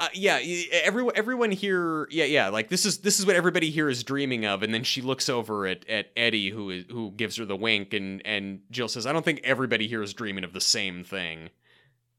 Uh, 0.00 0.08
yeah, 0.14 0.40
everyone 0.72 1.12
everyone 1.14 1.50
here, 1.50 2.08
yeah, 2.10 2.24
yeah, 2.24 2.48
like 2.48 2.70
this 2.70 2.86
is 2.86 3.00
this 3.00 3.20
is 3.20 3.26
what 3.26 3.36
everybody 3.36 3.68
here 3.68 3.86
is 3.86 4.02
dreaming 4.02 4.46
of, 4.46 4.62
and 4.62 4.72
then 4.72 4.82
she 4.82 5.02
looks 5.02 5.28
over 5.28 5.66
at, 5.66 5.86
at 5.90 6.06
Eddie, 6.16 6.48
who 6.48 6.70
is 6.70 6.86
who 6.90 7.10
gives 7.10 7.36
her 7.36 7.44
the 7.44 7.54
wink, 7.54 7.92
and 7.92 8.22
and 8.24 8.60
Jill 8.70 8.88
says, 8.88 9.06
"I 9.06 9.12
don't 9.12 9.26
think 9.26 9.42
everybody 9.44 9.86
here 9.88 10.02
is 10.02 10.14
dreaming 10.14 10.42
of 10.42 10.54
the 10.54 10.60
same 10.60 11.04
thing." 11.04 11.50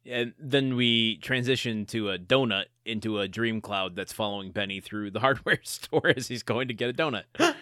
And 0.06 0.34
then 0.40 0.76
we 0.76 1.18
transition 1.18 1.86
to 1.88 2.10
a 2.10 2.18
donut 2.18 2.66
into 2.86 3.20
a 3.20 3.28
dream 3.28 3.62
cloud 3.62 3.96
that's 3.96 4.14
following 4.14 4.52
Benny 4.52 4.80
through 4.80 5.12
the 5.12 5.20
hardware 5.22 5.60
store 5.64 6.14
as 6.16 6.28
he's 6.28 6.44
going 6.44 6.68
to 6.68 6.74
get 6.74 6.90
a 6.90 6.94
donut. 6.94 7.24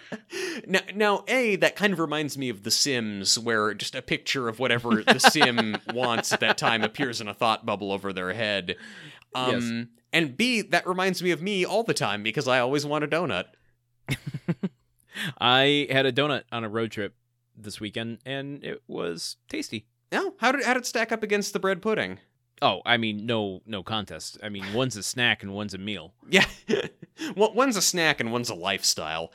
now, 0.66 0.80
now, 0.94 1.24
a 1.28 1.56
that 1.56 1.76
kind 1.76 1.92
of 1.92 1.98
reminds 1.98 2.38
me 2.38 2.48
of 2.48 2.62
The 2.62 2.70
Sims, 2.70 3.38
where 3.38 3.74
just 3.74 3.94
a 3.94 4.02
picture 4.02 4.48
of 4.48 4.58
whatever 4.58 5.02
the 5.02 5.18
Sim 5.18 5.76
wants 5.94 6.32
at 6.32 6.40
that 6.40 6.58
time 6.58 6.82
appears 6.82 7.20
in 7.20 7.28
a 7.28 7.34
thought 7.34 7.66
bubble 7.66 7.92
over 7.92 8.12
their 8.12 8.32
head. 8.32 8.76
Um, 9.34 9.88
And 10.12 10.36
B, 10.36 10.60
that 10.62 10.86
reminds 10.86 11.22
me 11.22 11.30
of 11.30 11.40
me 11.40 11.64
all 11.64 11.84
the 11.84 11.94
time 11.94 12.22
because 12.22 12.48
I 12.48 12.58
always 12.58 12.84
want 12.84 13.04
a 13.04 13.08
donut. 13.08 13.44
I 15.40 15.86
had 15.90 16.06
a 16.06 16.12
donut 16.12 16.42
on 16.50 16.64
a 16.64 16.68
road 16.68 16.90
trip 16.90 17.14
this 17.56 17.80
weekend 17.80 18.18
and 18.24 18.64
it 18.64 18.82
was 18.88 19.36
tasty. 19.48 19.86
No, 20.12 20.34
how 20.38 20.50
did 20.52 20.64
how 20.64 20.74
did 20.74 20.80
it 20.82 20.86
stack 20.86 21.12
up 21.12 21.22
against 21.22 21.52
the 21.52 21.60
bread 21.60 21.80
pudding? 21.82 22.18
Oh, 22.62 22.82
I 22.84 22.96
mean, 22.96 23.24
no, 23.24 23.62
no 23.66 23.82
contest. 23.82 24.38
I 24.42 24.48
mean, 24.48 24.64
one's 24.74 24.96
a 24.96 25.02
snack 25.02 25.42
and 25.42 25.54
one's 25.54 25.74
a 25.74 25.78
meal. 25.78 26.14
Yeah, 26.30 26.44
well, 27.36 27.52
one's 27.54 27.76
a 27.76 27.82
snack 27.82 28.20
and 28.20 28.32
one's 28.32 28.50
a 28.50 28.54
lifestyle. 28.54 29.32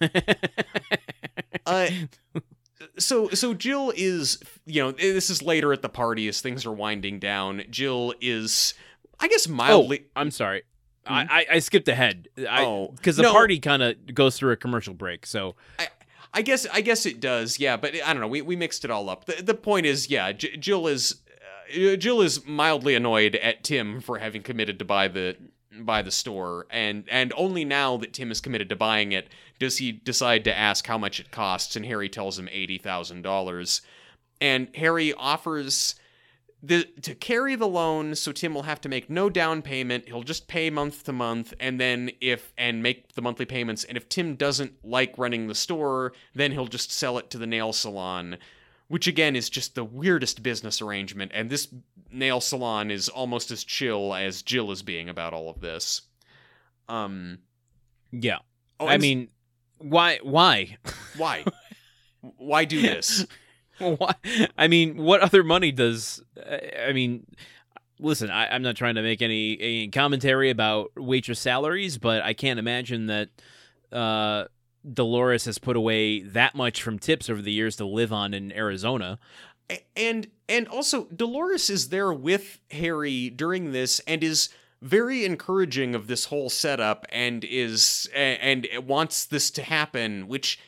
Uh, 1.66 1.90
so 2.98 3.28
so 3.28 3.52
Jill 3.52 3.92
is 3.94 4.38
you 4.64 4.82
know 4.82 4.90
this 4.90 5.28
is 5.28 5.42
later 5.42 5.70
at 5.74 5.82
the 5.82 5.88
party 5.90 6.26
as 6.28 6.40
things 6.40 6.64
are 6.64 6.72
winding 6.72 7.18
down. 7.18 7.62
Jill 7.68 8.14
is 8.22 8.72
I 9.20 9.28
guess 9.28 9.48
mildly. 9.48 10.04
Oh, 10.16 10.20
I'm 10.20 10.30
sorry. 10.30 10.62
I, 11.06 11.22
I, 11.50 11.54
I 11.54 11.58
skipped 11.60 11.88
ahead. 11.88 12.28
I, 12.48 12.64
Oh, 12.64 12.92
because 12.94 13.16
the 13.16 13.22
no. 13.22 13.32
party 13.32 13.58
kind 13.60 13.82
of 13.82 14.14
goes 14.14 14.36
through 14.36 14.52
a 14.52 14.56
commercial 14.56 14.92
break. 14.94 15.24
So 15.26 15.56
I 16.34 16.42
guess 16.42 16.66
I 16.72 16.82
guess 16.82 17.06
it 17.06 17.18
does, 17.20 17.58
yeah. 17.58 17.76
But 17.78 17.94
I 18.04 18.12
don't 18.12 18.20
know. 18.20 18.28
We, 18.28 18.42
we 18.42 18.56
mixed 18.56 18.84
it 18.84 18.90
all 18.90 19.08
up. 19.08 19.24
The, 19.24 19.42
the 19.42 19.54
point 19.54 19.86
is, 19.86 20.10
yeah, 20.10 20.32
J- 20.32 20.56
Jill 20.58 20.86
is 20.86 21.22
uh, 21.74 21.96
Jill 21.96 22.20
is 22.20 22.44
mildly 22.46 22.94
annoyed 22.94 23.36
at 23.36 23.64
Tim 23.64 24.00
for 24.02 24.18
having 24.18 24.42
committed 24.42 24.78
to 24.80 24.84
buy 24.84 25.08
the 25.08 25.36
buy 25.80 26.02
the 26.02 26.10
store, 26.10 26.66
and 26.70 27.04
and 27.10 27.32
only 27.36 27.64
now 27.64 27.96
that 27.96 28.12
Tim 28.12 28.30
is 28.30 28.42
committed 28.42 28.68
to 28.68 28.76
buying 28.76 29.12
it 29.12 29.28
does 29.58 29.78
he 29.78 29.90
decide 29.92 30.44
to 30.44 30.56
ask 30.56 30.86
how 30.86 30.98
much 30.98 31.18
it 31.20 31.30
costs. 31.30 31.74
And 31.74 31.86
Harry 31.86 32.10
tells 32.10 32.38
him 32.38 32.48
eighty 32.52 32.76
thousand 32.76 33.22
dollars, 33.22 33.80
and 34.42 34.68
Harry 34.74 35.14
offers. 35.14 35.94
The, 36.60 36.84
to 37.02 37.14
carry 37.14 37.54
the 37.54 37.68
loan, 37.68 38.16
so 38.16 38.32
Tim 38.32 38.52
will 38.52 38.64
have 38.64 38.80
to 38.80 38.88
make 38.88 39.08
no 39.08 39.30
down 39.30 39.62
payment. 39.62 40.08
He'll 40.08 40.24
just 40.24 40.48
pay 40.48 40.70
month 40.70 41.04
to 41.04 41.12
month, 41.12 41.54
and 41.60 41.80
then 41.80 42.10
if 42.20 42.52
and 42.58 42.82
make 42.82 43.12
the 43.12 43.22
monthly 43.22 43.46
payments. 43.46 43.84
And 43.84 43.96
if 43.96 44.08
Tim 44.08 44.34
doesn't 44.34 44.72
like 44.84 45.16
running 45.16 45.46
the 45.46 45.54
store, 45.54 46.14
then 46.34 46.50
he'll 46.50 46.66
just 46.66 46.90
sell 46.90 47.16
it 47.16 47.30
to 47.30 47.38
the 47.38 47.46
nail 47.46 47.72
salon, 47.72 48.38
which 48.88 49.06
again 49.06 49.36
is 49.36 49.48
just 49.48 49.76
the 49.76 49.84
weirdest 49.84 50.42
business 50.42 50.82
arrangement. 50.82 51.30
And 51.32 51.48
this 51.48 51.68
nail 52.10 52.40
salon 52.40 52.90
is 52.90 53.08
almost 53.08 53.52
as 53.52 53.62
chill 53.62 54.12
as 54.12 54.42
Jill 54.42 54.72
is 54.72 54.82
being 54.82 55.08
about 55.08 55.32
all 55.32 55.50
of 55.50 55.60
this. 55.60 56.02
Um, 56.88 57.38
yeah, 58.10 58.38
oh, 58.80 58.88
I 58.88 58.98
mean, 58.98 59.28
why? 59.78 60.18
Why? 60.24 60.76
why? 61.16 61.44
why 62.20 62.64
do 62.64 62.82
this? 62.82 63.26
I 64.58 64.68
mean, 64.68 64.96
what 64.96 65.20
other 65.20 65.42
money 65.42 65.72
does? 65.72 66.22
I 66.86 66.92
mean, 66.92 67.26
listen, 68.00 68.30
I, 68.30 68.48
I'm 68.48 68.62
not 68.62 68.76
trying 68.76 68.94
to 68.96 69.02
make 69.02 69.22
any, 69.22 69.58
any 69.60 69.88
commentary 69.88 70.50
about 70.50 70.90
waitress 70.96 71.40
salaries, 71.40 71.98
but 71.98 72.22
I 72.22 72.32
can't 72.32 72.58
imagine 72.58 73.06
that 73.06 73.28
uh, 73.92 74.44
Dolores 74.90 75.44
has 75.44 75.58
put 75.58 75.76
away 75.76 76.22
that 76.22 76.54
much 76.54 76.82
from 76.82 76.98
tips 76.98 77.28
over 77.28 77.42
the 77.42 77.52
years 77.52 77.76
to 77.76 77.84
live 77.84 78.12
on 78.12 78.34
in 78.34 78.52
Arizona. 78.52 79.18
And 79.96 80.28
and 80.48 80.66
also 80.68 81.04
Dolores 81.06 81.68
is 81.68 81.90
there 81.90 82.12
with 82.12 82.58
Harry 82.70 83.28
during 83.28 83.72
this 83.72 84.00
and 84.06 84.24
is 84.24 84.48
very 84.80 85.24
encouraging 85.24 85.94
of 85.94 86.06
this 86.06 86.26
whole 86.26 86.48
setup 86.48 87.04
and 87.10 87.44
is 87.44 88.08
and 88.14 88.66
wants 88.86 89.26
this 89.26 89.50
to 89.50 89.62
happen 89.62 90.28
which 90.28 90.58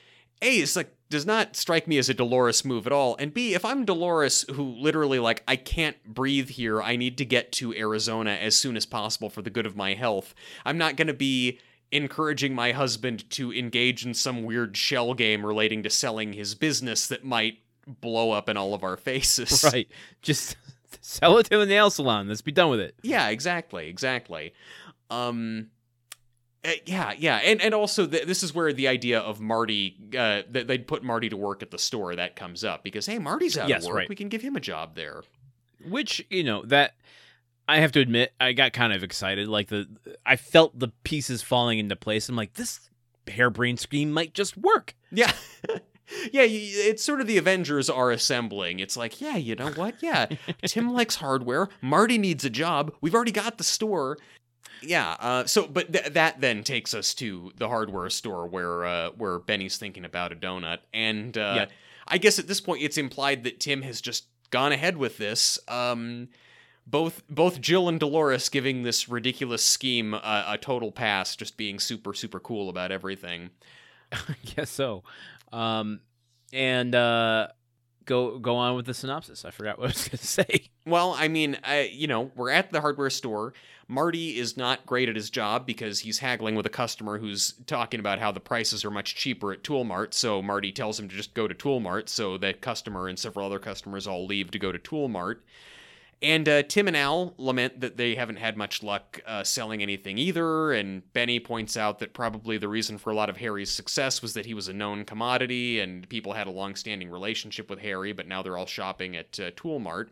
a 0.43 0.59
is 0.59 0.77
like 0.77 0.95
does 1.11 1.27
not 1.27 1.57
strike 1.57 1.87
me 1.87 1.99
as 1.99 2.09
a 2.09 2.15
Dolores 2.15 2.65
move 2.65 2.87
at 2.87 2.93
all 2.93 3.17
and 3.19 3.35
b 3.35 3.55
if 3.55 3.65
I'm 3.65 3.85
Dolores 3.85 4.45
who 4.53 4.63
literally 4.63 5.19
like 5.19 5.43
I 5.47 5.57
can't 5.57 6.03
breathe 6.05 6.51
here 6.51 6.81
I 6.81 6.97
need 6.97 7.19
to 7.19 7.25
get 7.25 7.53
to 7.53 7.75
Arizona 7.75 8.31
as 8.31 8.57
soon 8.57 8.77
as 8.77 8.87
possible 8.87 9.29
for 9.29 9.43
the 9.43 9.51
good 9.51 9.67
of 9.67 9.77
my 9.77 9.95
health 9.95 10.35
I'm 10.65 10.79
not 10.79 10.97
going 10.97 11.09
to 11.09 11.15
be 11.15 11.59
encouraging 11.93 12.55
my 12.55 12.73
husband 12.73 13.29
to 13.31 13.53
engage 13.53 14.07
in 14.07 14.15
some 14.15 14.45
weird 14.45 14.77
shell 14.77 15.15
game 15.15 15.45
relating 15.45 15.83
to 15.83 15.91
selling 15.91 16.33
his 16.33 16.55
business 16.55 17.09
that 17.09 17.25
might 17.25 17.59
blow 17.87 18.31
up 18.31 18.49
in 18.49 18.57
all 18.57 18.75
of 18.75 18.85
our 18.85 18.97
faces. 18.97 19.65
Right. 19.73 19.89
Just 20.23 20.57
sell 21.01 21.39
it 21.39 21.45
to 21.47 21.59
the 21.59 21.67
nail 21.67 21.91
salon. 21.91 22.29
Let's 22.29 22.43
be 22.43 22.53
done 22.53 22.71
with 22.71 22.81
it. 22.81 22.95
Yeah, 23.03 23.29
exactly, 23.29 23.89
exactly. 23.89 24.55
Um 25.11 25.71
uh, 26.65 26.73
yeah, 26.87 27.15
yeah, 27.19 27.37
and 27.37 27.61
and 27.63 27.75
also 27.75 28.07
th- 28.07 28.27
this 28.27 28.43
is 28.43 28.55
where 28.55 28.73
the 28.73 28.89
idea 28.89 29.19
of 29.21 29.41
Marty 29.41 29.97
uh, 30.17 30.43
that 30.51 30.67
they'd 30.67 30.87
put 30.87 31.03
Marty 31.03 31.29
to 31.31 31.37
work 31.37 31.63
at 31.63 31.71
the 31.71 31.79
store 31.79 32.15
that 32.17 32.37
comes 32.37 32.65
up 32.65 32.85
because 32.85 33.07
hey, 33.07 33.19
Marty's 33.19 33.57
out 33.57 33.69
Yes, 33.69 33.83
of 33.85 33.89
work, 33.89 33.97
right. 33.97 34.09
we 34.09 34.17
can 34.17 34.29
give 34.29 34.43
him 34.43 34.57
a 34.57 34.61
job 34.61 34.95
there. 34.95 35.23
Which, 35.89 36.25
you 36.29 36.45
know, 36.45 36.63
that 36.67 36.95
I 37.67 37.79
have 37.79 37.93
to 37.93 38.01
admit, 38.01 38.33
I 38.39 38.53
got 38.53 38.73
kind 38.75 38.93
of 38.93 39.03
excited. 39.03 39.49
Like 39.49 39.69
the 39.69 39.87
I 40.27 40.37
felt 40.37 40.79
the 40.79 40.89
pieces 41.05 41.41
falling 41.43 41.79
into 41.79 41.97
place. 41.97 42.29
I'm 42.29 42.37
like, 42.37 42.55
this 42.55 42.91
harebrained 43.27 43.81
scheme 43.81 44.13
might 44.13 44.35
just 44.35 44.57
work. 44.57 44.95
Yeah. 45.11 45.33
Yeah, 46.33 46.43
it's 46.43 47.05
sort 47.05 47.21
of 47.21 47.29
the 47.29 47.39
Avengers 47.39 47.89
are 47.89 48.11
assembling. 48.11 48.81
It's 48.81 48.97
like, 48.97 49.21
yeah, 49.21 49.37
you 49.37 49.55
know 49.55 49.71
what? 49.71 50.03
Yeah, 50.03 50.27
Tim 50.67 50.93
likes 50.93 51.15
hardware. 51.15 51.69
Marty 51.81 52.19
needs 52.19 52.45
a 52.45 52.51
job. 52.51 52.93
We've 53.01 53.15
already 53.15 53.31
got 53.31 53.59
the 53.59 53.63
store. 53.65 54.19
Yeah. 54.83 55.16
Uh, 55.20 55.45
so, 55.45 55.66
but 55.66 55.93
th- 55.93 56.12
that 56.14 56.41
then 56.41 56.62
takes 56.64 56.95
us 56.95 57.14
to 57.14 57.53
the 57.57 57.68
hardware 57.68 58.09
store 58.11 58.47
where 58.47 58.85
uh, 58.85 59.11
where 59.11 59.39
Benny's 59.39 59.76
thinking 59.76 60.05
about 60.05 60.33
a 60.33 60.37
donut, 60.37 60.78
and 60.95 61.37
uh, 61.37 61.53
Yeah. 61.57 61.66
I 62.09 62.18
guess 62.18 62.39
at 62.39 62.47
this 62.49 62.61
point 62.61 62.83
it's 62.83 62.99
implied 62.99 63.45
that 63.45 63.61
Tim 63.61 63.83
has 63.83 64.01
just 64.01 64.26
gone 64.51 64.72
ahead 64.72 64.97
with 64.97 65.18
this. 65.18 65.59
Um, 65.68 66.28
both 66.87 67.22
both 67.28 67.61
Jill 67.61 67.89
and 67.89 68.01
Dolores 68.01 68.49
giving 68.49 68.83
this 68.83 69.09
ridiculous 69.09 69.64
scheme 69.64 70.14
a, 70.14 70.45
a 70.49 70.59
total 70.59 70.91
pass, 70.91 71.37
just 71.37 71.57
being 71.57 71.79
super 71.79 72.13
super 72.14 72.41
cool 72.41 72.68
about 72.68 72.91
everything. 72.91 73.50
I 74.13 74.34
guess 74.57 74.71
so. 74.71 75.05
Um, 75.53 76.00
and 76.53 76.95
uh, 76.95 77.49
go 78.07 78.38
go 78.38 78.57
on 78.57 78.75
with 78.75 78.87
the 78.87 78.95
synopsis. 78.95 79.45
I 79.45 79.50
forgot 79.53 79.79
what 79.79 79.84
I 79.84 79.88
was 79.88 80.09
going 80.09 80.18
to 80.18 80.26
say. 80.26 80.71
Well, 80.91 81.14
I 81.17 81.29
mean, 81.29 81.57
uh, 81.62 81.84
you 81.91 82.08
know, 82.08 82.33
we're 82.34 82.50
at 82.50 82.72
the 82.72 82.80
hardware 82.80 83.11
store. 83.11 83.54
Marty 83.87 84.38
is 84.38 84.57
not 84.57 84.87
great 84.87 85.08
at 85.08 85.17
his 85.17 85.30
job 85.30 85.67
because 85.67 86.00
he's 86.00 86.18
haggling 86.18 86.54
with 86.54 86.67
a 86.67 86.71
customer 86.71 87.18
who's 87.18 87.54
talking 87.67 88.00
about 88.00 88.18
how 88.18 88.30
the 88.30 88.41
prices 88.41 88.84
are 88.84 88.91
much 88.91 89.14
cheaper 89.14 89.53
at 89.53 89.62
Toolmart. 89.62 90.14
So 90.14 90.42
Marty 90.42 90.72
tells 90.72 90.99
him 90.99 91.08
to 91.08 91.17
just 91.17 91.34
go 91.34 91.49
to 91.49 91.54
Toolmart. 91.54 92.08
So 92.08 92.38
that 92.38 92.61
customer 92.61 93.08
and 93.08 93.18
several 93.18 93.46
other 93.46 93.58
customers 93.58 94.07
all 94.07 94.26
leave 94.26 94.50
to 94.50 94.58
go 94.58 94.72
to 94.72 94.79
Toolmart. 94.79 95.38
And 96.22 96.49
uh, 96.49 96.62
Tim 96.64 96.87
and 96.87 96.96
Al 96.96 97.34
lament 97.38 97.80
that 97.80 97.96
they 97.96 98.14
haven't 98.14 98.37
had 98.37 98.57
much 98.57 98.83
luck 98.83 99.21
uh, 99.26 99.42
selling 99.42 99.83
anything 99.83 100.18
either. 100.18 100.72
And 100.72 101.11
Benny 101.12 101.41
points 101.41 101.76
out 101.76 101.99
that 102.00 102.14
probably 102.14 102.58
the 102.58 102.68
reason 102.68 102.99
for 102.99 103.11
a 103.11 103.14
lot 103.14 103.30
of 103.30 103.38
Harry's 103.38 103.71
success 103.71 104.22
was 104.22 104.34
that 104.34 104.46
he 104.46 104.54
was 104.54 104.68
a 104.68 104.72
known 104.72 105.04
commodity 105.04 105.80
and 105.80 106.08
people 106.08 106.34
had 106.34 106.46
a 106.46 106.50
long-standing 106.50 107.11
relationship 107.11 107.71
with 107.71 107.79
Harry, 107.79 108.12
but 108.12 108.29
now 108.29 108.42
they're 108.42 108.58
all 108.58 108.67
shopping 108.67 109.17
at 109.17 109.41
uh, 109.41 109.50
Toolmart 109.53 110.08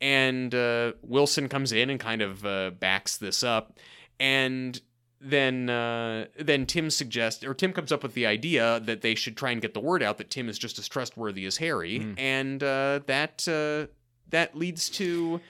and 0.00 0.54
uh, 0.54 0.92
Wilson 1.02 1.48
comes 1.48 1.72
in 1.72 1.90
and 1.90 1.98
kind 2.00 2.22
of 2.22 2.44
uh, 2.44 2.70
backs 2.70 3.16
this 3.16 3.42
up, 3.42 3.78
and 4.20 4.80
then 5.20 5.68
uh, 5.68 6.26
then 6.38 6.64
Tim 6.66 6.90
suggests 6.90 7.42
or 7.44 7.52
Tim 7.54 7.72
comes 7.72 7.90
up 7.90 8.02
with 8.02 8.14
the 8.14 8.26
idea 8.26 8.80
that 8.80 9.00
they 9.02 9.14
should 9.14 9.36
try 9.36 9.50
and 9.50 9.60
get 9.60 9.74
the 9.74 9.80
word 9.80 10.02
out 10.02 10.18
that 10.18 10.30
Tim 10.30 10.48
is 10.48 10.58
just 10.58 10.78
as 10.78 10.86
trustworthy 10.88 11.44
as 11.46 11.56
Harry, 11.56 11.98
Mm. 12.00 12.14
and 12.18 12.62
uh, 12.62 13.00
that 13.06 13.46
uh, 13.48 13.92
that 14.28 14.56
leads 14.56 14.88
to 14.90 15.40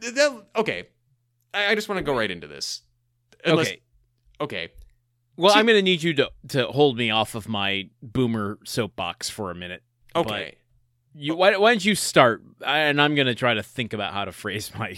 that, 0.00 0.42
okay. 0.56 0.88
I, 1.54 1.72
I 1.72 1.74
just 1.74 1.88
want 1.88 1.98
to 1.98 2.04
go 2.04 2.16
right 2.16 2.30
into 2.30 2.46
this. 2.46 2.82
Unless, 3.44 3.68
okay. 3.68 3.80
okay. 4.40 4.68
Well, 5.36 5.52
See- 5.52 5.60
I'm 5.60 5.66
going 5.66 5.78
to 5.78 5.82
need 5.82 6.02
you 6.02 6.14
to 6.14 6.30
to 6.48 6.66
hold 6.66 6.96
me 6.96 7.10
off 7.10 7.34
of 7.36 7.48
my 7.48 7.90
boomer 8.02 8.58
soapbox 8.64 9.28
for 9.30 9.50
a 9.50 9.54
minute. 9.54 9.82
Okay. 10.16 10.56
You 11.14 11.34
why, 11.34 11.56
why 11.56 11.72
don't 11.72 11.84
you 11.84 11.94
start? 11.94 12.42
And 12.64 13.00
I'm 13.00 13.14
gonna 13.14 13.34
try 13.34 13.54
to 13.54 13.62
think 13.62 13.92
about 13.92 14.12
how 14.12 14.24
to 14.24 14.32
phrase 14.32 14.70
my 14.78 14.96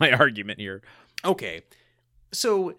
my 0.00 0.12
argument 0.12 0.60
here. 0.60 0.82
Okay. 1.24 1.62
So 2.32 2.76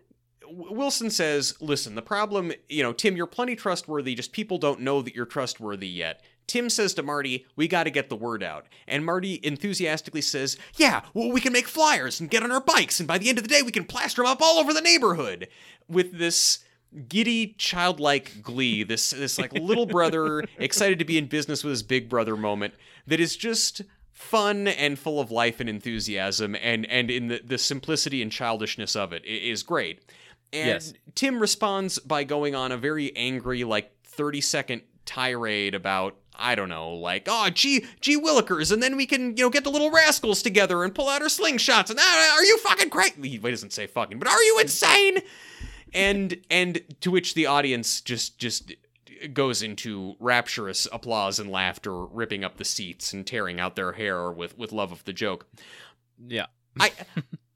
Wilson 0.49 1.09
says, 1.09 1.55
listen, 1.61 1.95
the 1.95 2.01
problem, 2.01 2.51
you 2.69 2.83
know, 2.83 2.93
Tim, 2.93 3.15
you're 3.15 3.27
plenty 3.27 3.55
trustworthy, 3.55 4.15
just 4.15 4.33
people 4.33 4.57
don't 4.57 4.81
know 4.81 5.01
that 5.01 5.15
you're 5.15 5.25
trustworthy 5.25 5.87
yet. 5.87 6.21
Tim 6.45 6.69
says 6.69 6.93
to 6.95 7.03
Marty, 7.03 7.45
we 7.55 7.67
got 7.67 7.83
to 7.83 7.89
get 7.89 8.09
the 8.09 8.15
word 8.15 8.43
out. 8.43 8.67
And 8.87 9.05
Marty 9.05 9.39
enthusiastically 9.43 10.21
says, 10.21 10.57
yeah, 10.75 11.03
well, 11.13 11.31
we 11.31 11.39
can 11.39 11.53
make 11.53 11.67
flyers 11.67 12.19
and 12.19 12.29
get 12.29 12.43
on 12.43 12.51
our 12.51 12.61
bikes, 12.61 12.99
and 12.99 13.07
by 13.07 13.17
the 13.17 13.29
end 13.29 13.37
of 13.37 13.43
the 13.43 13.49
day, 13.49 13.61
we 13.61 13.71
can 13.71 13.85
plaster 13.85 14.21
them 14.21 14.31
up 14.31 14.41
all 14.41 14.59
over 14.59 14.73
the 14.73 14.81
neighborhood. 14.81 15.47
With 15.87 16.17
this 16.17 16.59
giddy, 17.07 17.55
childlike 17.57 18.41
glee, 18.41 18.83
this, 18.83 19.11
this 19.11 19.39
like 19.39 19.53
little 19.53 19.85
brother 19.85 20.43
excited 20.57 20.99
to 20.99 21.05
be 21.05 21.17
in 21.17 21.27
business 21.27 21.63
with 21.63 21.71
his 21.71 21.83
big 21.83 22.09
brother 22.09 22.35
moment 22.37 22.73
that 23.07 23.19
is 23.19 23.35
just 23.35 23.81
fun 24.11 24.67
and 24.67 24.97
full 24.99 25.19
of 25.19 25.31
life 25.31 25.59
and 25.59 25.67
enthusiasm 25.69 26.55
and 26.61 26.85
and 26.85 27.09
in 27.11 27.27
the, 27.27 27.41
the 27.43 27.57
simplicity 27.57 28.21
and 28.21 28.31
childishness 28.31 28.95
of 28.95 29.11
it 29.11 29.23
i- 29.27 29.65
great 29.65 29.99
and 30.53 30.67
Yes. 30.67 30.93
tim 31.15 31.39
responds 31.39 31.97
by 31.99 32.23
going 32.23 32.53
on 32.55 32.71
a 32.71 32.77
very 32.77 33.13
angry 33.17 33.63
like 33.63 33.91
30 34.05 34.39
second 34.39 34.81
tirade 35.05 35.73
about 35.75 36.15
I 36.35 36.55
don't 36.55 36.67
know, 36.69 36.95
like, 36.95 37.27
oh, 37.29 37.51
gee, 37.51 37.85
gee 38.01 38.19
willikers, 38.19 38.71
and 38.71 38.81
then 38.81 38.97
we 38.97 39.05
can, 39.05 39.37
you 39.37 39.43
know, 39.43 39.51
get 39.51 39.63
the 39.63 39.69
little 39.69 39.91
rascals 39.91 40.41
together 40.41 40.83
and 40.83 40.93
pull 40.95 41.07
out 41.07 41.21
our 41.21 41.27
slingshots. 41.27 41.91
And 41.91 41.99
ah, 42.01 42.35
are 42.35 42.43
you 42.43 42.57
fucking 42.57 42.89
crazy? 42.89 43.29
He 43.29 43.37
doesn't 43.37 43.71
say 43.71 43.85
fucking, 43.85 44.17
but 44.17 44.27
are 44.27 44.41
you 44.41 44.57
insane? 44.59 45.19
And 45.93 46.37
and 46.49 46.81
to 47.01 47.11
which 47.11 47.33
the 47.33 47.45
audience 47.45 48.01
just 48.01 48.37
just 48.37 48.73
goes 49.33 49.61
into 49.61 50.15
rapturous 50.19 50.87
applause 50.91 51.39
and 51.39 51.49
laughter, 51.49 52.05
ripping 52.05 52.43
up 52.43 52.57
the 52.57 52.65
seats 52.65 53.13
and 53.13 53.25
tearing 53.25 53.59
out 53.59 53.75
their 53.75 53.93
hair 53.93 54.31
with 54.31 54.57
with 54.57 54.71
love 54.71 54.91
of 54.91 55.03
the 55.05 55.13
joke. 55.13 55.47
Yeah. 56.27 56.47
I 56.79 56.91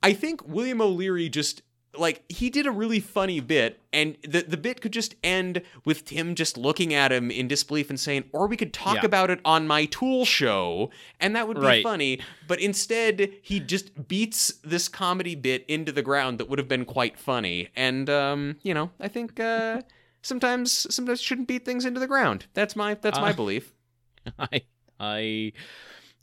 I 0.03 0.13
think 0.13 0.47
William 0.47 0.81
O'Leary 0.81 1.29
just 1.29 1.61
like 1.99 2.23
he 2.29 2.49
did 2.49 2.65
a 2.65 2.71
really 2.71 2.99
funny 2.99 3.39
bit 3.39 3.79
and 3.93 4.17
the 4.23 4.41
the 4.41 4.57
bit 4.57 4.81
could 4.81 4.91
just 4.93 5.15
end 5.23 5.61
with 5.85 6.05
Tim 6.05 6.35
just 6.35 6.57
looking 6.57 6.93
at 6.93 7.11
him 7.11 7.29
in 7.31 7.47
disbelief 7.47 7.89
and 7.89 7.99
saying 7.99 8.25
or 8.33 8.47
we 8.47 8.57
could 8.57 8.73
talk 8.73 8.95
Yeah. 8.95 9.05
about 9.05 9.29
it 9.29 9.39
on 9.45 9.67
my 9.67 9.85
tool 9.85 10.25
show 10.25 10.89
and 11.19 11.35
that 11.35 11.47
would 11.47 11.55
be 11.57 11.61
Right. 11.65 11.83
funny 11.83 12.19
but 12.47 12.59
instead 12.59 13.31
he 13.41 13.59
just 13.59 14.07
beats 14.07 14.53
this 14.63 14.87
comedy 14.87 15.35
bit 15.35 15.65
into 15.67 15.91
the 15.91 16.01
ground 16.01 16.39
that 16.39 16.49
would 16.49 16.59
have 16.59 16.67
been 16.67 16.85
quite 16.85 17.17
funny 17.19 17.69
and 17.75 18.09
um 18.09 18.57
you 18.63 18.73
know 18.73 18.91
I 18.99 19.07
think 19.07 19.39
uh 19.39 19.81
sometimes 20.21 20.93
sometimes 20.93 21.21
shouldn't 21.21 21.47
beat 21.47 21.65
things 21.65 21.85
into 21.85 21.99
the 21.99 22.07
ground 22.07 22.45
that's 22.53 22.75
my 22.75 22.93
that's 22.95 23.19
my 23.19 23.31
Uh, 23.31 23.33
belief 23.33 23.73
I 24.39 24.61
I 24.99 25.53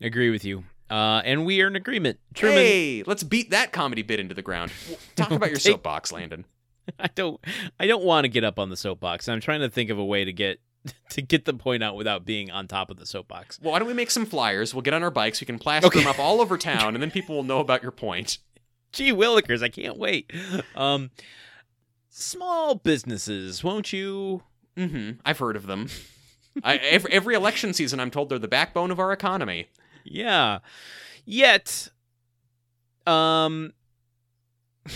agree 0.01 0.30
with 0.30 0.44
you. 0.44 0.64
Uh, 0.90 1.23
and 1.24 1.47
we 1.47 1.61
are 1.62 1.66
in 1.66 1.77
agreement. 1.77 2.19
Truman, 2.35 2.59
hey 2.59 3.02
let's 3.06 3.23
beat 3.23 3.51
that 3.51 3.73
comedy 3.73 4.02
bit 4.02 4.20
into 4.20 4.35
the 4.35 4.43
ground 4.43 4.70
talk 5.16 5.31
about 5.32 5.48
your 5.51 5.59
soapbox 5.59 6.12
Landon 6.12 6.44
I 6.98 7.09
don't 7.15 7.40
I 7.81 7.86
don't 7.86 8.05
want 8.05 8.24
to 8.24 8.28
get 8.28 8.44
up 8.44 8.59
on 8.59 8.69
the 8.70 8.77
soapbox. 8.77 9.28
I'm 9.28 9.40
trying 9.40 9.61
to 9.61 9.70
think 9.70 9.89
of 9.90 9.98
a 9.98 10.05
way 10.05 10.24
to 10.27 10.32
get 10.32 10.61
to 11.11 11.23
get 11.23 11.47
the 11.47 11.55
point 11.55 11.82
out 11.82 11.97
without 11.97 12.27
being 12.27 12.51
on 12.51 12.69
top 12.69 12.90
of 12.90 12.98
the 12.98 13.06
soapbox. 13.06 13.59
Well, 13.62 13.73
why 13.73 13.78
don't 13.78 13.89
we 13.89 13.94
make 13.94 14.11
some 14.11 14.27
flyers? 14.27 14.74
We'll 14.74 14.82
get 14.82 14.93
on 14.93 15.02
our 15.02 15.11
bikes. 15.11 15.40
We 15.40 15.47
can 15.47 15.59
plaster 15.59 15.86
Okay. 15.86 16.01
them 16.01 16.06
up 16.06 16.19
all 16.19 16.43
over 16.43 16.59
town, 16.59 16.94
and 16.94 17.02
then 17.02 17.11
people 17.11 17.36
will 17.36 17.43
know 17.43 17.61
about 17.61 17.82
your 17.82 17.90
point. 17.93 18.36
Gee 18.93 19.11
willikers, 19.12 19.62
I 19.62 19.70
can't 19.70 19.97
wait. 19.97 20.31
Um 20.74 21.11
small 22.11 22.74
businesses, 22.74 23.65
won't 23.65 23.93
you? 23.93 24.43
hmm 24.77 25.12
I've 25.24 25.39
heard 25.39 25.56
of 25.56 25.66
them. 25.66 25.89
I, 26.62 26.77
every, 26.77 27.12
every 27.12 27.35
election 27.35 27.73
season, 27.73 27.98
I'm 27.98 28.11
told 28.12 28.28
they're 28.28 28.39
the 28.39 28.47
backbone 28.47 28.90
of 28.93 29.01
our 29.01 29.11
economy. 29.12 29.66
Yeah. 30.05 30.59
Yet 31.24 31.89
um 33.06 33.72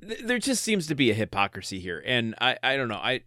there 0.00 0.38
just 0.38 0.62
seems 0.62 0.86
to 0.86 0.94
be 0.94 1.10
a 1.10 1.14
hypocrisy 1.14 1.78
here 1.80 2.02
and 2.06 2.34
I 2.40 2.56
I 2.62 2.76
don't 2.76 2.88
know. 2.88 2.96
I 2.96 3.22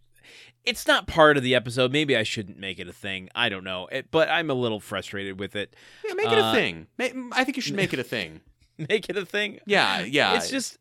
it's 0.64 0.86
not 0.86 1.06
part 1.06 1.36
of 1.36 1.42
the 1.42 1.54
episode. 1.54 1.90
Maybe 1.92 2.16
I 2.16 2.22
shouldn't 2.22 2.58
make 2.58 2.78
it 2.78 2.86
a 2.88 2.92
thing. 2.92 3.30
I 3.34 3.48
don't 3.48 3.64
know. 3.64 3.86
It, 3.90 4.10
but 4.10 4.28
I'm 4.28 4.50
a 4.50 4.54
little 4.54 4.78
frustrated 4.78 5.40
with 5.40 5.56
it. 5.56 5.74
Yeah, 6.06 6.12
make 6.14 6.26
it 6.26 6.36
a 6.36 6.44
Uh, 6.44 6.52
thing. 6.52 6.86
Ma- 6.98 7.30
I 7.34 7.44
think 7.44 7.56
you 7.56 7.62
should 7.62 7.76
make 7.76 7.92
it 7.94 7.98
a 7.98 8.04
thing. 8.04 8.40
Make 8.88 9.10
it 9.10 9.16
a 9.18 9.26
thing. 9.26 9.58
Yeah, 9.66 10.00
yeah. 10.00 10.36
It's 10.36 10.48
just 10.48 10.78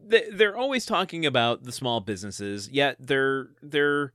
they're 0.00 0.56
always 0.56 0.86
talking 0.86 1.26
about 1.26 1.64
the 1.64 1.72
small 1.72 2.00
businesses, 2.00 2.70
yet 2.70 2.96
they're 2.98 3.48
they're 3.62 4.14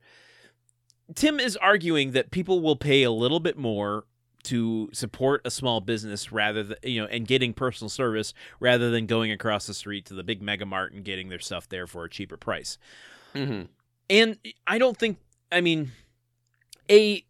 Tim 1.14 1.38
is 1.38 1.56
arguing 1.56 2.10
that 2.12 2.32
people 2.32 2.60
will 2.60 2.74
pay 2.74 3.04
a 3.04 3.12
little 3.12 3.38
bit 3.38 3.56
more 3.56 4.06
to 4.44 4.88
support 4.92 5.40
a 5.44 5.50
small 5.50 5.80
business 5.80 6.30
rather 6.32 6.62
than 6.62 6.76
you 6.82 7.00
know 7.00 7.06
and 7.08 7.26
getting 7.26 7.52
personal 7.52 7.88
service 7.88 8.32
rather 8.60 8.90
than 8.90 9.06
going 9.06 9.30
across 9.32 9.66
the 9.66 9.74
street 9.74 10.06
to 10.06 10.14
the 10.14 10.22
big 10.22 10.40
mega 10.40 10.64
mart 10.64 10.92
and 10.92 11.04
getting 11.04 11.28
their 11.28 11.38
stuff 11.40 11.68
there 11.68 11.86
for 11.86 12.04
a 12.04 12.10
cheaper 12.10 12.36
price. 12.36 12.78
hmm 13.34 13.62
And 14.08 14.38
I 14.66 14.78
don't 14.78 14.96
think 14.96 15.18
I 15.50 15.60
mean 15.60 15.92
a 16.90 17.24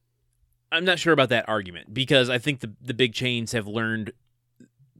I'm 0.70 0.84
not 0.84 0.98
sure 0.98 1.12
about 1.12 1.30
that 1.30 1.48
argument 1.48 1.94
because 1.94 2.28
I 2.28 2.38
think 2.38 2.60
the 2.60 2.72
the 2.80 2.94
big 2.94 3.14
chains 3.14 3.52
have 3.52 3.66
learned 3.66 4.12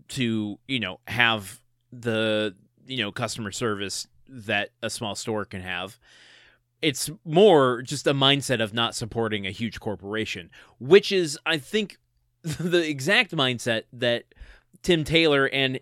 to, 0.09 0.59
you 0.67 0.81
know, 0.81 1.01
have 1.07 1.61
the, 1.93 2.55
you 2.87 2.99
know, 2.99 3.13
customer 3.13 3.53
service 3.53 4.07
that 4.29 4.71
a 4.83 4.91
small 4.91 5.15
store 5.15 5.45
can 5.45 5.61
have. 5.61 5.99
It's 6.81 7.11
more 7.25 7.83
just 7.83 8.07
a 8.07 8.15
mindset 8.15 8.63
of 8.63 8.73
not 8.73 8.95
supporting 8.95 9.47
a 9.47 9.51
huge 9.51 9.81
corporation, 9.81 10.51
which 10.79 11.11
is 11.13 11.39
I 11.45 11.59
think 11.59 11.99
the 12.43 12.89
exact 12.89 13.33
mindset 13.33 13.85
that 13.93 14.25
Tim 14.83 15.05
Taylor 15.05 15.47
and 15.49 15.81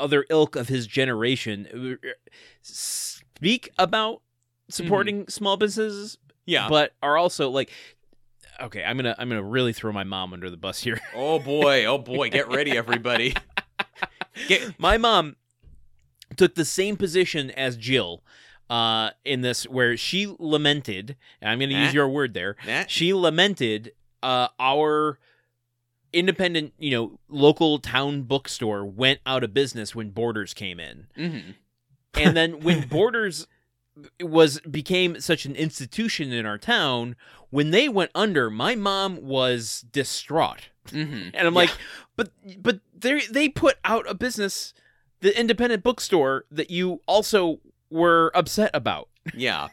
other 0.00 0.24
ilk 0.30 0.56
of 0.56 0.68
his 0.68 0.86
generation 0.86 1.98
uh, 2.02 2.08
speak 2.62 3.70
about 3.78 4.22
supporting 4.70 5.26
small 5.28 5.56
businesses 5.56 6.18
Yeah. 6.46 6.68
but 6.68 6.92
are 7.02 7.16
also 7.16 7.50
like 7.50 7.70
okay 8.60 8.84
i'm 8.84 8.96
gonna 8.96 9.14
i'm 9.18 9.28
gonna 9.28 9.42
really 9.42 9.72
throw 9.72 9.90
my 9.92 10.04
mom 10.04 10.32
under 10.32 10.50
the 10.50 10.56
bus 10.56 10.78
here 10.80 11.00
oh 11.14 11.38
boy. 11.40 11.84
Oh 11.86 11.98
boy. 11.98 12.30
Get 12.30 12.48
ready, 12.48 12.76
everybody. 12.76 13.34
Get. 14.48 14.78
my 14.78 14.98
mom 14.98 15.36
took 16.36 16.54
the 16.54 16.64
same 16.64 16.96
position 16.96 17.50
as 17.52 17.76
jill 17.76 18.22
uh 18.70 19.10
in 19.24 19.40
this 19.40 19.64
where 19.68 19.96
she 19.96 20.34
lamented 20.38 21.16
and 21.40 21.50
i'm 21.50 21.58
gonna 21.58 21.74
Eh? 21.74 21.84
use 21.86 21.94
your 21.94 22.08
word 22.08 22.34
there 22.34 22.56
That, 22.66 22.90
she 22.90 23.12
lamented 23.14 23.92
uh 24.22 24.48
our 24.60 25.18
independent 26.12 26.72
you 26.78 26.90
know 26.90 27.18
local 27.28 27.78
town 27.78 28.22
bookstore 28.22 28.84
went 28.84 29.20
out 29.26 29.44
of 29.44 29.52
business 29.52 29.94
when 29.94 30.10
borders 30.10 30.54
came 30.54 30.80
in. 30.80 31.06
Hmm 31.16 31.50
and 32.14 32.36
then 32.36 32.60
when 32.64 32.88
borders 32.88 33.46
was 34.22 34.60
became 34.60 35.20
such 35.20 35.44
an 35.44 35.54
institution 35.54 36.32
in 36.32 36.46
our 36.46 36.56
town 36.58 37.14
when 37.50 37.70
they 37.70 37.88
went 37.88 38.10
under 38.14 38.48
my 38.48 38.74
mom 38.74 39.16
was 39.22 39.84
distraught. 39.92 40.68
Hmm 40.90 41.28
and 41.34 41.46
i'm 41.46 41.54
like 41.54 41.70
but 42.16 42.30
but 42.58 42.80
they 42.98 43.20
they 43.26 43.48
put 43.50 43.76
out 43.84 44.08
a 44.08 44.14
business 44.14 44.72
the 45.20 45.38
independent 45.38 45.82
bookstore 45.82 46.46
that 46.50 46.70
you 46.70 47.02
also 47.06 47.60
were 47.90 48.30
upset 48.34 48.70
about 48.74 49.08
yeah. 49.34 49.68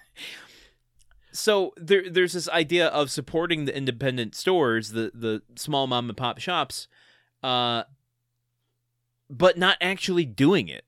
so 1.31 1.73
there 1.77 2.09
there's 2.09 2.33
this 2.33 2.49
idea 2.49 2.87
of 2.87 3.11
supporting 3.11 3.65
the 3.65 3.75
independent 3.75 4.35
stores 4.35 4.91
the 4.91 5.11
the 5.13 5.41
small 5.55 5.87
mom 5.87 6.09
and 6.09 6.17
pop 6.17 6.39
shops 6.39 6.87
uh 7.43 7.83
but 9.29 9.57
not 9.57 9.77
actually 9.81 10.23
doing 10.23 10.67
it 10.67 10.85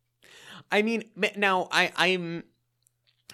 I 0.72 0.82
mean, 0.82 1.06
now 1.36 1.68
I, 1.72 1.92
I'm 1.96 2.44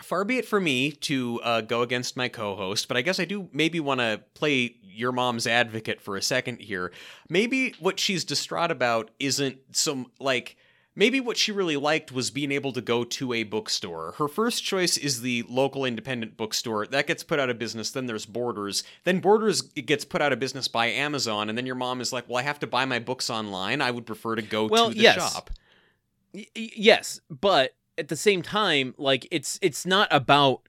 far 0.02 0.24
be 0.26 0.38
it 0.38 0.46
for 0.46 0.60
me 0.60 0.92
to 0.92 1.40
uh, 1.44 1.62
go 1.62 1.82
against 1.82 2.18
my 2.18 2.28
co-host, 2.28 2.88
but 2.88 2.98
I 2.98 3.02
guess 3.02 3.20
I 3.20 3.26
do 3.26 3.50
maybe 3.52 3.80
want 3.80 4.00
to 4.00 4.22
play 4.34 4.76
your 4.82 5.12
mom's 5.12 5.48
advocate 5.48 6.02
for 6.02 6.16
a 6.16 6.22
second 6.22 6.60
here. 6.60 6.92
Maybe 7.30 7.74
what 7.80 8.00
she's 8.00 8.24
distraught 8.24 8.72
about 8.72 9.12
isn't 9.20 9.58
some 9.72 10.08
like. 10.20 10.58
Maybe 10.96 11.20
what 11.20 11.38
she 11.38 11.52
really 11.52 11.76
liked 11.76 12.12
was 12.12 12.30
being 12.30 12.52
able 12.52 12.72
to 12.74 12.82
go 12.82 13.04
to 13.04 13.34
a 13.34 13.42
bookstore. 13.44 14.14
Her 14.20 14.28
first 14.28 14.64
choice 14.64 14.96
is 14.96 15.22
the 15.22 15.44
local 15.50 15.86
independent 15.86 16.38
bookstore. 16.38 16.86
That 16.86 17.08
gets 17.08 17.24
put 17.24 17.40
out 17.40 17.50
of 17.50 17.58
business. 17.58 17.90
Then 17.90 18.06
there's 18.06 18.28
Borders. 18.28 18.84
Then 19.04 19.20
Borders 19.20 19.64
gets 19.64 20.06
put 20.06 20.22
out 20.22 20.32
of 20.32 20.40
business 20.40 20.68
by 20.68 20.88
Amazon. 20.88 21.50
And 21.50 21.58
then 21.58 21.66
your 21.66 21.74
mom 21.76 22.00
is 22.00 22.14
like, 22.14 22.30
well, 22.30 22.38
I 22.38 22.44
have 22.44 22.60
to 22.60 22.68
buy 22.68 22.86
my 22.86 23.00
books 23.00 23.30
online. 23.32 23.82
I 23.82 23.90
would 23.90 24.06
prefer 24.06 24.36
to 24.36 24.44
go 24.44 24.68
Well, 24.68 24.90
to 24.90 24.96
the 24.96 25.02
yes. 25.02 25.16
shop. 25.34 25.50
Y- 26.32 26.46
yes, 26.56 27.20
but 27.30 27.74
at 27.98 28.08
the 28.10 28.16
same 28.16 28.42
time, 28.44 28.94
like 28.98 29.28
it's 29.32 29.58
it's 29.62 29.86
not 29.86 30.08
about 30.12 30.62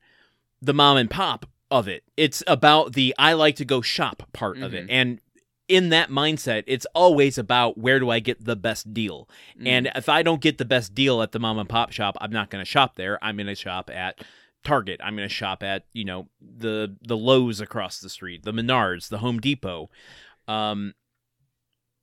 the 0.62 0.74
mom 0.74 0.96
and 0.96 1.10
pop 1.10 1.46
of 1.70 1.86
it. 1.88 2.02
It's 2.16 2.42
about 2.46 2.94
the 2.94 3.14
I 3.18 3.34
like 3.34 3.56
to 3.56 3.64
go 3.66 3.82
shop 3.82 4.22
part 4.32 4.58
of 4.58 4.72
it. 4.74 4.86
Mhm. 4.86 4.90
And 4.90 5.20
in 5.68 5.88
that 5.90 6.10
mindset, 6.10 6.64
it's 6.66 6.86
always 6.94 7.38
about 7.38 7.78
where 7.78 7.98
do 7.98 8.10
I 8.10 8.20
get 8.20 8.44
the 8.44 8.56
best 8.56 8.92
deal. 8.92 9.28
Mm. 9.58 9.66
And 9.66 9.90
if 9.94 10.08
I 10.08 10.22
don't 10.22 10.40
get 10.40 10.58
the 10.58 10.64
best 10.64 10.94
deal 10.94 11.22
at 11.22 11.32
the 11.32 11.38
mom 11.38 11.58
and 11.58 11.68
pop 11.68 11.92
shop, 11.92 12.16
I'm 12.20 12.32
not 12.32 12.50
going 12.50 12.62
to 12.62 12.70
shop 12.70 12.96
there. 12.96 13.22
I'm 13.22 13.36
going 13.36 13.46
to 13.46 13.54
shop 13.54 13.90
at 13.90 14.22
Target. 14.62 15.00
I'm 15.02 15.16
going 15.16 15.28
to 15.28 15.34
shop 15.34 15.62
at, 15.62 15.84
you 15.92 16.04
know, 16.04 16.28
the 16.40 16.96
the 17.02 17.16
Lowe's 17.16 17.60
across 17.60 18.00
the 18.00 18.08
street, 18.10 18.44
the 18.44 18.52
Menards, 18.52 19.08
the 19.08 19.18
Home 19.18 19.40
Depot. 19.40 19.90
Um, 20.48 20.94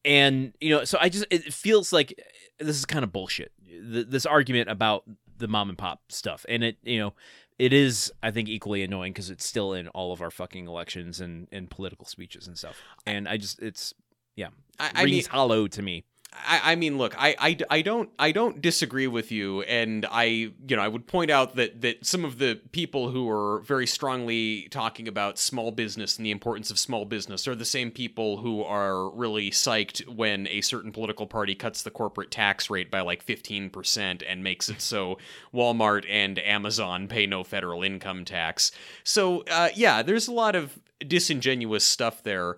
and 0.03 0.53
you 0.59 0.75
know, 0.75 0.83
so 0.83 0.97
I 0.99 1.09
just 1.09 1.25
it 1.29 1.53
feels 1.53 1.93
like 1.93 2.19
this 2.59 2.77
is 2.77 2.85
kind 2.85 3.03
of 3.03 3.11
bullshit. 3.11 3.51
Th- 3.67 4.07
This 4.07 4.25
argument 4.25 4.69
about 4.69 5.03
the 5.38 5.47
mom 5.47 5.69
and 5.69 5.77
pop 5.77 6.01
stuff, 6.09 6.45
and 6.49 6.63
it 6.63 6.77
you 6.83 6.99
know, 6.99 7.13
it 7.61 7.73
is 7.73 8.11
I 8.23 8.31
think 8.31 8.49
equally 8.49 8.81
annoying 8.81 9.13
because 9.13 9.29
it's 9.29 9.45
still 9.45 9.73
in 9.73 9.88
all 9.89 10.11
of 10.11 10.19
our 10.19 10.31
fucking 10.31 10.67
elections 10.67 11.21
and 11.21 11.47
and 11.51 11.69
political 11.69 12.07
speeches 12.07 12.47
and 12.47 12.57
stuff. 12.57 12.75
And 13.05 13.29
I 13.29 13.38
just 13.38 13.61
it's 13.61 13.93
yeah, 14.35 14.47
I, 14.79 14.91
I 14.95 15.05
mean, 15.05 15.23
hollow 15.25 15.67
to 15.67 15.81
me. 15.83 16.03
I, 16.33 16.71
I 16.71 16.75
mean, 16.75 16.97
look, 16.97 17.13
I, 17.17 17.35
I, 17.37 17.57
I 17.69 17.81
don't 17.81 18.09
I 18.17 18.31
don't 18.31 18.61
disagree 18.61 19.07
with 19.07 19.31
you, 19.31 19.63
and 19.63 20.05
I 20.09 20.23
you 20.25 20.75
know 20.75 20.81
I 20.81 20.87
would 20.87 21.05
point 21.05 21.29
out 21.29 21.55
that 21.57 21.81
that 21.81 22.05
some 22.05 22.23
of 22.23 22.37
the 22.37 22.59
people 22.71 23.09
who 23.09 23.29
are 23.29 23.59
very 23.61 23.85
strongly 23.85 24.69
talking 24.71 25.09
about 25.09 25.37
small 25.37 25.71
business 25.71 26.15
and 26.15 26.25
the 26.25 26.31
importance 26.31 26.71
of 26.71 26.79
small 26.79 27.03
business 27.03 27.47
are 27.49 27.55
the 27.55 27.65
same 27.65 27.91
people 27.91 28.37
who 28.37 28.63
are 28.63 29.09
really 29.09 29.51
psyched 29.51 30.07
when 30.07 30.47
a 30.47 30.61
certain 30.61 30.93
political 30.93 31.27
party 31.27 31.53
cuts 31.53 31.83
the 31.83 31.91
corporate 31.91 32.31
tax 32.31 32.69
rate 32.69 32.89
by 32.89 33.01
like 33.01 33.21
fifteen 33.21 33.69
percent 33.69 34.23
and 34.25 34.41
makes 34.41 34.69
it 34.69 34.81
so 34.81 35.17
Walmart 35.53 36.05
and 36.09 36.39
Amazon 36.39 37.09
pay 37.09 37.25
no 37.25 37.43
federal 37.43 37.83
income 37.83 38.23
tax. 38.23 38.71
So 39.03 39.43
uh, 39.51 39.69
yeah, 39.75 40.01
there's 40.01 40.29
a 40.29 40.33
lot 40.33 40.55
of 40.55 40.79
disingenuous 41.05 41.83
stuff 41.83 42.23
there. 42.23 42.55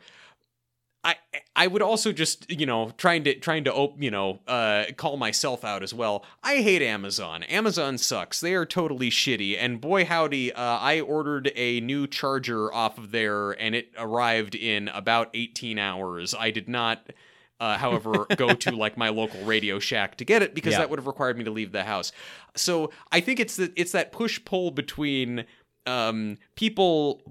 I 1.03 1.15
I 1.55 1.67
would 1.67 1.81
also 1.81 2.11
just 2.11 2.49
you 2.49 2.65
know 2.65 2.91
trying 2.97 3.23
to 3.25 3.35
trying 3.35 3.63
to 3.65 3.73
op, 3.73 4.01
you 4.01 4.09
know 4.11 4.39
uh, 4.47 4.85
call 4.95 5.17
myself 5.17 5.63
out 5.65 5.83
as 5.83 5.93
well. 5.93 6.23
I 6.43 6.57
hate 6.61 6.81
Amazon. 6.81 7.43
Amazon 7.43 7.97
sucks. 7.97 8.39
They 8.39 8.53
are 8.53 8.65
totally 8.65 9.09
shitty. 9.09 9.57
And 9.59 9.81
boy 9.81 10.05
howdy, 10.05 10.53
uh, 10.53 10.61
I 10.61 11.01
ordered 11.01 11.51
a 11.55 11.81
new 11.81 12.07
charger 12.07 12.73
off 12.73 12.97
of 12.97 13.11
there, 13.11 13.51
and 13.51 13.75
it 13.75 13.91
arrived 13.97 14.55
in 14.55 14.87
about 14.89 15.29
18 15.33 15.77
hours. 15.77 16.33
I 16.33 16.51
did 16.51 16.69
not. 16.69 17.11
Uh, 17.59 17.77
however, 17.77 18.25
go 18.35 18.53
to 18.53 18.71
like 18.75 18.97
my 18.97 19.09
local 19.09 19.41
Radio 19.45 19.79
Shack 19.79 20.17
to 20.17 20.25
get 20.25 20.41
it 20.41 20.53
because 20.55 20.73
Yeah. 20.73 20.79
that 20.79 20.89
would 20.89 20.99
have 20.99 21.07
required 21.07 21.37
me 21.37 21.43
to 21.45 21.51
leave 21.51 21.71
the 21.71 21.83
house. 21.83 22.11
So 22.55 22.91
I 23.11 23.19
think 23.21 23.39
it's 23.39 23.55
the, 23.55 23.71
it's 23.75 23.91
that 23.93 24.11
push 24.11 24.43
pull 24.43 24.71
between 24.71 25.45
um, 25.85 26.37
people 26.55 27.21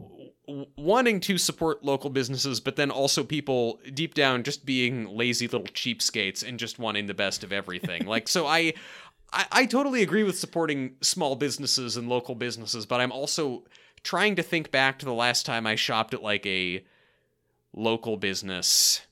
wanting 0.46 1.20
to 1.20 1.38
support 1.38 1.84
local 1.84 2.10
businesses, 2.10 2.60
but 2.60 2.76
then 2.76 2.90
also 2.90 3.22
people 3.22 3.80
deep 3.94 4.14
down 4.14 4.42
just 4.42 4.66
being 4.66 5.06
lazy 5.06 5.46
little 5.46 5.66
cheapskates 5.68 6.46
and 6.46 6.58
just 6.58 6.78
wanting 6.78 7.06
the 7.06 7.14
best 7.14 7.44
of 7.44 7.52
everything. 7.52 8.06
like, 8.06 8.28
so 8.28 8.46
I, 8.46 8.74
I, 9.32 9.46
I 9.52 9.66
totally 9.66 10.02
agree 10.02 10.24
with 10.24 10.38
supporting 10.38 10.96
small 11.00 11.36
businesses 11.36 11.96
and 11.96 12.08
local 12.08 12.34
businesses, 12.34 12.86
but 12.86 13.00
I'm 13.00 13.12
also 13.12 13.64
trying 14.02 14.36
to 14.36 14.42
think 14.42 14.70
back 14.70 14.98
to 14.98 15.06
the 15.06 15.14
last 15.14 15.46
time 15.46 15.66
I 15.66 15.76
shopped 15.76 16.12
at 16.12 16.22
like 16.22 16.44
a 16.46 16.84
local 17.72 18.16
business. 18.16 19.02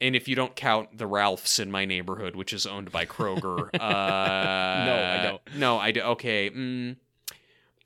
And 0.00 0.16
if 0.16 0.26
you 0.26 0.34
don't 0.34 0.56
count 0.56 0.98
the 0.98 1.06
Ralphs 1.06 1.58
in 1.60 1.70
my 1.70 1.84
neighborhood, 1.84 2.34
which 2.34 2.52
is 2.52 2.66
owned 2.66 2.90
by 2.90 3.06
Kroger, 3.06 3.68
uh, 3.74 3.78
no, 3.78 5.18
I 5.20 5.22
don't. 5.22 5.56
No, 5.56 5.78
I 5.78 5.92
do. 5.92 6.00
Okay, 6.00 6.50
mm, 6.50 6.96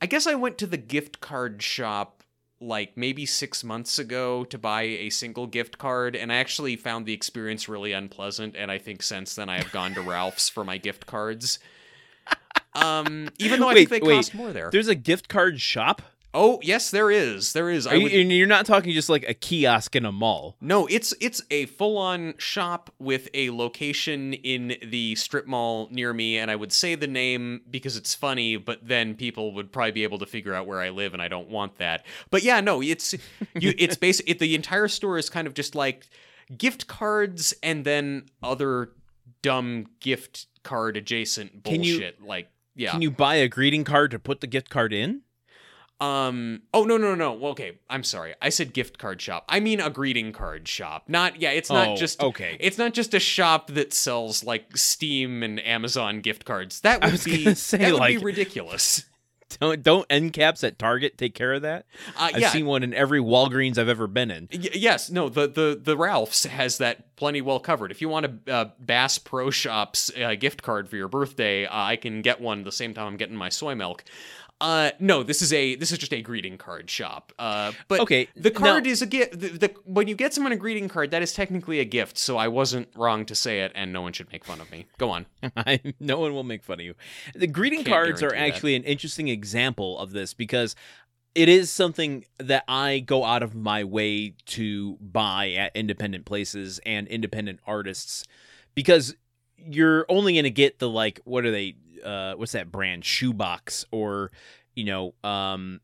I 0.00 0.06
guess 0.06 0.26
I 0.26 0.34
went 0.34 0.56
to 0.58 0.66
the 0.66 0.78
gift 0.78 1.20
card 1.20 1.62
shop 1.62 2.17
like 2.60 2.96
maybe 2.96 3.24
six 3.24 3.62
months 3.62 3.98
ago 3.98 4.44
to 4.44 4.58
buy 4.58 4.82
a 4.82 5.10
single 5.10 5.46
gift 5.46 5.78
card, 5.78 6.16
and 6.16 6.32
I 6.32 6.36
actually 6.36 6.76
found 6.76 7.06
the 7.06 7.12
experience 7.12 7.68
really 7.68 7.92
unpleasant. 7.92 8.56
And 8.56 8.70
I 8.70 8.78
think 8.78 9.02
since 9.02 9.34
then 9.34 9.48
I 9.48 9.58
have 9.58 9.70
gone 9.72 9.94
to 9.94 10.00
Ralph's 10.02 10.48
for 10.48 10.64
my 10.64 10.78
gift 10.78 11.06
cards. 11.06 11.58
Um, 12.74 13.28
even 13.38 13.60
though 13.60 13.68
I 13.68 13.74
Wait, 13.74 13.88
think 13.88 14.02
they 14.02 14.08
wait. 14.08 14.16
cost 14.16 14.34
more 14.34 14.52
there. 14.52 14.70
There's 14.70 14.88
a 14.88 14.94
gift 14.94 15.28
card 15.28 15.60
shop. 15.60 16.02
Oh 16.34 16.58
yes, 16.62 16.90
there 16.90 17.10
is. 17.10 17.54
There 17.54 17.70
is. 17.70 17.86
Are 17.86 17.96
you, 17.96 18.02
would- 18.02 18.12
and 18.12 18.30
you're 18.30 18.46
not 18.46 18.66
talking 18.66 18.92
just 18.92 19.08
like 19.08 19.24
a 19.26 19.32
kiosk 19.34 19.96
in 19.96 20.04
a 20.04 20.12
mall. 20.12 20.56
No, 20.60 20.86
it's 20.86 21.14
it's 21.20 21.40
a 21.50 21.66
full-on 21.66 22.34
shop 22.36 22.90
with 22.98 23.28
a 23.32 23.48
location 23.50 24.34
in 24.34 24.76
the 24.84 25.14
strip 25.14 25.46
mall 25.46 25.88
near 25.90 26.12
me, 26.12 26.36
and 26.36 26.50
I 26.50 26.56
would 26.56 26.72
say 26.72 26.94
the 26.94 27.06
name 27.06 27.62
because 27.70 27.96
it's 27.96 28.14
funny, 28.14 28.56
but 28.56 28.86
then 28.86 29.14
people 29.14 29.54
would 29.54 29.72
probably 29.72 29.92
be 29.92 30.02
able 30.02 30.18
to 30.18 30.26
figure 30.26 30.52
out 30.54 30.66
where 30.66 30.80
I 30.80 30.90
live, 30.90 31.14
and 31.14 31.22
I 31.22 31.28
don't 31.28 31.48
want 31.48 31.78
that. 31.78 32.04
But 32.30 32.42
yeah, 32.42 32.60
no, 32.60 32.82
it's 32.82 33.14
you. 33.54 33.72
It's 33.78 33.96
basically 34.00 34.32
it, 34.32 34.38
the 34.38 34.54
entire 34.54 34.88
store 34.88 35.16
is 35.16 35.30
kind 35.30 35.46
of 35.46 35.54
just 35.54 35.74
like 35.74 36.08
gift 36.56 36.86
cards 36.88 37.54
and 37.62 37.84
then 37.84 38.26
other 38.42 38.90
dumb 39.40 39.86
gift 40.00 40.46
card 40.62 40.96
adjacent 40.98 41.64
Can 41.64 41.82
you- 41.82 41.94
bullshit. 41.94 42.22
like 42.22 42.48
yeah, 42.74 42.90
Can 42.92 43.02
you 43.02 43.10
buy 43.10 43.36
a 43.36 43.48
greeting 43.48 43.82
card 43.84 44.10
to 44.12 44.18
put 44.18 44.40
the 44.40 44.46
gift 44.46 44.68
card 44.70 44.92
in? 44.92 45.22
Um. 46.00 46.62
Oh 46.72 46.84
no 46.84 46.96
no 46.96 47.14
no. 47.16 47.32
Well, 47.32 47.50
okay. 47.52 47.78
I'm 47.90 48.04
sorry. 48.04 48.34
I 48.40 48.50
said 48.50 48.72
gift 48.72 48.98
card 48.98 49.20
shop. 49.20 49.44
I 49.48 49.58
mean 49.58 49.80
a 49.80 49.90
greeting 49.90 50.32
card 50.32 50.68
shop. 50.68 51.04
Not 51.08 51.40
yeah. 51.40 51.50
It's 51.50 51.70
not 51.70 51.88
Oh, 51.88 51.96
just 51.96 52.22
okay. 52.22 52.56
It's 52.60 52.78
not 52.78 52.94
just 52.94 53.14
a 53.14 53.20
shop 53.20 53.68
that 53.72 53.92
sells 53.92 54.44
like 54.44 54.76
Steam 54.76 55.42
and 55.42 55.58
Amazon 55.66 56.20
gift 56.20 56.44
cards. 56.44 56.80
That 56.82 57.02
would 57.04 57.22
be 57.24 57.52
say, 57.54 57.78
that 57.78 57.92
would 57.94 58.06
be 58.06 58.16
like- 58.16 58.24
ridiculous. 58.24 59.04
Don't 59.60 59.82
don't 59.82 60.04
end 60.10 60.34
caps 60.34 60.62
at 60.62 60.78
Target 60.78 61.16
take 61.16 61.34
care 61.34 61.54
of 61.54 61.62
that? 61.62 61.86
Uh, 62.18 62.28
I've 62.34 62.38
yeah. 62.38 62.50
seen 62.50 62.66
one 62.66 62.82
in 62.82 62.92
every 62.92 63.18
Walgreens 63.18 63.78
I've 63.78 63.88
ever 63.88 64.06
been 64.06 64.30
in. 64.30 64.46
Y- 64.52 64.68
yes. 64.74 65.08
No. 65.10 65.30
The 65.30 65.48
the 65.48 65.80
the 65.82 65.96
Ralphs 65.96 66.44
has 66.44 66.76
that 66.78 67.16
plenty 67.16 67.40
well 67.40 67.58
covered. 67.58 67.90
If 67.90 68.02
you 68.02 68.10
want 68.10 68.26
a 68.26 68.52
uh, 68.52 68.64
Bass 68.78 69.16
Pro 69.18 69.48
Shops 69.50 70.12
uh, 70.22 70.34
gift 70.34 70.62
card 70.62 70.86
for 70.90 70.96
your 70.96 71.08
birthday, 71.08 71.64
uh, 71.64 71.70
I 71.72 71.96
can 71.96 72.20
get 72.20 72.42
one 72.42 72.62
the 72.62 72.70
same 72.70 72.92
time 72.92 73.06
I'm 73.06 73.16
getting 73.16 73.36
my 73.36 73.48
soy 73.48 73.74
milk. 73.74 74.04
Uh, 74.60 74.90
no, 74.98 75.22
this 75.22 75.40
is 75.40 75.52
a 75.52 75.76
this 75.76 75.92
is 75.92 75.98
just 75.98 76.12
a 76.12 76.20
greeting 76.20 76.58
card 76.58 76.90
shop. 76.90 77.32
Uh, 77.38 77.70
but 77.86 78.00
Okay, 78.00 78.28
the 78.34 78.50
now- 78.50 78.58
card 78.58 78.86
is 78.88 79.00
a 79.02 79.06
gift. 79.06 79.38
The, 79.38 79.48
the 79.50 79.74
when 79.84 80.08
you 80.08 80.16
get 80.16 80.34
someone 80.34 80.52
a 80.52 80.56
greeting 80.56 80.88
card, 80.88 81.12
that 81.12 81.22
is 81.22 81.32
technically 81.32 81.78
a 81.78 81.84
gift. 81.84 82.18
So 82.18 82.36
I 82.36 82.48
wasn't 82.48 82.88
wrong 82.96 83.24
to 83.26 83.34
say 83.36 83.60
it, 83.60 83.70
and 83.76 83.92
no 83.92 84.02
one 84.02 84.12
should 84.12 84.30
make 84.32 84.44
fun 84.44 84.60
of 84.60 84.70
me. 84.72 84.86
Go 84.98 85.10
on. 85.10 85.26
I, 85.56 85.80
no 86.00 86.18
one 86.18 86.34
will 86.34 86.42
make 86.42 86.64
fun 86.64 86.80
of 86.80 86.86
you. 86.86 86.94
The 87.36 87.46
greeting 87.46 87.80
Can't 87.84 87.88
cards 87.88 88.22
are 88.22 88.30
guarantee 88.30 88.50
that. 88.50 88.54
actually 88.54 88.74
an 88.76 88.82
interesting 88.84 89.28
example 89.28 89.96
of 89.98 90.10
this 90.10 90.34
because 90.34 90.74
it 91.36 91.48
is 91.48 91.70
something 91.70 92.24
that 92.38 92.64
I 92.66 92.98
go 92.98 93.24
out 93.24 93.44
of 93.44 93.54
my 93.54 93.84
way 93.84 94.34
to 94.46 94.96
buy 95.00 95.52
at 95.52 95.70
independent 95.76 96.24
places 96.24 96.80
and 96.84 97.06
independent 97.06 97.60
artists 97.64 98.24
because 98.74 99.14
you're 99.56 100.04
only 100.08 100.32
going 100.32 100.44
to 100.44 100.50
get 100.50 100.78
the 100.80 100.88
like 100.88 101.20
what 101.24 101.44
are 101.44 101.50
they 101.50 101.76
uh 102.04 102.34
what's 102.34 102.52
that 102.52 102.70
brand 102.72 103.04
shoebox 103.04 103.84
or 103.90 104.30
you 104.74 104.84
know 104.84 105.14
um 105.24 105.80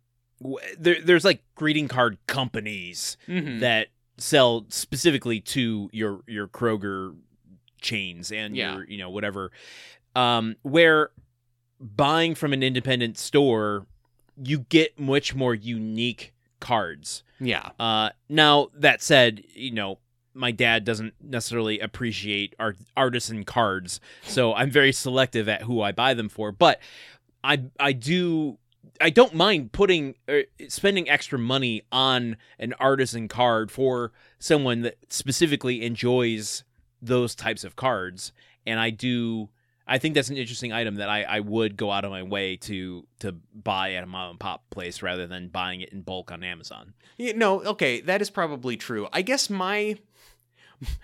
there, 0.79 0.97
there's 1.03 1.25
like 1.25 1.43
greeting 1.55 1.89
card 1.89 2.19
companies 2.27 3.17
Mhm. 3.29 3.61
that 3.61 3.89
sell 4.19 4.67
specifically 4.69 5.41
to 5.41 5.89
your 5.93 6.21
your 6.27 6.47
Kroger 6.49 7.17
chains 7.81 8.31
and 8.33 8.57
Yeah. 8.57 8.75
your 8.77 8.85
you 8.87 8.99
know 8.99 9.11
whatever 9.11 9.51
um 10.17 10.57
where 10.63 11.11
buying 11.81 12.35
from 12.35 12.53
an 12.53 12.63
independent 12.63 13.19
store 13.19 13.87
you 14.43 14.61
get 14.69 14.99
much 14.99 15.35
more 15.35 15.55
unique 15.55 16.33
cards 16.61 17.23
Yeah. 17.41 17.71
uh 17.79 18.11
now 18.29 18.69
that 18.75 19.03
said 19.03 19.43
you 19.55 19.71
know 19.73 19.99
my 20.35 20.51
dad 20.51 20.85
doesn't 20.85 21.15
necessarily 21.23 21.81
appreciate 21.81 22.55
art- 22.59 22.77
artisan 22.97 23.45
cards 23.45 24.01
so 24.23 24.53
i'm 24.55 24.71
very 24.71 24.93
selective 24.93 25.49
at 25.49 25.63
who 25.63 25.81
i 25.81 25.93
buy 25.93 26.15
them 26.15 26.29
for 26.29 26.53
but 26.53 26.81
i 27.43 27.63
i 27.79 27.93
do 27.93 28.59
I 29.01 29.11
don't 29.11 29.35
mind 29.35 29.73
putting 29.73 30.15
uh, 30.29 30.41
spending 30.69 31.09
extra 31.09 31.39
money 31.39 31.83
on 31.91 32.37
an 32.59 32.75
artisan 32.79 33.29
card 33.29 33.71
for 33.71 34.13
someone 34.39 34.83
that 34.83 34.97
specifically 35.09 35.85
enjoys 35.85 36.65
those 37.03 37.35
types 37.35 37.65
of 37.65 37.77
cards, 37.77 38.33
and 38.67 38.79
I 38.79 38.91
do. 38.91 39.49
I 39.87 39.99
think 39.99 40.15
that's 40.15 40.31
an 40.31 40.39
interesting 40.39 40.73
item 40.73 40.95
that 40.95 41.11
I, 41.11 41.25
I 41.25 41.41
would 41.41 41.77
go 41.77 41.91
out 41.91 42.05
of 42.05 42.11
my 42.11 42.23
way 42.23 42.57
to 42.59 43.07
to 43.21 43.33
buy 43.33 43.95
at 43.95 44.05
a 44.05 44.07
mom 44.07 44.31
and 44.31 44.41
pop 44.41 44.71
place 44.71 45.03
rather 45.03 45.27
than 45.27 45.49
buying 45.49 45.81
it 45.81 45.91
in 45.91 46.03
bulk 46.03 46.31
on 46.31 46.43
Amazon. 46.43 46.95
Yeah, 47.17 47.33
no, 47.37 47.63
okay, 47.63 48.01
that 48.03 48.23
is 48.23 48.31
probably 48.31 48.77
true. 48.77 49.09
I 49.13 49.23
guess 49.23 49.51
my 49.51 49.97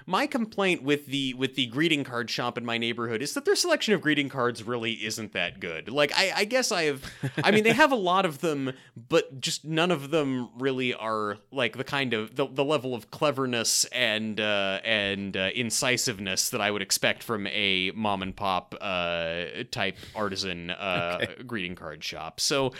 my 0.06 0.26
complaint 0.26 0.82
with 0.82 1.06
the 1.06 1.34
with 1.34 1.54
the 1.54 1.66
greeting 1.66 2.04
card 2.04 2.28
shop 2.30 2.58
in 2.58 2.64
my 2.64 2.78
neighborhood 2.78 3.22
is 3.22 3.34
that 3.34 3.44
their 3.44 3.56
selection 3.56 3.94
of 3.94 4.00
greeting 4.00 4.28
cards 4.28 4.62
really 4.62 4.92
isn't 5.04 5.32
that 5.32 5.60
good. 5.60 5.88
Like 5.88 6.12
I, 6.16 6.32
I 6.36 6.44
guess 6.44 6.72
I 6.72 6.84
have 6.84 7.04
I 7.42 7.50
mean 7.50 7.64
they 7.64 7.72
have 7.72 7.92
a 7.92 7.96
lot 7.96 8.24
of 8.24 8.40
them, 8.40 8.72
but 9.08 9.40
just 9.40 9.64
none 9.64 9.90
of 9.90 10.10
them 10.10 10.48
really 10.58 10.94
are 10.94 11.38
like 11.50 11.76
the 11.76 11.84
kind 11.84 12.12
of 12.14 12.36
the, 12.36 12.46
the 12.46 12.64
level 12.64 12.94
of 12.94 13.10
cleverness 13.10 13.84
and 13.86 14.40
uh, 14.40 14.80
and 14.84 15.36
uh, 15.36 15.50
incisiveness 15.54 16.50
that 16.50 16.60
I 16.60 16.70
would 16.70 16.82
expect 16.82 17.22
from 17.22 17.46
a 17.46 17.90
mom 17.94 18.22
and 18.22 18.34
pop 18.34 18.74
uh, 18.80 19.44
type 19.70 19.96
artisan 20.14 20.70
uh, 20.70 21.24
greeting 21.46 21.74
card 21.74 22.02
shop. 22.04 22.40
So 22.40 22.72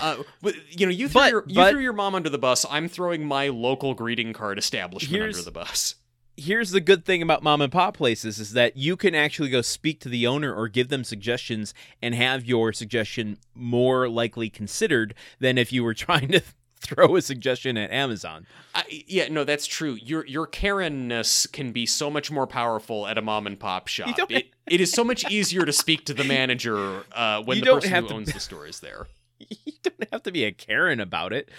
uh, 0.00 0.22
but, 0.42 0.54
you 0.78 0.86
know, 0.86 0.92
you 0.92 1.08
threw 1.08 1.20
But- 1.20 1.30
your 1.30 1.44
you 1.46 1.54
but- 1.56 1.72
threw 1.72 1.80
your 1.82 1.92
mom 1.92 2.14
under 2.14 2.28
the 2.30 2.38
bus. 2.38 2.64
I'm 2.70 2.88
throwing 2.88 3.24
my 3.26 3.48
local 3.48 3.94
greeting 3.94 4.32
card 4.32 4.58
establishment 4.58 5.22
under 5.22 5.42
the 5.42 5.50
bus. 5.50 5.94
Here's 6.38 6.70
the 6.70 6.80
good 6.80 7.04
thing 7.04 7.20
about 7.20 7.42
mom 7.42 7.60
and 7.60 7.72
pop 7.72 7.96
places 7.96 8.38
is 8.38 8.52
that 8.52 8.76
you 8.76 8.96
can 8.96 9.14
actually 9.14 9.50
go 9.50 9.60
speak 9.60 10.00
to 10.00 10.08
the 10.08 10.26
owner 10.26 10.54
or 10.54 10.68
give 10.68 10.88
them 10.88 11.04
suggestions 11.04 11.74
and 12.00 12.14
have 12.14 12.46
your 12.46 12.72
suggestion 12.72 13.38
more 13.54 14.08
likely 14.08 14.48
considered 14.48 15.14
than 15.40 15.58
if 15.58 15.72
you 15.72 15.82
were 15.82 15.94
trying 16.08 16.28
to 16.28 16.40
throw 16.80 17.16
a 17.16 17.22
suggestion 17.22 17.76
at 17.76 17.90
Amazon. 17.90 18.46
I, 18.74 18.84
yeah, 19.06 19.28
no, 19.28 19.44
that's 19.44 19.66
true. 19.66 19.98
Your 20.00 20.24
your 20.26 20.46
Karenness 20.46 21.50
can 21.52 21.72
be 21.72 21.86
so 21.86 22.08
much 22.10 22.30
more 22.30 22.46
powerful 22.46 23.06
at 23.06 23.18
a 23.18 23.22
mom 23.22 23.46
and 23.46 23.58
pop 23.58 23.88
shop. 23.88 24.16
It, 24.30 24.52
it 24.70 24.80
is 24.80 24.92
so 24.92 25.02
much 25.04 25.28
easier 25.30 25.64
to 25.64 25.72
speak 25.72 26.04
to 26.06 26.14
the 26.14 26.24
manager 26.24 27.02
uh, 27.12 27.42
when 27.44 27.60
the 27.60 27.66
person 27.66 27.92
who 27.92 28.08
to- 28.08 28.14
owns 28.14 28.32
the 28.32 28.40
store 28.48 28.66
is 28.66 28.80
there. 28.80 29.06
You 29.38 29.72
don't 29.82 30.08
have 30.12 30.22
to 30.24 30.32
be 30.32 30.44
a 30.44 30.52
Karen 30.52 31.00
about 31.00 31.32
it. 31.32 31.50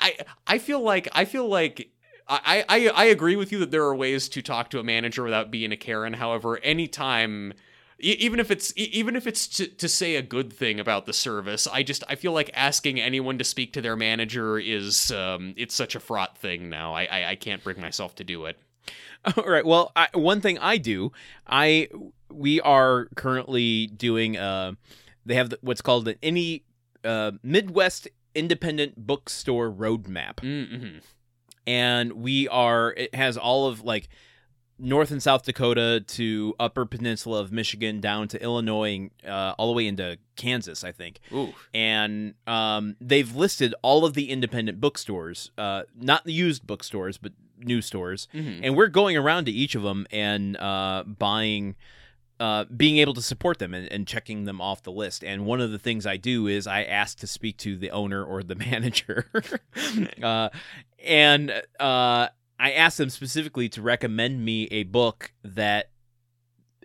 I 0.00 0.16
I 0.46 0.58
feel 0.58 0.80
like 0.80 1.08
I 1.12 1.24
feel 1.24 1.48
like 1.48 1.90
I, 2.28 2.64
I 2.68 2.88
I 2.88 3.04
agree 3.06 3.36
with 3.36 3.52
you 3.52 3.58
that 3.60 3.70
there 3.70 3.84
are 3.84 3.94
ways 3.94 4.28
to 4.30 4.42
talk 4.42 4.70
to 4.70 4.78
a 4.78 4.84
manager 4.84 5.22
without 5.22 5.50
being 5.50 5.72
a 5.72 5.76
Karen. 5.76 6.14
However, 6.14 6.58
anytime 6.58 7.54
even 8.00 8.38
if 8.38 8.50
it's 8.50 8.72
even 8.76 9.16
if 9.16 9.26
it's 9.26 9.48
to, 9.48 9.66
to 9.66 9.88
say 9.88 10.14
a 10.16 10.22
good 10.22 10.52
thing 10.52 10.78
about 10.78 11.06
the 11.06 11.12
service, 11.12 11.66
I 11.66 11.82
just 11.82 12.04
I 12.08 12.14
feel 12.14 12.32
like 12.32 12.50
asking 12.54 13.00
anyone 13.00 13.38
to 13.38 13.44
speak 13.44 13.72
to 13.72 13.80
their 13.80 13.96
manager 13.96 14.58
is 14.58 15.10
um 15.10 15.54
it's 15.56 15.74
such 15.74 15.94
a 15.94 16.00
fraught 16.00 16.36
thing 16.38 16.68
now. 16.68 16.94
I 16.94 17.04
I, 17.04 17.30
I 17.30 17.34
can't 17.34 17.64
bring 17.64 17.80
myself 17.80 18.14
to 18.16 18.24
do 18.24 18.44
it. 18.46 18.58
All 19.36 19.44
right. 19.44 19.66
Well, 19.66 19.92
I, 19.96 20.08
one 20.14 20.40
thing 20.40 20.58
I 20.58 20.76
do, 20.76 21.12
I 21.46 21.88
we 22.30 22.60
are 22.60 23.08
currently 23.16 23.86
doing. 23.88 24.36
Uh, 24.36 24.72
they 25.26 25.34
have 25.34 25.52
what's 25.60 25.82
called 25.82 26.08
an 26.08 26.16
any 26.22 26.64
uh, 27.04 27.32
Midwest 27.42 28.08
Independent 28.34 29.06
Bookstore 29.06 29.70
Roadmap, 29.72 30.36
Mm-hmm. 30.36 30.98
And 31.68 32.12
we 32.14 32.48
are. 32.48 32.92
It 32.96 33.14
has 33.14 33.36
all 33.36 33.66
of 33.68 33.82
like 33.84 34.08
North 34.78 35.10
and 35.10 35.22
South 35.22 35.44
Dakota 35.44 36.02
to 36.06 36.54
Upper 36.58 36.86
Peninsula 36.86 37.40
of 37.40 37.50
Michigan 37.52 38.00
down 38.00 38.28
to 38.28 38.40
Illinois, 38.42 38.94
and, 38.94 39.10
uh, 39.30 39.54
all 39.58 39.66
the 39.66 39.72
way 39.76 39.86
into 39.86 40.18
Kansas, 40.36 40.84
I 40.84 40.92
think. 40.92 41.20
Ooh. 41.32 41.52
and 41.74 42.34
um, 42.46 42.96
they've 43.00 43.34
listed 43.34 43.74
all 43.82 44.04
of 44.04 44.14
the 44.14 44.30
independent 44.30 44.80
bookstores, 44.80 45.50
uh, 45.58 45.82
not 45.96 46.24
the 46.24 46.32
used 46.32 46.66
bookstores, 46.66 47.18
but 47.18 47.32
new 47.58 47.82
stores. 47.82 48.28
Mhm. 48.32 48.60
And 48.62 48.76
we're 48.76 48.86
going 48.86 49.16
around 49.16 49.46
to 49.46 49.50
each 49.50 49.74
of 49.74 49.82
them 49.82 50.06
and 50.12 50.56
uh, 50.58 51.02
buying, 51.06 51.74
uh, 52.38 52.66
being 52.66 52.98
able 52.98 53.14
to 53.14 53.22
support 53.22 53.58
them 53.58 53.74
and, 53.74 53.90
and 53.90 54.06
checking 54.06 54.44
them 54.44 54.60
off 54.60 54.84
the 54.84 54.92
list. 54.92 55.24
And 55.24 55.44
one 55.44 55.60
of 55.60 55.72
the 55.72 55.78
things 55.80 56.06
I 56.06 56.18
do 56.18 56.46
is 56.46 56.68
I 56.68 56.84
ask 56.84 57.18
to 57.18 57.26
speak 57.26 57.56
to 57.58 57.76
the 57.76 57.90
owner 57.90 58.22
or 58.24 58.44
the 58.44 58.54
manager, 58.70 59.26
uh, 60.22 60.50
and 61.04 61.50
uh, 61.80 62.28
I 62.58 62.72
asked 62.72 62.98
them 62.98 63.10
specifically 63.10 63.68
to 63.70 63.82
recommend 63.82 64.44
me 64.44 64.64
a 64.66 64.84
book 64.84 65.32
that 65.44 65.90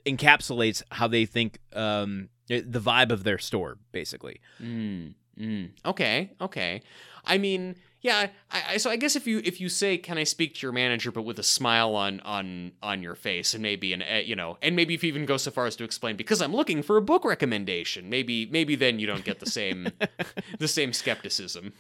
encapsulates 0.06 0.84
how 0.92 1.08
they 1.08 1.26
think 1.26 1.60
um, 1.74 2.30
the 2.48 2.80
vibe 2.80 3.12
of 3.12 3.24
their 3.24 3.38
store, 3.38 3.78
basically. 3.92 4.40
Mm, 4.62 5.16
mm. 5.40 5.72
Okay, 5.86 6.32
okay. 6.42 6.82
I 7.26 7.38
mean, 7.38 7.76
yeah. 8.02 8.28
I, 8.52 8.64
I 8.72 8.78
so 8.78 8.90
I 8.90 8.98
guess 8.98 9.16
if 9.16 9.26
you 9.26 9.42
if 9.46 9.62
you 9.62 9.70
say, 9.70 9.98
"Can 9.98 10.18
I 10.18 10.26
speak 10.26 10.56
to 10.56 10.62
your 10.62 10.74
manager?" 10.74 11.10
but 11.12 11.22
with 11.24 11.40
a 11.40 11.44
smile 11.44 11.96
on 11.96 12.20
on 12.20 12.74
on 12.84 13.02
your 13.02 13.16
face, 13.16 13.54
and 13.54 13.64
maybe 13.64 13.94
an 13.94 14.04
uh, 14.04 14.18
you 14.18 14.36
know, 14.36 14.58
and 14.62 14.76
maybe 14.76 14.94
if 14.94 15.04
you 15.04 15.08
even 15.08 15.26
go 15.26 15.38
so 15.38 15.52
far 15.52 15.66
as 15.66 15.76
to 15.78 15.86
explain, 15.86 16.18
because 16.18 16.42
I'm 16.42 16.54
looking 16.54 16.84
for 16.84 16.98
a 16.98 17.02
book 17.02 17.24
recommendation. 17.24 18.10
Maybe 18.10 18.46
maybe 18.46 18.76
then 18.76 19.00
you 19.00 19.08
don't 19.08 19.24
get 19.24 19.40
the 19.40 19.50
same 19.50 19.88
the 20.60 20.68
same 20.68 20.92
skepticism. 20.92 21.72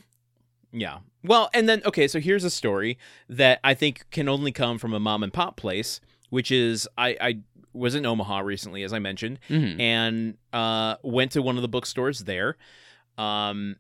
Yeah. 0.74 1.00
Well, 1.24 1.50
and 1.54 1.70
then 1.70 1.82
okay, 1.86 2.08
so 2.08 2.20
here's 2.20 2.44
a 2.44 2.50
story 2.50 2.98
that 3.30 3.60
I 3.64 3.74
think 3.76 4.06
can 4.12 4.28
only 4.28 4.52
come 4.52 4.78
from 4.80 4.94
a 4.94 5.00
mom 5.00 5.24
and 5.24 5.32
pop 5.32 5.56
place, 5.56 6.02
which 6.30 6.52
is 6.52 6.88
I 6.98 7.16
I 7.22 7.40
was 7.74 7.96
in 7.96 8.06
Omaha 8.06 8.40
recently, 8.40 8.84
as 8.84 8.92
I 8.92 9.00
mentioned, 9.00 9.40
Mm-hmm. 9.50 9.80
and 9.80 10.38
uh, 10.52 10.96
went 11.04 11.32
to 11.34 11.42
one 11.42 11.56
of 11.56 11.62
the 11.62 11.68
bookstores 11.70 12.20
there. 12.26 12.58
Um, 13.18 13.78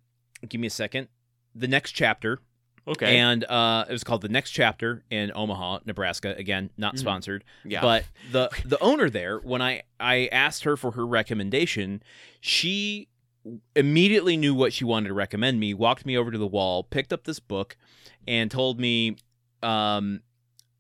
give 0.48 0.61
me 0.61 0.68
a 0.68 0.72
second. 0.72 1.07
The 1.56 1.68
next 1.68 1.91
chapter, 1.91 2.40
Okay. 2.88 3.18
and 3.18 3.44
uh, 3.45 3.86
it 3.88 3.91
was 3.91 4.03
called 4.03 4.22
the 4.22 4.30
next 4.30 4.52
chapter 4.52 5.03
in 5.10 5.32
Omaha, 5.36 5.80
Nebraska. 5.86 6.34
Again, 6.38 6.70
not 6.78 6.95
Mhm. 6.95 6.99
sponsored. 6.99 7.44
yeah. 7.65 7.82
But 7.82 8.06
the 8.32 8.49
the 8.65 8.80
owner 8.82 9.10
there, 9.10 9.38
when 9.40 9.61
I 9.61 9.82
I 9.99 10.30
asked 10.32 10.64
her 10.64 10.76
for 10.78 10.91
her 10.91 11.06
recommendation, 11.06 12.02
she 12.41 13.07
immediately 13.76 14.38
knew 14.38 14.53
what 14.56 14.74
she 14.74 14.86
wanted 14.86 15.07
to 15.10 15.14
recommend 15.14 15.60
me. 15.60 15.74
Walked 15.74 16.06
me 16.06 16.18
over 16.18 16.32
to 16.32 16.38
the 16.38 16.48
wall, 16.48 16.84
picked 16.84 17.11
up 17.14 17.24
this 17.26 17.40
book, 17.40 17.76
and 18.28 18.49
told 18.49 18.80
me 18.80 19.18
um, 19.61 20.22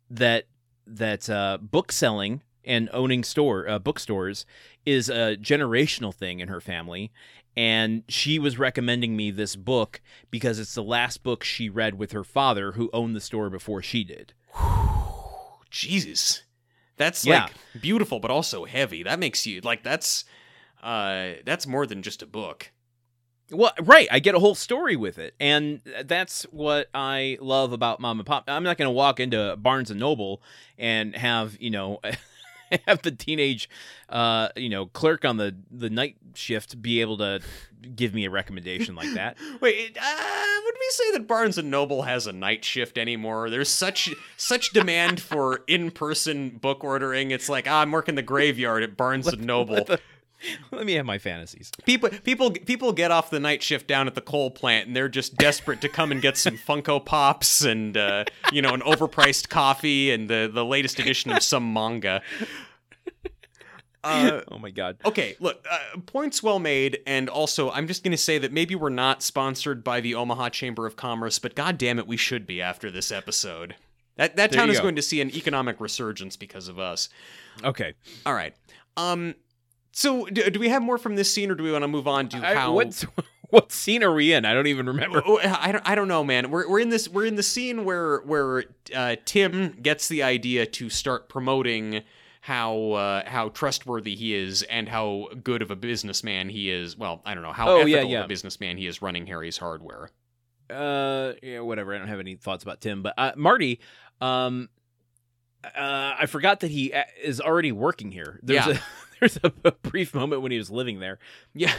that 0.09 0.45
that 0.85 1.29
uh, 1.29 1.57
book 1.61 1.91
selling 1.91 2.41
and 2.65 2.89
owning 2.93 3.23
store 3.23 3.67
uh, 3.67 3.79
bookstores 3.79 4.45
is 4.85 5.09
a 5.09 5.35
generational 5.37 6.13
thing 6.13 6.39
in 6.39 6.47
her 6.47 6.61
family. 6.61 7.11
And 7.55 8.03
she 8.07 8.39
was 8.39 8.57
recommending 8.57 9.15
me 9.15 9.29
this 9.29 9.55
book 9.55 10.01
because 10.31 10.57
it's 10.57 10.73
the 10.73 10.81
last 10.83 11.21
book 11.21 11.43
she 11.43 11.69
read 11.69 11.95
with 11.99 12.11
her 12.11 12.23
father, 12.23 12.71
who 12.71 12.89
owned 12.93 13.15
the 13.15 13.21
store 13.21 13.49
before 13.49 13.81
she 13.83 14.03
did. 14.03 14.33
Jesus. 15.69 16.43
That's 16.97 17.25
Yeah. 17.25 17.43
like 17.45 17.53
beautiful 17.81 18.19
but 18.19 18.31
also 18.31 18.65
heavy. 18.65 19.03
That 19.03 19.19
makes 19.19 19.45
you 19.45 19.61
like 19.61 19.83
that's 19.83 20.25
uh 20.83 21.33
that's 21.45 21.65
more 21.65 21.85
than 21.85 22.01
just 22.01 22.21
a 22.21 22.25
book. 22.27 22.71
Well, 23.51 23.73
right. 23.81 24.07
I 24.11 24.19
get 24.19 24.35
a 24.35 24.39
whole 24.39 24.55
story 24.55 24.95
with 24.95 25.19
it, 25.19 25.35
and 25.39 25.81
that's 26.05 26.43
what 26.43 26.87
I 26.93 27.37
love 27.41 27.71
about 27.73 27.99
Mom 27.99 28.19
and 28.19 28.25
Pop. 28.25 28.45
I'm 28.47 28.63
not 28.63 28.77
going 28.77 28.87
to 28.87 28.91
walk 28.93 29.19
into 29.19 29.55
Barnes 29.57 29.91
and 29.91 29.99
Noble 29.99 30.41
and 30.77 31.15
have 31.15 31.57
you 31.59 31.69
know 31.69 31.99
have 32.87 33.01
the 33.01 33.11
teenage, 33.11 33.69
uh, 34.09 34.49
you 34.55 34.69
know, 34.69 34.87
clerk 34.87 35.25
on 35.25 35.37
the 35.37 35.55
the 35.69 35.89
night 35.89 36.15
shift 36.33 36.81
be 36.81 37.01
able 37.01 37.17
to 37.17 37.41
give 37.95 38.13
me 38.13 38.25
a 38.25 38.29
recommendation 38.29 38.95
like 38.95 39.13
that. 39.13 39.37
Wait, 39.61 39.97
uh, 40.01 40.59
would 40.63 40.75
we 40.79 40.87
say 40.91 41.11
that 41.11 41.27
Barnes 41.27 41.57
and 41.57 41.69
Noble 41.69 42.03
has 42.03 42.25
a 42.25 42.33
night 42.33 42.63
shift 42.63 42.97
anymore? 42.97 43.49
There's 43.49 43.69
such 43.69 44.13
such 44.37 44.71
demand 44.71 45.19
for 45.21 45.61
in-person 45.67 46.57
book 46.61 46.83
ordering. 46.83 47.31
It's 47.31 47.49
like 47.49 47.67
ah, 47.69 47.81
I'm 47.81 47.91
working 47.91 48.15
the 48.15 48.21
graveyard 48.21 48.83
at 48.83 48.97
Barnes 48.97 49.27
and 49.33 49.43
Noble. 49.43 49.75
Let, 49.75 49.87
the- 49.87 49.99
let 50.71 50.85
me 50.85 50.93
have 50.93 51.05
my 51.05 51.17
fantasies. 51.17 51.71
People 51.85 52.09
people 52.09 52.51
people 52.51 52.91
get 52.93 53.11
off 53.11 53.29
the 53.29 53.39
night 53.39 53.63
shift 53.63 53.87
down 53.87 54.07
at 54.07 54.15
the 54.15 54.21
coal 54.21 54.51
plant 54.51 54.87
and 54.87 54.95
they're 54.95 55.09
just 55.09 55.35
desperate 55.35 55.81
to 55.81 55.89
come 55.89 56.11
and 56.11 56.21
get 56.21 56.37
some 56.37 56.57
Funko 56.67 57.03
Pops 57.03 57.63
and 57.63 57.97
uh, 57.97 58.25
you 58.51 58.61
know 58.61 58.73
an 58.73 58.81
overpriced 58.81 59.49
coffee 59.49 60.11
and 60.11 60.29
the 60.29 60.49
the 60.53 60.65
latest 60.65 60.99
edition 60.99 61.31
of 61.31 61.43
some 61.43 61.73
manga. 61.73 62.21
Uh, 64.03 64.41
oh 64.51 64.59
my 64.59 64.69
god. 64.69 64.97
Okay, 65.05 65.35
look, 65.39 65.65
uh, 65.69 65.99
points 66.05 66.43
well 66.43 66.59
made, 66.59 66.99
and 67.07 67.29
also 67.29 67.71
I'm 67.71 67.87
just 67.87 68.03
gonna 68.03 68.17
say 68.17 68.37
that 68.37 68.51
maybe 68.51 68.75
we're 68.75 68.89
not 68.89 69.23
sponsored 69.23 69.83
by 69.83 70.01
the 70.01 70.15
Omaha 70.15 70.49
Chamber 70.49 70.85
of 70.85 70.95
Commerce, 70.95 71.39
but 71.39 71.55
god 71.55 71.77
damn 71.77 71.99
it, 71.99 72.07
we 72.07 72.17
should 72.17 72.45
be 72.45 72.61
after 72.61 72.91
this 72.91 73.11
episode. 73.11 73.75
That 74.17 74.35
that 74.35 74.51
There 74.51 74.59
town 74.59 74.69
is 74.69 74.77
go. 74.77 74.83
going 74.83 74.95
to 74.97 75.01
see 75.01 75.21
an 75.21 75.31
economic 75.35 75.79
resurgence 75.79 76.35
because 76.35 76.67
of 76.67 76.77
us. 76.79 77.09
Okay. 77.63 77.93
All 78.25 78.33
right, 78.33 78.53
um, 78.97 79.35
so 79.93 80.25
do, 80.25 80.49
do 80.49 80.59
we 80.59 80.67
have 80.69 80.81
more 80.81 80.97
from 80.97 81.15
this 81.15 81.31
scene, 81.31 81.49
or 81.49 81.55
do 81.55 81.63
we 81.63 81.71
want 81.71 81.83
to 81.83 81.87
move 81.87 82.07
on 82.07 82.27
to 82.29 82.37
I- 82.45 82.55
how? 82.55 82.73
what 82.73 83.05
what 83.49 83.71
scene 83.71 84.03
are 84.03 84.13
we 84.13 84.33
in? 84.33 84.43
I 84.45 84.53
don't 84.53 84.67
even 84.67 84.87
remember. 84.87 85.21
Oh, 85.25 85.39
I 85.43 85.71
don't, 85.71 85.87
I 85.87 85.95
don't 85.95 86.07
know, 86.07 86.23
man. 86.23 86.49
We're, 86.51 86.67
we're 86.69 86.79
in 86.79 86.89
this 86.89 87.07
we're 87.07 87.25
in 87.25 87.35
the 87.35 87.43
scene 87.43 87.85
where 87.85 88.17
where 88.21 88.65
uh, 88.95 89.15
Tim 89.25 89.77
gets 89.81 90.07
the 90.07 90.23
idea 90.23 90.65
to 90.65 90.89
start 90.89 91.29
promoting 91.29 92.01
how 92.41 92.91
uh, 92.91 93.23
how 93.29 93.49
trustworthy 93.49 94.15
he 94.15 94.33
is 94.35 94.63
and 94.63 94.89
how 94.89 95.29
good 95.43 95.61
of 95.61 95.71
a 95.71 95.75
businessman 95.77 96.49
he 96.49 96.69
is. 96.69 96.97
Well, 96.97 97.21
I 97.25 97.33
don't 97.35 97.43
know 97.43 97.53
how 97.53 97.69
Oh, 97.69 97.77
ethical 97.81 97.89
yeah, 97.89 98.01
yeah. 98.19 98.23
a 98.25 98.27
businessman 98.27 98.77
he 98.77 98.87
is 98.87 99.01
running 99.01 99.27
Harry's 99.27 99.57
Hardware. 99.57 100.09
uh 100.69 101.33
yeah 101.43 101.59
whatever 101.59 101.93
i 101.93 101.97
don't 101.97 102.07
have 102.07 102.21
any 102.21 102.35
thoughts 102.35 102.63
about 102.63 102.79
tim 102.79 103.03
but 103.03 103.13
uh 103.17 103.33
marty 103.35 103.81
um 104.21 104.69
uh 105.65 106.15
i 106.19 106.25
forgot 106.25 106.61
that 106.61 106.71
he 106.71 106.93
uh, 106.93 107.03
is 107.21 107.41
already 107.41 107.71
working 107.73 108.11
here 108.11 108.39
there's 108.43 108.65
Yeah. 108.65 108.73
a 108.73 108.79
there's 109.23 109.39
a, 109.43 109.51
a 109.65 109.71
brief 109.71 110.13
moment 110.13 110.41
when 110.41 110.51
he 110.51 110.57
was 110.57 110.69
living 110.69 110.99
there 110.99 111.19
Yeah. 111.53 111.73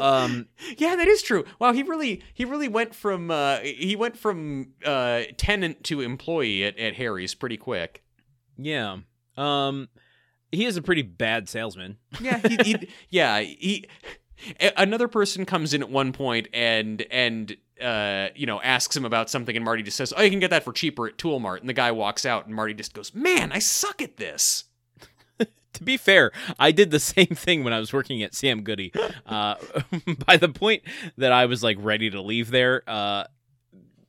um 0.00 0.46
yeah, 0.78 0.96
that 0.96 1.08
is 1.08 1.22
true. 1.22 1.44
Wow, 1.58 1.72
he 1.72 1.82
really 1.82 2.22
he 2.32 2.44
really 2.44 2.68
went 2.68 2.94
from 2.94 3.30
uh, 3.30 3.58
he 3.58 3.94
went 3.96 4.16
from 4.16 4.72
uh, 4.84 5.22
tenant 5.36 5.84
to 5.84 6.00
employee 6.00 6.64
at, 6.64 6.78
at 6.78 6.94
Harry's 6.94 7.34
pretty 7.34 7.56
quick. 7.56 8.02
yeah 8.56 8.98
um 9.36 9.88
he 10.52 10.64
is 10.64 10.76
a 10.76 10.82
pretty 10.82 11.02
bad 11.02 11.48
salesman 11.48 11.98
Yeah, 12.20 12.38
he, 12.38 12.56
he 12.64 12.88
yeah, 13.10 13.40
he 13.40 13.86
another 14.76 15.08
person 15.08 15.44
comes 15.44 15.74
in 15.74 15.82
at 15.82 15.90
one 15.90 16.12
point 16.12 16.48
and 16.54 17.04
and 17.10 17.56
uh 17.82 18.28
you 18.34 18.46
know 18.46 18.60
asks 18.62 18.96
him 18.96 19.04
about 19.04 19.28
something 19.28 19.56
and 19.56 19.64
Marty 19.64 19.82
just 19.82 19.96
says, 19.98 20.14
"Oh, 20.16 20.22
you 20.22 20.30
can 20.30 20.40
get 20.40 20.50
that 20.50 20.64
for 20.64 20.72
cheaper 20.72 21.06
at 21.08 21.18
Tool 21.18 21.38
Mart." 21.40 21.60
And 21.60 21.68
the 21.68 21.74
guy 21.74 21.90
walks 21.92 22.24
out 22.24 22.46
and 22.46 22.54
Marty 22.54 22.72
just 22.74 22.94
goes, 22.94 23.14
"Man, 23.14 23.52
I 23.52 23.58
suck 23.58 24.00
at 24.00 24.16
this." 24.16 24.64
To 25.76 25.84
be 25.84 25.96
fair 25.96 26.32
i 26.58 26.72
did 26.72 26.90
the 26.90 27.00
same 27.16 27.26
thing 27.26 27.64
when 27.64 27.72
i 27.72 27.78
was 27.78 27.92
working 27.92 28.22
at 28.22 28.34
sam 28.34 28.62
goody 28.62 28.92
uh 29.26 29.54
by 30.26 30.36
the 30.36 30.48
point 30.48 30.82
that 31.16 31.32
i 31.32 31.46
was 31.46 31.62
like 31.62 31.76
ready 31.80 32.10
to 32.10 32.20
leave 32.20 32.50
there 32.50 32.82
uh 32.86 33.24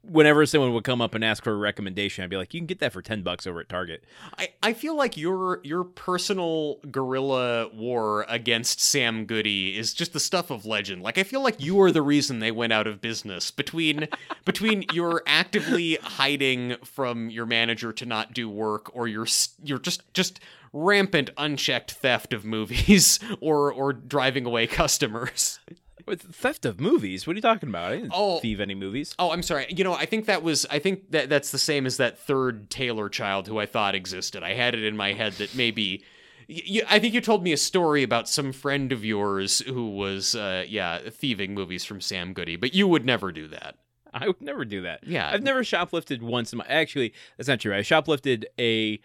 whenever 0.09 0.45
someone 0.45 0.73
would 0.73 0.83
come 0.83 1.01
up 1.01 1.13
and 1.15 1.23
ask 1.23 1.43
for 1.43 1.51
a 1.51 1.57
recommendation, 1.57 2.23
I'd 2.23 2.29
be 2.29 2.37
like, 2.37 2.53
"You 2.53 2.59
can 2.59 2.67
get 2.67 2.79
that 2.79 2.93
for 2.93 3.01
ten 3.01 3.21
bucks 3.21 3.45
over 3.45 3.59
at 3.59 3.69
Target." 3.69 4.03
I, 4.37 4.49
I 4.63 4.73
feel 4.73 4.95
like 4.95 5.17
your 5.17 5.59
your 5.63 5.83
personal 5.83 6.77
guerrilla 6.91 7.69
war 7.73 8.25
against 8.29 8.81
Sam 8.81 9.25
Goody 9.25 9.77
is 9.77 9.93
just 9.93 10.13
the 10.13 10.19
stuff 10.19 10.49
of 10.49 10.65
legend. 10.65 11.01
Like 11.01 11.17
I 11.17 11.23
feel 11.23 11.43
like 11.43 11.61
you 11.61 11.79
are 11.81 11.91
the 11.91 12.01
reason 12.01 12.39
they 12.39 12.51
went 12.51 12.73
out 12.73 12.87
of 12.87 13.01
business. 13.01 13.51
Between 13.51 14.07
between 14.45 14.85
you're 14.93 15.23
actively 15.27 15.95
hiding 16.01 16.77
from 16.83 17.29
your 17.29 17.45
manager 17.45 17.91
to 17.93 18.05
not 18.05 18.33
do 18.33 18.49
work, 18.49 18.95
or 18.95 19.07
you're 19.07 19.27
you're 19.63 19.79
just 19.79 20.13
just 20.13 20.39
rampant 20.73 21.29
unchecked 21.37 21.91
theft 21.91 22.33
of 22.33 22.45
movies, 22.45 23.19
or 23.41 23.71
or 23.71 23.93
driving 23.93 24.45
away 24.45 24.67
customers. 24.67 25.59
With 26.05 26.21
theft 26.33 26.65
of 26.65 26.79
movies? 26.79 27.27
What 27.27 27.33
are 27.33 27.37
you 27.37 27.41
talking 27.41 27.67
about? 27.67 27.91
I 27.91 27.95
didn't 27.97 28.11
Oh. 28.15 28.39
thieve 28.39 28.61
any 28.61 28.75
movies. 28.75 29.13
Oh, 29.19 29.31
I'm 29.31 29.43
sorry. 29.43 29.65
You 29.69 29.83
know, 29.83 29.93
I 29.93 30.05
think 30.05 30.25
that 30.27 30.41
was 30.41 30.65
I 30.69 30.79
think 30.79 31.11
that 31.11 31.27
that's 31.29 31.51
the 31.51 31.57
same 31.57 31.85
as 31.85 31.97
that 31.97 32.17
third 32.17 32.69
Taylor 32.69 33.09
child 33.09 33.47
who 33.47 33.59
I 33.59 33.65
thought 33.65 33.93
existed. 33.93 34.41
I 34.41 34.53
had 34.53 34.73
it 34.73 34.83
in 34.85 34.95
my 34.95 35.11
head 35.11 35.33
that 35.33 35.53
maybe 35.53 36.03
you, 36.47 36.83
I 36.89 36.99
think 36.99 37.13
you 37.13 37.19
told 37.19 37.43
me 37.43 37.51
a 37.51 37.57
story 37.57 38.03
about 38.03 38.29
some 38.29 38.53
friend 38.53 38.93
of 38.93 39.03
yours 39.03 39.59
who 39.67 39.89
was 39.89 40.33
uh 40.33 40.63
yeah, 40.65 40.99
thieving 41.09 41.53
movies 41.53 41.83
from 41.83 41.99
Sam 41.99 42.31
Goody, 42.31 42.55
but 42.55 42.73
you 42.73 42.87
would 42.87 43.05
never 43.05 43.33
do 43.33 43.49
that. 43.49 43.75
I 44.13 44.27
would 44.27 44.41
never 44.41 44.63
do 44.63 44.81
that. 44.83 45.03
Yeah. 45.05 45.29
I've 45.29 45.43
never 45.43 45.61
shoplifted 45.61 46.21
once 46.21 46.53
in 46.53 46.59
my. 46.59 46.65
Actually, 46.69 47.13
that's 47.35 47.49
not 47.49 47.59
true. 47.59 47.75
I 47.75 47.81
shoplifted 47.81 48.45
a 48.57 49.01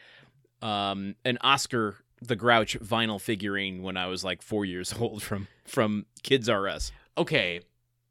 um 0.63 1.15
an 1.25 1.39
Oscar 1.41 1.97
the 2.21 2.37
Grouch 2.37 2.79
vinyl 2.79 3.21
figurine 3.21 3.83
when 3.83 3.97
I 3.97 4.07
was 4.07 4.23
like 4.25 4.43
four 4.43 4.65
years 4.65 4.95
old 5.01 5.23
from 5.23 5.49
from 5.65 6.07
Kids 6.23 6.49
R 6.49 6.69
Us. 6.69 6.93
Okay. 7.19 7.61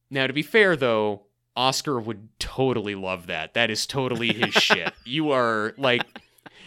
Now 0.10 0.28
to 0.28 0.34
be 0.34 0.44
fair 0.44 0.76
though, 0.76 1.23
Oscar 1.56 1.99
would 1.99 2.28
totally 2.40 2.95
love 2.95 3.28
that. 3.28 3.53
That 3.53 3.69
is 3.69 3.86
totally 3.86 4.34
his 4.34 4.53
shit. 4.61 4.94
You 5.06 5.32
are 5.32 5.73
like 5.78 6.03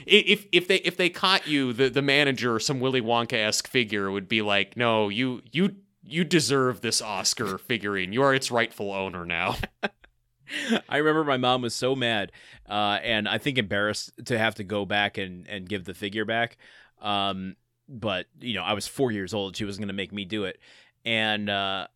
if 0.07 0.47
if 0.53 0.69
they 0.69 0.77
if 0.77 0.97
they 0.97 1.11
caught 1.11 1.47
you, 1.47 1.73
the 1.73 1.89
the 1.89 2.03
manager, 2.03 2.59
some 2.59 2.81
Willy 2.81 3.01
Wonka 3.01 3.35
esque 3.35 3.69
figure 3.69 4.11
would 4.11 4.29
be 4.29 4.43
like, 4.43 4.77
no, 4.77 5.09
you 5.09 5.43
you 5.53 5.77
you 6.07 6.25
deserve 6.25 6.81
this 6.81 7.01
Oscar 7.01 7.59
figurine. 7.59 8.13
You 8.13 8.23
are 8.23 8.35
its 8.35 8.51
rightful 8.51 8.93
owner 8.93 9.25
now. 9.25 9.57
I 10.89 10.99
remember 10.99 11.25
my 11.25 11.37
mom 11.37 11.63
was 11.63 11.75
so 11.75 11.95
mad, 11.95 12.33
uh, 12.69 12.99
and 13.03 13.29
I 13.29 13.39
think 13.39 13.59
embarrassed 13.59 14.13
to 14.27 14.39
have 14.39 14.55
to 14.57 14.65
go 14.65 14.85
back 14.85 15.19
and, 15.19 15.47
and 15.49 15.69
give 15.69 15.85
the 15.85 15.95
figure 15.95 16.25
back. 16.25 16.57
Um, 17.01 17.57
but 17.89 18.27
you 18.41 18.55
know, 18.55 18.63
I 18.63 18.73
was 18.73 18.87
four 18.87 19.13
years 19.13 19.35
old. 19.35 19.57
She 19.57 19.65
was 19.65 19.77
going 19.79 19.89
to 19.89 19.95
make 19.95 20.13
me 20.13 20.25
do 20.25 20.45
it, 20.45 20.59
and 21.05 21.51
uh, 21.51 21.89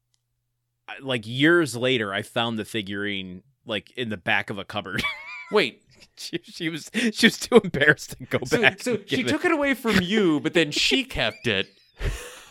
like 1.00 1.26
years 1.26 1.76
later, 1.76 2.12
I 2.12 2.22
found 2.22 2.58
the 2.58 2.64
figurine 2.64 3.42
like 3.66 3.90
in 3.92 4.08
the 4.08 4.16
back 4.16 4.50
of 4.50 4.58
a 4.58 4.64
cupboard. 4.64 5.02
Wait, 5.52 5.82
she, 6.16 6.40
she 6.42 6.68
was 6.68 6.90
she 7.12 7.26
was 7.26 7.38
too 7.38 7.60
embarrassed 7.62 8.16
to 8.18 8.24
go 8.24 8.38
so, 8.44 8.60
back. 8.60 8.80
so 8.80 8.98
she 9.06 9.20
it. 9.20 9.28
took 9.28 9.44
it 9.44 9.52
away 9.52 9.74
from 9.74 10.02
you, 10.02 10.40
but 10.40 10.54
then 10.54 10.70
she 10.70 11.04
kept 11.04 11.46
it. 11.46 11.68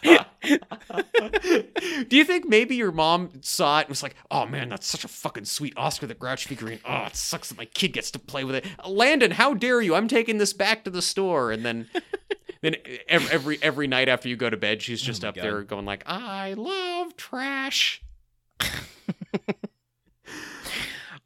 Do 0.04 0.18
you 2.16 2.24
think 2.24 2.48
maybe 2.48 2.76
your 2.76 2.92
mom 2.92 3.32
saw 3.42 3.80
it 3.80 3.84
and 3.84 3.90
was 3.90 4.04
like, 4.04 4.16
"Oh 4.32 4.46
man, 4.46 4.70
that's 4.70 4.88
such 4.88 5.04
a 5.04 5.08
fucking 5.08 5.46
sweet 5.46 5.74
Oscar 5.76 6.08
the 6.08 6.14
Grouch 6.14 6.46
figurine. 6.46 6.80
Oh, 6.86 7.06
it 7.06 7.16
sucks 7.16 7.50
that 7.50 7.58
my 7.58 7.66
kid 7.66 7.94
gets 7.94 8.12
to 8.12 8.20
play 8.20 8.44
with 8.44 8.56
it. 8.56 8.66
Landon, 8.88 9.32
how 9.32 9.54
dare 9.54 9.82
you? 9.82 9.96
I'm 9.96 10.08
taking 10.08 10.38
this 10.38 10.54
back 10.54 10.84
to 10.86 10.90
the 10.90 11.02
store." 11.02 11.52
And 11.52 11.66
then, 11.66 11.90
then 12.62 12.76
every 13.08 13.30
every, 13.30 13.60
every 13.62 13.88
night 13.88 14.08
after 14.08 14.30
you 14.30 14.36
go 14.36 14.50
to 14.50 14.58
bed, 14.58 14.82
she's 14.82 15.02
just 15.02 15.26
Oh 15.26 15.30
up 15.30 15.36
God. 15.36 15.44
there 15.44 15.64
going 15.64 15.86
like, 15.86 16.04
"I 16.06 16.54
love 16.54 17.16
trash." 17.18 18.02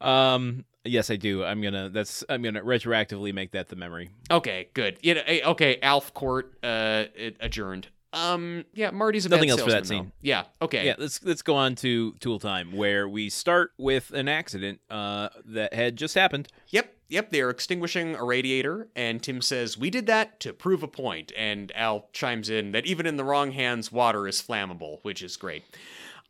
Um, 0.00 0.64
yes, 0.84 1.10
I 1.10 1.16
do. 1.16 1.44
I'm 1.44 1.62
gonna 1.62 1.88
that's 1.88 2.24
I'm 2.28 2.42
gonna 2.42 2.62
retroactively 2.62 3.32
make 3.32 3.52
that 3.52 3.68
the 3.68 3.76
memory. 3.76 4.10
Okay, 4.30 4.68
good. 4.74 4.98
You 5.00 5.14
know, 5.14 5.22
eh, 5.26 5.40
okay, 5.44 5.78
Alf 5.80 6.12
Court 6.12 6.52
uh 6.62 7.04
adjourned. 7.40 7.88
Um, 8.12 8.64
yeah, 8.74 8.90
Marty's 8.90 9.26
a 9.26 9.28
Nothing 9.30 9.50
else 9.50 9.62
for 9.62 9.70
that 9.70 9.86
salesman, 9.86 9.98
though. 9.98 10.04
scene. 10.04 10.12
Yeah, 10.20 10.44
okay. 10.60 10.84
Yeah, 10.86 10.94
let's 10.98 11.22
let's 11.24 11.42
go 11.42 11.54
on 11.54 11.74
to 11.76 12.12
Tool 12.20 12.38
Time, 12.38 12.72
where 12.72 13.08
we 13.08 13.30
start 13.30 13.72
with 13.78 14.10
an 14.10 14.28
accident 14.28 14.80
uh, 14.90 15.30
that 15.46 15.72
had 15.72 15.96
just 15.96 16.14
happened. 16.14 16.48
Yep, 16.68 16.94
yep, 17.08 17.30
they're 17.30 17.50
extinguishing 17.50 18.14
a 18.14 18.24
radiator, 18.24 18.88
and 18.94 19.22
Tim 19.22 19.40
says, 19.40 19.78
We 19.78 19.90
did 19.90 20.06
that 20.06 20.40
to 20.40 20.52
prove 20.52 20.82
a 20.82 20.88
point. 20.88 21.32
And 21.36 21.72
Al 21.74 22.08
chimes 22.12 22.50
in 22.50 22.72
that 22.72 22.86
even 22.86 23.06
in 23.06 23.16
the 23.16 23.24
wrong 23.24 23.52
hands, 23.52 23.90
water 23.92 24.26
is 24.28 24.42
flammable, 24.42 24.98
which 25.02 25.22
is 25.22 25.36
great. 25.36 25.64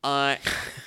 Uh, 0.04 0.36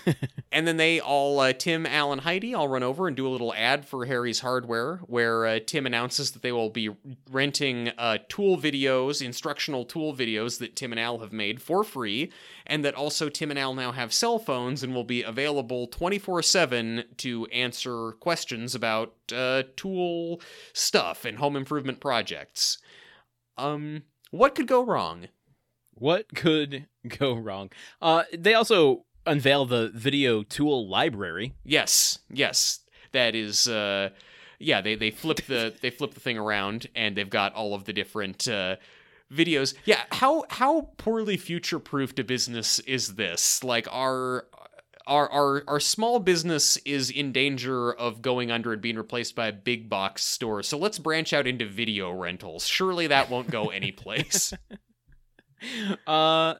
and 0.56 0.65
then 0.65 0.77
they 0.77 1.02
all, 1.02 1.41
uh, 1.41 1.52
Tim, 1.52 1.86
Al, 1.86 2.14
and 2.14 2.22
Heidi, 2.22 2.53
all 2.53 2.69
run 2.69 2.82
over 2.82 3.10
and 3.10 3.18
do 3.18 3.27
a 3.27 3.30
little 3.30 3.53
ad 3.56 3.86
for 3.86 4.06
Harry's 4.06 4.40
Hardware, 4.40 5.02
where 5.06 5.45
uh, 5.45 5.60
Tim 5.68 5.86
announces 5.86 6.32
that 6.32 6.44
they 6.44 6.53
will 6.53 6.69
be 6.69 6.95
renting 7.30 7.90
uh, 7.98 8.19
tool 8.30 8.57
videos, 8.57 9.22
instructional 9.22 9.84
tool 9.84 10.15
videos 10.15 10.60
that 10.60 10.77
Tim 10.77 10.94
and 10.94 10.99
Al 10.99 11.19
have 11.19 11.34
made 11.34 11.61
for 11.61 11.84
free, 11.84 12.32
and 12.65 12.86
that 12.86 12.95
also 12.95 13.27
Tim 13.27 13.49
and 13.49 13.60
Al 13.60 13.73
now 13.73 13.91
have 13.91 14.14
cell 14.14 14.40
phones 14.40 14.82
and 14.82 14.95
will 14.95 15.03
be 15.03 15.23
available 15.23 15.88
24 15.88 16.41
7 16.41 17.03
to 17.18 17.45
answer 17.48 18.14
questions 18.14 18.73
about 18.73 19.14
uh, 19.36 19.64
tool 19.76 20.40
stuff 20.72 21.26
and 21.26 21.38
home 21.38 21.57
improvement 21.57 21.99
projects. 21.99 22.77
Um, 23.57 24.03
what 24.32 24.56
could 24.56 24.68
go 24.68 24.86
wrong? 24.86 25.27
What 25.95 26.34
could 26.34 26.88
go 27.19 27.34
wrong? 27.34 27.72
Uh, 28.02 28.23
they 28.34 28.53
also 28.53 29.03
unveil 29.26 29.65
the 29.65 29.91
video 29.93 30.43
tool 30.43 30.88
library. 30.88 31.53
Yes, 31.64 32.19
yes, 32.30 32.80
that 33.11 33.35
is. 33.35 33.68
Uh, 33.68 34.10
yeah, 34.60 34.81
they 34.81 34.95
they 34.95 35.11
flip 35.11 35.45
the 35.47 35.73
they 35.81 35.89
flip 35.89 36.14
the 36.14 36.19
thing 36.19 36.38
around, 36.38 36.88
and 36.95 37.15
they've 37.15 37.30
got 37.30 37.53
all 37.53 37.73
of 37.73 37.85
the 37.85 37.93
different 37.93 38.47
uh, 38.47 38.77
videos. 39.31 39.73
Yeah, 39.85 40.02
how 40.11 40.45
how 40.49 40.89
poorly 40.97 41.38
future 41.38 41.80
proofed 41.80 42.19
a 42.19 42.23
business 42.23 42.80
is 42.80 43.15
this? 43.15 43.64
Like 43.64 43.88
our. 43.91 44.47
Our, 45.07 45.30
our 45.30 45.64
our 45.68 45.80
small 45.80 46.18
business 46.18 46.77
is 46.77 47.11
in 47.11 47.31
danger 47.31 47.93
of 47.93 48.23
going 48.23 48.49
under 48.49 48.73
and 48.73 48.81
being 48.81 48.95
replaced 48.95 49.35
by 49.35 49.45
a 49.45 49.53
big 49.53 49.88
box 49.88 50.26
store. 50.26 50.64
So 50.64 50.80
let's 50.80 50.97
branch 50.97 51.31
out 51.31 51.45
into 51.45 51.68
video 51.68 52.11
rentals. 52.11 52.65
Surely 52.65 53.06
that 53.06 53.30
won't 53.30 53.52
go 53.52 53.69
anyplace. 53.69 54.52
Uh, 56.07 56.56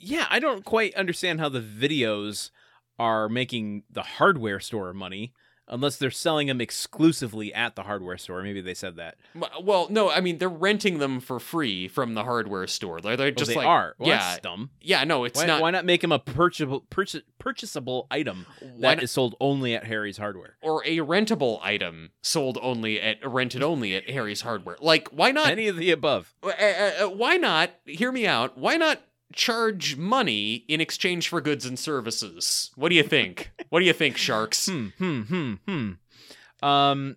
yeah, 0.00 0.26
I 0.30 0.38
don't 0.40 0.64
quite 0.64 0.94
understand 0.94 1.38
how 1.40 1.48
the 1.48 1.60
videos 1.60 2.50
are 2.98 3.28
making 3.28 3.84
the 3.90 4.02
hardware 4.02 4.60
store 4.60 4.92
money 4.92 5.32
unless 5.72 5.96
they're 5.96 6.10
selling 6.10 6.48
them 6.48 6.60
exclusively 6.60 7.54
at 7.54 7.76
the 7.76 7.84
hardware 7.84 8.18
store. 8.18 8.42
Maybe 8.42 8.60
they 8.60 8.74
said 8.74 8.96
that. 8.96 9.16
Well, 9.62 9.86
no, 9.88 10.10
I 10.10 10.20
mean 10.20 10.38
they're 10.38 10.48
renting 10.48 10.98
them 10.98 11.20
for 11.20 11.38
free 11.38 11.86
from 11.86 12.14
the 12.14 12.24
hardware 12.24 12.66
store. 12.66 13.00
They're, 13.00 13.16
they're 13.16 13.28
Oh, 13.28 13.30
just 13.30 13.50
they 13.50 13.54
like 13.56 13.66
are. 13.68 13.94
Well, 13.98 14.08
yeah, 14.08 14.18
that's 14.18 14.40
dumb. 14.40 14.70
yeah. 14.80 15.04
No, 15.04 15.22
it's 15.24 15.38
Why 15.38 15.46
not. 15.46 15.62
why 15.62 15.70
not 15.70 15.84
make 15.84 16.00
them 16.00 16.10
a 16.10 16.18
purchasable 16.18 16.80
purchase, 16.90 17.22
purchasable 17.38 18.08
item 18.10 18.46
that 18.80 19.00
is 19.00 19.12
sold 19.12 19.36
only 19.40 19.74
at 19.76 19.84
Harry's 19.84 20.18
Hardware? 20.18 20.56
or 20.60 20.82
a 20.84 20.98
rentable 20.98 21.60
item 21.62 22.10
sold 22.20 22.58
only 22.60 23.00
at 23.00 23.18
rented 23.24 23.62
only 23.62 23.94
at 23.94 24.10
Harry's 24.10 24.40
Hardware. 24.40 24.76
Like, 24.80 25.08
why 25.10 25.30
not? 25.30 25.50
Any 25.50 25.68
of 25.68 25.76
the 25.76 25.92
above. 25.92 26.34
uh, 26.42 26.48
uh, 26.48 26.92
uh, 27.04 27.08
why 27.10 27.36
not? 27.36 27.70
Hear 27.86 28.10
me 28.10 28.26
out. 28.26 28.58
Why 28.58 28.76
not 28.76 29.00
charge 29.32 29.96
money 29.96 30.64
in 30.68 30.80
exchange 30.80 31.28
for 31.28 31.40
goods 31.40 31.64
and 31.66 31.78
services? 31.78 32.70
What 32.76 32.88
do 32.88 32.94
you 32.94 33.02
think? 33.02 33.50
what 33.68 33.80
do 33.80 33.86
you 33.86 33.92
think, 33.92 34.16
sharks? 34.16 34.66
Hmm, 34.66 34.88
hmm, 34.98 35.20
hmm, 35.22 35.52
hmm. 35.66 36.66
Um, 36.66 37.16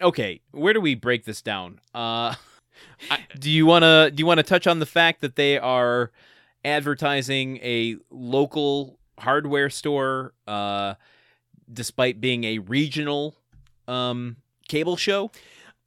okay, 0.00 0.40
where 0.52 0.72
do 0.72 0.80
we 0.80 0.94
break 0.94 1.24
this 1.24 1.40
down? 1.42 1.80
Uh, 1.94 2.34
I- 3.10 3.20
do 3.38 3.50
you 3.50 3.66
wanna 3.66 4.10
do 4.10 4.20
you 4.20 4.26
wanna 4.26 4.42
touch 4.42 4.66
on 4.66 4.78
the 4.80 4.86
fact 4.86 5.20
that 5.20 5.36
they 5.36 5.58
are 5.58 6.10
advertising 6.64 7.58
a 7.58 7.96
local 8.10 8.98
hardware 9.18 9.70
store, 9.70 10.32
uh, 10.46 10.94
despite 11.72 12.20
being 12.20 12.44
a 12.44 12.58
regional 12.58 13.36
um 13.86 14.36
cable 14.68 14.96
show? 14.96 15.30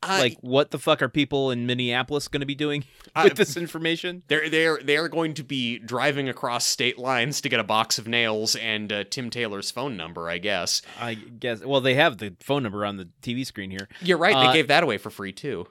Uh, 0.04 0.18
like, 0.20 0.38
what 0.42 0.72
the 0.72 0.78
fuck 0.78 1.02
are 1.02 1.10
people 1.10 1.50
in 1.50 1.66
Minneapolis 1.66 2.28
going 2.28 2.42
to 2.42 2.46
be 2.46 2.56
doing 2.56 2.84
I- 3.16 3.24
with 3.24 3.36
this 3.36 3.58
information? 3.58 4.24
They're 4.28 4.50
they're 4.50 4.80
they're 4.84 5.10
going 5.10 5.34
to 5.36 5.44
be 5.44 5.80
driving 5.80 6.30
across 6.30 6.66
state 6.66 7.00
lines 7.00 7.42
to 7.42 7.50
get 7.50 7.60
a 7.60 7.64
box 7.64 7.98
of 7.98 8.08
nails 8.08 8.56
and 8.56 8.92
uh, 8.92 9.04
Tim 9.10 9.30
Taylor's 9.30 9.72
phone 9.72 9.98
number, 9.98 10.30
I 10.30 10.38
guess. 10.38 10.82
I 11.00 11.16
guess. 11.16 11.64
Well, 11.64 11.82
they 11.82 11.96
have 11.96 12.20
the 12.20 12.36
phone 12.40 12.64
number 12.64 12.86
on 12.86 12.98
the 12.98 13.10
TV 13.22 13.46
screen 13.46 13.72
here. 13.72 13.88
You're 14.02 14.18
right. 14.18 14.36
Uh, 14.36 14.48
they 14.48 14.54
gave 14.54 14.68
that 14.68 14.84
away 14.84 14.98
for 14.98 15.10
free 15.10 15.32
too. 15.32 15.68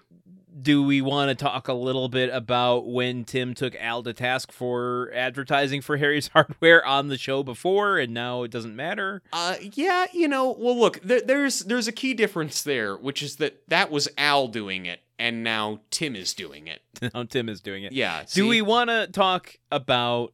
Do 0.60 0.82
we 0.82 1.02
want 1.02 1.28
to 1.28 1.34
talk 1.34 1.68
a 1.68 1.72
little 1.72 2.08
bit 2.08 2.30
about 2.32 2.86
when 2.86 3.24
Tim 3.24 3.54
took 3.54 3.74
Al 3.76 4.02
to 4.02 4.12
task 4.12 4.52
for 4.52 5.10
advertising 5.14 5.82
for 5.82 5.96
Harry's 5.96 6.28
Hardware 6.32 6.84
on 6.84 7.08
the 7.08 7.18
show 7.18 7.42
before, 7.42 7.98
and 7.98 8.14
now 8.14 8.42
it 8.42 8.50
doesn't 8.50 8.74
matter? 8.74 9.22
Uh, 9.32 9.56
yeah, 9.60 10.06
you 10.12 10.28
know, 10.28 10.56
well, 10.58 10.78
look, 10.78 11.00
there, 11.02 11.20
there's 11.20 11.60
there's 11.60 11.88
a 11.88 11.92
key 11.92 12.14
difference 12.14 12.62
there, 12.62 12.96
which 12.96 13.22
is 13.22 13.36
that 13.36 13.62
that 13.68 13.90
was 13.90 14.08
Al 14.16 14.48
doing 14.48 14.86
it, 14.86 15.00
and 15.18 15.42
now 15.44 15.80
Tim 15.90 16.16
is 16.16 16.32
doing 16.32 16.66
it. 16.66 16.80
now 17.14 17.24
Tim 17.24 17.48
is 17.48 17.60
doing 17.60 17.84
it. 17.84 17.92
Yeah. 17.92 18.24
Do 18.32 18.48
we 18.48 18.62
want 18.62 18.90
to 18.90 19.08
talk 19.08 19.56
about? 19.70 20.32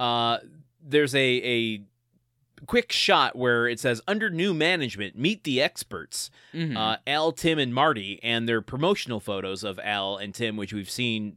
Uh, 0.00 0.38
there's 0.82 1.14
a 1.14 1.18
a 1.18 1.82
quick 2.66 2.90
shot 2.92 3.36
where 3.36 3.68
it 3.68 3.78
says 3.80 4.00
under 4.08 4.30
new 4.30 4.52
management 4.54 5.16
meet 5.16 5.44
the 5.44 5.60
experts 5.62 6.30
Mhm. 6.54 6.76
uh, 6.76 6.96
al 7.06 7.32
tim 7.32 7.58
and 7.58 7.72
marty 7.74 8.18
and 8.22 8.48
their 8.48 8.60
promotional 8.62 9.20
photos 9.20 9.62
of 9.64 9.78
al 9.82 10.16
and 10.16 10.34
tim 10.34 10.56
which 10.56 10.72
we've 10.72 10.90
seen 10.90 11.36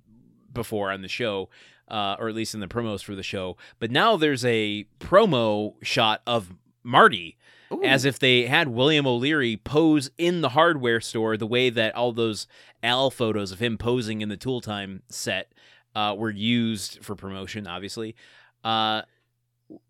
before 0.53 0.91
on 0.91 1.01
the 1.01 1.07
show 1.07 1.49
uh, 1.87 2.15
or 2.19 2.29
at 2.29 2.35
least 2.35 2.53
in 2.53 2.59
the 2.59 2.67
promos 2.67 3.03
for 3.03 3.15
the 3.15 3.23
show 3.23 3.57
but 3.79 3.91
now 3.91 4.15
there's 4.17 4.43
a 4.45 4.85
promo 4.99 5.73
shot 5.83 6.21
of 6.25 6.53
marty 6.83 7.37
Ooh. 7.71 7.83
as 7.83 8.05
if 8.05 8.17
they 8.19 8.47
had 8.47 8.67
william 8.69 9.05
o'leary 9.05 9.57
pose 9.57 10.09
in 10.17 10.41
the 10.41 10.49
hardware 10.49 10.99
store 11.01 11.37
the 11.37 11.47
way 11.47 11.69
that 11.69 11.95
all 11.95 12.11
those 12.11 12.47
al 12.83 13.11
photos 13.11 13.51
of 13.51 13.59
him 13.59 13.77
posing 13.77 14.21
in 14.21 14.29
the 14.29 14.37
tool 14.37 14.61
time 14.61 15.03
set 15.09 15.51
uh, 15.95 16.15
were 16.17 16.31
used 16.31 17.03
for 17.03 17.15
promotion 17.15 17.67
obviously 17.67 18.15
uh, 18.63 19.01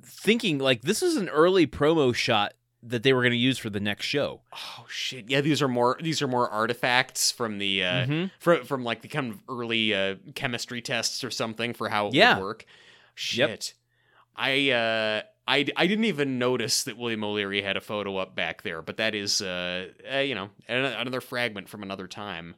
thinking 0.04 0.60
like 0.60 0.82
this 0.82 1.02
is 1.02 1.16
an 1.16 1.30
early 1.30 1.66
promo 1.68 2.14
shot 2.14 2.54
that 2.84 3.04
they 3.04 3.14
were 3.14 3.22
going 3.22 3.32
to 3.32 3.38
use 3.38 3.58
for 3.60 3.70
the 3.70 3.80
next 3.80 4.06
show. 4.06 4.42
Oh 4.54 4.86
shit! 4.90 5.30
Yeah, 5.30 5.42
these 5.42 5.62
are 5.62 5.68
more 5.68 5.98
these 6.02 6.22
are 6.22 6.28
more 6.28 6.50
artifacts 6.50 7.32
from 7.32 7.60
the 7.60 7.84
uh, 7.84 8.06
Mhm. 8.06 8.32
from 8.40 8.66
from 8.66 8.84
like 8.84 9.02
the 9.02 9.08
kind 9.08 9.32
of 9.32 9.42
early 9.48 9.94
uh, 9.94 10.16
chemistry 10.36 10.82
tests 10.82 11.24
or 11.24 11.30
something 11.32 11.74
for 11.74 11.90
how 11.90 12.08
it 12.08 12.14
Yeah. 12.16 12.36
would 12.36 12.42
work. 12.42 12.66
Shit, 13.14 13.74
I 14.36 14.72
uh, 14.72 15.22
I 15.48 15.66
I 15.76 15.86
didn't 15.88 16.06
even 16.06 16.40
notice 16.40 16.84
that 16.84 16.98
William 16.98 17.24
O'Leary 17.24 17.62
had 17.62 17.78
a 17.78 17.82
photo 17.82 18.18
up 18.18 18.36
back 18.36 18.64
there, 18.64 18.82
but 18.82 18.98
that 18.98 19.14
is 19.14 19.42
uh, 19.42 19.90
uh 20.12 20.18
you 20.18 20.34
know 20.34 20.50
another 20.68 21.22
fragment 21.22 21.70
from 21.70 21.84
another 21.84 22.08
time. 22.08 22.56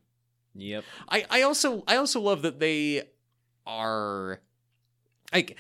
Yep. 0.56 0.84
I, 1.10 1.26
I 1.30 1.42
also 1.42 1.84
I 1.88 1.98
also 1.98 2.22
love 2.22 2.44
that 2.44 2.60
they 2.60 3.10
are 3.66 4.40
like 5.34 5.58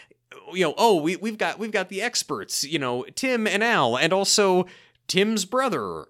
you 0.52 0.64
know 0.64 0.74
oh 0.78 1.02
we 1.02 1.16
we've 1.16 1.38
got 1.38 1.60
we've 1.60 1.72
got 1.72 1.90
the 1.90 2.02
experts 2.02 2.64
you 2.64 2.80
know 2.80 3.04
Tim 3.16 3.48
and 3.48 3.64
Al 3.64 3.98
and 3.98 4.12
also 4.12 4.66
Tim's 5.08 5.46
brother 5.46 6.06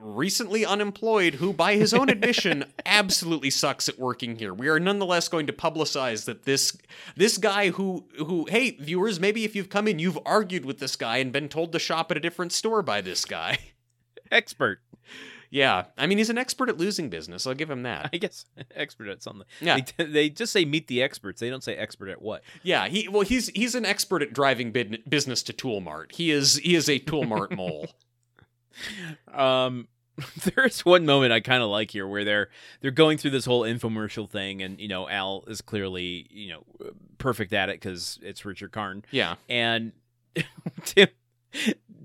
recently 0.00 0.64
unemployed 0.64 1.34
who 1.34 1.52
by 1.52 1.74
his 1.76 1.92
own 1.92 2.08
admission 2.08 2.64
absolutely 2.86 3.50
sucks 3.50 3.88
at 3.88 3.98
working 3.98 4.36
here. 4.36 4.54
We 4.54 4.68
are 4.68 4.80
nonetheless 4.80 5.28
going 5.28 5.46
to 5.46 5.52
publicize 5.52 6.24
that 6.26 6.44
this 6.44 6.76
this 7.16 7.38
guy 7.38 7.70
who 7.70 8.06
who 8.16 8.46
hey 8.48 8.72
viewers 8.72 9.20
maybe 9.20 9.44
if 9.44 9.54
you've 9.56 9.70
come 9.70 9.88
in 9.88 9.98
you've 9.98 10.18
argued 10.24 10.64
with 10.64 10.78
this 10.78 10.96
guy 10.96 11.18
and 11.18 11.32
been 11.32 11.48
told 11.48 11.72
to 11.72 11.78
shop 11.78 12.10
at 12.10 12.16
a 12.16 12.20
different 12.20 12.52
store 12.52 12.82
by 12.82 13.00
this 13.00 13.24
guy. 13.24 13.58
Expert, 14.30 14.80
yeah 15.50 15.84
i 15.96 16.06
mean 16.06 16.18
he's 16.18 16.30
an 16.30 16.38
expert 16.38 16.68
at 16.68 16.76
losing 16.76 17.08
business 17.08 17.46
i'll 17.46 17.54
give 17.54 17.70
him 17.70 17.82
that 17.82 18.10
I 18.12 18.16
guess. 18.18 18.44
Expert 18.74 19.08
at 19.08 19.22
something. 19.22 19.46
Yeah. 19.60 19.78
They, 19.96 20.04
they 20.04 20.28
just 20.30 20.52
say 20.52 20.64
meet 20.64 20.88
the 20.88 21.02
experts. 21.02 21.40
They 21.40 21.50
don't 21.50 21.62
say 21.64 21.74
expert 21.76 22.08
at 22.08 22.20
what. 22.22 22.42
Yeah, 22.62 22.88
he 22.88 23.08
well 23.08 23.22
he's 23.22 23.48
he's 23.48 23.74
an 23.74 23.84
expert 23.84 24.22
at 24.22 24.32
driving 24.32 24.72
business 24.72 25.42
to 25.44 25.52
Toolmart. 25.52 26.12
He 26.14 26.30
is 26.30 26.56
he 26.58 26.74
is 26.74 26.88
a 26.88 26.98
Toolmart 27.00 27.54
mole. 27.56 27.88
Um, 29.32 29.88
there's 30.54 30.84
one 30.84 31.06
moment 31.06 31.32
I 31.32 31.40
kind 31.40 31.62
of 31.62 31.68
like 31.68 31.90
here 31.90 32.06
where 32.06 32.24
they're 32.24 32.48
they're 32.80 32.90
going 32.90 33.18
through 33.18 33.30
this 33.32 33.44
whole 33.44 33.62
infomercial 33.62 34.28
thing, 34.28 34.62
and 34.62 34.80
you 34.80 34.88
know 34.88 35.08
Al 35.08 35.44
is 35.48 35.60
clearly 35.60 36.26
you 36.30 36.50
know 36.50 36.64
perfect 37.18 37.52
at 37.52 37.68
it 37.68 37.76
because 37.80 38.18
it's 38.22 38.44
Richard 38.44 38.72
Karn, 38.72 39.04
Yeah. 39.10 39.36
and 39.48 39.92
Tim 40.84 41.08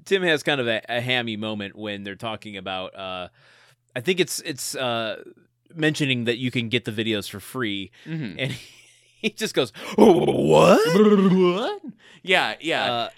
Tim 0.06 0.24
has 0.24 0.44
kind 0.44 0.60
of 0.62 0.68
a, 0.68 0.82
a 0.90 1.02
hammy 1.02 1.38
moment 1.38 1.76
when 1.76 2.04
they're 2.04 2.16
talking 2.16 2.58
about 2.58 2.96
uh 2.96 3.28
I 3.96 4.02
think 4.02 4.20
it's 4.20 4.40
it's 4.42 4.76
uh 4.76 5.24
mentioning 5.76 6.26
that 6.26 6.38
you 6.38 6.52
can 6.52 6.70
get 6.70 6.86
the 6.86 6.92
videos 6.92 7.30
for 7.30 7.40
free 7.40 7.92
Mhm. 8.06 8.36
and 8.40 8.52
he 9.22 9.30
just 9.30 9.54
goes 9.56 9.72
what 9.96 10.34
what? 10.34 11.82
Yeah, 12.26 12.56
yeah. 12.62 12.92
uh, 12.94 13.10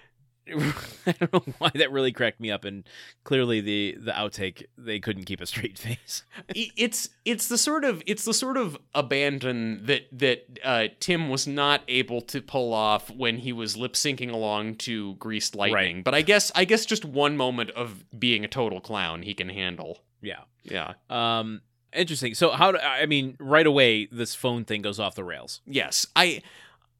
I 1.07 1.11
don't 1.11 1.33
know 1.33 1.53
why 1.57 1.71
that 1.73 1.91
really 1.91 2.11
cracked 2.11 2.39
me 2.39 2.51
up, 2.51 2.65
and 2.65 2.83
clearly 3.23 3.61
the 3.61 3.97
the 3.99 4.11
outtake 4.11 4.65
they 4.77 4.99
couldn't 4.99 5.25
keep 5.25 5.41
a 5.41 5.45
straight 5.45 5.77
face. 5.79 6.23
It's 6.53 7.09
it's 7.25 7.47
the 7.47 7.57
sort 7.57 7.83
of 7.83 8.03
it's 8.05 8.25
the 8.25 8.33
sort 8.33 8.57
of 8.57 8.77
abandon 8.93 9.85
that 9.85 10.07
that 10.11 10.59
uh, 10.63 10.87
Tim 10.99 11.29
was 11.29 11.47
not 11.47 11.81
able 11.87 12.21
to 12.21 12.41
pull 12.41 12.73
off 12.73 13.09
when 13.09 13.39
he 13.39 13.53
was 13.53 13.75
lip 13.75 13.93
syncing 13.93 14.31
along 14.31 14.75
to 14.75 15.15
Greased 15.15 15.55
Lightning. 15.55 16.03
But 16.03 16.13
I 16.13 16.21
guess 16.21 16.51
I 16.53 16.65
guess 16.65 16.85
just 16.85 17.05
one 17.05 17.37
moment 17.37 17.71
of 17.71 18.05
being 18.17 18.45
a 18.45 18.47
total 18.47 18.79
clown 18.81 19.23
he 19.23 19.33
can 19.33 19.49
handle. 19.49 20.03
Yeah. 20.21 20.41
Yeah. 20.63 20.93
Um. 21.09 21.61
Interesting. 21.93 22.35
So 22.35 22.51
how 22.51 22.71
do 22.71 22.77
I 22.77 23.05
mean? 23.05 23.37
Right 23.39 23.65
away, 23.65 24.07
this 24.11 24.35
phone 24.35 24.65
thing 24.65 24.81
goes 24.81 24.99
off 24.99 25.15
the 25.15 25.23
rails. 25.23 25.61
Yes, 25.65 26.05
I, 26.15 26.41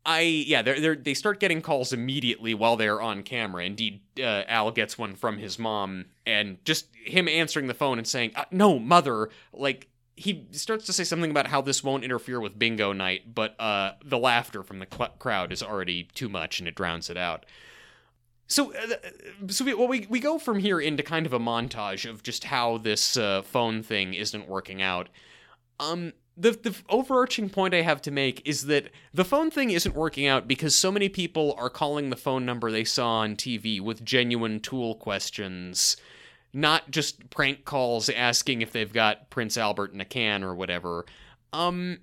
I 0.06 0.22
yeah, 0.22 0.62
they 0.62 0.80
they 0.80 0.96
they 0.96 1.14
start 1.14 1.40
getting 1.40 1.62
calls 1.62 1.92
immediately 1.92 2.54
while 2.54 2.78
they're 2.78 3.02
on 3.02 3.24
camera. 3.24 3.66
Indeed, 3.66 4.02
uh, 4.20 4.44
Al 4.48 4.72
gets 4.72 4.98
one 4.98 5.16
from 5.16 5.38
his 5.38 5.58
mom, 5.58 6.06
and 6.26 6.64
just 6.64 6.88
him 6.94 7.28
answering 7.28 7.68
the 7.68 7.74
phone 7.74 7.98
and 7.98 8.08
saying, 8.08 8.32
uh, 8.36 8.46
"No, 8.52 8.80
mother," 8.80 9.30
like. 9.54 9.88
He 10.18 10.48
starts 10.52 10.86
to 10.86 10.94
say 10.94 11.04
something 11.04 11.30
about 11.30 11.48
how 11.48 11.60
this 11.60 11.84
won't 11.84 12.06
interfere 12.06 12.40
with 12.40 12.58
bingo 12.58 12.94
night, 12.94 13.36
but 13.36 13.54
uh, 13.60 13.96
the 14.02 14.18
laughter 14.18 14.64
from 14.64 14.80
the 14.80 14.88
cl- 14.90 15.14
crowd 15.20 15.52
is 15.52 15.62
already 15.62 16.06
too 16.16 16.30
much 16.30 16.60
and 16.60 16.70
it 16.70 16.76
drowns 16.76 17.10
it 17.10 17.18
out. 17.18 17.46
So, 18.48 18.74
uh, 18.74 18.96
so 19.50 19.66
we, 19.66 19.74
well, 19.74 19.90
we 19.90 20.08
we 20.10 20.22
go 20.22 20.40
from 20.40 20.60
here 20.60 20.80
into 20.80 21.04
kind 21.04 21.26
of 21.26 21.34
a 21.34 21.40
montage 21.40 22.10
of 22.10 22.24
just 22.24 22.46
how 22.46 22.78
this 22.78 23.18
uh, 23.18 23.42
phone 23.42 23.84
thing 23.84 24.14
isn't 24.14 24.48
working 24.48 24.82
out. 24.82 25.10
Um, 25.82 26.14
the 26.38 26.52
the 26.52 26.76
overarching 26.90 27.50
point 27.50 27.74
I 27.74 27.82
have 27.82 28.02
to 28.04 28.12
make 28.12 28.46
is 28.48 28.66
that 28.66 28.90
the 29.14 29.26
phone 29.26 29.50
thing 29.50 29.70
isn't 29.72 29.96
working 29.96 30.28
out 30.28 30.48
because 30.48 30.76
so 30.76 30.92
many 30.92 31.10
people 31.10 31.56
are 31.58 31.70
calling 31.70 32.10
the 32.10 32.16
phone 32.16 32.46
number 32.46 32.72
they 32.72 32.84
saw 32.84 33.20
on 33.20 33.36
TV 33.36 33.80
with 33.80 34.04
genuine 34.04 34.60
tool 34.60 34.96
questions, 34.96 35.98
not 36.54 36.92
just 36.92 37.30
prank 37.30 37.66
calls 37.66 38.10
asking 38.10 38.62
if 38.62 38.72
they've 38.72 38.92
got 38.92 39.30
Prince 39.30 39.58
Albert 39.58 39.94
in 39.94 40.02
a 40.02 40.06
can 40.06 40.44
or 40.44 40.54
whatever. 40.54 41.06
Um 41.54 42.00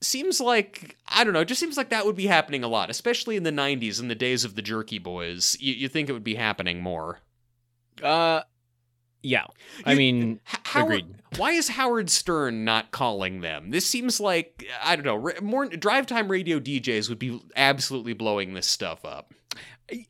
seems 0.00 0.40
like 0.40 0.96
I 1.08 1.24
don't 1.24 1.34
know, 1.34 1.40
it 1.40 1.48
just 1.48 1.60
seems 1.60 1.76
like 1.76 1.90
that 1.90 2.06
would 2.06 2.16
be 2.16 2.26
happening 2.26 2.64
a 2.64 2.68
lot, 2.68 2.90
especially 2.90 3.36
in 3.36 3.42
the 3.42 3.50
90s 3.50 4.00
in 4.00 4.08
the 4.08 4.14
days 4.14 4.44
of 4.44 4.54
the 4.54 4.62
Jerky 4.62 4.98
Boys. 4.98 5.56
You 5.60 5.74
you 5.74 5.88
think 5.88 6.08
it 6.08 6.12
would 6.12 6.24
be 6.24 6.36
happening 6.36 6.80
more. 6.80 7.20
Uh. 8.02 8.42
Yeah. 9.24 9.44
I 9.84 9.92
You- 9.92 9.98
mean, 9.98 10.40
Howard, 10.44 10.98
Agreed. 11.00 11.14
Why 11.38 11.50
is 11.52 11.68
Howard 11.68 12.10
Stern 12.10 12.64
not 12.64 12.90
calling 12.92 13.40
them? 13.40 13.70
This 13.70 13.86
seems 13.86 14.20
like 14.20 14.64
I 14.82 14.94
don't 14.96 15.04
know. 15.04 15.32
More 15.42 15.66
drive 15.66 16.06
time 16.06 16.28
radio 16.30 16.60
DJs 16.60 17.08
would 17.08 17.18
be 17.18 17.40
absolutely 17.56 18.12
blowing 18.12 18.54
this 18.54 18.66
stuff 18.66 19.04
up. 19.04 19.32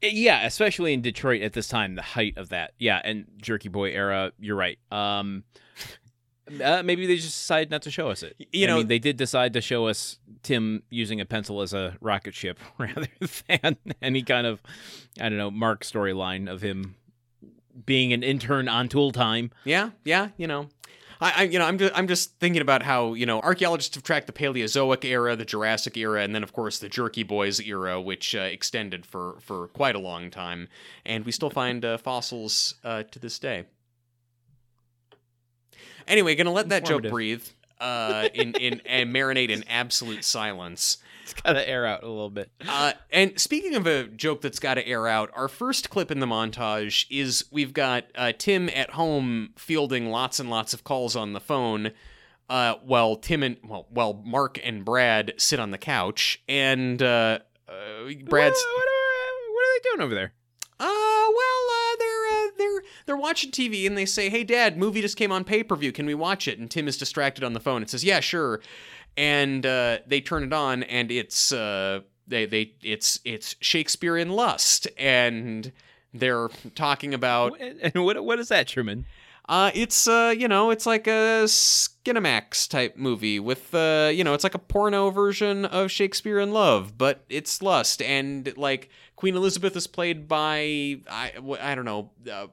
yeah, 0.03 0.45
especially 0.47 0.93
in 0.93 1.01
Detroit 1.03 1.43
at 1.43 1.53
this 1.53 1.69
time, 1.69 1.95
the 1.95 2.03
height 2.03 2.37
of 2.37 2.51
that. 2.51 2.73
Yeah, 2.79 3.01
and 3.05 3.27
Jerky 3.41 3.69
Boy 3.69 3.91
era. 3.91 4.33
You're 4.39 4.57
right. 4.57 4.79
Um. 4.93 5.45
Uh, 6.63 6.83
maybe 6.83 7.07
they 7.07 7.17
just 7.17 7.29
decided 7.39 7.71
not 7.71 7.81
to 7.81 7.91
show 7.91 8.11
us 8.11 8.23
it. 8.23 8.37
You 8.53 8.67
I 8.67 8.69
know- 8.69 8.77
mean, 8.79 8.89
they 8.89 8.99
did 8.99 9.17
decide 9.17 9.55
to 9.55 9.63
show 9.63 9.87
us 9.87 10.19
Tim 10.43 10.83
using 10.91 11.19
a 11.19 11.25
pencil 11.25 11.63
as 11.63 11.73
a 11.73 11.97
rocket 12.03 12.35
ship 12.35 12.59
rather 12.79 13.07
than 13.49 13.77
any 14.03 14.23
kind 14.23 14.47
of, 14.47 14.61
I 15.19 15.31
don't 15.31 15.39
know, 15.39 15.51
Mark 15.51 15.85
storyline 15.85 16.51
of 16.53 16.61
him 16.61 16.97
being 17.87 18.13
an 18.13 18.23
intern 18.23 18.69
on 18.69 18.89
Tool 18.89 19.13
Time. 19.13 19.51
Yeah, 19.65 19.91
yeah, 20.05 20.29
you 20.37 20.47
know. 20.47 20.69
I, 21.21 21.33
I 21.37 21.43
you 21.45 21.59
know, 21.59 21.65
I'm 21.65 21.79
just, 21.79 21.97
I'm 21.97 22.09
just 22.09 22.39
thinking 22.39 22.63
about 22.63 22.83
how 22.83 23.15
you 23.15 23.27
know 23.27 23.41
archaeologists 23.41 23.95
have 23.95 24.05
tracked 24.05 24.27
the 24.27 24.33
Paleozoic 24.33 25.05
era, 25.05 25.37
the 25.37 25.45
Jurassic 25.45 25.97
era, 25.97 26.23
and 26.23 26.35
then 26.35 26.43
of 26.43 26.53
course 26.53 26.79
the 26.79 26.89
Jerky 26.89 27.23
Boys 27.23 27.61
era, 27.61 28.01
which 28.01 28.35
uh, 28.35 28.41
extended 28.41 29.07
for 29.07 29.37
for 29.41 29.69
quite 29.69 29.95
a 29.97 30.01
long 30.01 30.31
time, 30.31 30.69
and 31.05 31.25
we 31.25 31.33
still 31.33 31.51
find 31.51 31.85
uh, 31.85 31.99
fossils 31.99 32.75
uh, 32.85 33.05
to 33.05 33.19
this 33.19 33.39
day. 33.39 33.65
Anyway, 36.07 36.35
gonna 36.35 36.53
let 36.53 36.69
that 36.69 36.85
joke 36.85 37.03
breathe 37.05 37.45
uh, 37.81 38.29
in 38.35 38.53
in 38.55 38.81
and 38.85 39.15
marinate 39.15 39.51
in 39.51 39.65
absolute 39.69 40.25
silence. 40.25 40.99
It's 41.25 41.33
got 41.35 41.55
to 41.55 41.67
air 41.69 41.87
out 41.87 42.03
a 42.03 42.07
little 42.09 42.29
bit. 42.31 42.51
Uh, 42.69 42.93
and 43.11 43.41
speaking 43.41 43.75
of 43.75 43.87
a 43.87 44.05
joke 44.09 44.43
that's 44.43 44.59
got 44.59 44.75
to 44.75 44.87
air 44.87 45.09
out, 45.09 45.31
our 45.35 45.49
first 45.49 45.89
clip 45.91 46.11
in 46.11 46.21
the 46.21 46.27
montage 46.27 47.07
is 47.11 47.47
we've 47.51 47.73
got 47.73 48.05
uh, 48.15 48.33
Tim 48.37 48.69
at 48.69 48.91
home 48.91 49.55
fielding 49.57 50.11
lots 50.11 50.39
and 50.39 50.51
lots 50.51 50.75
of 50.75 50.85
calls 50.85 51.17
on 51.17 51.33
the 51.33 51.41
phone, 51.41 51.93
uh, 52.51 52.75
while 52.85 53.17
Tim 53.17 53.43
and 53.43 53.57
well, 53.65 53.87
while 53.89 54.13
Mark 54.25 54.61
and 54.63 54.85
Brad 54.85 55.33
sit 55.39 55.59
on 55.59 55.71
the 55.71 55.79
couch, 55.79 56.43
and 56.47 57.03
uh, 57.03 57.39
uh, 57.69 57.73
Brad's 58.27 58.57
What, 58.57 58.77
what, 58.77 58.87
are- 58.87 59.53
what 59.55 59.63
are 59.63 59.73
they 59.83 59.91
doing 59.91 60.01
over 60.05 60.15
there? 60.15 60.33
uh, 60.81 60.85
well, 60.87 61.65
uh, 61.71 61.97
they're 61.99 62.27
uh, 62.27 62.49
they're 62.59 62.83
they're 63.07 63.17
watching 63.17 63.51
TV 63.51 63.87
and 63.87 63.97
they 63.97 64.05
say, 64.05 64.29
"Hey, 64.29 64.45
Dad, 64.45 64.77
movie 64.77 65.01
just 65.01 65.17
came 65.17 65.33
on 65.33 65.45
pay 65.45 65.63
per 65.63 65.75
view. 65.77 65.91
Can 65.93 66.05
we 66.05 66.15
watch 66.15 66.47
it?" 66.49 66.59
And 66.59 66.71
Tim 66.71 66.87
is 66.89 66.99
distracted 66.99 67.45
on 67.45 67.55
the 67.55 67.61
phone 67.61 67.81
and 67.81 67.89
says, 67.91 68.05
"Yeah, 68.05 68.21
sure." 68.21 68.61
And 69.17 69.65
uh, 69.65 69.99
they 70.07 70.21
turn 70.21 70.43
it 70.43 70.53
on, 70.53 70.83
and 70.83 71.11
it's 71.11 71.53
uh, 71.53 72.01
they 72.27 72.47
they 72.47 72.73
it's 72.83 73.21
it's 73.25 73.57
Shakespearean 73.61 74.31
lust, 74.31 74.89
and 74.99 75.71
they're 76.13 76.49
talking 76.75 77.15
about 77.15 77.61
And 77.61 78.05
what 78.05 78.25
what 78.25 78.39
is 78.39 78.49
that, 78.49 78.67
Truman? 78.67 79.07
Uh, 79.47 79.71
it's 79.75 80.09
uh, 80.09 80.35
you 80.37 80.49
know, 80.49 80.71
it's 80.71 80.87
like 80.87 81.07
a 81.07 81.45
Skinamax 81.45 82.69
type 82.69 82.97
movie 82.97 83.39
with 83.39 83.75
uh, 83.75 84.11
you 84.13 84.25
know, 84.25 84.33
it's 84.33 84.45
like 84.45 84.55
a 84.55 84.59
porno 84.59 85.11
version 85.11 85.67
of 85.67 85.91
Shakespeare 85.91 86.41
in 86.41 86.53
Love, 86.53 86.97
but 86.97 87.25
it's 87.29 87.61
lust 87.61 88.01
and 88.01 88.57
like 88.57 88.89
Queen 89.17 89.37
Elizabeth 89.37 89.77
is 89.77 89.87
played 89.87 90.27
by 90.29 90.97
I 91.11 91.33
I 91.61 91.75
don't 91.75 91.85
know 91.85 92.11
uh, 92.33 92.47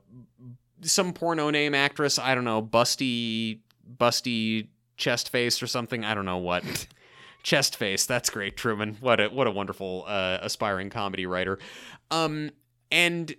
some 0.81 1.13
porno 1.13 1.49
name 1.49 1.73
actress. 1.73 2.19
I 2.19 2.35
don't 2.35 2.43
know, 2.43 2.61
busty 2.61 3.59
busty 3.97 4.67
chest 5.01 5.29
face 5.29 5.61
or 5.61 5.67
something. 5.67 6.05
I 6.05 6.13
don't 6.13 6.25
know 6.25 6.37
what. 6.37 6.63
chest 7.43 7.75
face. 7.75 8.05
That's 8.05 8.29
great, 8.29 8.55
Truman. 8.55 8.97
What 9.01 9.19
a 9.19 9.27
what 9.27 9.47
a 9.47 9.51
wonderful 9.51 10.05
uh, 10.07 10.37
aspiring 10.41 10.89
comedy 10.89 11.25
writer. 11.25 11.59
Um, 12.11 12.51
and 12.91 13.35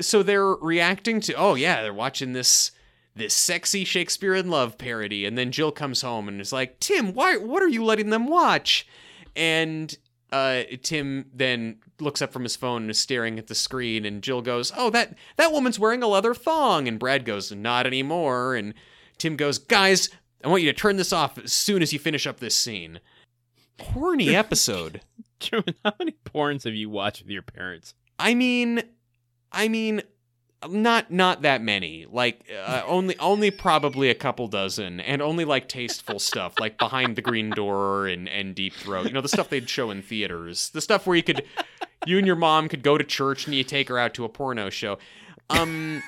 so 0.00 0.22
they're 0.22 0.54
reacting 0.54 1.20
to 1.20 1.34
oh 1.34 1.54
yeah 1.54 1.82
they're 1.82 1.94
watching 1.94 2.32
this 2.32 2.70
this 3.16 3.34
sexy 3.34 3.84
shakespeare 3.84 4.34
in 4.34 4.50
love 4.50 4.78
parody 4.78 5.24
and 5.24 5.36
then 5.36 5.50
jill 5.50 5.72
comes 5.72 6.02
home 6.02 6.28
and 6.28 6.40
is 6.40 6.52
like 6.52 6.78
tim 6.80 7.12
why 7.12 7.36
what 7.36 7.62
are 7.62 7.68
you 7.68 7.84
letting 7.84 8.10
them 8.10 8.28
watch 8.28 8.86
and 9.34 9.96
uh, 10.32 10.62
tim 10.82 11.26
then 11.34 11.76
looks 11.98 12.22
up 12.22 12.32
from 12.32 12.44
his 12.44 12.54
phone 12.54 12.82
and 12.82 12.90
is 12.90 12.98
staring 12.98 13.38
at 13.38 13.48
the 13.48 13.54
screen 13.54 14.04
and 14.04 14.22
jill 14.22 14.40
goes 14.40 14.72
oh 14.76 14.88
that 14.90 15.14
that 15.36 15.52
woman's 15.52 15.78
wearing 15.78 16.02
a 16.02 16.06
leather 16.06 16.34
thong 16.34 16.86
and 16.86 17.00
brad 17.00 17.24
goes 17.24 17.50
not 17.50 17.86
anymore 17.86 18.54
and 18.54 18.72
tim 19.18 19.36
goes 19.36 19.58
guys 19.58 20.08
i 20.44 20.48
want 20.48 20.62
you 20.62 20.72
to 20.72 20.78
turn 20.78 20.96
this 20.96 21.12
off 21.12 21.38
as 21.38 21.52
soon 21.52 21.82
as 21.82 21.92
you 21.92 21.98
finish 21.98 22.26
up 22.26 22.40
this 22.40 22.54
scene 22.54 23.00
horny 23.80 24.34
episode 24.36 25.00
Truman, 25.40 25.74
how 25.84 25.94
many 25.98 26.14
porns 26.24 26.64
have 26.64 26.74
you 26.74 26.88
watched 26.90 27.22
with 27.22 27.30
your 27.30 27.42
parents? 27.42 27.94
I 28.18 28.34
mean, 28.34 28.82
I 29.50 29.68
mean, 29.68 30.02
not 30.68 31.10
not 31.10 31.42
that 31.42 31.62
many. 31.62 32.06
Like 32.08 32.44
uh, 32.54 32.82
only 32.86 33.18
only 33.18 33.50
probably 33.50 34.10
a 34.10 34.14
couple 34.14 34.46
dozen, 34.46 35.00
and 35.00 35.20
only 35.22 35.44
like 35.44 35.68
tasteful 35.68 36.18
stuff, 36.18 36.60
like 36.60 36.78
Behind 36.78 37.16
the 37.16 37.22
Green 37.22 37.50
Door 37.50 38.08
and 38.08 38.28
and 38.28 38.54
Deep 38.54 38.74
Throat. 38.74 39.06
You 39.06 39.12
know, 39.12 39.22
the 39.22 39.28
stuff 39.28 39.48
they'd 39.48 39.68
show 39.68 39.90
in 39.90 40.02
theaters. 40.02 40.70
The 40.70 40.82
stuff 40.82 41.06
where 41.06 41.16
you 41.16 41.22
could, 41.22 41.44
you 42.06 42.18
and 42.18 42.26
your 42.26 42.36
mom 42.36 42.68
could 42.68 42.82
go 42.82 42.98
to 42.98 43.04
church 43.04 43.46
and 43.46 43.54
you 43.54 43.64
take 43.64 43.88
her 43.88 43.98
out 43.98 44.14
to 44.14 44.24
a 44.24 44.28
porno 44.28 44.70
show. 44.70 44.98
Um, 45.48 46.02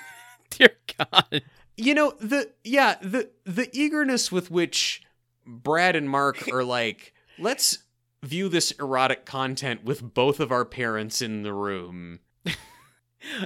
Dear 0.51 0.71
God. 0.99 1.43
You 1.77 1.95
know 1.95 2.13
the 2.21 2.51
yeah 2.65 2.97
the 3.01 3.31
the 3.45 3.69
eagerness 3.73 4.31
with 4.31 4.51
which 4.51 5.03
Brad 5.47 5.97
and 5.97 6.09
Mark 6.09 6.49
are 6.53 6.65
like, 6.65 7.15
let's 7.39 7.79
view 8.23 8.49
this 8.49 8.71
erotic 8.73 9.25
content 9.25 9.83
with 9.85 10.15
both 10.15 10.39
of 10.41 10.53
our 10.53 10.65
parents 10.65 11.21
in 11.23 11.43
the 11.43 11.53
room. 11.53 12.21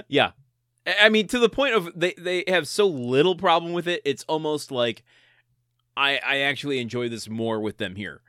Yeah. 0.07 0.31
I 0.99 1.09
mean, 1.09 1.27
to 1.27 1.37
the 1.39 1.49
point 1.49 1.75
of 1.75 1.91
they, 1.95 2.13
they 2.17 2.43
have 2.47 2.67
so 2.67 2.87
little 2.87 3.35
problem 3.35 3.73
with 3.73 3.87
it, 3.87 4.01
it's 4.05 4.23
almost 4.27 4.71
like 4.71 5.03
I 5.95 6.19
I 6.25 6.37
actually 6.39 6.79
enjoy 6.79 7.09
this 7.09 7.29
more 7.29 7.59
with 7.59 7.77
them 7.77 7.95
here. 7.95 8.21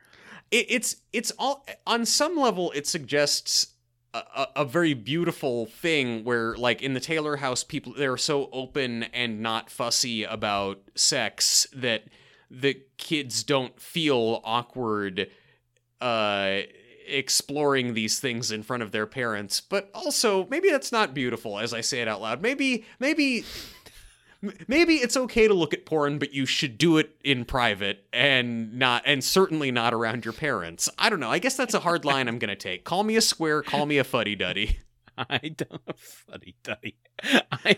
it, 0.51 0.67
it's 0.69 0.97
it's 1.11 1.31
all 1.39 1.65
on 1.87 2.05
some 2.05 2.35
level 2.37 2.71
it 2.75 2.85
suggests 2.85 3.73
a, 4.13 4.47
a, 4.57 4.65
very 4.65 4.93
beautiful 4.93 5.67
thing 5.67 6.23
where 6.23 6.55
like 6.55 6.81
in 6.81 6.93
the 6.93 6.99
taylor 6.99 7.35
house 7.37 7.63
people 7.63 7.93
they're 7.95 8.17
so 8.17 8.49
open 8.51 9.03
and 9.03 9.41
not 9.41 9.69
fussy 9.69 10.23
about 10.23 10.79
sex 10.95 11.67
that 11.73 12.05
the 12.49 12.81
kids 12.97 13.43
don't 13.43 13.79
feel 13.79 14.41
awkward 14.43 15.29
uh 16.01 16.59
exploring 17.09 17.93
these 17.93 18.19
things 18.19 18.51
in 18.51 18.63
front 18.63 18.83
of 18.83 18.91
their 18.91 19.05
parents. 19.05 19.59
But 19.61 19.89
also 19.93 20.47
maybe 20.49 20.69
that's 20.69 20.91
not 20.91 21.13
beautiful 21.13 21.59
as 21.59 21.73
i 21.73 21.81
say 21.81 22.01
it 22.01 22.07
out 22.07 22.21
loud. 22.21 22.41
Maybe 22.41 22.85
maybe 22.99 23.43
maybe 24.67 24.95
it's 24.95 25.17
okay 25.17 25.47
to 25.47 25.53
look 25.53 25.73
at 25.73 25.85
porn 25.85 26.17
but 26.19 26.33
you 26.33 26.45
should 26.45 26.77
do 26.77 26.97
it 26.97 27.15
in 27.23 27.45
private 27.45 28.05
and 28.13 28.73
not 28.73 29.03
and 29.05 29.23
certainly 29.23 29.71
not 29.71 29.93
around 29.93 30.25
your 30.25 30.33
parents. 30.33 30.89
I 30.97 31.09
don't 31.09 31.19
know. 31.19 31.31
I 31.31 31.39
guess 31.39 31.55
that's 31.55 31.73
a 31.73 31.79
hard 31.79 32.05
line 32.05 32.27
i'm 32.27 32.39
gonna 32.39 32.55
take. 32.55 32.83
Call 32.83 33.03
me 33.03 33.15
a 33.15 33.21
square 33.21 33.61
call 33.61 33.85
me 33.85 33.97
a 33.97 34.03
fuddy-duddy. 34.03 34.79
I 35.17 35.39
don't 35.49 35.81
funny 35.97 36.55
duddy. 36.63 36.95
I 37.51 37.77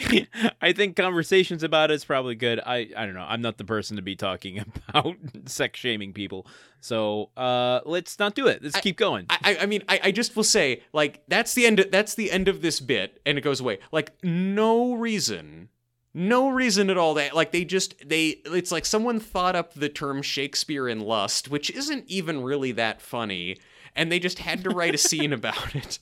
I 0.62 0.72
think 0.72 0.96
conversations 0.96 1.62
about 1.62 1.90
it's 1.90 2.04
probably 2.04 2.34
good. 2.34 2.60
I 2.64 2.88
I 2.96 3.04
don't 3.06 3.14
know. 3.14 3.26
I'm 3.28 3.42
not 3.42 3.58
the 3.58 3.64
person 3.64 3.96
to 3.96 4.02
be 4.02 4.16
talking 4.16 4.64
about 4.88 5.16
sex 5.46 5.78
shaming 5.78 6.12
people. 6.12 6.46
So 6.80 7.30
uh 7.36 7.80
let's 7.84 8.18
not 8.18 8.34
do 8.34 8.46
it. 8.46 8.62
Let's 8.62 8.80
keep 8.80 8.96
going. 8.96 9.26
I, 9.28 9.38
I- 9.42 9.56
I 9.62 9.66
mean, 9.66 9.82
I, 9.88 10.00
I 10.04 10.10
just 10.12 10.34
will 10.36 10.44
say, 10.44 10.82
like, 10.92 11.22
that's 11.28 11.54
the 11.54 11.66
end. 11.66 11.86
That's 11.92 12.14
the 12.14 12.30
end 12.30 12.48
of 12.48 12.62
this 12.62 12.80
bit, 12.80 13.20
and 13.26 13.36
it 13.36 13.42
goes 13.42 13.60
away. 13.60 13.78
Like, 13.92 14.12
no 14.24 14.94
reason, 14.94 15.68
no 16.14 16.48
reason 16.48 16.88
at 16.88 16.96
all. 16.96 17.14
That 17.14 17.34
like 17.34 17.52
they 17.52 17.64
just 17.64 18.08
they. 18.08 18.40
It's 18.46 18.72
like 18.72 18.86
someone 18.86 19.20
thought 19.20 19.54
up 19.56 19.74
the 19.74 19.88
term 19.90 20.22
Shakespeare 20.22 20.88
in 20.88 21.00
lust, 21.00 21.50
which 21.50 21.70
isn't 21.70 22.04
even 22.06 22.42
really 22.42 22.72
that 22.72 23.02
funny, 23.02 23.58
and 23.94 24.10
they 24.10 24.18
just 24.18 24.38
had 24.38 24.64
to 24.64 24.70
write 24.70 24.94
a 24.94 24.98
scene 24.98 25.32
about 25.34 25.74
it. 25.74 25.98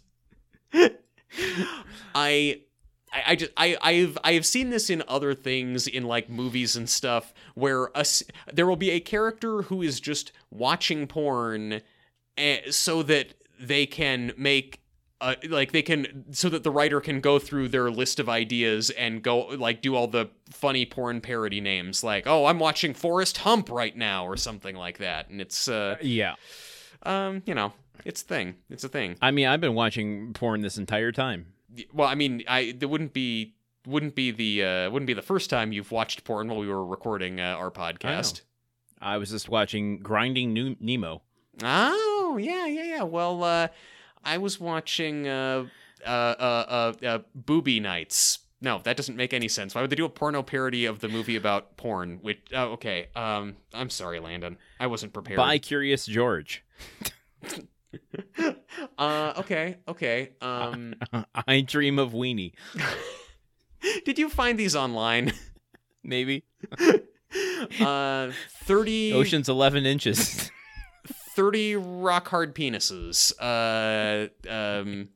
I. 2.15 2.61
I, 3.13 3.23
I 3.29 3.37
just 3.37 3.53
I 3.57 3.77
I've 3.83 4.19
I've 4.25 4.47
seen 4.47 4.71
this 4.71 4.91
in 4.91 5.03
other 5.09 5.35
things 5.35 5.87
in 5.87 6.05
like 6.05 6.29
movies 6.29 6.77
and 6.77 6.89
stuff 6.89 7.33
where 7.55 7.91
a 7.95 8.05
there 8.53 8.67
will 8.67 8.77
be 8.77 8.91
a 8.91 9.01
character 9.01 9.63
who 9.63 9.83
is 9.83 10.01
just 10.01 10.33
watching 10.51 11.07
porn 11.07 11.81
eh, 12.37 12.71
so 12.71 13.03
that 13.05 13.35
they 13.61 13.87
can 13.87 14.33
make 14.37 14.81
uh, 15.21 15.35
like 15.49 15.73
they 15.73 15.83
can 15.83 16.25
so 16.33 16.49
that 16.49 16.63
the 16.63 16.71
writer 16.71 17.01
can 17.01 17.21
go 17.21 17.39
through 17.39 17.69
their 17.69 17.91
list 17.91 18.21
of 18.21 18.29
ideas 18.29 18.91
and 18.91 19.23
go 19.23 19.47
like 19.49 19.83
do 19.83 19.97
all 19.97 20.07
the 20.07 20.31
funny 20.51 20.87
porn 20.87 21.21
parody 21.21 21.61
names 21.61 22.05
like 22.05 22.27
oh 22.27 22.47
I'm 22.47 22.61
watching 22.61 22.95
forest 22.95 23.39
Hump 23.39 23.69
right 23.71 23.97
now 23.97 24.27
or 24.27 24.37
something 24.37 24.77
like 24.77 24.99
that 24.99 25.29
and 25.29 25.41
it's 25.41 25.67
uh 25.67 25.97
yeah. 26.01 26.35
um 27.03 27.43
you 27.47 27.55
know 27.55 27.73
it's 28.05 28.23
a 28.23 28.25
thing 28.25 28.55
it's 28.71 28.85
a 28.85 28.89
thing 28.89 29.17
I 29.21 29.33
mean, 29.33 29.47
I've 29.47 29.61
been 29.61 29.75
watching 29.75 30.33
porn 30.33 30.61
this 30.61 30.79
entire 30.79 31.13
time. 31.13 31.47
Well 31.93 32.09
I 32.09 32.15
mean 32.15 32.43
I 32.49 32.75
there 32.77 32.89
wouldn't 32.89 33.13
be 33.13 33.55
wouldn't 33.87 34.15
be 34.15 34.31
the 34.31 34.65
uh 34.65 34.91
wouldn't 34.91 35.07
be 35.07 35.15
the 35.15 35.23
first 35.23 35.51
time 35.51 35.73
you've 35.73 35.93
watched 35.93 36.25
porn 36.25 36.49
while 36.49 36.59
we 36.59 36.69
were 36.69 36.85
recording 36.85 37.41
uh, 37.41 37.55
our 37.57 37.71
podcast 37.71 38.43
I 39.01 39.17
was 39.19 39.31
just 39.31 39.49
watching 39.49 39.99
Grinding 39.99 40.53
New- 40.53 40.77
Nemo. 40.81 41.23
Oh, 41.63 42.39
yeah, 42.41 42.67
yeah, 42.67 42.83
yeah. 42.83 43.03
Well, 43.03 43.43
uh, 43.45 43.69
I 44.25 44.39
was 44.39 44.59
watching 44.61 45.27
uh, 45.29 45.67
uh, 46.05 46.09
uh, 46.09 46.93
uh, 47.03 47.07
uh, 47.07 47.19
Booby 47.35 47.81
Nights. 47.81 48.41
No, 48.61 48.81
that 48.83 48.97
doesn't 48.97 49.17
make 49.17 49.33
any 49.33 49.47
sense. 49.47 49.75
Why 49.75 49.83
would 49.83 49.91
they 49.91 49.97
do 49.97 50.05
a 50.05 50.09
porno 50.09 50.43
parody 50.43 50.85
of 50.85 50.99
the 50.99 51.09
movie 51.09 51.37
about 51.37 51.77
porn? 51.77 52.19
Which, 52.23 52.41
oh, 52.53 52.73
okay. 52.73 53.09
Um, 53.15 53.57
I'm 53.73 53.89
sorry, 53.91 54.19
Landon. 54.19 54.59
I 54.81 54.89
wasn't 54.89 55.13
prepared. 55.13 55.37
By 55.37 55.59
Curious 55.59 56.07
George. 56.07 56.65
uh, 58.99 59.33
okay, 59.39 59.77
okay. 59.89 60.31
Um, 60.41 60.95
I 61.47 61.61
dream 61.63 61.99
of 61.99 62.13
Weenie. 62.13 62.53
did 64.05 64.19
you 64.19 64.29
find 64.29 64.59
these 64.59 64.77
online? 64.77 65.33
Maybe. 66.03 66.45
Uh, 67.81 68.31
30, 68.67 69.13
Ocean's 69.15 69.49
11 69.49 69.85
inches. 69.87 70.51
30 71.35 71.77
rock 71.77 72.29
hard 72.29 72.55
penises. 72.55 73.33
Uh, 73.39 74.29
um, 74.51 75.09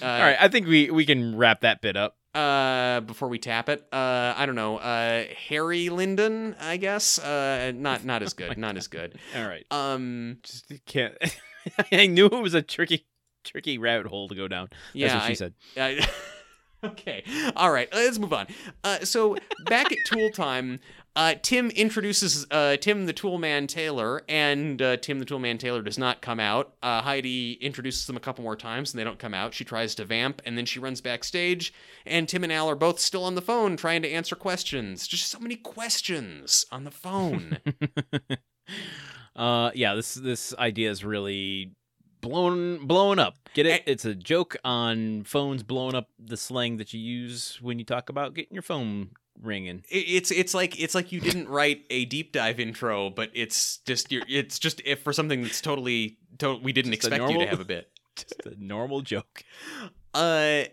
uh, 0.00 0.04
All 0.04 0.20
right, 0.20 0.36
I 0.40 0.48
think 0.48 0.66
we 0.66 0.90
we 0.90 1.04
can 1.06 1.36
wrap 1.36 1.60
that 1.62 1.80
bit 1.82 1.96
up. 1.96 2.16
uh 2.34 3.00
before 3.00 3.28
we 3.28 3.38
tap 3.38 3.68
it 3.68 3.86
uh 3.92 4.32
i 4.38 4.46
don't 4.46 4.54
know 4.54 4.78
uh 4.78 5.24
harry 5.48 5.90
linden 5.90 6.56
i 6.58 6.78
guess 6.78 7.18
uh 7.18 7.70
not 7.74 8.06
not 8.06 8.22
as 8.22 8.32
good 8.32 8.56
not 8.56 8.78
as 8.78 8.88
good 8.88 9.18
All 9.36 9.46
right. 9.46 9.66
um 9.70 10.38
Just 10.42 10.72
can't 10.86 11.12
I 11.92 12.06
knew 12.06 12.26
it 12.26 12.42
was 12.42 12.54
a 12.54 12.62
tricky 12.62 13.06
tricky 13.44 13.76
rabbit 13.78 14.06
hole 14.06 14.28
to 14.28 14.34
go 14.34 14.46
down. 14.48 14.68
That's 14.70 14.78
yeah 14.94 15.14
what 15.16 15.24
she 15.26 15.30
I- 15.30 15.34
said. 15.34 15.54
I- 15.76 16.08
okay 16.84 17.22
all 17.54 17.70
right 17.70 17.88
let's 17.92 18.18
move 18.18 18.32
on. 18.32 18.46
Uh 18.82 19.00
so 19.04 19.36
back 19.66 19.92
at 19.92 19.98
tool 20.06 20.30
time 20.30 20.80
uh 21.14 21.34
tim 21.42 21.70
introduces 21.70 22.44
uh 22.50 22.76
tim 22.78 23.06
the 23.06 23.12
tool 23.12 23.38
man 23.38 23.66
taylor 23.68 24.22
and 24.28 24.80
uh 24.82 24.96
tim 24.96 25.18
the 25.20 25.24
tool 25.24 25.38
man 25.38 25.58
taylor 25.58 25.80
does 25.82 25.96
not 25.98 26.20
come 26.22 26.40
out. 26.40 26.74
Uh 26.82 27.00
heidi 27.02 27.52
introduces 27.60 28.06
them 28.08 28.16
a 28.16 28.20
couple 28.20 28.42
more 28.42 28.56
times 28.56 28.92
and 28.92 28.98
they 28.98 29.04
don't 29.04 29.20
come 29.20 29.32
out. 29.34 29.54
She 29.54 29.64
tries 29.64 29.94
to 29.96 30.04
vamp 30.04 30.42
and 30.44 30.58
then 30.58 30.66
she 30.66 30.80
runs 30.80 31.00
backstage 31.00 31.72
and 32.04 32.28
tim 32.28 32.42
and 32.42 32.52
al 32.52 32.68
are 32.68 32.74
both 32.74 32.98
still 32.98 33.22
on 33.24 33.36
the 33.36 33.42
phone 33.42 33.76
trying 33.76 34.02
to 34.02 34.10
answer 34.10 34.34
questions. 34.34 35.06
Just 35.06 35.30
so 35.30 35.38
many 35.38 35.54
questions 35.56 36.64
on 36.72 36.82
the 36.82 36.90
phone 36.90 37.58
uh 39.36 39.70
yeah, 39.74 39.94
this 39.94 40.14
this 40.14 40.54
idea 40.58 40.90
is 40.90 41.04
really 41.04 41.72
blown 42.20 42.86
blown 42.86 43.18
up. 43.18 43.36
Get 43.54 43.66
it? 43.66 43.82
It's 43.86 44.04
a 44.04 44.14
joke 44.14 44.56
on 44.64 45.24
phones 45.24 45.62
blowing 45.62 45.94
up 45.94 46.08
the 46.18 46.36
slang 46.36 46.78
that 46.78 46.94
you 46.94 47.00
use 47.00 47.58
when 47.60 47.78
you 47.78 47.84
talk 47.84 48.08
about 48.08 48.34
getting 48.34 48.54
your 48.54 48.62
phone 48.62 49.10
ringing. 49.40 49.84
It's 49.90 50.30
it's 50.30 50.54
like 50.54 50.80
it's 50.80 50.94
like 50.94 51.12
you 51.12 51.20
didn't 51.20 51.48
write 51.48 51.84
a 51.90 52.04
deep 52.06 52.32
dive 52.32 52.60
intro, 52.60 53.10
but 53.10 53.30
it's 53.34 53.78
just 53.78 54.10
you're, 54.10 54.22
it's 54.28 54.58
just 54.58 54.80
if 54.84 55.02
for 55.02 55.12
something 55.12 55.42
that's 55.42 55.60
totally 55.60 56.18
to, 56.38 56.54
we 56.54 56.72
didn't 56.72 56.92
Just 56.92 57.06
expect 57.06 57.30
you 57.30 57.38
to 57.40 57.46
have 57.46 57.60
a 57.60 57.64
bit. 57.64 57.88
Just 58.16 58.44
a 58.44 58.62
normal 58.62 59.00
joke. 59.00 59.42
Uh, 60.12 60.64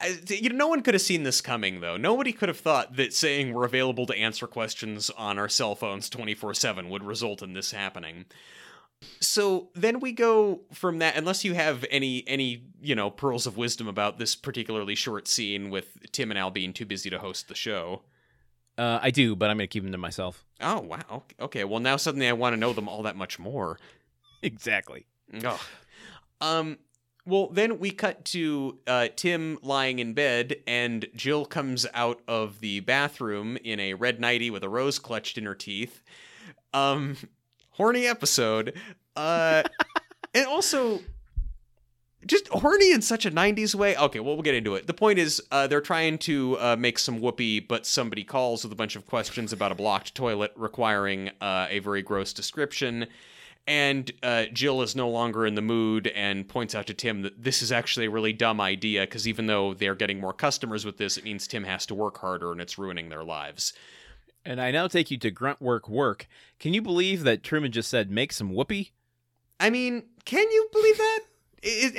I- 0.00 0.18
you 0.28 0.50
know, 0.50 0.56
no 0.56 0.68
one 0.68 0.82
could 0.82 0.94
have 0.94 1.02
seen 1.02 1.22
this 1.22 1.40
coming, 1.40 1.80
though. 1.80 1.96
Nobody 1.96 2.32
could 2.32 2.48
have 2.48 2.60
thought 2.60 2.96
that 2.96 3.14
saying 3.14 3.52
we're 3.54 3.64
available 3.64 4.06
to 4.06 4.16
answer 4.16 4.46
questions 4.46 5.10
on 5.10 5.38
our 5.38 5.48
cell 5.48 5.74
phones 5.74 6.08
24 6.10 6.54
7 6.54 6.90
would 6.90 7.02
result 7.02 7.42
in 7.42 7.54
this 7.54 7.72
happening. 7.72 8.26
So 9.20 9.68
then 9.74 10.00
we 10.00 10.12
go 10.12 10.62
from 10.72 10.98
that, 10.98 11.16
unless 11.16 11.44
you 11.44 11.54
have 11.54 11.84
any, 11.90 12.24
any, 12.26 12.64
you 12.80 12.94
know, 12.94 13.10
pearls 13.10 13.46
of 13.46 13.56
wisdom 13.56 13.88
about 13.88 14.18
this 14.18 14.34
particularly 14.34 14.94
short 14.94 15.28
scene 15.28 15.70
with 15.70 15.96
Tim 16.12 16.30
and 16.30 16.38
Al 16.38 16.50
being 16.50 16.72
too 16.72 16.86
busy 16.86 17.10
to 17.10 17.18
host 17.18 17.48
the 17.48 17.54
show. 17.54 18.02
Uh, 18.78 18.98
I 19.02 19.10
do, 19.10 19.36
but 19.36 19.50
I'm 19.50 19.56
going 19.58 19.68
to 19.68 19.72
keep 19.72 19.82
them 19.82 19.92
to 19.92 19.98
myself. 19.98 20.44
Oh, 20.60 20.80
wow. 20.80 21.22
Okay, 21.40 21.64
well, 21.64 21.80
now 21.80 21.96
suddenly 21.96 22.28
I 22.28 22.32
want 22.32 22.52
to 22.54 22.56
know 22.58 22.72
them 22.72 22.88
all 22.88 23.02
that 23.04 23.16
much 23.16 23.38
more. 23.38 23.78
Exactly. 24.42 25.06
Oh. 25.44 25.60
Um. 26.42 26.76
Well, 27.26 27.48
then 27.48 27.80
we 27.80 27.90
cut 27.90 28.24
to 28.26 28.78
uh, 28.86 29.08
Tim 29.16 29.58
lying 29.60 29.98
in 29.98 30.14
bed, 30.14 30.56
and 30.64 31.06
Jill 31.16 31.44
comes 31.44 31.84
out 31.92 32.20
of 32.28 32.60
the 32.60 32.78
bathroom 32.80 33.58
in 33.64 33.80
a 33.80 33.94
red 33.94 34.20
nightie 34.20 34.48
with 34.48 34.62
a 34.62 34.68
rose 34.68 35.00
clutched 35.00 35.36
in 35.36 35.44
her 35.44 35.54
teeth. 35.54 36.04
Um, 36.72 37.16
horny 37.70 38.06
episode. 38.06 38.74
Uh, 39.16 39.64
and 40.34 40.46
also 40.46 41.00
just 42.26 42.46
horny 42.48 42.92
in 42.92 43.02
such 43.02 43.26
a 43.26 43.30
90s 43.32 43.74
way. 43.74 43.96
Okay, 43.96 44.20
well, 44.20 44.34
we'll 44.34 44.42
get 44.42 44.54
into 44.54 44.76
it. 44.76 44.86
The 44.86 44.94
point 44.94 45.18
is, 45.18 45.42
uh, 45.50 45.66
they're 45.66 45.80
trying 45.80 46.18
to 46.18 46.56
uh, 46.60 46.76
make 46.76 46.96
some 46.96 47.20
whoopee, 47.20 47.58
but 47.58 47.86
somebody 47.86 48.22
calls 48.22 48.62
with 48.62 48.72
a 48.72 48.76
bunch 48.76 48.94
of 48.94 49.04
questions 49.04 49.52
about 49.52 49.72
a 49.72 49.74
blocked 49.74 50.14
toilet 50.14 50.52
requiring 50.54 51.30
uh, 51.40 51.66
a 51.70 51.80
very 51.80 52.02
gross 52.02 52.32
description. 52.32 53.08
And 53.68 54.12
uh, 54.22 54.44
Jill 54.52 54.80
is 54.82 54.94
no 54.94 55.08
longer 55.08 55.44
in 55.44 55.56
the 55.56 55.62
mood 55.62 56.06
and 56.08 56.48
points 56.48 56.74
out 56.74 56.86
to 56.86 56.94
Tim 56.94 57.22
that 57.22 57.42
this 57.42 57.62
is 57.62 57.72
actually 57.72 58.06
a 58.06 58.10
really 58.10 58.32
dumb 58.32 58.60
idea 58.60 59.00
because 59.02 59.26
even 59.26 59.46
though 59.46 59.74
they're 59.74 59.96
getting 59.96 60.20
more 60.20 60.32
customers 60.32 60.84
with 60.84 60.98
this, 60.98 61.16
it 61.16 61.24
means 61.24 61.48
Tim 61.48 61.64
has 61.64 61.84
to 61.86 61.94
work 61.94 62.18
harder 62.18 62.52
and 62.52 62.60
it's 62.60 62.78
ruining 62.78 63.08
their 63.08 63.24
lives. 63.24 63.72
And 64.44 64.60
I 64.60 64.70
now 64.70 64.86
take 64.86 65.10
you 65.10 65.18
to 65.18 65.32
grunt 65.32 65.60
work 65.60 65.88
work. 65.88 66.28
Can 66.60 66.74
you 66.74 66.80
believe 66.80 67.24
that 67.24 67.42
Truman 67.42 67.72
just 67.72 67.90
said 67.90 68.08
make 68.08 68.32
some 68.32 68.54
whoopee? 68.54 68.92
I 69.58 69.70
mean, 69.70 70.04
can 70.24 70.48
you 70.48 70.68
believe 70.72 70.96
that? 70.98 71.20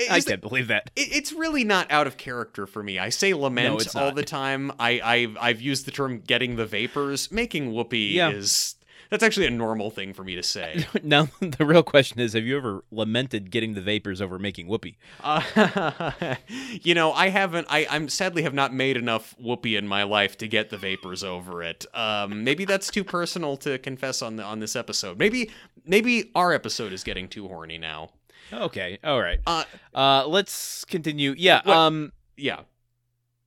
I 0.10 0.22
can't 0.26 0.40
believe 0.40 0.70
that. 0.70 0.90
It, 0.96 1.10
it's 1.14 1.34
really 1.34 1.66
not 1.66 1.92
out 1.92 2.08
of 2.08 2.16
character 2.16 2.66
for 2.66 2.82
me. 2.82 2.98
I 2.98 3.10
say 3.10 3.34
lament 3.34 3.94
No, 3.94 4.02
all 4.02 4.14
the 4.14 4.24
time. 4.24 4.72
I, 4.80 5.02
I've 5.04 5.38
I've 5.42 5.60
used 5.62 5.86
the 5.86 5.92
term 5.92 6.22
"getting 6.22 6.56
the 6.56 6.66
vapors." 6.66 7.30
Making 7.30 7.74
whoopee 7.74 8.14
Yeah. 8.14 8.30
is 8.30 8.76
that's 9.10 9.24
actually 9.24 9.48
a 9.48 9.52
normal 9.52 9.90
thing 9.90 10.14
for 10.14 10.24
me 10.24 10.36
to 10.36 10.44
say. 10.44 10.86
now 11.04 11.28
the 11.40 11.66
real 11.66 11.84
question 11.84 12.20
is: 12.20 12.34
Have 12.34 12.44
you 12.46 12.58
ever 12.58 12.84
lamented 12.92 13.52
getting 13.52 13.74
the 13.74 13.82
vapors 13.82 14.22
over 14.22 14.38
making 14.40 14.68
whoopee? 14.68 14.98
Uh, 15.24 16.12
you 16.82 16.94
know, 16.94 17.12
I 17.14 17.30
haven't. 17.30 17.68
I 17.70 17.88
I'm 17.90 18.10
sadly 18.10 18.44
have 18.44 18.54
not 18.54 18.74
made 18.74 18.98
enough 18.98 19.36
whoopee 19.40 19.76
in 19.76 19.88
my 19.88 20.04
life 20.04 20.38
to 20.40 20.48
get 20.48 20.70
the 20.70 20.78
vapors 20.78 21.24
over 21.24 21.64
it. 21.64 21.86
Um, 21.94 22.44
maybe 22.44 22.66
that's 22.66 22.90
too 22.90 23.04
personal 23.04 23.58
to 23.58 23.78
confess 23.80 24.22
on 24.22 24.36
the 24.38 24.44
on 24.44 24.60
this 24.60 24.76
episode. 24.76 25.18
Maybe 25.20 25.52
maybe 25.86 26.32
our 26.36 26.54
episode 26.54 26.94
is 26.94 27.04
getting 27.04 27.28
too 27.28 27.48
horny 27.48 27.78
now. 27.78 28.10
Okay, 28.54 28.98
all 29.04 29.20
right. 29.22 29.40
Uh, 29.46 29.64
Uh, 29.94 30.26
let's 30.28 30.86
continue. 30.86 31.34
Yeah. 31.38 31.62
What- 31.64 31.76
Um. 31.78 32.14
yeah. 32.38 32.62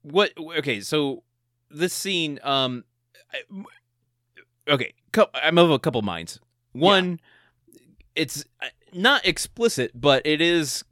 What? 0.03 0.33
Okay. 0.39 0.81
So 0.81 1.23
this 1.71 1.93
scene. 1.93 2.39
Um. 2.43 2.85
Okay. 4.71 4.93
I'm 5.35 5.59
of 5.59 5.71
a 5.71 5.79
couple 5.79 6.01
minds. 6.03 6.39
One, 6.73 7.21
it's 8.15 8.45
uh, 8.63 8.67
not 8.93 9.27
explicit, 9.27 9.91
but 9.95 10.25
it 10.25 10.41
is 10.41 10.85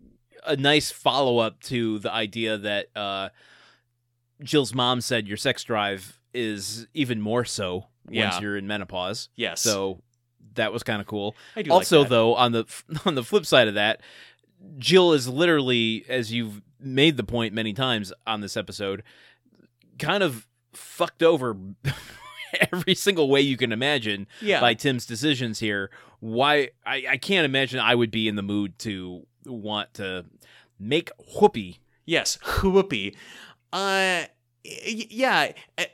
a 0.47 0.57
nice 0.57 0.91
follow 0.91 1.39
up 1.39 1.61
to 1.65 1.99
the 2.01 2.13
idea 2.13 2.59
that 2.59 2.87
uh, 2.97 3.29
Jill's 4.43 4.75
mom 4.75 5.01
said 5.01 5.29
your 5.29 5.37
sex 5.37 5.63
drive 5.65 6.21
is 6.35 6.87
even 6.95 7.21
more 7.21 7.45
so 7.45 7.87
Yeah. 8.11 8.31
once 8.31 8.41
you're 8.43 8.57
in 8.57 8.67
menopause. 8.67 9.29
Yes. 9.37 9.61
So 9.61 10.03
that 10.55 10.73
was 10.73 10.83
kind 10.83 11.01
of 11.01 11.07
cool. 11.07 11.37
I 11.55 11.63
do 11.63 11.71
also, 11.73 12.01
like 12.01 12.09
though, 12.09 12.35
on 12.35 12.53
the 12.53 12.65
on 13.05 13.15
the 13.15 13.23
flip 13.25 13.47
side 13.47 13.69
of 13.69 13.75
that, 13.75 14.01
Jill 14.79 15.13
is 15.13 15.29
literally, 15.29 16.05
as 16.09 16.33
you've 16.33 16.63
made 16.81 17.17
the 17.17 17.25
point 17.25 17.55
many 17.55 17.73
times 17.73 18.13
on 18.27 18.41
this 18.41 18.57
episode, 18.57 19.03
kind 19.99 20.23
of 20.23 20.47
fucked 20.73 21.23
over 21.23 21.57
every 22.73 22.95
single 22.95 23.29
way 23.29 23.41
you 23.41 23.57
can 23.57 23.73
imagine 23.73 24.27
yeah. 24.41 24.61
by 24.61 24.75
Tim's 24.75 25.07
decisions 25.07 25.59
here. 25.61 25.91
Why 26.21 26.71
I, 26.85 27.05
I 27.11 27.17
can't 27.17 27.45
imagine 27.45 27.81
I 27.81 27.95
would 27.95 28.11
be 28.11 28.29
in 28.29 28.37
the 28.37 28.43
mood 28.43 28.79
to 28.81 29.27
want 29.47 29.95
to 29.95 30.25
make 30.79 31.11
whoopee. 31.41 31.79
Yes, 32.07 32.39
whoopee. 32.63 33.15
Uh, 33.73 34.25
yeah, 34.65 35.53
uh, 35.77 35.85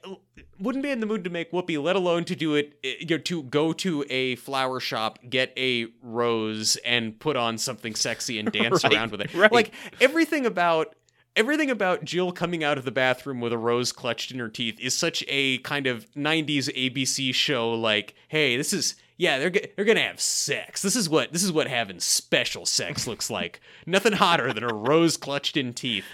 wouldn't 0.58 0.82
be 0.82 0.90
in 0.90 1.00
the 1.00 1.06
mood 1.06 1.24
to 1.24 1.30
make 1.30 1.52
whoopee, 1.52 1.76
let 1.78 1.96
alone 1.96 2.24
to 2.24 2.34
do 2.36 2.54
it. 2.54 2.78
uh, 2.84 2.88
You 3.00 3.06
know, 3.10 3.18
to 3.18 3.42
go 3.44 3.72
to 3.74 4.04
a 4.08 4.36
flower 4.36 4.80
shop, 4.80 5.18
get 5.28 5.52
a 5.56 5.86
rose, 6.02 6.76
and 6.84 7.18
put 7.18 7.36
on 7.36 7.58
something 7.58 7.94
sexy 7.94 8.38
and 8.38 8.50
dance 8.52 8.84
Right, 8.84 8.94
around 8.94 9.10
with 9.10 9.20
it. 9.22 9.34
right. 9.34 9.52
Like 9.52 9.72
everything 10.00 10.46
about. 10.46 10.94
Everything 11.36 11.70
about 11.70 12.04
Jill 12.04 12.30
coming 12.30 12.62
out 12.62 12.78
of 12.78 12.84
the 12.84 12.92
bathroom 12.92 13.40
with 13.40 13.52
a 13.52 13.58
rose 13.58 13.90
clutched 13.90 14.30
in 14.30 14.38
her 14.38 14.48
teeth 14.48 14.78
is 14.80 14.96
such 14.96 15.24
a 15.26 15.58
kind 15.58 15.86
of 15.88 16.08
90s 16.12 16.72
ABC 16.76 17.34
show 17.34 17.72
like, 17.72 18.14
hey, 18.28 18.56
this 18.56 18.72
is 18.72 18.94
yeah, 19.16 19.38
they're 19.38 19.50
they're 19.50 19.84
going 19.84 19.96
to 19.96 20.02
have 20.02 20.20
sex. 20.20 20.82
This 20.82 20.96
is 20.96 21.08
what 21.08 21.32
this 21.32 21.42
is 21.42 21.52
what 21.52 21.68
having 21.68 22.00
special 22.00 22.66
sex 22.66 23.06
looks 23.06 23.30
like. 23.30 23.60
Nothing 23.86 24.12
hotter 24.12 24.52
than 24.52 24.64
a 24.64 24.74
rose 24.74 25.16
clutched 25.16 25.56
in 25.56 25.72
teeth. 25.72 26.06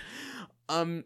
Um 0.68 1.04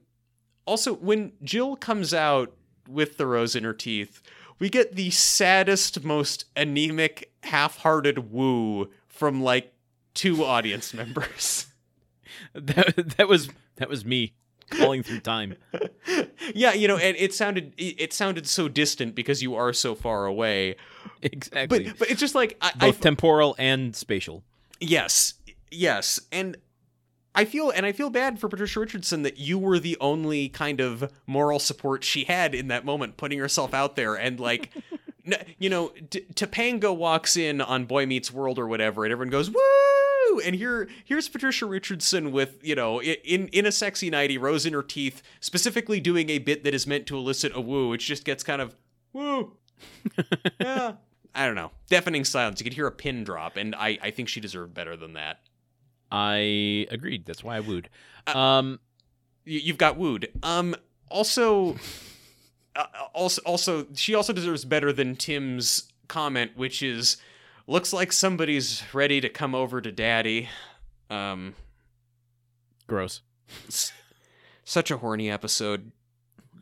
also 0.66 0.94
when 0.94 1.32
Jill 1.42 1.76
comes 1.76 2.14
out 2.14 2.52
with 2.88 3.16
the 3.16 3.26
rose 3.26 3.56
in 3.56 3.64
her 3.64 3.74
teeth, 3.74 4.22
we 4.58 4.68
get 4.68 4.94
the 4.94 5.10
saddest, 5.10 6.04
most 6.04 6.44
anemic, 6.56 7.32
half-hearted 7.42 8.30
woo 8.30 8.90
from 9.08 9.42
like 9.42 9.72
two 10.14 10.44
audience 10.44 10.94
members. 10.94 11.66
That 12.52 13.16
that 13.16 13.28
was 13.28 13.48
that 13.76 13.88
was 13.88 14.04
me 14.04 14.34
calling 14.70 15.02
through 15.02 15.20
time. 15.20 15.56
yeah, 16.54 16.72
you 16.72 16.88
know, 16.88 16.96
and 16.96 17.16
it 17.16 17.34
sounded 17.34 17.72
it 17.76 18.12
sounded 18.12 18.46
so 18.46 18.68
distant 18.68 19.14
because 19.14 19.42
you 19.42 19.54
are 19.54 19.72
so 19.72 19.94
far 19.94 20.26
away. 20.26 20.76
Exactly. 21.22 21.84
But 21.84 21.98
but 21.98 22.10
it's 22.10 22.20
just 22.20 22.34
like 22.34 22.56
I, 22.60 22.72
I 22.80 22.86
Both 22.86 23.00
temporal 23.00 23.54
and 23.58 23.94
spatial. 23.94 24.42
Yes, 24.80 25.34
yes, 25.70 26.20
and 26.32 26.56
I 27.34 27.44
feel 27.44 27.70
and 27.70 27.84
I 27.86 27.92
feel 27.92 28.10
bad 28.10 28.38
for 28.38 28.48
Patricia 28.48 28.80
Richardson 28.80 29.22
that 29.22 29.38
you 29.38 29.58
were 29.58 29.78
the 29.78 29.96
only 30.00 30.48
kind 30.48 30.80
of 30.80 31.12
moral 31.26 31.58
support 31.58 32.04
she 32.04 32.24
had 32.24 32.54
in 32.54 32.68
that 32.68 32.84
moment, 32.84 33.16
putting 33.16 33.38
herself 33.38 33.74
out 33.74 33.96
there 33.96 34.14
and 34.14 34.38
like. 34.40 34.70
You 35.58 35.70
know, 35.70 35.90
D- 36.10 36.26
Topanga 36.34 36.94
walks 36.94 37.34
in 37.38 37.62
on 37.62 37.86
Boy 37.86 38.04
Meets 38.04 38.30
World 38.30 38.58
or 38.58 38.68
whatever, 38.68 39.04
and 39.04 39.10
everyone 39.10 39.30
goes 39.30 39.48
woo! 39.48 39.58
And 40.40 40.54
here, 40.56 40.88
here's 41.04 41.28
Patricia 41.28 41.66
Richardson 41.66 42.32
with 42.32 42.58
you 42.62 42.74
know, 42.74 43.00
in 43.02 43.48
in 43.48 43.66
a 43.66 43.72
sexy 43.72 44.10
nightie, 44.10 44.38
rose 44.38 44.66
in 44.66 44.72
her 44.72 44.82
teeth, 44.82 45.22
specifically 45.40 46.00
doing 46.00 46.30
a 46.30 46.38
bit 46.38 46.64
that 46.64 46.74
is 46.74 46.86
meant 46.86 47.06
to 47.06 47.16
elicit 47.16 47.52
a 47.54 47.60
woo, 47.60 47.88
which 47.88 48.06
just 48.06 48.24
gets 48.24 48.42
kind 48.42 48.60
of 48.62 48.74
woo. 49.12 49.52
yeah, 50.60 50.92
I 51.34 51.46
don't 51.46 51.54
know. 51.56 51.70
Deafening 51.88 52.24
silence. 52.24 52.60
You 52.60 52.64
could 52.64 52.74
hear 52.74 52.86
a 52.86 52.92
pin 52.92 53.24
drop, 53.24 53.56
and 53.56 53.74
I 53.74 53.98
I 54.02 54.10
think 54.10 54.28
she 54.28 54.40
deserved 54.40 54.74
better 54.74 54.96
than 54.96 55.14
that. 55.14 55.40
I 56.10 56.86
agreed. 56.90 57.26
That's 57.26 57.42
why 57.42 57.56
I 57.56 57.60
wooed. 57.60 57.88
Uh, 58.26 58.38
Um, 58.38 58.80
You, 59.44 59.58
you've 59.60 59.78
got 59.78 59.96
wooed. 59.96 60.28
Um. 60.42 60.74
Also, 61.10 61.76
uh, 62.74 62.86
also, 63.12 63.40
also, 63.42 63.86
she 63.94 64.14
also 64.14 64.32
deserves 64.32 64.64
better 64.64 64.92
than 64.92 65.14
Tim's 65.14 65.92
comment, 66.08 66.56
which 66.56 66.82
is, 66.82 67.18
looks 67.66 67.92
like 67.92 68.12
somebody's 68.12 68.82
ready 68.92 69.20
to 69.20 69.28
come 69.28 69.54
over 69.54 69.80
to 69.80 69.92
Daddy. 69.92 70.48
Um. 71.10 71.54
gross. 72.86 73.22
Such 74.64 74.90
a 74.90 74.96
horny 74.98 75.30
episode. 75.30 75.92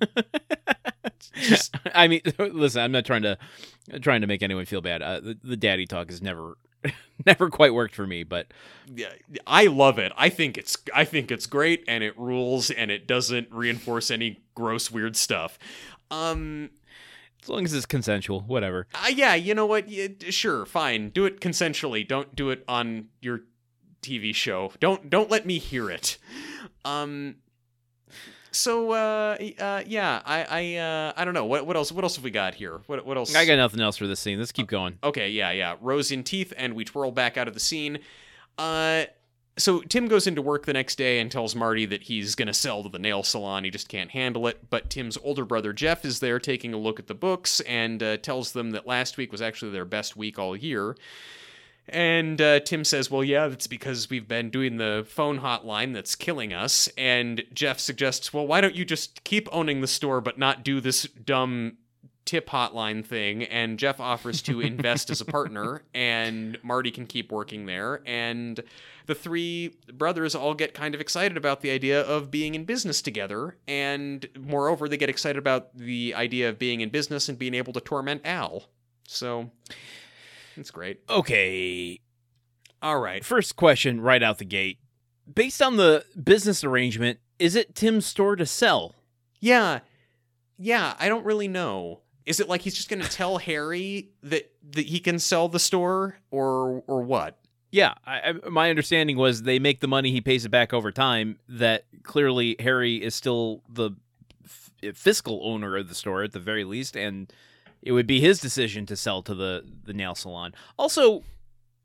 Just 1.35 1.77
I 1.95 2.09
mean, 2.09 2.20
listen, 2.39 2.83
I'm 2.83 2.93
not 2.93 3.05
trying 3.05 3.23
to 3.23 3.39
trying 4.01 4.20
to 4.20 4.27
make 4.27 4.43
anyone 4.43 4.65
feel 4.65 4.81
bad. 4.81 5.03
Uh, 5.03 5.20
the, 5.20 5.39
the 5.43 5.57
daddy 5.57 5.87
talk 5.87 6.11
has 6.11 6.20
never 6.20 6.57
never 7.27 7.49
quite 7.49 7.73
worked 7.73 7.95
for 7.95 8.07
me, 8.07 8.23
but 8.24 8.53
yeah, 8.93 9.12
I 9.47 9.66
love 9.66 9.99
it. 9.99 10.12
I 10.16 10.29
think 10.29 10.59
it's 10.59 10.77
I 10.95 11.05
think 11.05 11.31
it's 11.31 11.47
great 11.47 11.85
and 11.87 12.03
it 12.03 12.19
rules 12.19 12.70
and 12.70 12.91
it 12.91 13.07
doesn't 13.07 13.49
reinforce 13.51 14.11
any 14.11 14.41
gross 14.55 14.91
weird 14.91 15.16
stuff. 15.16 15.59
Um 16.11 16.70
as 17.43 17.48
long 17.48 17.64
as 17.64 17.73
it's 17.73 17.86
consensual, 17.86 18.40
whatever. 18.40 18.86
uh, 18.94 19.09
yeah, 19.09 19.35
you 19.35 19.55
know 19.55 19.66
what? 19.66 19.89
Yeah, 19.89 20.09
sure, 20.31 20.64
fine. 20.66 21.10
Do 21.10 21.24
it 21.27 21.40
consensually. 21.40 22.06
Don't 22.06 22.35
do 22.36 22.51
it 22.51 22.64
on 22.69 23.09
your 23.20 23.40
TV 24.02 24.35
show. 24.35 24.73
Don't 24.81 25.09
don't 25.10 25.31
let 25.31 25.47
me 25.47 25.59
hear 25.59 25.90
it. 25.90 26.19
Um 26.85 27.36
so 28.51 28.90
uh, 28.93 29.36
uh 29.59 29.82
yeah, 29.86 30.20
I 30.27 30.44
I 30.44 30.77
uh 30.77 31.12
I 31.16 31.24
don't 31.24 31.35
know. 31.35 31.47
What 31.47 31.66
what 31.66 31.77
else 31.77 31.90
what 31.90 32.05
else 32.05 32.16
have 32.16 32.24
we 32.24 32.31
got 32.31 32.55
here? 32.55 32.81
What 32.86 33.06
what 33.06 33.16
else? 33.16 33.35
I 33.35 33.47
got 33.47 33.56
nothing 33.56 33.81
else 33.81 33.97
for 33.97 34.06
this 34.06 34.20
scene. 34.20 34.39
Let's 34.39 34.52
keep 34.52 34.66
going. 34.69 34.98
Okay, 35.02 35.31
yeah, 35.31 35.51
yeah. 35.52 35.77
Rose 35.81 36.10
in 36.10 36.23
teeth, 36.23 36.52
and 36.56 36.74
we 36.74 36.85
twirl 36.85 37.10
back 37.12 37.36
out 37.36 37.48
of 37.48 37.55
the 37.55 37.60
scene. 37.60 37.98
Uh, 38.59 39.05
so 39.59 39.81
Tim 39.81 40.09
goes 40.09 40.27
into 40.27 40.41
work 40.41 40.65
the 40.65 40.73
next 40.73 40.97
day 40.97 41.20
and 41.20 41.31
tells 41.31 41.55
Marty 41.55 41.85
that 41.87 42.05
he's 42.05 42.35
going 42.35 42.47
to 42.47 42.55
sell 42.55 42.83
to 42.83 42.89
the 42.89 42.99
nail 42.99 43.23
salon. 43.23 43.65
He 43.65 43.70
just 43.70 43.89
can't 43.89 44.11
handle 44.11 44.47
it. 44.47 44.70
But 44.70 44.89
Tim's 44.89 45.19
older 45.23 45.45
brother 45.45 45.73
Jeff 45.73 46.05
is 46.05 46.20
there 46.20 46.39
taking 46.39 46.73
a 46.73 46.79
look 46.79 46.99
at 46.99 47.07
the 47.07 47.15
books 47.15 47.61
and 47.61 48.03
uh, 48.03 48.16
tells 48.16 48.53
them 48.53 48.70
that 48.70 48.87
last 48.87 49.16
week 49.16 49.31
was 49.31 49.43
actually 49.43 49.73
their 49.73 49.85
best 49.85 50.16
week 50.16 50.39
all 50.39 50.57
year. 50.57 50.97
And 51.89 52.41
uh, 52.41 52.61
Tim 52.61 52.85
says, 52.85 53.11
Well, 53.11 53.24
yeah, 53.24 53.49
that's 53.49 53.66
because 53.66 54.09
we've 54.09 54.29
been 54.29 54.51
doing 54.51 54.77
the 54.77 55.05
phone 55.09 55.41
hotline 55.41 55.93
that's 55.93 56.15
killing 56.15 56.53
us. 56.53 56.89
And 56.97 57.45
Jeff 57.53 57.79
suggests, 57.79 58.33
Well, 58.33 58.47
why 58.47 58.61
don't 58.61 58.74
you 58.74 58.85
just 58.85 59.24
keep 59.24 59.49
owning 59.53 59.81
the 59.81 59.87
store 59.87 60.20
but 60.20 60.39
not 60.39 60.65
do 60.65 60.81
this 60.81 61.03
dumb 61.05 61.77
tip 62.24 62.49
hotline 62.49 63.05
thing? 63.05 63.43
And 63.45 63.79
Jeff 63.79 63.99
offers 64.01 64.41
to 64.43 64.61
invest 64.61 65.11
as 65.11 65.20
a 65.20 65.24
partner, 65.24 65.83
and 65.95 66.57
Marty 66.62 66.93
can 66.93 67.07
keep 67.07 67.33
working 67.33 67.66
there. 67.66 68.01
And 68.07 68.62
the 69.07 69.15
three 69.15 69.77
brothers 69.93 70.35
all 70.35 70.55
get 70.55 70.74
kind 70.74 70.95
of 70.95 71.01
excited 71.01 71.37
about 71.37 71.61
the 71.61 71.70
idea 71.70 72.01
of 72.01 72.31
being 72.31 72.55
in 72.55 72.65
business 72.65 73.03
together. 73.03 73.57
And 73.66 74.29
moreover, 74.39 74.89
they 74.89 74.97
get 74.97 75.11
excited 75.11 75.39
about 75.39 75.77
the 75.77 76.15
idea 76.15 76.49
of 76.49 76.59
being 76.59 76.81
in 76.81 76.91
business 76.91 77.29
and 77.29 77.39
being 77.39 77.55
able 77.55 77.73
to 77.73 77.81
torment 77.81 78.23
Al. 78.24 78.65
So. 79.07 79.51
It's 80.57 80.70
great. 80.70 81.01
Okay. 81.09 82.01
All 82.83 82.99
right. 82.99 83.24
First 83.24 83.57
question 83.57 84.01
right 84.01 84.23
out 84.23 84.39
the 84.39 84.45
gate. 84.45 84.79
Based 85.33 85.62
on 85.62 85.77
the 85.77 86.05
business 86.23 86.65
arrangement, 86.65 87.20
is 87.39 87.55
it 87.55 87.74
Tim's 87.74 88.07
store 88.07 88.37
to 88.37 88.45
sell? 88.45 88.95
Yeah. 89.41 89.81
Yeah, 90.59 90.95
I 90.99 91.09
don't 91.09 91.24
really 91.24 91.49
know. 91.49 92.01
Is 92.27 92.39
it 92.39 92.49
like 92.49 92.61
he's 92.61 92.74
just 92.74 92.89
going 92.89 93.03
to 93.03 93.11
tell 93.11 93.39
Harry 93.39 94.11
that 94.23 94.53
that 94.70 94.87
he 94.87 95.01
can 95.01 95.19
sell 95.19 95.49
the 95.49 95.59
store 95.59 96.19
or 96.31 96.85
or 96.87 97.03
what? 97.03 97.39
Yeah, 97.73 97.94
I, 98.07 98.20
I, 98.44 98.49
my 98.51 98.69
understanding 98.70 99.16
was 99.16 99.43
they 99.43 99.59
make 99.59 99.81
the 99.81 99.89
money, 99.89 100.12
he 100.12 100.20
pays 100.20 100.44
it 100.44 100.51
back 100.51 100.73
over 100.73 100.93
time. 100.93 101.39
That 101.49 101.86
clearly 102.03 102.55
Harry 102.61 103.03
is 103.03 103.15
still 103.15 103.62
the 103.69 103.93
f- 104.44 104.70
fiscal 104.94 105.40
owner 105.43 105.77
of 105.78 105.89
the 105.89 105.94
store 105.94 106.23
at 106.23 106.32
the 106.32 106.39
very 106.39 106.65
least, 106.65 106.97
and 106.97 107.32
it 107.81 107.93
would 107.93 108.07
be 108.07 108.20
his 108.20 108.39
decision 108.40 108.85
to 108.86 108.97
sell 108.97 109.23
to 109.23 109.35
the 109.35 109.65
the 109.85 109.94
nail 109.94 110.15
salon. 110.15 110.53
Also, 110.78 111.24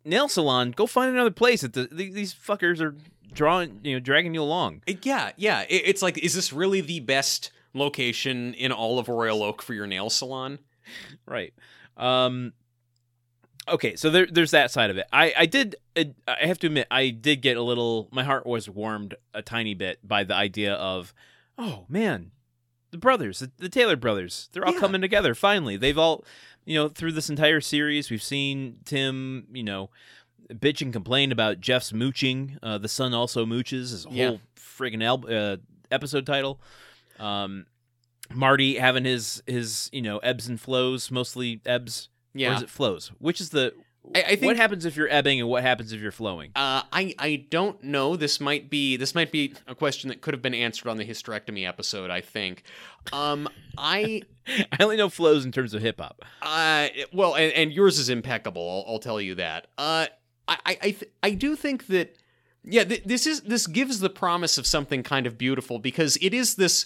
nail 0.03 0.27
salon, 0.27 0.71
go 0.71 0.85
find 0.87 1.09
another 1.09 1.31
place. 1.31 1.63
At 1.63 1.71
the, 1.71 1.87
these 1.89 2.33
fuckers 2.35 2.81
are 2.81 2.93
drawing, 3.33 3.79
you 3.83 3.93
know, 3.93 3.99
dragging 4.01 4.33
you 4.33 4.41
along. 4.41 4.81
Yeah, 5.03 5.31
yeah. 5.37 5.61
It, 5.69 5.83
it's 5.85 6.01
like, 6.01 6.17
is 6.17 6.33
this 6.33 6.51
really 6.51 6.81
the 6.81 6.99
best 6.99 7.51
location 7.73 8.53
in 8.55 8.73
all 8.73 8.99
of 8.99 9.07
Royal 9.07 9.41
Oak 9.41 9.61
for 9.61 9.73
your 9.73 9.87
nail 9.87 10.09
salon? 10.09 10.59
Right. 11.25 11.53
Um. 11.97 12.53
Okay, 13.69 13.95
so 13.95 14.09
there, 14.09 14.25
there's 14.25 14.51
that 14.51 14.71
side 14.71 14.89
of 14.89 14.97
it. 14.97 15.07
I, 15.11 15.33
I 15.37 15.45
did, 15.45 15.75
I 15.95 16.05
have 16.41 16.59
to 16.59 16.67
admit, 16.67 16.87
I 16.89 17.09
did 17.09 17.41
get 17.41 17.57
a 17.57 17.61
little. 17.61 18.07
My 18.11 18.23
heart 18.23 18.45
was 18.45 18.69
warmed 18.69 19.15
a 19.33 19.41
tiny 19.41 19.73
bit 19.73 19.99
by 20.07 20.23
the 20.23 20.33
idea 20.35 20.73
of, 20.75 21.13
oh 21.57 21.85
man, 21.89 22.31
the 22.91 22.97
brothers, 22.97 23.39
the, 23.39 23.51
the 23.57 23.69
Taylor 23.69 23.95
brothers. 23.95 24.49
They're 24.53 24.65
all 24.65 24.73
Yeah. 24.73 24.79
coming 24.79 25.01
together 25.01 25.35
finally. 25.35 25.75
They've 25.75 25.97
all, 25.97 26.23
you 26.65 26.75
know, 26.75 26.87
through 26.87 27.11
this 27.13 27.29
entire 27.29 27.59
series, 27.61 28.09
we've 28.09 28.23
seen 28.23 28.77
Tim, 28.85 29.47
you 29.51 29.63
know, 29.63 29.89
bitch 30.49 30.81
and 30.81 30.93
complain 30.93 31.31
about 31.33 31.59
Jeff's 31.59 31.91
mooching. 31.91 32.57
Uh, 32.63 32.77
the 32.77 32.87
son 32.87 33.13
also 33.13 33.45
mooches. 33.45 33.91
His 33.91 34.07
Yeah. 34.09 34.27
whole 34.29 34.41
friggin' 34.55 35.03
al- 35.03 35.25
uh, 35.29 35.57
episode 35.91 36.25
title. 36.25 36.61
Um, 37.19 37.65
Marty 38.33 38.77
having 38.77 39.05
his 39.05 39.41
his 39.47 39.89
you 39.93 40.01
know 40.01 40.17
ebbs 40.19 40.47
and 40.47 40.59
flows, 40.59 41.09
mostly 41.11 41.61
ebbs. 41.65 42.09
Or 42.35 42.39
Yeah. 42.39 42.55
is 42.55 42.61
it 42.63 42.69
flows? 42.69 43.11
Which 43.19 43.41
is 43.41 43.49
the 43.49 43.73
I, 44.15 44.19
I 44.21 44.25
think 44.35 44.43
what 44.43 44.55
happens 44.55 44.85
if 44.85 44.95
you're 44.95 45.09
ebbing 45.09 45.41
and 45.41 45.49
what 45.49 45.63
happens 45.63 45.91
if 45.91 45.99
you're 45.99 46.13
flowing? 46.13 46.51
Uh, 46.55 46.81
I 46.93 47.13
I 47.19 47.45
don't 47.49 47.83
know. 47.83 48.15
This 48.15 48.39
might 48.39 48.69
be 48.69 48.95
this 48.95 49.13
might 49.13 49.31
be 49.33 49.53
a 49.67 49.75
question 49.75 50.07
that 50.09 50.21
could 50.21 50.33
have 50.33 50.41
been 50.41 50.53
answered 50.53 50.87
on 50.87 50.95
the 50.97 51.05
hysterectomy 51.05 51.67
episode. 51.67 52.09
I 52.09 52.21
think. 52.21 52.63
Um, 53.11 53.49
I 53.77 54.21
I 54.47 54.81
only 54.83 54.95
know 54.95 55.09
flows 55.09 55.43
in 55.43 55.51
terms 55.51 55.73
of 55.73 55.81
hip 55.81 55.99
hop. 55.99 56.23
uh, 56.41 56.87
well, 57.11 57.35
and, 57.35 57.51
and 57.53 57.71
yours 57.73 57.99
is 57.99 58.07
impeccable. 58.09 58.85
I'll, 58.87 58.93
I'll 58.93 58.99
tell 58.99 59.19
you 59.19 59.35
that. 59.35 59.67
Uh, 59.77 60.07
I 60.47 60.57
I 60.65 60.71
I, 60.81 60.91
th- 60.91 61.11
I 61.23 61.31
do 61.31 61.57
think 61.57 61.87
that 61.87 62.15
yeah, 62.63 62.85
th- 62.85 63.03
this 63.03 63.27
is 63.27 63.41
this 63.41 63.67
gives 63.67 63.99
the 63.99 64.09
promise 64.09 64.57
of 64.57 64.65
something 64.65 65.03
kind 65.03 65.27
of 65.27 65.37
beautiful 65.37 65.79
because 65.79 66.17
it 66.21 66.33
is 66.33 66.55
this 66.55 66.85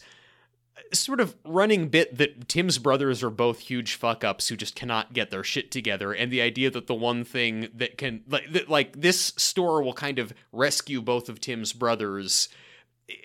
sort 0.94 1.20
of 1.20 1.36
running 1.45 1.88
bit 1.90 2.18
that 2.18 2.48
Tim's 2.48 2.78
brothers 2.78 3.24
are 3.24 3.30
both 3.30 3.60
huge 3.60 3.95
fuck 3.95 4.24
ups 4.24 4.48
who 4.49 4.56
just 4.56 4.76
cannot 4.76 5.14
get 5.14 5.30
their 5.32 5.44
shit 5.44 5.72
together, 5.72 6.14
and 6.14 6.32
the 6.32 6.41
idea 6.41 6.70
that 6.72 6.88
the 6.88 6.95
one 6.95 7.24
thing 7.24 7.70
that 7.74 7.98
can 7.98 8.24
like 8.28 8.52
that, 8.52 8.70
like 8.70 9.02
this 9.02 9.34
store 9.38 9.82
will 9.84 9.94
kind 9.94 10.20
of 10.20 10.34
rescue 10.52 11.02
both 11.02 11.30
of 11.30 11.40
Tim's 11.40 11.74
brothers. 11.74 12.49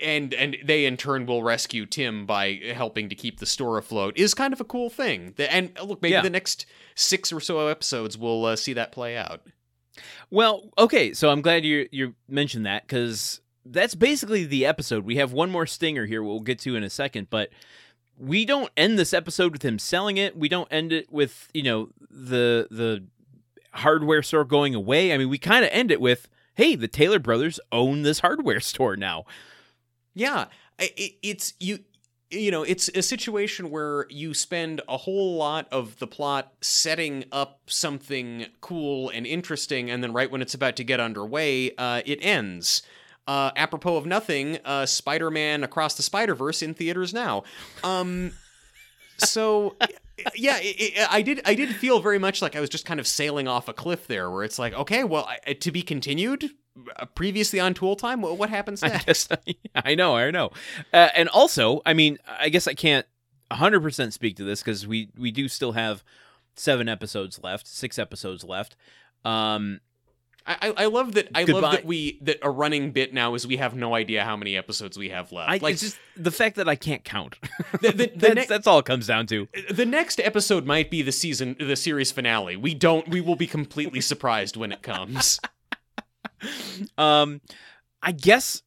And 0.02 0.34
and 0.34 0.56
they 0.64 0.84
in 0.84 0.96
turn 0.96 1.26
will 1.26 1.44
rescue 1.44 1.86
Tim 1.86 2.26
by 2.26 2.60
helping 2.74 3.08
to 3.08 3.14
keep 3.14 3.38
the 3.38 3.46
store 3.46 3.78
afloat 3.78 4.16
is 4.16 4.34
kind 4.34 4.52
of 4.52 4.60
a 4.60 4.64
cool 4.64 4.90
thing. 4.90 5.32
And 5.38 5.70
uh, 5.78 5.84
look, 5.84 6.02
maybe 6.02 6.14
Yeah. 6.14 6.22
the 6.22 6.30
next 6.30 6.66
six 6.96 7.32
or 7.32 7.38
so 7.40 7.68
episodes 7.68 8.18
we'll 8.18 8.44
uh, 8.46 8.56
see 8.56 8.72
that 8.72 8.90
play 8.90 9.16
out. 9.16 9.42
Well, 10.28 10.70
okay, 10.76 11.12
so 11.14 11.30
I'm 11.30 11.40
glad 11.40 11.64
you 11.64 11.88
you 11.92 12.14
mentioned 12.28 12.66
that 12.66 12.82
because 12.84 13.40
that's 13.70 13.94
basically 13.94 14.44
the 14.44 14.66
episode. 14.66 15.04
We 15.04 15.16
have 15.16 15.32
one 15.32 15.50
more 15.50 15.66
stinger 15.66 16.06
here 16.06 16.22
we'll 16.22 16.40
get 16.40 16.58
to 16.60 16.76
in 16.76 16.82
a 16.82 16.90
second, 16.90 17.28
but 17.30 17.50
we 18.18 18.44
don't 18.44 18.70
end 18.76 18.98
this 18.98 19.12
episode 19.12 19.52
with 19.52 19.62
him 19.62 19.78
selling 19.78 20.16
it. 20.16 20.36
We 20.36 20.48
don't 20.48 20.68
end 20.70 20.92
it 20.92 21.12
with 21.12 21.48
you 21.52 21.62
know 21.62 21.90
the 22.10 22.68
the 22.70 23.04
hardware 23.72 24.22
store 24.22 24.44
going 24.44 24.74
away. 24.74 25.12
I 25.12 25.18
mean, 25.18 25.28
we 25.28 25.38
kind 25.38 25.64
of 25.64 25.70
end 25.72 25.90
it 25.90 26.00
with, 26.00 26.28
"Hey, 26.54 26.74
the 26.74 26.88
Taylor 26.88 27.18
brothers 27.18 27.60
own 27.72 28.02
this 28.02 28.20
hardware 28.20 28.60
store 28.72 28.96
now." 28.96 29.24
Yeah, 30.14 30.46
it, 30.78 31.14
it's 31.22 31.54
you. 31.60 31.80
You 32.28 32.50
know, 32.50 32.64
it's 32.64 32.88
a 32.88 33.02
situation 33.02 33.70
where 33.70 34.04
you 34.10 34.34
spend 34.34 34.80
a 34.88 34.96
whole 34.96 35.36
lot 35.36 35.68
of 35.70 36.00
the 36.00 36.08
plot 36.08 36.54
setting 36.60 37.24
up 37.30 37.60
something 37.68 38.46
cool 38.60 39.10
and 39.10 39.24
interesting, 39.24 39.90
and 39.90 40.02
then 40.02 40.12
right 40.12 40.28
when 40.28 40.42
it's 40.42 40.54
about 40.54 40.74
to 40.76 40.84
get 40.84 40.98
underway, 40.98 41.70
uh, 41.76 42.02
it 42.04 42.18
ends. 42.22 42.82
Uh, 43.26 43.50
apropos 43.56 43.96
of 43.96 44.06
nothing, 44.06 44.58
uh, 44.64 44.86
Spider-Man 44.86 45.64
Across 45.64 45.94
the 45.96 46.02
Spider-Verse 46.02 46.62
in 46.62 46.74
theaters 46.74 47.12
now. 47.12 47.42
Um, 47.82 48.32
so 49.18 49.76
yeah, 50.34 50.58
it, 50.58 50.76
it, 50.78 51.12
I 51.12 51.22
did. 51.22 51.40
I 51.44 51.54
did 51.54 51.74
feel 51.74 52.00
very 52.00 52.18
much 52.18 52.40
like 52.40 52.54
I 52.56 52.60
was 52.60 52.70
just 52.70 52.84
kind 52.86 53.00
of 53.00 53.06
sailing 53.06 53.48
off 53.48 53.68
a 53.68 53.72
cliff 53.72 54.06
there, 54.06 54.30
where 54.30 54.44
it's 54.44 54.58
like, 54.58 54.74
okay, 54.74 55.04
well, 55.04 55.28
I, 55.46 55.54
to 55.54 55.72
be 55.72 55.82
continued. 55.82 56.50
Uh, 56.96 57.06
previously 57.06 57.58
on 57.58 57.72
Tool 57.72 57.96
Time, 57.96 58.20
what, 58.20 58.36
what 58.36 58.50
happens 58.50 58.82
I 58.82 58.88
next? 58.88 59.28
guess 59.30 59.54
I 59.74 59.94
know, 59.94 60.14
I 60.14 60.30
know. 60.30 60.50
Uh, 60.92 61.08
and 61.16 61.26
also, 61.30 61.80
I 61.86 61.94
mean, 61.94 62.18
I 62.28 62.50
guess 62.50 62.68
I 62.68 62.74
can't 62.74 63.06
100% 63.50 64.12
speak 64.12 64.36
to 64.36 64.44
this 64.44 64.60
because 64.60 64.86
we 64.86 65.08
we 65.16 65.30
do 65.30 65.48
still 65.48 65.72
have 65.72 66.04
seven 66.54 66.86
episodes 66.88 67.40
left, 67.42 67.66
six 67.66 67.98
episodes 67.98 68.44
left. 68.44 68.76
Um, 69.24 69.80
I, 70.46 70.72
I 70.76 70.86
love 70.86 71.14
that. 71.14 71.28
I 71.34 71.44
Goodbye. 71.44 71.60
love 71.60 71.72
that 71.72 71.84
we 71.84 72.18
that 72.22 72.38
a 72.42 72.50
running 72.50 72.92
bit 72.92 73.12
now 73.12 73.34
is 73.34 73.46
we 73.46 73.56
have 73.56 73.74
no 73.74 73.94
idea 73.94 74.24
how 74.24 74.36
many 74.36 74.56
episodes 74.56 74.96
we 74.96 75.08
have 75.08 75.32
left. 75.32 75.50
I, 75.50 75.56
like 75.58 75.72
it's 75.72 75.82
just 75.82 75.98
the 76.16 76.30
fact 76.30 76.56
that 76.56 76.68
I 76.68 76.76
can't 76.76 77.02
count. 77.02 77.36
the, 77.80 77.90
the, 77.90 77.92
the, 77.92 78.12
that's, 78.14 78.34
ne- 78.34 78.46
that's 78.46 78.66
all 78.66 78.78
it 78.78 78.84
comes 78.84 79.08
down 79.08 79.26
to. 79.28 79.48
the 79.70 79.86
next 79.86 80.20
episode 80.20 80.64
might 80.64 80.90
be 80.90 81.02
the 81.02 81.12
season, 81.12 81.56
the 81.58 81.74
series 81.74 82.12
finale. 82.12 82.56
We 82.56 82.74
don't. 82.74 83.08
We 83.08 83.20
will 83.20 83.36
be 83.36 83.48
completely 83.48 84.00
surprised 84.00 84.56
when 84.56 84.72
it 84.72 84.82
comes. 84.82 85.40
Um, 86.98 87.40
I 88.02 88.12
guess 88.12 88.62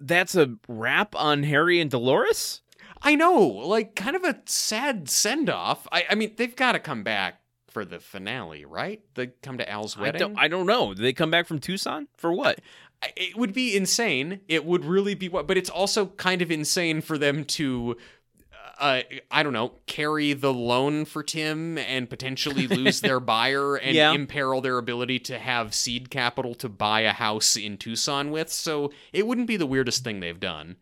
that's 0.00 0.34
a 0.34 0.56
wrap 0.66 1.14
on 1.14 1.42
Harry 1.42 1.78
and 1.78 1.90
Dolores. 1.90 2.62
I 3.02 3.16
know, 3.16 3.38
like 3.38 3.94
kind 3.94 4.16
of 4.16 4.24
a 4.24 4.40
sad 4.46 5.10
send 5.10 5.50
off. 5.50 5.86
I, 5.92 6.06
I 6.10 6.14
mean, 6.14 6.34
they've 6.36 6.56
got 6.56 6.72
to 6.72 6.78
come 6.78 7.02
back 7.02 7.41
for 7.72 7.84
the 7.84 7.98
finale, 7.98 8.64
right? 8.64 9.00
They 9.14 9.28
come 9.42 9.58
to 9.58 9.68
Al's 9.70 9.96
I 9.96 10.02
wedding. 10.02 10.18
don't, 10.20 10.38
I 10.38 10.48
don't 10.48 10.66
know. 10.66 10.94
Did 10.94 11.02
they 11.02 11.12
come 11.12 11.30
back 11.30 11.46
from 11.46 11.58
Tucson 11.58 12.08
for 12.16 12.32
what? 12.32 12.60
I- 13.02 13.12
it 13.16 13.36
would 13.36 13.52
be 13.52 13.76
insane. 13.76 14.40
It 14.48 14.64
would 14.64 14.84
really 14.84 15.14
be 15.14 15.28
what, 15.28 15.46
but 15.46 15.56
it's 15.56 15.70
also 15.70 16.06
kind 16.06 16.40
of 16.42 16.50
insane 16.50 17.00
for 17.00 17.18
them 17.18 17.44
to, 17.46 17.96
uh, 18.78 19.02
I 19.30 19.42
don't 19.42 19.52
know, 19.52 19.72
carry 19.86 20.32
the 20.32 20.52
loan 20.52 21.04
for 21.04 21.22
Tim 21.22 21.78
and 21.78 22.08
potentially 22.08 22.66
lose 22.68 23.00
their 23.00 23.18
buyer 23.20 23.76
and 23.76 23.94
Yeah. 23.96 24.12
imperil 24.12 24.60
their 24.60 24.78
ability 24.78 25.18
to 25.20 25.38
have 25.38 25.74
seed 25.74 26.10
capital 26.10 26.54
to 26.56 26.68
buy 26.68 27.00
a 27.00 27.12
house 27.12 27.56
in 27.56 27.76
Tucson 27.78 28.30
with. 28.30 28.50
So 28.50 28.92
it 29.12 29.26
wouldn't 29.26 29.46
be 29.48 29.56
the 29.56 29.66
weirdest 29.66 30.04
thing 30.04 30.20
they've 30.20 30.38
done. 30.38 30.76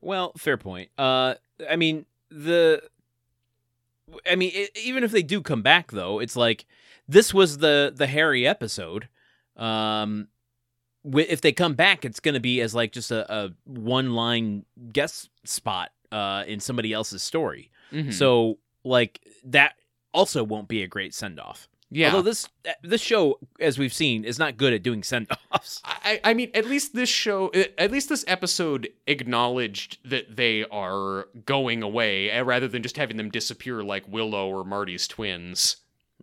Well, 0.00 0.32
fair 0.38 0.56
point. 0.56 0.90
Uh, 0.96 1.34
I 1.68 1.76
mean 1.76 2.06
the, 2.30 2.82
I 4.30 4.36
mean 4.36 4.50
e 4.54 4.68
even 4.76 5.04
if 5.04 5.10
they 5.12 5.22
do 5.22 5.40
come 5.42 5.62
back 5.62 5.92
though, 5.92 6.18
it's 6.18 6.36
like 6.36 6.66
this 7.08 7.32
was 7.34 7.58
the 7.58 7.92
the 7.94 8.06
Harry 8.06 8.46
episode. 8.46 9.08
Um, 9.56 10.28
if 11.14 11.40
they 11.40 11.52
come 11.52 11.74
back, 11.74 12.04
it's 12.04 12.20
going 12.20 12.34
to 12.34 12.40
be 12.40 12.60
as 12.60 12.74
like 12.74 12.92
just 12.92 13.10
a, 13.10 13.32
a 13.32 13.50
one 13.64 14.14
line 14.14 14.64
guest 14.92 15.30
spot 15.44 15.90
uh 16.12 16.44
in 16.46 16.60
somebody 16.60 16.92
else's 16.92 17.22
story. 17.22 17.70
Mhm. 17.92 18.12
So 18.12 18.58
like 18.84 19.20
that 19.44 19.76
also 20.12 20.44
won't 20.44 20.68
be 20.68 20.82
a 20.82 20.86
great 20.88 21.14
send 21.14 21.40
off. 21.40 21.68
Yeah. 21.90 22.10
Although 22.10 22.22
this 22.22 22.48
uh, 22.68 22.72
this 22.82 23.00
show, 23.00 23.38
as 23.58 23.78
we've 23.78 23.92
seen, 23.92 24.24
is 24.24 24.38
not 24.38 24.56
good 24.56 24.72
at 24.72 24.82
doing 24.82 25.02
send 25.02 25.26
offs. 25.52 25.82
I, 25.84 26.20
I 26.22 26.34
mean, 26.34 26.50
at 26.54 26.66
least 26.66 26.94
this 26.94 27.08
show, 27.08 27.50
at 27.76 27.90
least 27.90 28.08
this 28.08 28.24
episode 28.28 28.88
acknowledged 29.06 29.98
that 30.08 30.36
they 30.36 30.64
are 30.66 31.26
going 31.44 31.82
away 31.82 32.30
eh, 32.30 32.40
rather 32.40 32.68
than 32.68 32.82
just 32.82 32.96
having 32.96 33.16
them 33.16 33.30
disappear 33.30 33.82
like 33.82 34.06
Willow 34.06 34.48
or 34.48 34.64
Marty's 34.64 35.08
twins. 35.08 35.78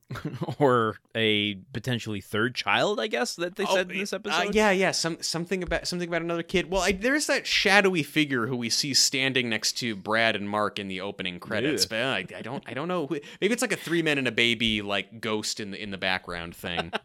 or 0.59 0.95
a 1.15 1.55
potentially 1.73 2.21
third 2.21 2.55
child, 2.55 2.99
I 2.99 3.07
guess 3.07 3.35
that 3.35 3.55
they 3.55 3.65
Oh, 3.65 3.75
said 3.75 3.91
in 3.91 3.97
this 3.97 4.13
Uh, 4.13 4.17
episode. 4.17 4.55
yeah, 4.55 4.71
yeah, 4.71 4.91
some 4.91 5.17
something 5.21 5.63
about 5.63 5.87
something 5.87 6.07
about 6.07 6.21
another 6.21 6.43
kid. 6.43 6.69
Well, 6.71 6.81
I, 6.81 6.93
there's 6.93 7.27
that 7.27 7.45
shadowy 7.45 8.03
figure 8.03 8.47
who 8.47 8.55
we 8.55 8.69
see 8.69 8.93
standing 8.93 9.49
next 9.49 9.73
to 9.79 9.95
Brad 9.95 10.35
and 10.35 10.49
Mark 10.49 10.79
in 10.79 10.87
the 10.87 11.01
opening 11.01 11.39
credits, 11.39 11.85
but 11.85 12.01
uh, 12.01 12.05
I, 12.07 12.25
I 12.37 12.41
don't, 12.41 12.63
I 12.65 12.73
don't 12.73 12.87
know. 12.87 13.07
who- 13.07 13.19
Maybe 13.41 13.53
it's 13.53 13.61
like 13.61 13.73
a 13.73 13.77
three 13.77 14.01
men 14.01 14.17
and 14.17 14.27
a 14.27 14.31
baby, 14.31 14.81
like 14.81 15.19
ghost 15.19 15.59
in 15.59 15.71
the 15.71 15.81
in 15.81 15.91
the 15.91 15.97
background 15.97 16.55
thing. 16.55 16.91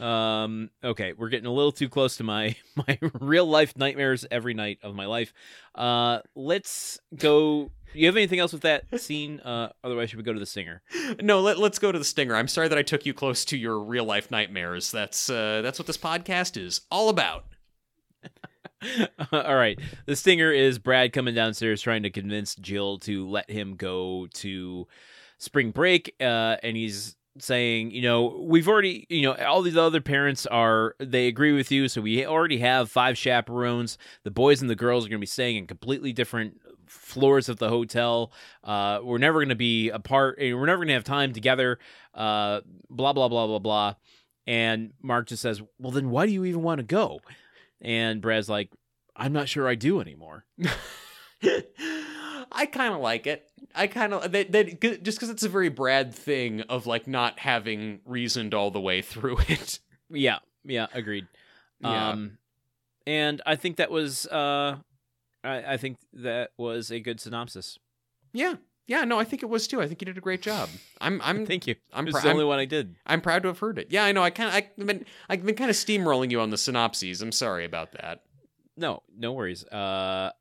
Um. 0.00 0.70
Okay, 0.82 1.12
we're 1.12 1.28
getting 1.28 1.46
a 1.46 1.52
little 1.52 1.72
too 1.72 1.88
close 1.88 2.16
to 2.18 2.24
my 2.24 2.56
my 2.76 2.98
real 3.20 3.46
life 3.46 3.76
nightmares 3.76 4.26
every 4.30 4.54
night 4.54 4.78
of 4.82 4.94
my 4.94 5.06
life. 5.06 5.32
Uh, 5.74 6.20
let's 6.34 6.98
go. 7.16 7.70
You 7.94 8.06
have 8.06 8.16
anything 8.16 8.40
else 8.40 8.52
with 8.52 8.62
that 8.62 9.00
scene? 9.00 9.40
Uh, 9.40 9.70
otherwise, 9.82 10.10
should 10.10 10.18
we 10.18 10.22
go 10.22 10.32
to 10.32 10.40
the 10.40 10.46
singer? 10.46 10.82
no, 11.22 11.40
let, 11.40 11.58
let's 11.58 11.78
go 11.78 11.90
to 11.90 11.98
the 11.98 12.04
stinger. 12.04 12.34
I'm 12.34 12.48
sorry 12.48 12.68
that 12.68 12.76
I 12.76 12.82
took 12.82 13.06
you 13.06 13.14
close 13.14 13.44
to 13.46 13.56
your 13.56 13.78
real 13.78 14.04
life 14.04 14.30
nightmares. 14.30 14.90
That's 14.90 15.30
uh, 15.30 15.62
that's 15.62 15.78
what 15.78 15.86
this 15.86 15.98
podcast 15.98 16.60
is 16.60 16.82
all 16.90 17.08
about. 17.08 17.44
All 19.32 19.56
right. 19.56 19.78
The 20.06 20.16
stinger 20.16 20.52
is 20.52 20.78
Brad 20.78 21.12
coming 21.12 21.34
downstairs 21.34 21.80
trying 21.80 22.02
to 22.02 22.10
convince 22.10 22.54
Jill 22.56 22.98
to 23.00 23.26
let 23.26 23.50
him 23.50 23.76
go 23.76 24.26
to 24.34 24.86
spring 25.38 25.70
break. 25.70 26.14
Uh, 26.20 26.56
and 26.62 26.76
he's 26.76 27.15
saying, 27.38 27.90
you 27.90 28.02
know, 28.02 28.44
we've 28.46 28.68
already, 28.68 29.06
you 29.08 29.22
know, 29.22 29.34
all 29.34 29.62
these 29.62 29.76
other 29.76 30.00
parents 30.00 30.46
are, 30.46 30.94
they 30.98 31.26
agree 31.28 31.52
with 31.52 31.70
you. 31.70 31.88
So 31.88 32.00
we 32.00 32.24
already 32.26 32.58
have 32.58 32.90
five 32.90 33.16
chaperones. 33.18 33.98
The 34.24 34.30
boys 34.30 34.60
and 34.60 34.70
the 34.70 34.74
girls 34.76 35.04
are 35.04 35.08
going 35.08 35.18
to 35.18 35.22
be 35.22 35.26
staying 35.26 35.56
in 35.56 35.66
completely 35.66 36.12
different 36.12 36.60
floors 36.86 37.48
of 37.48 37.58
the 37.58 37.68
hotel. 37.68 38.32
Uh, 38.64 39.00
we're 39.02 39.18
never 39.18 39.40
going 39.40 39.48
to 39.48 39.54
be 39.54 39.90
apart. 39.90 40.36
eh, 40.40 40.52
We're 40.52 40.66
never 40.66 40.78
going 40.78 40.88
to 40.88 40.94
have 40.94 41.04
time 41.04 41.32
together. 41.32 41.78
Uh, 42.14 42.60
blah, 42.88 43.12
blah, 43.12 43.28
blah, 43.28 43.46
blah, 43.46 43.58
blah. 43.58 43.94
And 44.46 44.92
Mark 45.02 45.26
just 45.28 45.42
says, 45.42 45.60
well, 45.78 45.90
then 45.92 46.10
why 46.10 46.26
do 46.26 46.32
you 46.32 46.44
even 46.44 46.62
want 46.62 46.78
to 46.78 46.84
go? 46.84 47.20
And 47.80 48.20
Brad's 48.22 48.48
like, 48.48 48.70
I'm 49.16 49.32
not 49.32 49.48
sure 49.48 49.68
I 49.68 49.74
do 49.74 50.00
anymore. 50.00 50.44
I 52.52 52.66
kind 52.66 52.94
of 52.94 53.00
like 53.00 53.26
it. 53.26 53.50
I 53.74 53.86
kind 53.86 54.14
of 54.14 54.32
that, 54.32 54.52
that 54.52 54.80
just 54.80 55.18
because 55.18 55.30
it's 55.30 55.42
a 55.42 55.48
very 55.48 55.68
Brad 55.68 56.14
thing 56.14 56.62
of 56.62 56.86
like 56.86 57.06
not 57.06 57.38
having 57.38 58.00
reasoned 58.04 58.54
all 58.54 58.70
the 58.70 58.80
way 58.80 59.02
through 59.02 59.38
it. 59.48 59.80
Yeah, 60.10 60.38
yeah, 60.64 60.86
agreed. 60.94 61.26
Yeah. 61.80 62.10
Um, 62.10 62.38
and 63.06 63.42
I 63.46 63.56
think 63.56 63.76
that 63.76 63.90
was, 63.90 64.26
uh, 64.26 64.76
I, 65.44 65.74
I 65.74 65.76
think 65.76 65.98
that 66.12 66.50
was 66.56 66.90
a 66.90 67.00
good 67.00 67.20
synopsis. 67.20 67.78
Yeah, 68.32 68.54
yeah. 68.86 69.04
No, 69.04 69.18
I 69.18 69.24
think 69.24 69.42
it 69.42 69.46
was 69.46 69.68
too. 69.68 69.80
I 69.80 69.86
think 69.86 70.00
you 70.02 70.06
did 70.06 70.18
a 70.18 70.20
great 70.20 70.42
job. 70.42 70.68
I'm, 71.00 71.20
I'm, 71.22 71.46
Thank 71.46 71.66
you. 71.66 71.76
I'm, 71.92 72.08
It's 72.08 72.18
pr- 72.18 72.22
the 72.26 72.30
only 72.30 72.42
I'm, 72.42 72.48
one 72.48 72.58
I 72.58 72.64
did. 72.64 72.96
I'm 73.06 73.20
proud 73.20 73.42
to 73.42 73.48
have 73.48 73.58
heard 73.58 73.78
it. 73.78 73.88
Yeah, 73.90 74.04
I 74.04 74.12
know. 74.12 74.22
I 74.22 74.30
kind 74.30 74.48
of, 74.48 74.54
I've 74.54 74.86
been, 74.86 75.04
I've 75.28 75.44
been 75.44 75.54
kind 75.54 75.70
of 75.70 75.76
steamrolling 75.76 76.30
you 76.30 76.40
on 76.40 76.50
the 76.50 76.58
synopses. 76.58 77.22
I'm 77.22 77.32
sorry 77.32 77.64
about 77.64 77.92
that. 77.92 78.22
No, 78.76 79.02
no 79.16 79.32
worries. 79.32 79.64
Uh, 79.64 80.32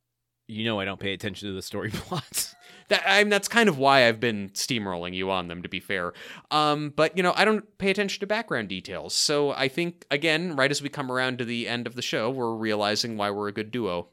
you 0.47 0.65
know 0.65 0.79
I 0.79 0.85
don't 0.85 0.99
pay 0.99 1.13
attention 1.13 1.47
to 1.49 1.53
the 1.53 1.61
story 1.61 1.89
plots. 1.93 2.55
That 2.89 3.01
I'm, 3.07 3.29
that's 3.29 3.47
kind 3.47 3.67
of 3.67 3.79
why 3.79 4.07
I've 4.07 4.19
been 4.19 4.49
steamrolling 4.49 5.15
you 5.15 5.31
on 5.31 5.47
them, 5.47 5.63
to 5.63 5.69
be 5.69 5.79
fair. 5.79 6.13
Um, 6.51 6.93
but 6.95 7.17
you 7.17 7.23
know, 7.23 7.33
I 7.35 7.43
don't 7.43 7.77
pay 7.79 7.89
attention 7.89 8.19
to 8.19 8.27
background 8.27 8.69
details, 8.69 9.13
so 9.15 9.51
I 9.51 9.67
think 9.69 10.05
again, 10.11 10.55
right 10.55 10.69
as 10.69 10.81
we 10.83 10.89
come 10.89 11.11
around 11.11 11.39
to 11.39 11.45
the 11.45 11.67
end 11.67 11.87
of 11.87 11.95
the 11.95 12.03
show, 12.03 12.29
we're 12.29 12.53
realizing 12.55 13.17
why 13.17 13.31
we're 13.31 13.47
a 13.47 13.51
good 13.51 13.71
duo. 13.71 14.09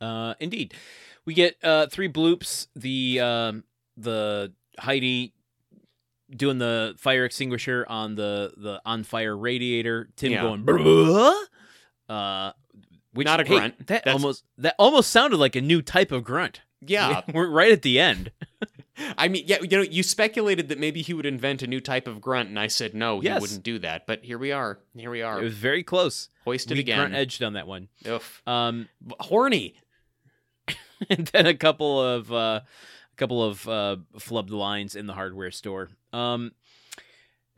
Uh, 0.00 0.34
indeed, 0.40 0.74
we 1.24 1.34
get 1.34 1.56
uh 1.62 1.86
three 1.86 2.08
bloops. 2.08 2.66
The 2.74 3.20
um 3.20 3.64
the 3.96 4.52
Heidi 4.80 5.34
doing 6.30 6.58
the 6.58 6.94
fire 6.98 7.24
extinguisher 7.24 7.86
on 7.88 8.14
the 8.16 8.52
the 8.56 8.82
on 8.84 9.04
fire 9.04 9.36
radiator. 9.36 10.08
Tim 10.16 10.32
Yeah. 10.32 10.42
going 10.42 10.64
Bruh? 10.64 11.34
uh, 12.08 12.52
which, 13.18 13.24
Not 13.26 13.40
a 13.40 13.44
hey, 13.44 13.56
grunt. 13.58 13.78
that 13.88 14.04
That's- 14.04 14.14
almost 14.14 14.44
that 14.58 14.74
almost 14.78 15.10
sounded 15.10 15.38
like 15.38 15.56
a 15.56 15.60
new 15.60 15.82
type 15.82 16.12
of 16.12 16.22
grunt. 16.22 16.60
Yeah, 16.80 17.22
we're 17.34 17.48
right 17.50 17.72
at 17.72 17.82
the 17.82 17.98
end. 17.98 18.30
I 19.18 19.26
mean, 19.28 19.42
yeah, 19.46 19.58
you 19.60 19.68
know, 19.76 19.82
you 19.82 20.02
speculated 20.04 20.68
that 20.68 20.78
maybe 20.78 21.02
he 21.02 21.14
would 21.14 21.26
invent 21.26 21.62
a 21.62 21.66
new 21.66 21.80
type 21.80 22.06
of 22.06 22.20
grunt, 22.20 22.48
and 22.48 22.58
I 22.58 22.68
said 22.68 22.94
no, 22.94 23.18
he 23.20 23.26
Yes. 23.26 23.40
wouldn't 23.40 23.62
do 23.64 23.78
that. 23.80 24.06
But 24.06 24.24
here 24.24 24.38
we 24.38 24.52
are. 24.52 24.78
Here 24.96 25.10
we 25.10 25.22
are. 25.22 25.40
It 25.40 25.44
was 25.44 25.54
very 25.54 25.82
close. 25.82 26.28
Hoisted 26.44 26.76
we 26.76 26.80
again. 26.80 26.98
grunt 26.98 27.14
edged 27.14 27.42
on 27.42 27.54
that 27.54 27.66
one. 27.66 27.88
Oof. 28.06 28.40
Um, 28.46 28.88
Horny. 29.20 29.74
and 31.10 31.26
then 31.28 31.46
a 31.46 31.54
couple 31.54 32.00
of 32.02 32.32
uh, 32.32 32.60
a 32.62 33.16
couple 33.16 33.42
of 33.44 33.68
uh, 33.68 33.96
flubbed 34.16 34.50
lines 34.50 34.94
in 34.96 35.06
the 35.06 35.14
hardware 35.14 35.50
store. 35.50 35.88
Um, 36.12 36.52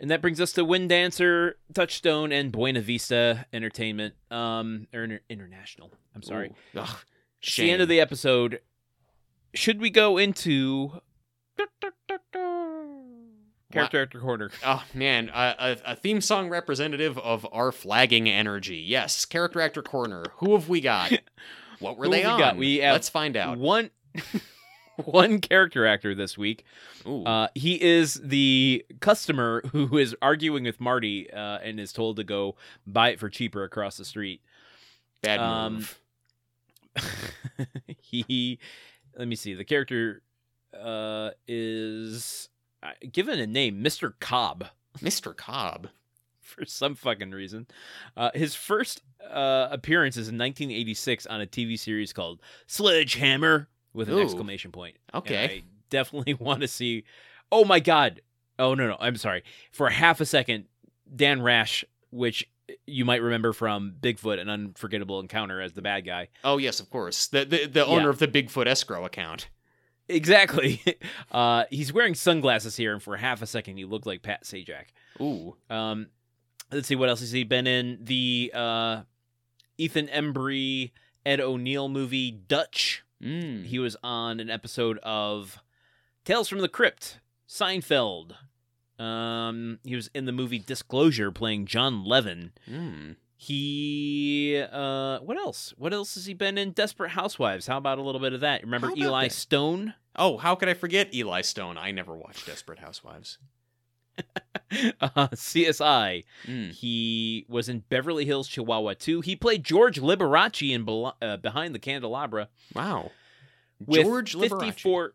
and 0.00 0.10
that 0.10 0.20
brings 0.22 0.40
us 0.40 0.52
to 0.52 0.64
Wind 0.64 0.88
Dancer, 0.88 1.56
Touchstone, 1.74 2.32
and 2.32 2.50
Buena 2.50 2.80
Vista 2.80 3.46
Entertainment. 3.52 4.14
Um, 4.30 4.86
or 4.94 5.04
inter- 5.04 5.20
international. 5.28 5.92
I'm 6.14 6.22
sorry. 6.22 6.52
Ooh. 6.74 6.80
Ugh, 6.80 6.96
It's 7.42 7.56
the 7.56 7.70
end 7.70 7.82
of 7.82 7.88
the 7.88 8.00
episode. 8.00 8.60
Should 9.54 9.80
we 9.80 9.90
go 9.90 10.16
into 10.18 11.00
character 13.72 14.02
actor 14.02 14.20
corner? 14.20 14.50
Oh 14.64 14.82
man, 14.94 15.30
a, 15.34 15.54
a, 15.86 15.92
a 15.92 15.96
theme 15.96 16.20
song 16.20 16.48
representative 16.48 17.18
of 17.18 17.46
our 17.52 17.72
flagging 17.72 18.28
energy. 18.28 18.76
Yes, 18.76 19.24
character 19.24 19.60
actor 19.60 19.82
corner. 19.82 20.24
Who 20.36 20.52
have 20.52 20.68
we 20.68 20.80
got? 20.80 21.12
What 21.80 21.96
were 21.96 22.04
Who 22.04 22.10
they 22.10 22.20
have 22.20 22.32
on? 22.32 22.36
we 22.36 22.42
got? 22.42 22.56
We 22.58 22.76
have 22.80 22.92
Let's 22.92 23.08
find 23.08 23.38
out. 23.38 23.56
One. 23.56 23.88
One 25.04 25.40
character 25.40 25.86
actor 25.86 26.14
this 26.14 26.36
week. 26.36 26.64
Uh, 27.06 27.48
he 27.54 27.82
is 27.82 28.14
the 28.22 28.84
customer 29.00 29.62
who 29.72 29.96
is 29.96 30.14
arguing 30.20 30.64
with 30.64 30.80
Marty 30.80 31.30
uh, 31.32 31.58
and 31.58 31.80
is 31.80 31.92
told 31.92 32.16
to 32.16 32.24
go 32.24 32.56
buy 32.86 33.10
it 33.10 33.20
for 33.20 33.28
cheaper 33.28 33.64
across 33.64 33.96
the 33.96 34.04
street. 34.04 34.42
Bad 35.22 35.40
um, 35.40 35.74
move. 35.74 36.00
he, 37.98 38.58
let 39.16 39.28
me 39.28 39.36
see, 39.36 39.54
the 39.54 39.64
character 39.64 40.22
uh, 40.78 41.30
is 41.46 42.48
uh, 42.82 42.90
given 43.12 43.38
a 43.38 43.46
name, 43.46 43.82
Mr. 43.82 44.14
Cobb, 44.20 44.66
Mr. 44.98 45.36
Cobb. 45.36 45.88
for 46.50 46.64
some 46.64 46.94
fucking 46.94 47.30
reason. 47.30 47.66
Uh, 48.16 48.30
his 48.34 48.54
first 48.54 49.02
uh, 49.30 49.68
appearance 49.70 50.16
is 50.16 50.28
in 50.28 50.36
1986 50.38 51.26
on 51.26 51.40
a 51.40 51.46
TV 51.46 51.78
series 51.78 52.12
called 52.12 52.40
Sledgehammer 52.66 53.68
with 53.92 54.08
an 54.08 54.14
Ooh. 54.14 54.22
exclamation 54.22 54.72
point. 54.72 54.96
And 55.12 55.22
Okay. 55.22 55.44
I 55.44 55.62
definitely 55.90 56.34
want 56.40 56.60
to 56.60 56.68
see. 56.68 57.04
Oh 57.52 57.64
my 57.64 57.80
god. 57.80 58.20
Oh 58.58 58.74
no 58.74 58.86
no. 58.88 58.96
I'm 59.00 59.16
sorry. 59.16 59.42
For 59.72 59.88
half 59.90 60.20
a 60.20 60.26
second, 60.26 60.66
Dan 61.14 61.42
Rash, 61.42 61.84
which 62.10 62.48
you 62.86 63.04
might 63.04 63.22
remember 63.22 63.52
from 63.52 63.94
Bigfoot: 64.00 64.38
An 64.40 64.48
Unforgettable 64.48 65.18
Encounter 65.20 65.60
as 65.60 65.72
the 65.72 65.82
bad 65.82 66.04
guy. 66.06 66.28
Oh 66.44 66.58
yes, 66.58 66.78
of 66.80 66.88
course. 66.90 67.26
The 67.26 67.44
the, 67.44 67.66
the 67.66 67.86
owner 67.86 68.08
of 68.10 68.18
the 68.18 68.28
Bigfoot 68.28 68.66
escrow 68.66 69.04
account. 69.04 69.48
Exactly. 70.08 70.82
Uh, 71.32 71.62
he's 71.70 71.92
wearing 71.92 72.12
sunglasses 72.16 72.74
here, 72.76 72.92
and 72.92 73.00
for 73.00 73.16
half 73.16 73.40
a 73.40 73.46
second, 73.46 73.76
he 73.76 73.84
looked 73.84 74.04
like 74.04 74.20
Pat 74.20 74.42
Sajak. 74.42 74.86
Ooh. 75.20 75.54
Um, 75.70 76.08
let's 76.72 76.88
see 76.88 76.96
what 76.96 77.08
else 77.08 77.20
has 77.20 77.30
he 77.30 77.44
been 77.44 77.68
in. 77.68 77.98
The 78.02 78.50
uh, 78.52 79.02
Ethan 79.78 80.08
Embry, 80.08 80.90
Ed 81.24 81.40
O'Neill 81.40 81.88
movie 81.88 82.32
Dutch. 82.32 83.04
Mm. 83.22 83.66
He 83.66 83.78
was 83.78 83.96
on 84.02 84.40
an 84.40 84.50
episode 84.50 84.98
of 84.98 85.58
Tales 86.24 86.48
from 86.48 86.60
the 86.60 86.68
Crypt, 86.68 87.20
Seinfeld. 87.48 88.32
Um, 88.98 89.78
he 89.84 89.96
was 89.96 90.10
in 90.14 90.26
the 90.26 90.32
movie 90.32 90.58
Disclosure 90.58 91.30
playing 91.30 91.66
John 91.66 92.04
Levin. 92.04 92.52
Mm. 92.68 93.16
He 93.42 94.62
uh 94.70 95.20
what 95.20 95.38
else? 95.38 95.72
What 95.78 95.94
else 95.94 96.14
has 96.16 96.26
he 96.26 96.34
been 96.34 96.58
in? 96.58 96.72
Desperate 96.72 97.12
Housewives. 97.12 97.66
How 97.66 97.78
about 97.78 97.96
a 97.96 98.02
little 98.02 98.20
bit 98.20 98.34
of 98.34 98.40
that? 98.42 98.62
Remember 98.62 98.90
Eli 98.94 99.28
that? 99.28 99.32
Stone? 99.32 99.94
Oh, 100.14 100.36
how 100.36 100.54
could 100.54 100.68
I 100.68 100.74
forget 100.74 101.14
Eli 101.14 101.40
Stone? 101.40 101.78
I 101.78 101.90
never 101.90 102.14
watched 102.14 102.44
Desperate 102.44 102.80
Housewives. 102.80 103.38
uh, 105.00 105.28
CSI. 105.28 106.24
Mm. 106.46 106.72
He 106.72 107.46
was 107.48 107.68
in 107.68 107.84
Beverly 107.88 108.24
Hills 108.24 108.48
Chihuahua 108.48 108.94
2. 108.98 109.20
He 109.20 109.36
played 109.36 109.64
George 109.64 110.00
Liberace 110.00 110.72
in 110.72 110.84
Bel- 110.84 111.16
uh, 111.20 111.36
Behind 111.36 111.74
the 111.74 111.78
Candelabra. 111.78 112.48
Wow. 112.74 113.10
George 113.88 114.34
Liberace. 114.34 114.60
54 114.60 115.14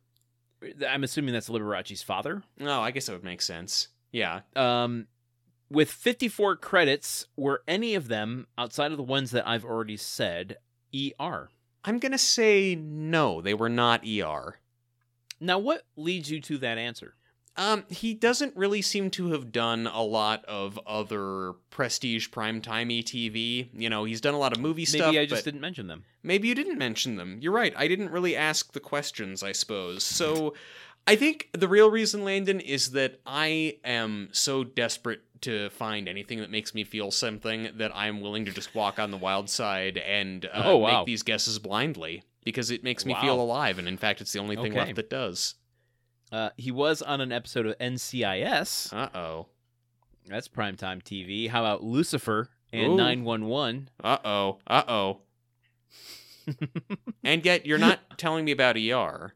I'm 0.88 1.04
assuming 1.04 1.34
that's 1.34 1.50
Liberace's 1.50 2.02
father. 2.02 2.44
Oh, 2.62 2.82
I 2.82 2.92
guess 2.92 3.06
that 3.06 3.14
would 3.14 3.24
make 3.24 3.42
sense. 3.42 3.90
Yeah. 4.12 4.42
Um, 4.56 5.08
with 5.70 5.92
54 5.92 6.58
credits, 6.58 7.28
were 7.36 7.64
any 7.68 7.96
of 7.96 8.08
them 8.08 8.48
outside 8.58 8.92
of 8.92 8.98
the 8.98 9.04
ones 9.04 9.32
that 9.32 9.48
I've 9.48 9.66
already 9.66 9.98
said 9.98 10.58
ER? 10.96 11.50
I'm 11.84 12.00
gonna 12.00 12.18
say 12.18 12.76
no. 12.76 13.42
They 13.42 13.54
were 13.54 13.70
not 13.70 14.06
ER. 14.08 14.60
Now, 15.40 15.60
what 15.60 15.84
leads 15.96 16.32
you 16.32 16.40
to 16.42 16.58
that 16.60 16.78
answer? 16.78 17.16
Um, 17.58 17.86
he 17.90 18.14
doesn't 18.14 18.56
really 18.56 18.82
seem 18.82 19.10
to 19.12 19.32
have 19.32 19.52
done 19.52 19.88
a 19.88 20.02
lot 20.02 20.44
of 20.46 20.78
other 20.86 21.54
prestige 21.70 22.28
primetime 22.30 22.90
TV. 23.04 23.70
You 23.74 23.90
know, 23.90 24.04
he's 24.04 24.20
done 24.22 24.34
a 24.34 24.38
lot 24.40 24.52
of 24.54 24.60
movie 24.60 24.82
Maybe 24.82 24.86
stuff. 24.86 25.06
Maybe 25.08 25.20
I 25.20 25.26
just 25.26 25.46
didn't 25.46 25.62
mention 25.62 25.88
them. 25.88 26.04
maybe 26.22 26.48
you 26.50 26.56
didn't 26.56 26.78
mention 26.78 27.16
them. 27.16 27.38
You're 27.42 27.54
right. 27.54 27.74
I 27.78 27.88
didn't 27.88 28.10
really 28.12 28.36
ask 28.36 28.74
the 28.74 28.80
questions, 28.82 29.42
I 29.42 29.54
suppose. 29.54 30.04
So 30.04 30.54
I 31.08 31.16
think 31.16 31.50
the 31.54 31.68
real 31.68 31.90
reason, 31.90 32.26
Landon, 32.26 32.60
is 32.60 32.92
that 32.92 33.22
I 33.26 33.78
am 33.86 34.30
so 34.34 34.64
desperate 34.64 35.22
to 35.42 35.70
find 35.70 36.10
anything 36.10 36.40
that 36.40 36.50
makes 36.50 36.74
me 36.74 36.84
feel 36.84 37.12
something 37.12 37.70
that 37.78 37.92
I'm 37.96 38.20
willing 38.22 38.46
to 38.46 38.52
just 38.52 38.74
walk 38.76 39.00
on 39.00 39.12
the 39.12 39.18
wild 39.18 39.50
side 39.50 39.98
and 39.98 40.46
uh, 40.46 40.64
Oh, 40.66 40.78
wow. 40.78 41.00
make 41.00 41.06
these 41.06 41.24
guesses 41.24 41.60
blindly 41.60 42.24
because 42.44 42.72
it 42.72 42.84
makes 42.84 43.06
me 43.06 43.14
Wow. 43.14 43.22
feel 43.22 43.40
alive. 43.42 43.78
And 43.80 43.88
in 43.88 43.98
fact, 43.98 44.20
it's 44.22 44.34
the 44.34 44.40
only 44.40 44.56
thing 44.56 44.72
Okay. 44.72 44.80
left 44.80 44.96
that 44.96 45.10
does. 45.10 45.56
Uh, 46.36 46.50
he 46.58 46.70
was 46.70 47.02
on 47.02 47.22
an 47.22 47.32
episode 47.32 47.66
of 47.66 47.78
NCIS. 47.80 48.92
Uh 48.94 49.10
oh. 49.18 49.48
That's 50.28 50.48
primetime 50.50 51.02
TV. 51.02 51.50
How 51.50 51.62
about 51.62 51.82
Lucifer 51.84 52.50
and 52.74 52.98
911? 52.98 53.90
Uh 54.04 54.18
oh. 54.26 54.58
Uh 54.68 54.84
oh. 54.88 55.20
and 57.24 57.46
yet 57.46 57.66
you're 57.66 57.78
not 57.78 58.18
telling 58.18 58.44
me 58.44 58.52
about 58.52 58.76
ER. 58.76 59.34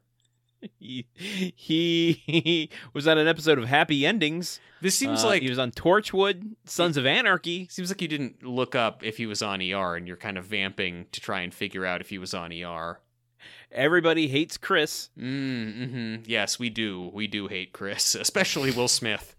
he, 0.78 1.06
he 1.16 2.70
was 2.94 3.08
on 3.08 3.18
an 3.18 3.28
episode 3.30 3.58
of 3.58 3.66
Happy 3.70 4.06
Endings. 4.06 4.60
This 4.82 4.96
seems 4.96 5.24
Uh, 5.24 5.28
like 5.28 5.42
he 5.42 5.50
was 5.50 5.60
on 5.60 5.72
Torchwood, 5.72 6.56
Sons 6.66 6.98
of 6.98 7.06
Anarchy. 7.06 7.68
seems 7.70 7.90
like 7.90 8.02
you 8.02 8.10
didn't 8.10 8.44
look 8.44 8.76
up 8.76 9.04
if 9.04 9.16
he 9.18 9.26
was 9.26 9.42
on 9.42 9.62
ER, 9.62 9.96
and 9.96 10.06
you're 10.06 10.18
kind 10.18 10.38
of 10.38 10.46
vamping 10.46 11.06
to 11.14 11.22
try 11.22 11.42
and 11.42 11.54
figure 11.54 11.86
out 11.86 12.02
if 12.02 12.10
he 12.10 12.18
was 12.18 12.34
on 12.34 12.52
ER. 12.52 13.00
Everybody 13.72 14.28
hates 14.28 14.58
Chris. 14.58 15.10
Mm, 15.18 15.90
hmm 15.90 16.16
Yes, 16.26 16.58
we 16.60 16.70
do. 16.70 17.12
We 17.14 17.28
do 17.28 17.48
hate 17.48 17.72
Chris, 17.74 18.16
especially 18.20 18.72
Will 18.72 18.88
Smith. 18.88 19.36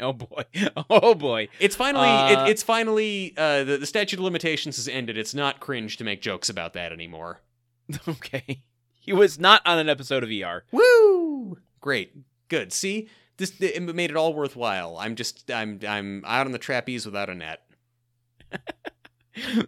Oh 0.00 0.12
boy. 0.12 0.42
Oh 0.90 1.14
boy. 1.14 1.48
It's 1.58 1.76
finally, 1.76 2.08
Uh, 2.08 2.46
it, 2.46 2.50
it's 2.50 2.62
finally, 2.62 3.34
uh, 3.36 3.64
the, 3.64 3.78
the 3.78 3.86
statute 3.86 4.18
of 4.18 4.24
limitations 4.24 4.76
has 4.76 4.88
ended. 4.88 5.16
It's 5.18 5.34
not 5.34 5.60
cringe 5.60 5.96
to 5.98 6.04
make 6.04 6.22
jokes 6.22 6.48
about 6.48 6.72
that 6.74 6.92
anymore. 6.92 7.40
Okay. 8.08 8.62
He 9.00 9.12
was 9.12 9.38
not 9.38 9.62
on 9.66 9.78
an 9.78 9.88
episode 9.88 10.22
of 10.22 10.30
ER. 10.30 10.62
Woo! 10.70 11.58
Great, 11.80 12.14
good. 12.48 12.72
See, 12.72 13.08
this 13.38 13.52
it 13.60 13.82
made 13.82 14.10
it 14.10 14.16
all 14.16 14.34
worthwhile. 14.34 14.96
I'm 14.98 15.16
just, 15.16 15.50
I'm, 15.50 15.80
I'm 15.88 16.22
out 16.26 16.46
on 16.46 16.52
the 16.52 16.58
trapeze 16.58 17.04
without 17.06 17.28
a 17.30 17.34
net. 17.34 17.62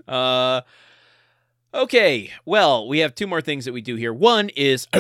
Uh 0.07 0.61
Okay. 1.75 2.31
Well, 2.45 2.87
we 2.89 2.99
have 2.99 3.15
two 3.15 3.27
more 3.27 3.41
things 3.41 3.65
that 3.65 3.73
we 3.73 3.81
do 3.81 3.97
here. 3.97 4.13
One 4.13 4.49
is? 4.51 4.87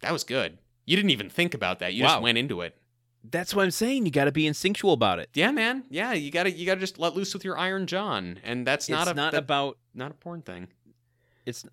That 0.00 0.12
was 0.12 0.22
good. 0.22 0.58
You 0.86 0.94
didn't 0.94 1.10
even 1.10 1.28
think 1.28 1.54
about 1.54 1.80
that. 1.80 1.92
You 1.92 2.04
Wow. 2.04 2.10
just 2.10 2.22
went 2.22 2.38
into 2.38 2.60
it. 2.60 2.76
That's 3.28 3.52
what 3.52 3.64
I'm 3.64 3.72
saying. 3.72 4.06
You 4.06 4.12
got 4.12 4.26
to 4.26 4.32
be 4.32 4.46
instinctual 4.46 4.92
about 4.92 5.18
it. 5.18 5.28
Yeah, 5.34 5.50
man. 5.50 5.82
Yeah, 5.90 6.12
you 6.12 6.30
gotta, 6.30 6.52
you 6.52 6.64
gotta 6.66 6.78
just 6.78 7.00
let 7.00 7.16
loose 7.16 7.34
with 7.34 7.44
your 7.44 7.58
Iron 7.58 7.88
John, 7.88 8.38
and 8.44 8.64
that's 8.64 8.88
not 8.88 9.02
it's 9.02 9.10
a, 9.10 9.14
not 9.14 9.32
that- 9.32 9.38
about 9.38 9.76
not 9.94 10.12
a 10.12 10.14
porn 10.14 10.42
thing. 10.42 10.68
it's 11.44 11.66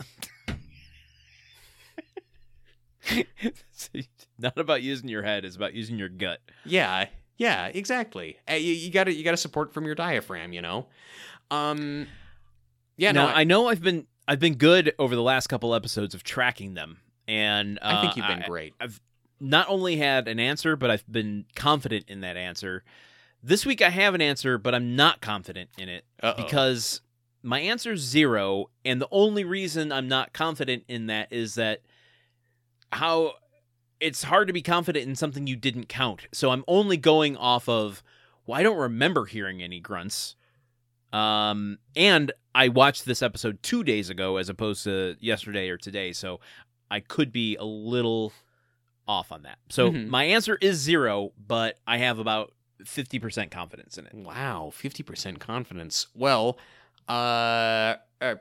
It's 3.43 4.09
not 4.39 4.57
about 4.57 4.81
using 4.81 5.07
your 5.07 5.21
head, 5.21 5.45
it's 5.45 5.55
about 5.55 5.75
using 5.75 5.99
your 5.99 6.09
gut. 6.09 6.41
Yeah, 6.65 7.05
yeah, 7.37 7.67
exactly. 7.67 8.37
Uh, 8.49 8.55
you, 8.55 8.73
you 8.73 8.91
gotta, 8.91 9.13
you 9.13 9.23
gotta 9.23 9.37
support 9.37 9.71
from 9.71 9.85
your 9.85 9.93
diaphragm. 9.95 10.51
You 10.51 10.63
know. 10.63 10.87
Um. 11.51 12.07
Yeah, 12.97 13.11
now, 13.11 13.27
no, 13.27 13.33
I, 13.33 13.43
know 13.43 13.67
I've 13.67 13.81
been 13.81 14.07
I've 14.27 14.39
been 14.39 14.55
good 14.55 14.93
over 14.97 15.15
the 15.15 15.21
last 15.21 15.47
couple 15.47 15.75
episodes 15.75 16.15
of 16.15 16.23
tracking 16.23 16.73
them, 16.73 16.97
and 17.27 17.77
uh, 17.81 17.97
I 17.97 18.01
think 18.01 18.15
you've 18.17 18.27
been 18.27 18.43
I- 18.43 18.47
great. 18.47 18.73
I've 18.79 18.99
not 19.39 19.67
only 19.69 19.97
had 19.97 20.27
an 20.27 20.39
answer, 20.39 20.75
but 20.75 20.89
I've 20.89 21.05
been 21.11 21.45
confident 21.55 22.05
in 22.07 22.21
that 22.21 22.37
answer. 22.37 22.83
This 23.43 23.65
week 23.65 23.81
I 23.81 23.89
have 23.89 24.15
an 24.15 24.21
answer, 24.21 24.57
but 24.57 24.73
I'm 24.73 24.95
not 24.95 25.21
confident 25.21 25.69
in 25.77 25.89
it 25.89 26.05
Uh-oh. 26.23 26.41
because 26.41 27.01
my 27.43 27.59
answer's 27.59 28.01
zero, 28.01 28.69
and 28.83 28.99
the 28.99 29.09
only 29.11 29.43
reason 29.43 29.91
I'm 29.91 30.07
not 30.07 30.33
confident 30.33 30.83
in 30.87 31.07
that 31.07 31.31
is 31.31 31.55
that 31.55 31.81
how 32.91 33.33
it's 33.99 34.23
hard 34.23 34.47
to 34.47 34.53
be 34.53 34.61
confident 34.61 35.07
in 35.07 35.15
something 35.15 35.47
you 35.47 35.55
didn't 35.55 35.89
count. 35.89 36.27
So 36.31 36.49
I'm 36.49 36.63
only 36.67 36.97
going 36.97 37.37
off 37.37 37.67
of 37.69 38.01
well, 38.45 38.59
I 38.59 38.63
don't 38.63 38.77
remember 38.77 39.25
hearing 39.25 39.61
any 39.61 39.79
grunts. 39.79 40.35
Um, 41.15 41.77
and 41.95 42.31
I 42.53 42.67
watched 42.69 43.05
this 43.05 43.21
episode 43.21 43.61
two 43.63 43.83
days 43.83 44.09
ago 44.09 44.37
as 44.37 44.49
opposed 44.49 44.83
to 44.83 45.15
yesterday 45.19 45.69
or 45.69 45.77
today, 45.77 46.11
so 46.11 46.39
I 46.91 46.99
could 46.99 47.31
be 47.31 47.55
a 47.55 47.63
little 47.63 48.33
off 49.07 49.31
on 49.31 49.43
that. 49.43 49.59
So 49.69 49.91
Mhm. 49.91 50.07
my 50.07 50.23
answer 50.25 50.57
is 50.61 50.77
zero, 50.77 51.31
but 51.37 51.79
I 51.87 51.97
have 51.97 52.19
about 52.19 52.53
fifty 52.85 53.19
percent 53.19 53.51
confidence 53.51 53.97
in 53.97 54.05
it. 54.07 54.13
Wow, 54.13 54.71
fifty 54.73 55.03
percent 55.03 55.39
confidence. 55.39 56.07
Well, 56.13 56.57
uh, 57.07 57.95
uh, 58.19 58.35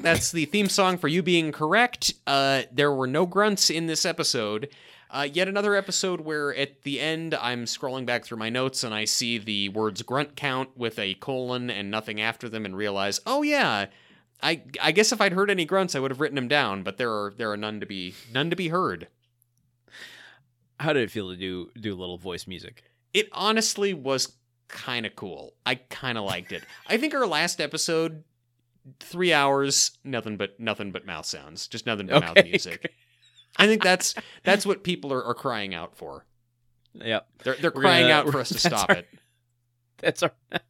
that's 0.00 0.32
the 0.32 0.44
theme 0.46 0.68
song 0.68 0.96
for 0.98 1.08
you 1.08 1.22
being 1.22 1.52
correct. 1.52 2.14
Uh, 2.26 2.62
there 2.72 2.92
were 2.92 3.06
no 3.06 3.26
grunts 3.26 3.68
in 3.70 3.86
this 3.86 4.04
episode. 4.04 4.68
Uh, 5.12 5.28
yet 5.30 5.46
another 5.46 5.74
episode 5.74 6.22
where 6.22 6.54
at 6.54 6.82
the 6.82 6.98
end 6.98 7.34
I'm 7.34 7.66
scrolling 7.66 8.06
back 8.06 8.24
through 8.24 8.38
my 8.38 8.48
notes 8.48 8.82
and 8.82 8.94
I 8.94 9.04
see 9.04 9.36
the 9.36 9.68
words 9.68 10.00
grunt 10.00 10.36
count 10.36 10.70
with 10.74 10.98
a 10.98 11.14
colon 11.14 11.68
and 11.70 11.90
nothing 11.90 12.20
after 12.20 12.48
them 12.48 12.64
and 12.64 12.74
realize, 12.74 13.20
oh 13.26 13.42
yeah, 13.42 13.86
I 14.42 14.62
I 14.80 14.90
guess 14.92 15.12
if 15.12 15.20
I'd 15.20 15.34
heard 15.34 15.50
any 15.50 15.66
grunts 15.66 15.94
I 15.94 16.00
would 16.00 16.10
have 16.10 16.20
written 16.20 16.36
them 16.36 16.48
down, 16.48 16.82
but 16.82 16.96
there 16.96 17.10
are 17.10 17.34
there 17.36 17.50
are 17.52 17.58
none 17.58 17.78
to 17.80 17.86
be 17.86 18.14
none 18.32 18.48
to 18.48 18.56
be 18.56 18.68
heard. 18.68 19.08
How 20.80 20.94
did 20.94 21.02
it 21.02 21.10
feel 21.10 21.30
to 21.30 21.36
do 21.36 21.70
do 21.78 21.92
a 21.92 22.00
little 22.00 22.18
voice 22.18 22.46
music? 22.46 22.82
it 23.14 23.28
honestly 23.32 23.94
was 23.94 24.32
kind 24.68 25.06
of 25.06 25.14
cool. 25.16 25.54
I 25.66 25.76
kind 25.76 26.16
of 26.16 26.24
liked 26.24 26.52
it. 26.52 26.64
I 26.86 26.96
think 26.96 27.14
our 27.14 27.26
last 27.26 27.60
episode, 27.60 28.24
three 29.00 29.32
hours, 29.32 29.98
nothing 30.02 30.36
but 30.36 30.58
nothing 30.58 30.92
but 30.92 31.06
mouth 31.06 31.26
sounds, 31.26 31.68
just 31.68 31.86
nothing 31.86 32.06
but 32.06 32.22
mouth 32.22 32.44
music. 32.44 32.92
I 33.56 33.66
think 33.66 33.82
that's 33.82 34.14
that's 34.44 34.64
what 34.66 34.82
people 34.82 35.12
are, 35.12 35.24
are 35.24 35.34
crying 35.34 35.74
out 35.74 35.96
for. 35.96 36.24
Yep, 36.94 37.26
They're 37.44 37.54
they're 37.56 37.72
We're 37.74 37.80
crying 37.82 38.08
gonna- 38.08 38.14
out 38.26 38.28
for 38.32 38.40
us 38.40 38.48
to 38.50 38.58
stop 38.58 38.90
our- 38.90 38.96
it. 38.96 39.08
that's 39.98 40.22
our 40.22 40.32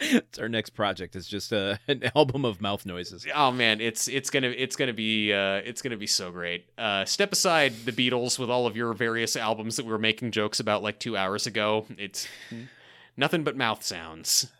that's 0.00 0.38
our 0.38 0.48
next 0.48 0.70
project. 0.70 1.14
It's 1.14 1.28
just 1.28 1.52
a, 1.52 1.78
an 1.88 2.10
album 2.16 2.44
of 2.44 2.60
mouth 2.60 2.84
noises. 2.84 3.26
Oh 3.34 3.52
man, 3.52 3.80
it's 3.80 4.08
it's 4.08 4.30
gonna 4.30 4.48
it's 4.48 4.76
gonna 4.76 4.92
be 4.92 5.32
uh, 5.32 5.56
it's 5.64 5.80
gonna 5.82 5.96
be 5.96 6.06
so 6.06 6.30
great. 6.30 6.66
Uh, 6.76 7.04
step 7.04 7.32
aside 7.32 7.72
the 7.84 7.92
Beatles 7.92 8.38
with 8.38 8.50
all 8.50 8.66
of 8.66 8.76
your 8.76 8.92
various 8.94 9.36
albums 9.36 9.76
that 9.76 9.84
we 9.86 9.92
were 9.92 9.98
making 9.98 10.30
jokes 10.32 10.58
about 10.60 10.82
like 10.82 10.98
two 10.98 11.16
hours 11.16 11.46
ago. 11.46 11.86
It's 11.98 12.26
nothing 13.16 13.44
but 13.44 13.56
mouth 13.56 13.82
sounds. 13.84 14.50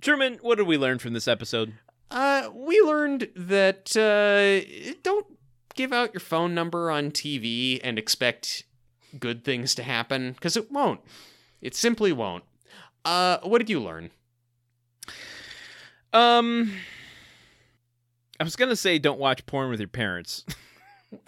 Truman, 0.00 0.38
what 0.42 0.56
did 0.58 0.66
we 0.66 0.76
learn 0.78 0.98
from 0.98 1.14
this 1.14 1.26
episode? 1.26 1.72
Uh, 2.10 2.48
we 2.54 2.80
learned 2.82 3.28
that 3.34 3.96
uh, 3.96 4.94
don't 5.02 5.26
give 5.74 5.92
out 5.92 6.14
your 6.14 6.20
phone 6.20 6.54
number 6.54 6.90
on 6.90 7.10
TV 7.10 7.80
and 7.82 7.98
expect 7.98 8.64
good 9.18 9.44
things 9.44 9.74
to 9.76 9.82
happen 9.82 10.32
because 10.32 10.56
it 10.56 10.70
won't. 10.70 11.00
It 11.60 11.74
simply 11.74 12.12
won't. 12.12 12.44
Uh, 13.04 13.38
what 13.42 13.58
did 13.58 13.70
you 13.70 13.80
learn? 13.80 14.10
Um, 16.12 16.72
I 18.38 18.44
was 18.44 18.56
gonna 18.56 18.76
say 18.76 18.98
don't 18.98 19.18
watch 19.18 19.44
porn 19.46 19.70
with 19.70 19.80
your 19.80 19.88
parents. 19.88 20.44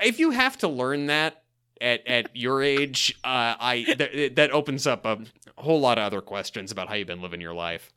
If 0.00 0.18
you 0.18 0.32
have 0.32 0.58
to 0.58 0.68
learn 0.68 1.06
that 1.06 1.44
at 1.80 2.04
at 2.08 2.34
your 2.34 2.60
age, 2.60 3.16
uh, 3.22 3.54
I 3.60 3.84
th- 3.96 4.34
that 4.34 4.50
opens 4.50 4.84
up 4.84 5.06
a 5.06 5.20
whole 5.56 5.78
lot 5.78 5.96
of 5.96 6.02
other 6.02 6.20
questions 6.20 6.72
about 6.72 6.88
how 6.88 6.94
you've 6.94 7.06
been 7.06 7.22
living 7.22 7.40
your 7.40 7.54
life. 7.54 7.92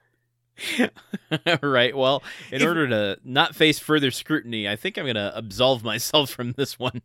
right. 1.62 1.96
Well, 1.96 2.24
in 2.52 2.62
If- 2.62 2.68
order 2.68 2.88
to 2.88 3.20
not 3.24 3.56
face 3.56 3.80
further 3.80 4.12
scrutiny, 4.12 4.68
I 4.68 4.76
think 4.76 4.98
I'm 4.98 5.06
gonna 5.06 5.32
absolve 5.36 5.84
myself 5.84 6.30
from 6.36 6.54
this 6.54 6.78
one. 6.80 7.02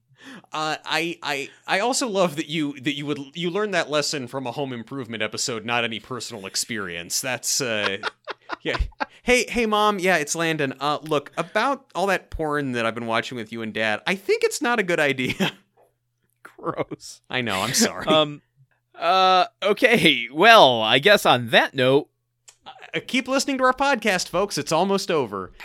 Uh, 0.52 0.76
I 0.86 1.18
I 1.22 1.50
I 1.66 1.80
also 1.80 2.08
love 2.08 2.36
that 2.36 2.48
you 2.48 2.80
that 2.80 2.94
you 2.94 3.04
would 3.06 3.18
you 3.34 3.50
learned 3.50 3.74
that 3.74 3.90
lesson 3.90 4.26
from 4.26 4.46
a 4.46 4.52
home 4.52 4.72
improvement 4.72 5.22
episode, 5.22 5.66
not 5.66 5.84
any 5.84 6.00
personal 6.00 6.46
experience. 6.46 7.20
That's 7.20 7.60
uh, 7.60 7.98
yeah. 8.62 8.78
Hey 9.22 9.44
hey 9.48 9.66
mom, 9.66 9.98
yeah, 9.98 10.16
it's 10.16 10.34
Landon. 10.34 10.74
Uh, 10.80 10.98
look 11.02 11.30
about 11.36 11.86
all 11.94 12.06
that 12.06 12.30
porn 12.30 12.72
that 12.72 12.86
I've 12.86 12.94
been 12.94 13.06
watching 13.06 13.36
with 13.36 13.52
you 13.52 13.60
and 13.60 13.74
dad. 13.74 14.00
I 14.06 14.14
think 14.14 14.44
it's 14.44 14.62
not 14.62 14.78
a 14.78 14.82
good 14.82 14.98
idea. 15.00 15.52
Gross. 16.42 17.20
I 17.28 17.40
know. 17.42 17.60
I'm 17.60 17.74
sorry. 17.74 18.06
Um. 18.06 18.40
Uh. 18.98 19.46
Okay. 19.62 20.28
Well, 20.32 20.80
I 20.80 21.00
guess 21.00 21.26
on 21.26 21.48
that 21.50 21.74
note, 21.74 22.08
Uh, 22.94 23.00
keep 23.06 23.28
listening 23.28 23.58
to 23.58 23.64
our 23.64 23.72
podcast, 23.72 24.28
folks. 24.28 24.58
It's 24.58 24.72
almost 24.72 25.10
over. 25.10 25.52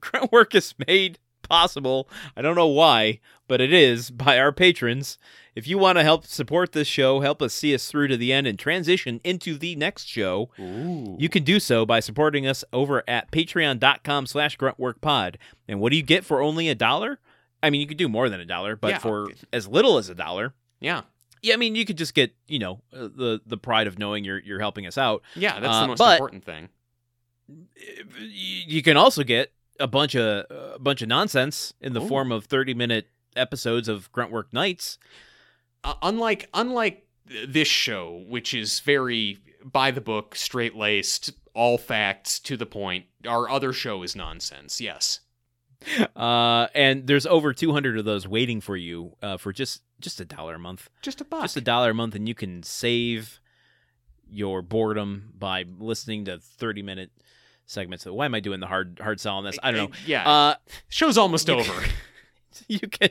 grunt 0.00 0.32
work 0.32 0.54
is 0.54 0.74
made 0.86 1.18
possible. 1.42 2.08
I 2.36 2.42
don't 2.42 2.56
know 2.56 2.66
why, 2.66 3.20
but 3.48 3.60
it 3.60 3.72
is 3.72 4.10
by 4.10 4.38
our 4.38 4.52
patrons. 4.52 5.18
If 5.54 5.66
you 5.66 5.78
want 5.78 5.96
to 5.98 6.04
help 6.04 6.26
support 6.26 6.72
this 6.72 6.88
show, 6.88 7.20
help 7.20 7.40
us 7.40 7.54
see 7.54 7.74
us 7.74 7.88
through 7.88 8.08
to 8.08 8.16
the 8.16 8.32
end 8.32 8.46
and 8.46 8.58
transition 8.58 9.20
into 9.24 9.56
the 9.56 9.74
next 9.76 10.06
show, 10.06 10.50
Ooh. 10.58 11.16
you 11.18 11.28
can 11.28 11.44
do 11.44 11.60
so 11.60 11.86
by 11.86 12.00
supporting 12.00 12.46
us 12.46 12.64
over 12.72 13.02
at 13.08 13.30
patreon.com 13.30 14.26
slash 14.26 14.58
gruntworkpod. 14.58 15.36
And 15.68 15.80
what 15.80 15.90
do 15.90 15.96
you 15.96 16.02
get 16.02 16.24
for 16.24 16.42
only 16.42 16.68
a 16.68 16.74
dollar? 16.74 17.20
I 17.62 17.70
mean, 17.70 17.80
you 17.80 17.86
could 17.86 17.96
do 17.96 18.08
more 18.08 18.28
than 18.28 18.40
a 18.40 18.44
dollar, 18.44 18.76
but 18.76 18.90
Yeah. 18.90 18.98
for 18.98 19.28
as 19.52 19.66
little 19.66 19.98
as 19.98 20.08
a 20.08 20.14
dollar, 20.14 20.52
Yeah. 20.80 21.02
Yeah, 21.46 21.54
I 21.54 21.56
mean, 21.56 21.74
you 21.76 21.84
could 21.84 21.96
just 21.98 22.14
get 22.14 22.34
you 22.48 22.58
know 22.58 22.80
uh, 22.92 23.08
the 23.14 23.40
the 23.46 23.56
pride 23.56 23.86
of 23.86 23.98
knowing 23.98 24.24
you're 24.24 24.40
you're 24.40 24.60
helping 24.60 24.86
us 24.86 24.98
out. 24.98 25.22
Yeah, 25.34 25.60
that's 25.60 25.74
Uh, 25.74 25.80
the 25.82 25.88
most 25.88 26.00
important 26.00 26.44
thing. 26.44 26.68
You 28.18 28.82
can 28.82 28.96
also 28.96 29.22
get 29.22 29.52
a 29.78 29.86
bunch 29.86 30.16
of 30.16 30.46
a 30.50 30.78
bunch 30.78 31.02
of 31.02 31.08
nonsense 31.08 31.72
in 31.80 31.92
the 31.92 32.02
Ooh. 32.02 32.08
form 32.08 32.32
of 32.32 32.46
thirty 32.46 32.74
minute 32.74 33.08
episodes 33.36 33.88
of 33.88 34.10
Gruntwork 34.12 34.52
Nights. 34.52 34.98
Uh, 35.84 35.94
unlike 36.02 36.48
unlike 36.54 37.06
this 37.46 37.68
show, 37.68 38.24
which 38.28 38.52
is 38.52 38.80
very 38.80 39.38
by 39.64 39.90
the 39.90 40.00
book, 40.00 40.34
straight 40.34 40.74
laced, 40.74 41.32
all 41.54 41.78
facts 41.78 42.40
to 42.40 42.56
the 42.56 42.66
point, 42.66 43.06
our 43.26 43.48
other 43.48 43.72
show 43.72 44.02
is 44.02 44.16
nonsense. 44.16 44.80
Yes. 44.80 45.20
Uh, 46.14 46.66
and 46.74 47.06
there's 47.06 47.26
over 47.26 47.52
200 47.52 47.98
of 47.98 48.04
those 48.04 48.26
waiting 48.26 48.60
for 48.60 48.76
you 48.76 49.16
uh, 49.22 49.36
for 49.36 49.52
just 49.52 49.82
just 50.00 50.20
a 50.20 50.24
dollar 50.24 50.56
a 50.56 50.58
month. 50.58 50.90
Just 51.02 51.20
a 51.20 51.24
buck. 51.24 51.42
Just 51.42 51.56
a 51.56 51.60
dollar 51.60 51.90
a 51.90 51.94
month, 51.94 52.14
and 52.14 52.28
you 52.28 52.34
can 52.34 52.62
save 52.62 53.40
your 54.28 54.62
boredom 54.62 55.32
by 55.38 55.64
listening 55.78 56.24
to 56.26 56.38
30 56.38 56.82
minute 56.82 57.10
segments. 57.66 58.04
Why 58.06 58.24
am 58.24 58.34
I 58.34 58.40
doing 58.40 58.60
the 58.60 58.66
hard 58.66 59.00
hard 59.02 59.20
sell 59.20 59.36
on 59.36 59.44
this? 59.44 59.58
I 59.62 59.70
don't 59.70 59.90
know. 59.90 59.96
Yeah. 60.06 60.28
Uh, 60.28 60.54
Show's 60.88 61.16
almost 61.18 61.48
you 61.48 61.54
over. 61.54 61.72
can- 61.72 61.90
you 62.68 62.80
can 62.80 63.10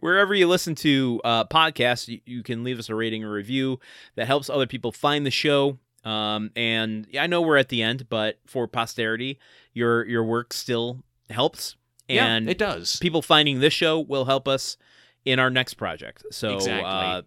wherever 0.00 0.34
you 0.34 0.46
listen 0.48 0.74
to 0.76 1.20
uh, 1.24 1.44
podcasts, 1.44 2.08
you, 2.08 2.20
you 2.24 2.42
can 2.42 2.64
leave 2.64 2.78
us 2.78 2.88
a 2.88 2.94
rating 2.94 3.24
or 3.24 3.32
review 3.32 3.78
that 4.14 4.26
helps 4.26 4.48
other 4.48 4.66
people 4.66 4.92
find 4.92 5.26
the 5.26 5.30
show. 5.30 5.78
Um, 6.04 6.50
and 6.54 7.06
I 7.18 7.26
know 7.26 7.42
we're 7.42 7.56
at 7.56 7.68
the 7.68 7.82
end, 7.82 8.08
but 8.08 8.38
for 8.46 8.68
posterity, 8.68 9.38
your 9.74 10.04
your 10.06 10.24
work 10.24 10.52
still 10.52 11.02
helps. 11.30 11.76
And 12.08 12.44
yeah, 12.46 12.50
it 12.52 12.58
does. 12.58 12.96
people 13.00 13.20
finding 13.22 13.58
this 13.60 13.72
show 13.72 13.98
will 14.00 14.26
help 14.26 14.46
us 14.46 14.76
in 15.24 15.38
our 15.38 15.50
next 15.50 15.74
project. 15.74 16.24
So 16.30 16.54
Exactly. 16.54 16.84
uh, 16.84 17.22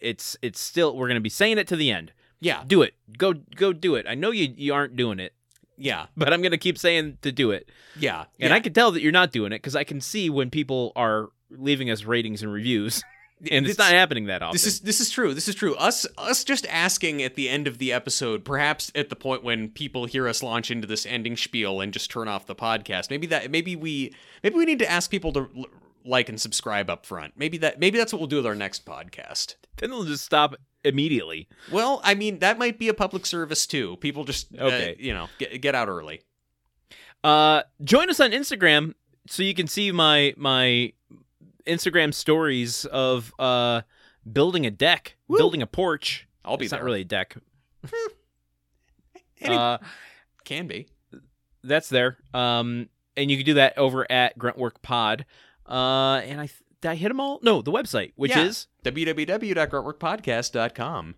it's 0.00 0.36
it's 0.42 0.60
still 0.60 0.96
we're 0.96 1.08
gonna 1.08 1.20
be 1.20 1.28
saying 1.28 1.58
it 1.58 1.68
to 1.68 1.76
the 1.76 1.90
end. 1.90 2.12
Yeah. 2.40 2.64
Do 2.66 2.82
it. 2.82 2.94
Go 3.16 3.34
go 3.34 3.72
do 3.72 3.94
it. 3.94 4.06
I 4.08 4.14
know 4.14 4.30
you 4.30 4.52
you 4.56 4.72
aren't 4.74 4.96
doing 4.96 5.20
it, 5.20 5.34
Yeah. 5.76 6.06
but 6.16 6.32
I'm 6.32 6.42
gonna 6.42 6.58
keep 6.58 6.78
saying 6.78 7.18
to 7.22 7.30
do 7.30 7.50
it. 7.50 7.68
Yeah. 7.98 8.24
And 8.40 8.50
yeah. 8.50 8.54
I 8.56 8.60
can 8.60 8.72
tell 8.72 8.90
that 8.92 9.02
you're 9.02 9.12
not 9.12 9.30
doing 9.30 9.52
it 9.52 9.56
because 9.58 9.76
I 9.76 9.84
can 9.84 10.00
see 10.00 10.30
when 10.30 10.50
people 10.50 10.92
are 10.96 11.28
leaving 11.50 11.90
us 11.90 12.04
ratings 12.04 12.42
and 12.42 12.50
reviews, 12.52 13.02
and 13.50 13.66
it's, 13.66 13.74
It's- 13.74 13.78
not 13.78 13.92
happening 13.94 14.26
that 14.26 14.42
often. 14.42 14.54
This 14.54 14.66
is 14.66 14.80
this 14.80 15.00
is 15.00 15.10
true. 15.10 15.34
This 15.34 15.48
is 15.48 15.54
true. 15.54 15.74
Us 15.76 16.06
us 16.18 16.44
just 16.44 16.66
asking 16.68 17.22
at 17.22 17.34
the 17.34 17.48
end 17.48 17.66
of 17.66 17.78
the 17.78 17.92
episode, 17.92 18.44
perhaps 18.44 18.92
at 18.94 19.08
the 19.10 19.16
point 19.16 19.42
when 19.42 19.68
people 19.68 20.04
hear 20.06 20.28
us 20.28 20.42
launch 20.42 20.70
into 20.70 20.86
this 20.86 21.04
ending 21.06 21.36
spiel 21.36 21.80
and 21.80 21.92
just 21.92 22.10
turn 22.10 22.28
off 22.28 22.46
the 22.46 22.54
podcast. 22.54 23.10
Maybe 23.10 23.26
that 23.28 23.50
maybe 23.50 23.74
we 23.76 24.14
maybe 24.42 24.56
we 24.56 24.64
need 24.64 24.78
to 24.78 24.90
ask 24.90 25.10
people 25.10 25.32
to 25.32 25.48
like 26.04 26.28
and 26.28 26.40
subscribe 26.40 26.88
up 26.90 27.04
front. 27.06 27.34
Maybe 27.36 27.58
that 27.58 27.78
maybe 27.80 27.98
that's 27.98 28.12
what 28.12 28.20
we'll 28.20 28.28
do 28.28 28.36
with 28.36 28.46
our 28.46 28.54
next 28.54 28.84
podcast. 28.86 29.56
then 29.78 29.90
they'll 29.90 30.04
just 30.04 30.24
stop 30.24 30.54
immediately. 30.84 31.48
Well, 31.70 32.00
I 32.04 32.14
mean 32.14 32.38
that 32.40 32.58
might 32.58 32.78
be 32.78 32.88
a 32.88 32.94
public 32.94 33.24
service 33.26 33.66
too. 33.66 33.96
People 33.98 34.24
just 34.24 34.48
uh, 34.58 34.64
Okay. 34.64 34.96
you 34.98 35.12
know 35.14 35.28
get 35.38 35.60
get 35.60 35.74
out 35.74 35.88
early. 35.88 36.22
Uh, 37.24 37.62
join 37.84 38.10
us 38.10 38.18
on 38.20 38.30
Instagram 38.32 38.94
so 39.28 39.42
you 39.42 39.54
can 39.54 39.68
see 39.68 39.92
my 39.92 40.34
my 40.36 40.92
Instagram 41.66 42.12
stories 42.14 42.84
of 42.86 43.32
uh 43.38 43.82
building 44.30 44.66
a 44.66 44.70
deck, 44.70 45.16
Woo. 45.28 45.38
building 45.38 45.62
a 45.62 45.66
porch. 45.66 46.28
I'll 46.44 46.56
be 46.56 46.64
it's 46.66 46.70
there. 46.72 46.80
not 46.80 46.84
really 46.84 47.02
a 47.02 47.04
deck. 47.04 47.36
Any- 49.40 49.56
Uh, 49.56 49.78
can 50.44 50.66
be. 50.66 50.88
that's 51.64 51.88
there. 51.88 52.18
Um, 52.34 52.88
and 53.16 53.30
you 53.30 53.36
can 53.36 53.46
do 53.46 53.54
that 53.54 53.78
over 53.78 54.10
at 54.10 54.36
Gruntwork 54.38 54.82
Pod. 54.82 55.24
Uh, 55.68 56.16
and 56.24 56.40
I 56.40 56.46
th- 56.46 56.58
did 56.80 56.90
I 56.90 56.94
hit 56.96 57.08
them 57.08 57.20
all? 57.20 57.38
No, 57.42 57.62
the 57.62 57.70
website, 57.72 58.12
which 58.16 58.32
Yeah. 58.32 58.42
is 58.44 58.66
www.gruntworkpodcast.com. 58.84 61.14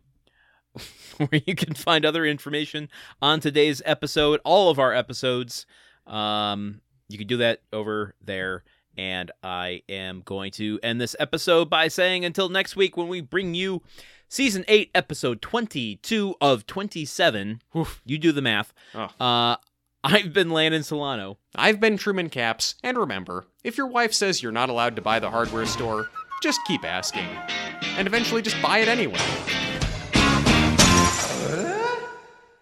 where 1.19 1.41
you 1.47 1.55
can 1.55 1.73
find 1.75 2.05
other 2.05 2.27
information 2.27 2.89
on 3.23 3.39
today's 3.41 3.81
episode, 3.85 4.41
all 4.45 4.71
of 4.71 4.79
our 4.79 4.93
episodes. 4.93 5.65
Um, 6.07 6.81
you 7.09 7.17
can 7.17 7.27
do 7.29 7.37
that 7.39 7.63
over 7.73 8.15
there. 8.21 8.65
And 8.97 9.31
I 9.43 9.83
am 9.89 10.23
going 10.25 10.53
to 10.53 10.79
end 10.83 11.01
this 11.01 11.17
episode 11.19 11.69
by 11.69 11.89
saying 11.89 12.25
until 12.25 12.49
next 12.49 12.77
week 12.77 12.97
when 12.97 13.09
we 13.09 13.21
bring 13.21 13.55
you 13.55 13.83
season 14.29 14.65
8, 14.69 14.91
episode 14.95 15.43
22 15.43 16.35
of 16.41 16.67
27. 16.67 17.63
Oof. 17.77 18.01
You 18.05 18.19
do 18.19 18.33
the 18.33 18.43
math. 18.43 18.73
Oh. 18.95 19.09
Uh, 19.19 19.57
I've 20.05 20.33
been 20.35 20.51
Landon 20.51 20.83
Solano. 20.83 21.39
I've 21.55 21.81
been 21.81 21.97
Truman 21.97 22.29
Capps, 22.29 22.75
and 22.83 22.99
remember, 22.99 23.47
if 23.63 23.79
your 23.79 23.87
wife 23.87 24.13
says 24.13 24.43
you're 24.43 24.53
not 24.53 24.69
allowed 24.69 24.97
to 24.97 25.03
buy 25.03 25.19
the 25.19 25.31
hardware 25.31 25.65
store, 25.65 26.11
just 26.43 26.61
keep 26.67 26.85
asking. 26.85 27.27
And 27.97 28.07
eventually 28.07 28.43
just 28.43 28.61
buy 28.61 28.79
it 28.81 28.89
anyway. 28.89 29.64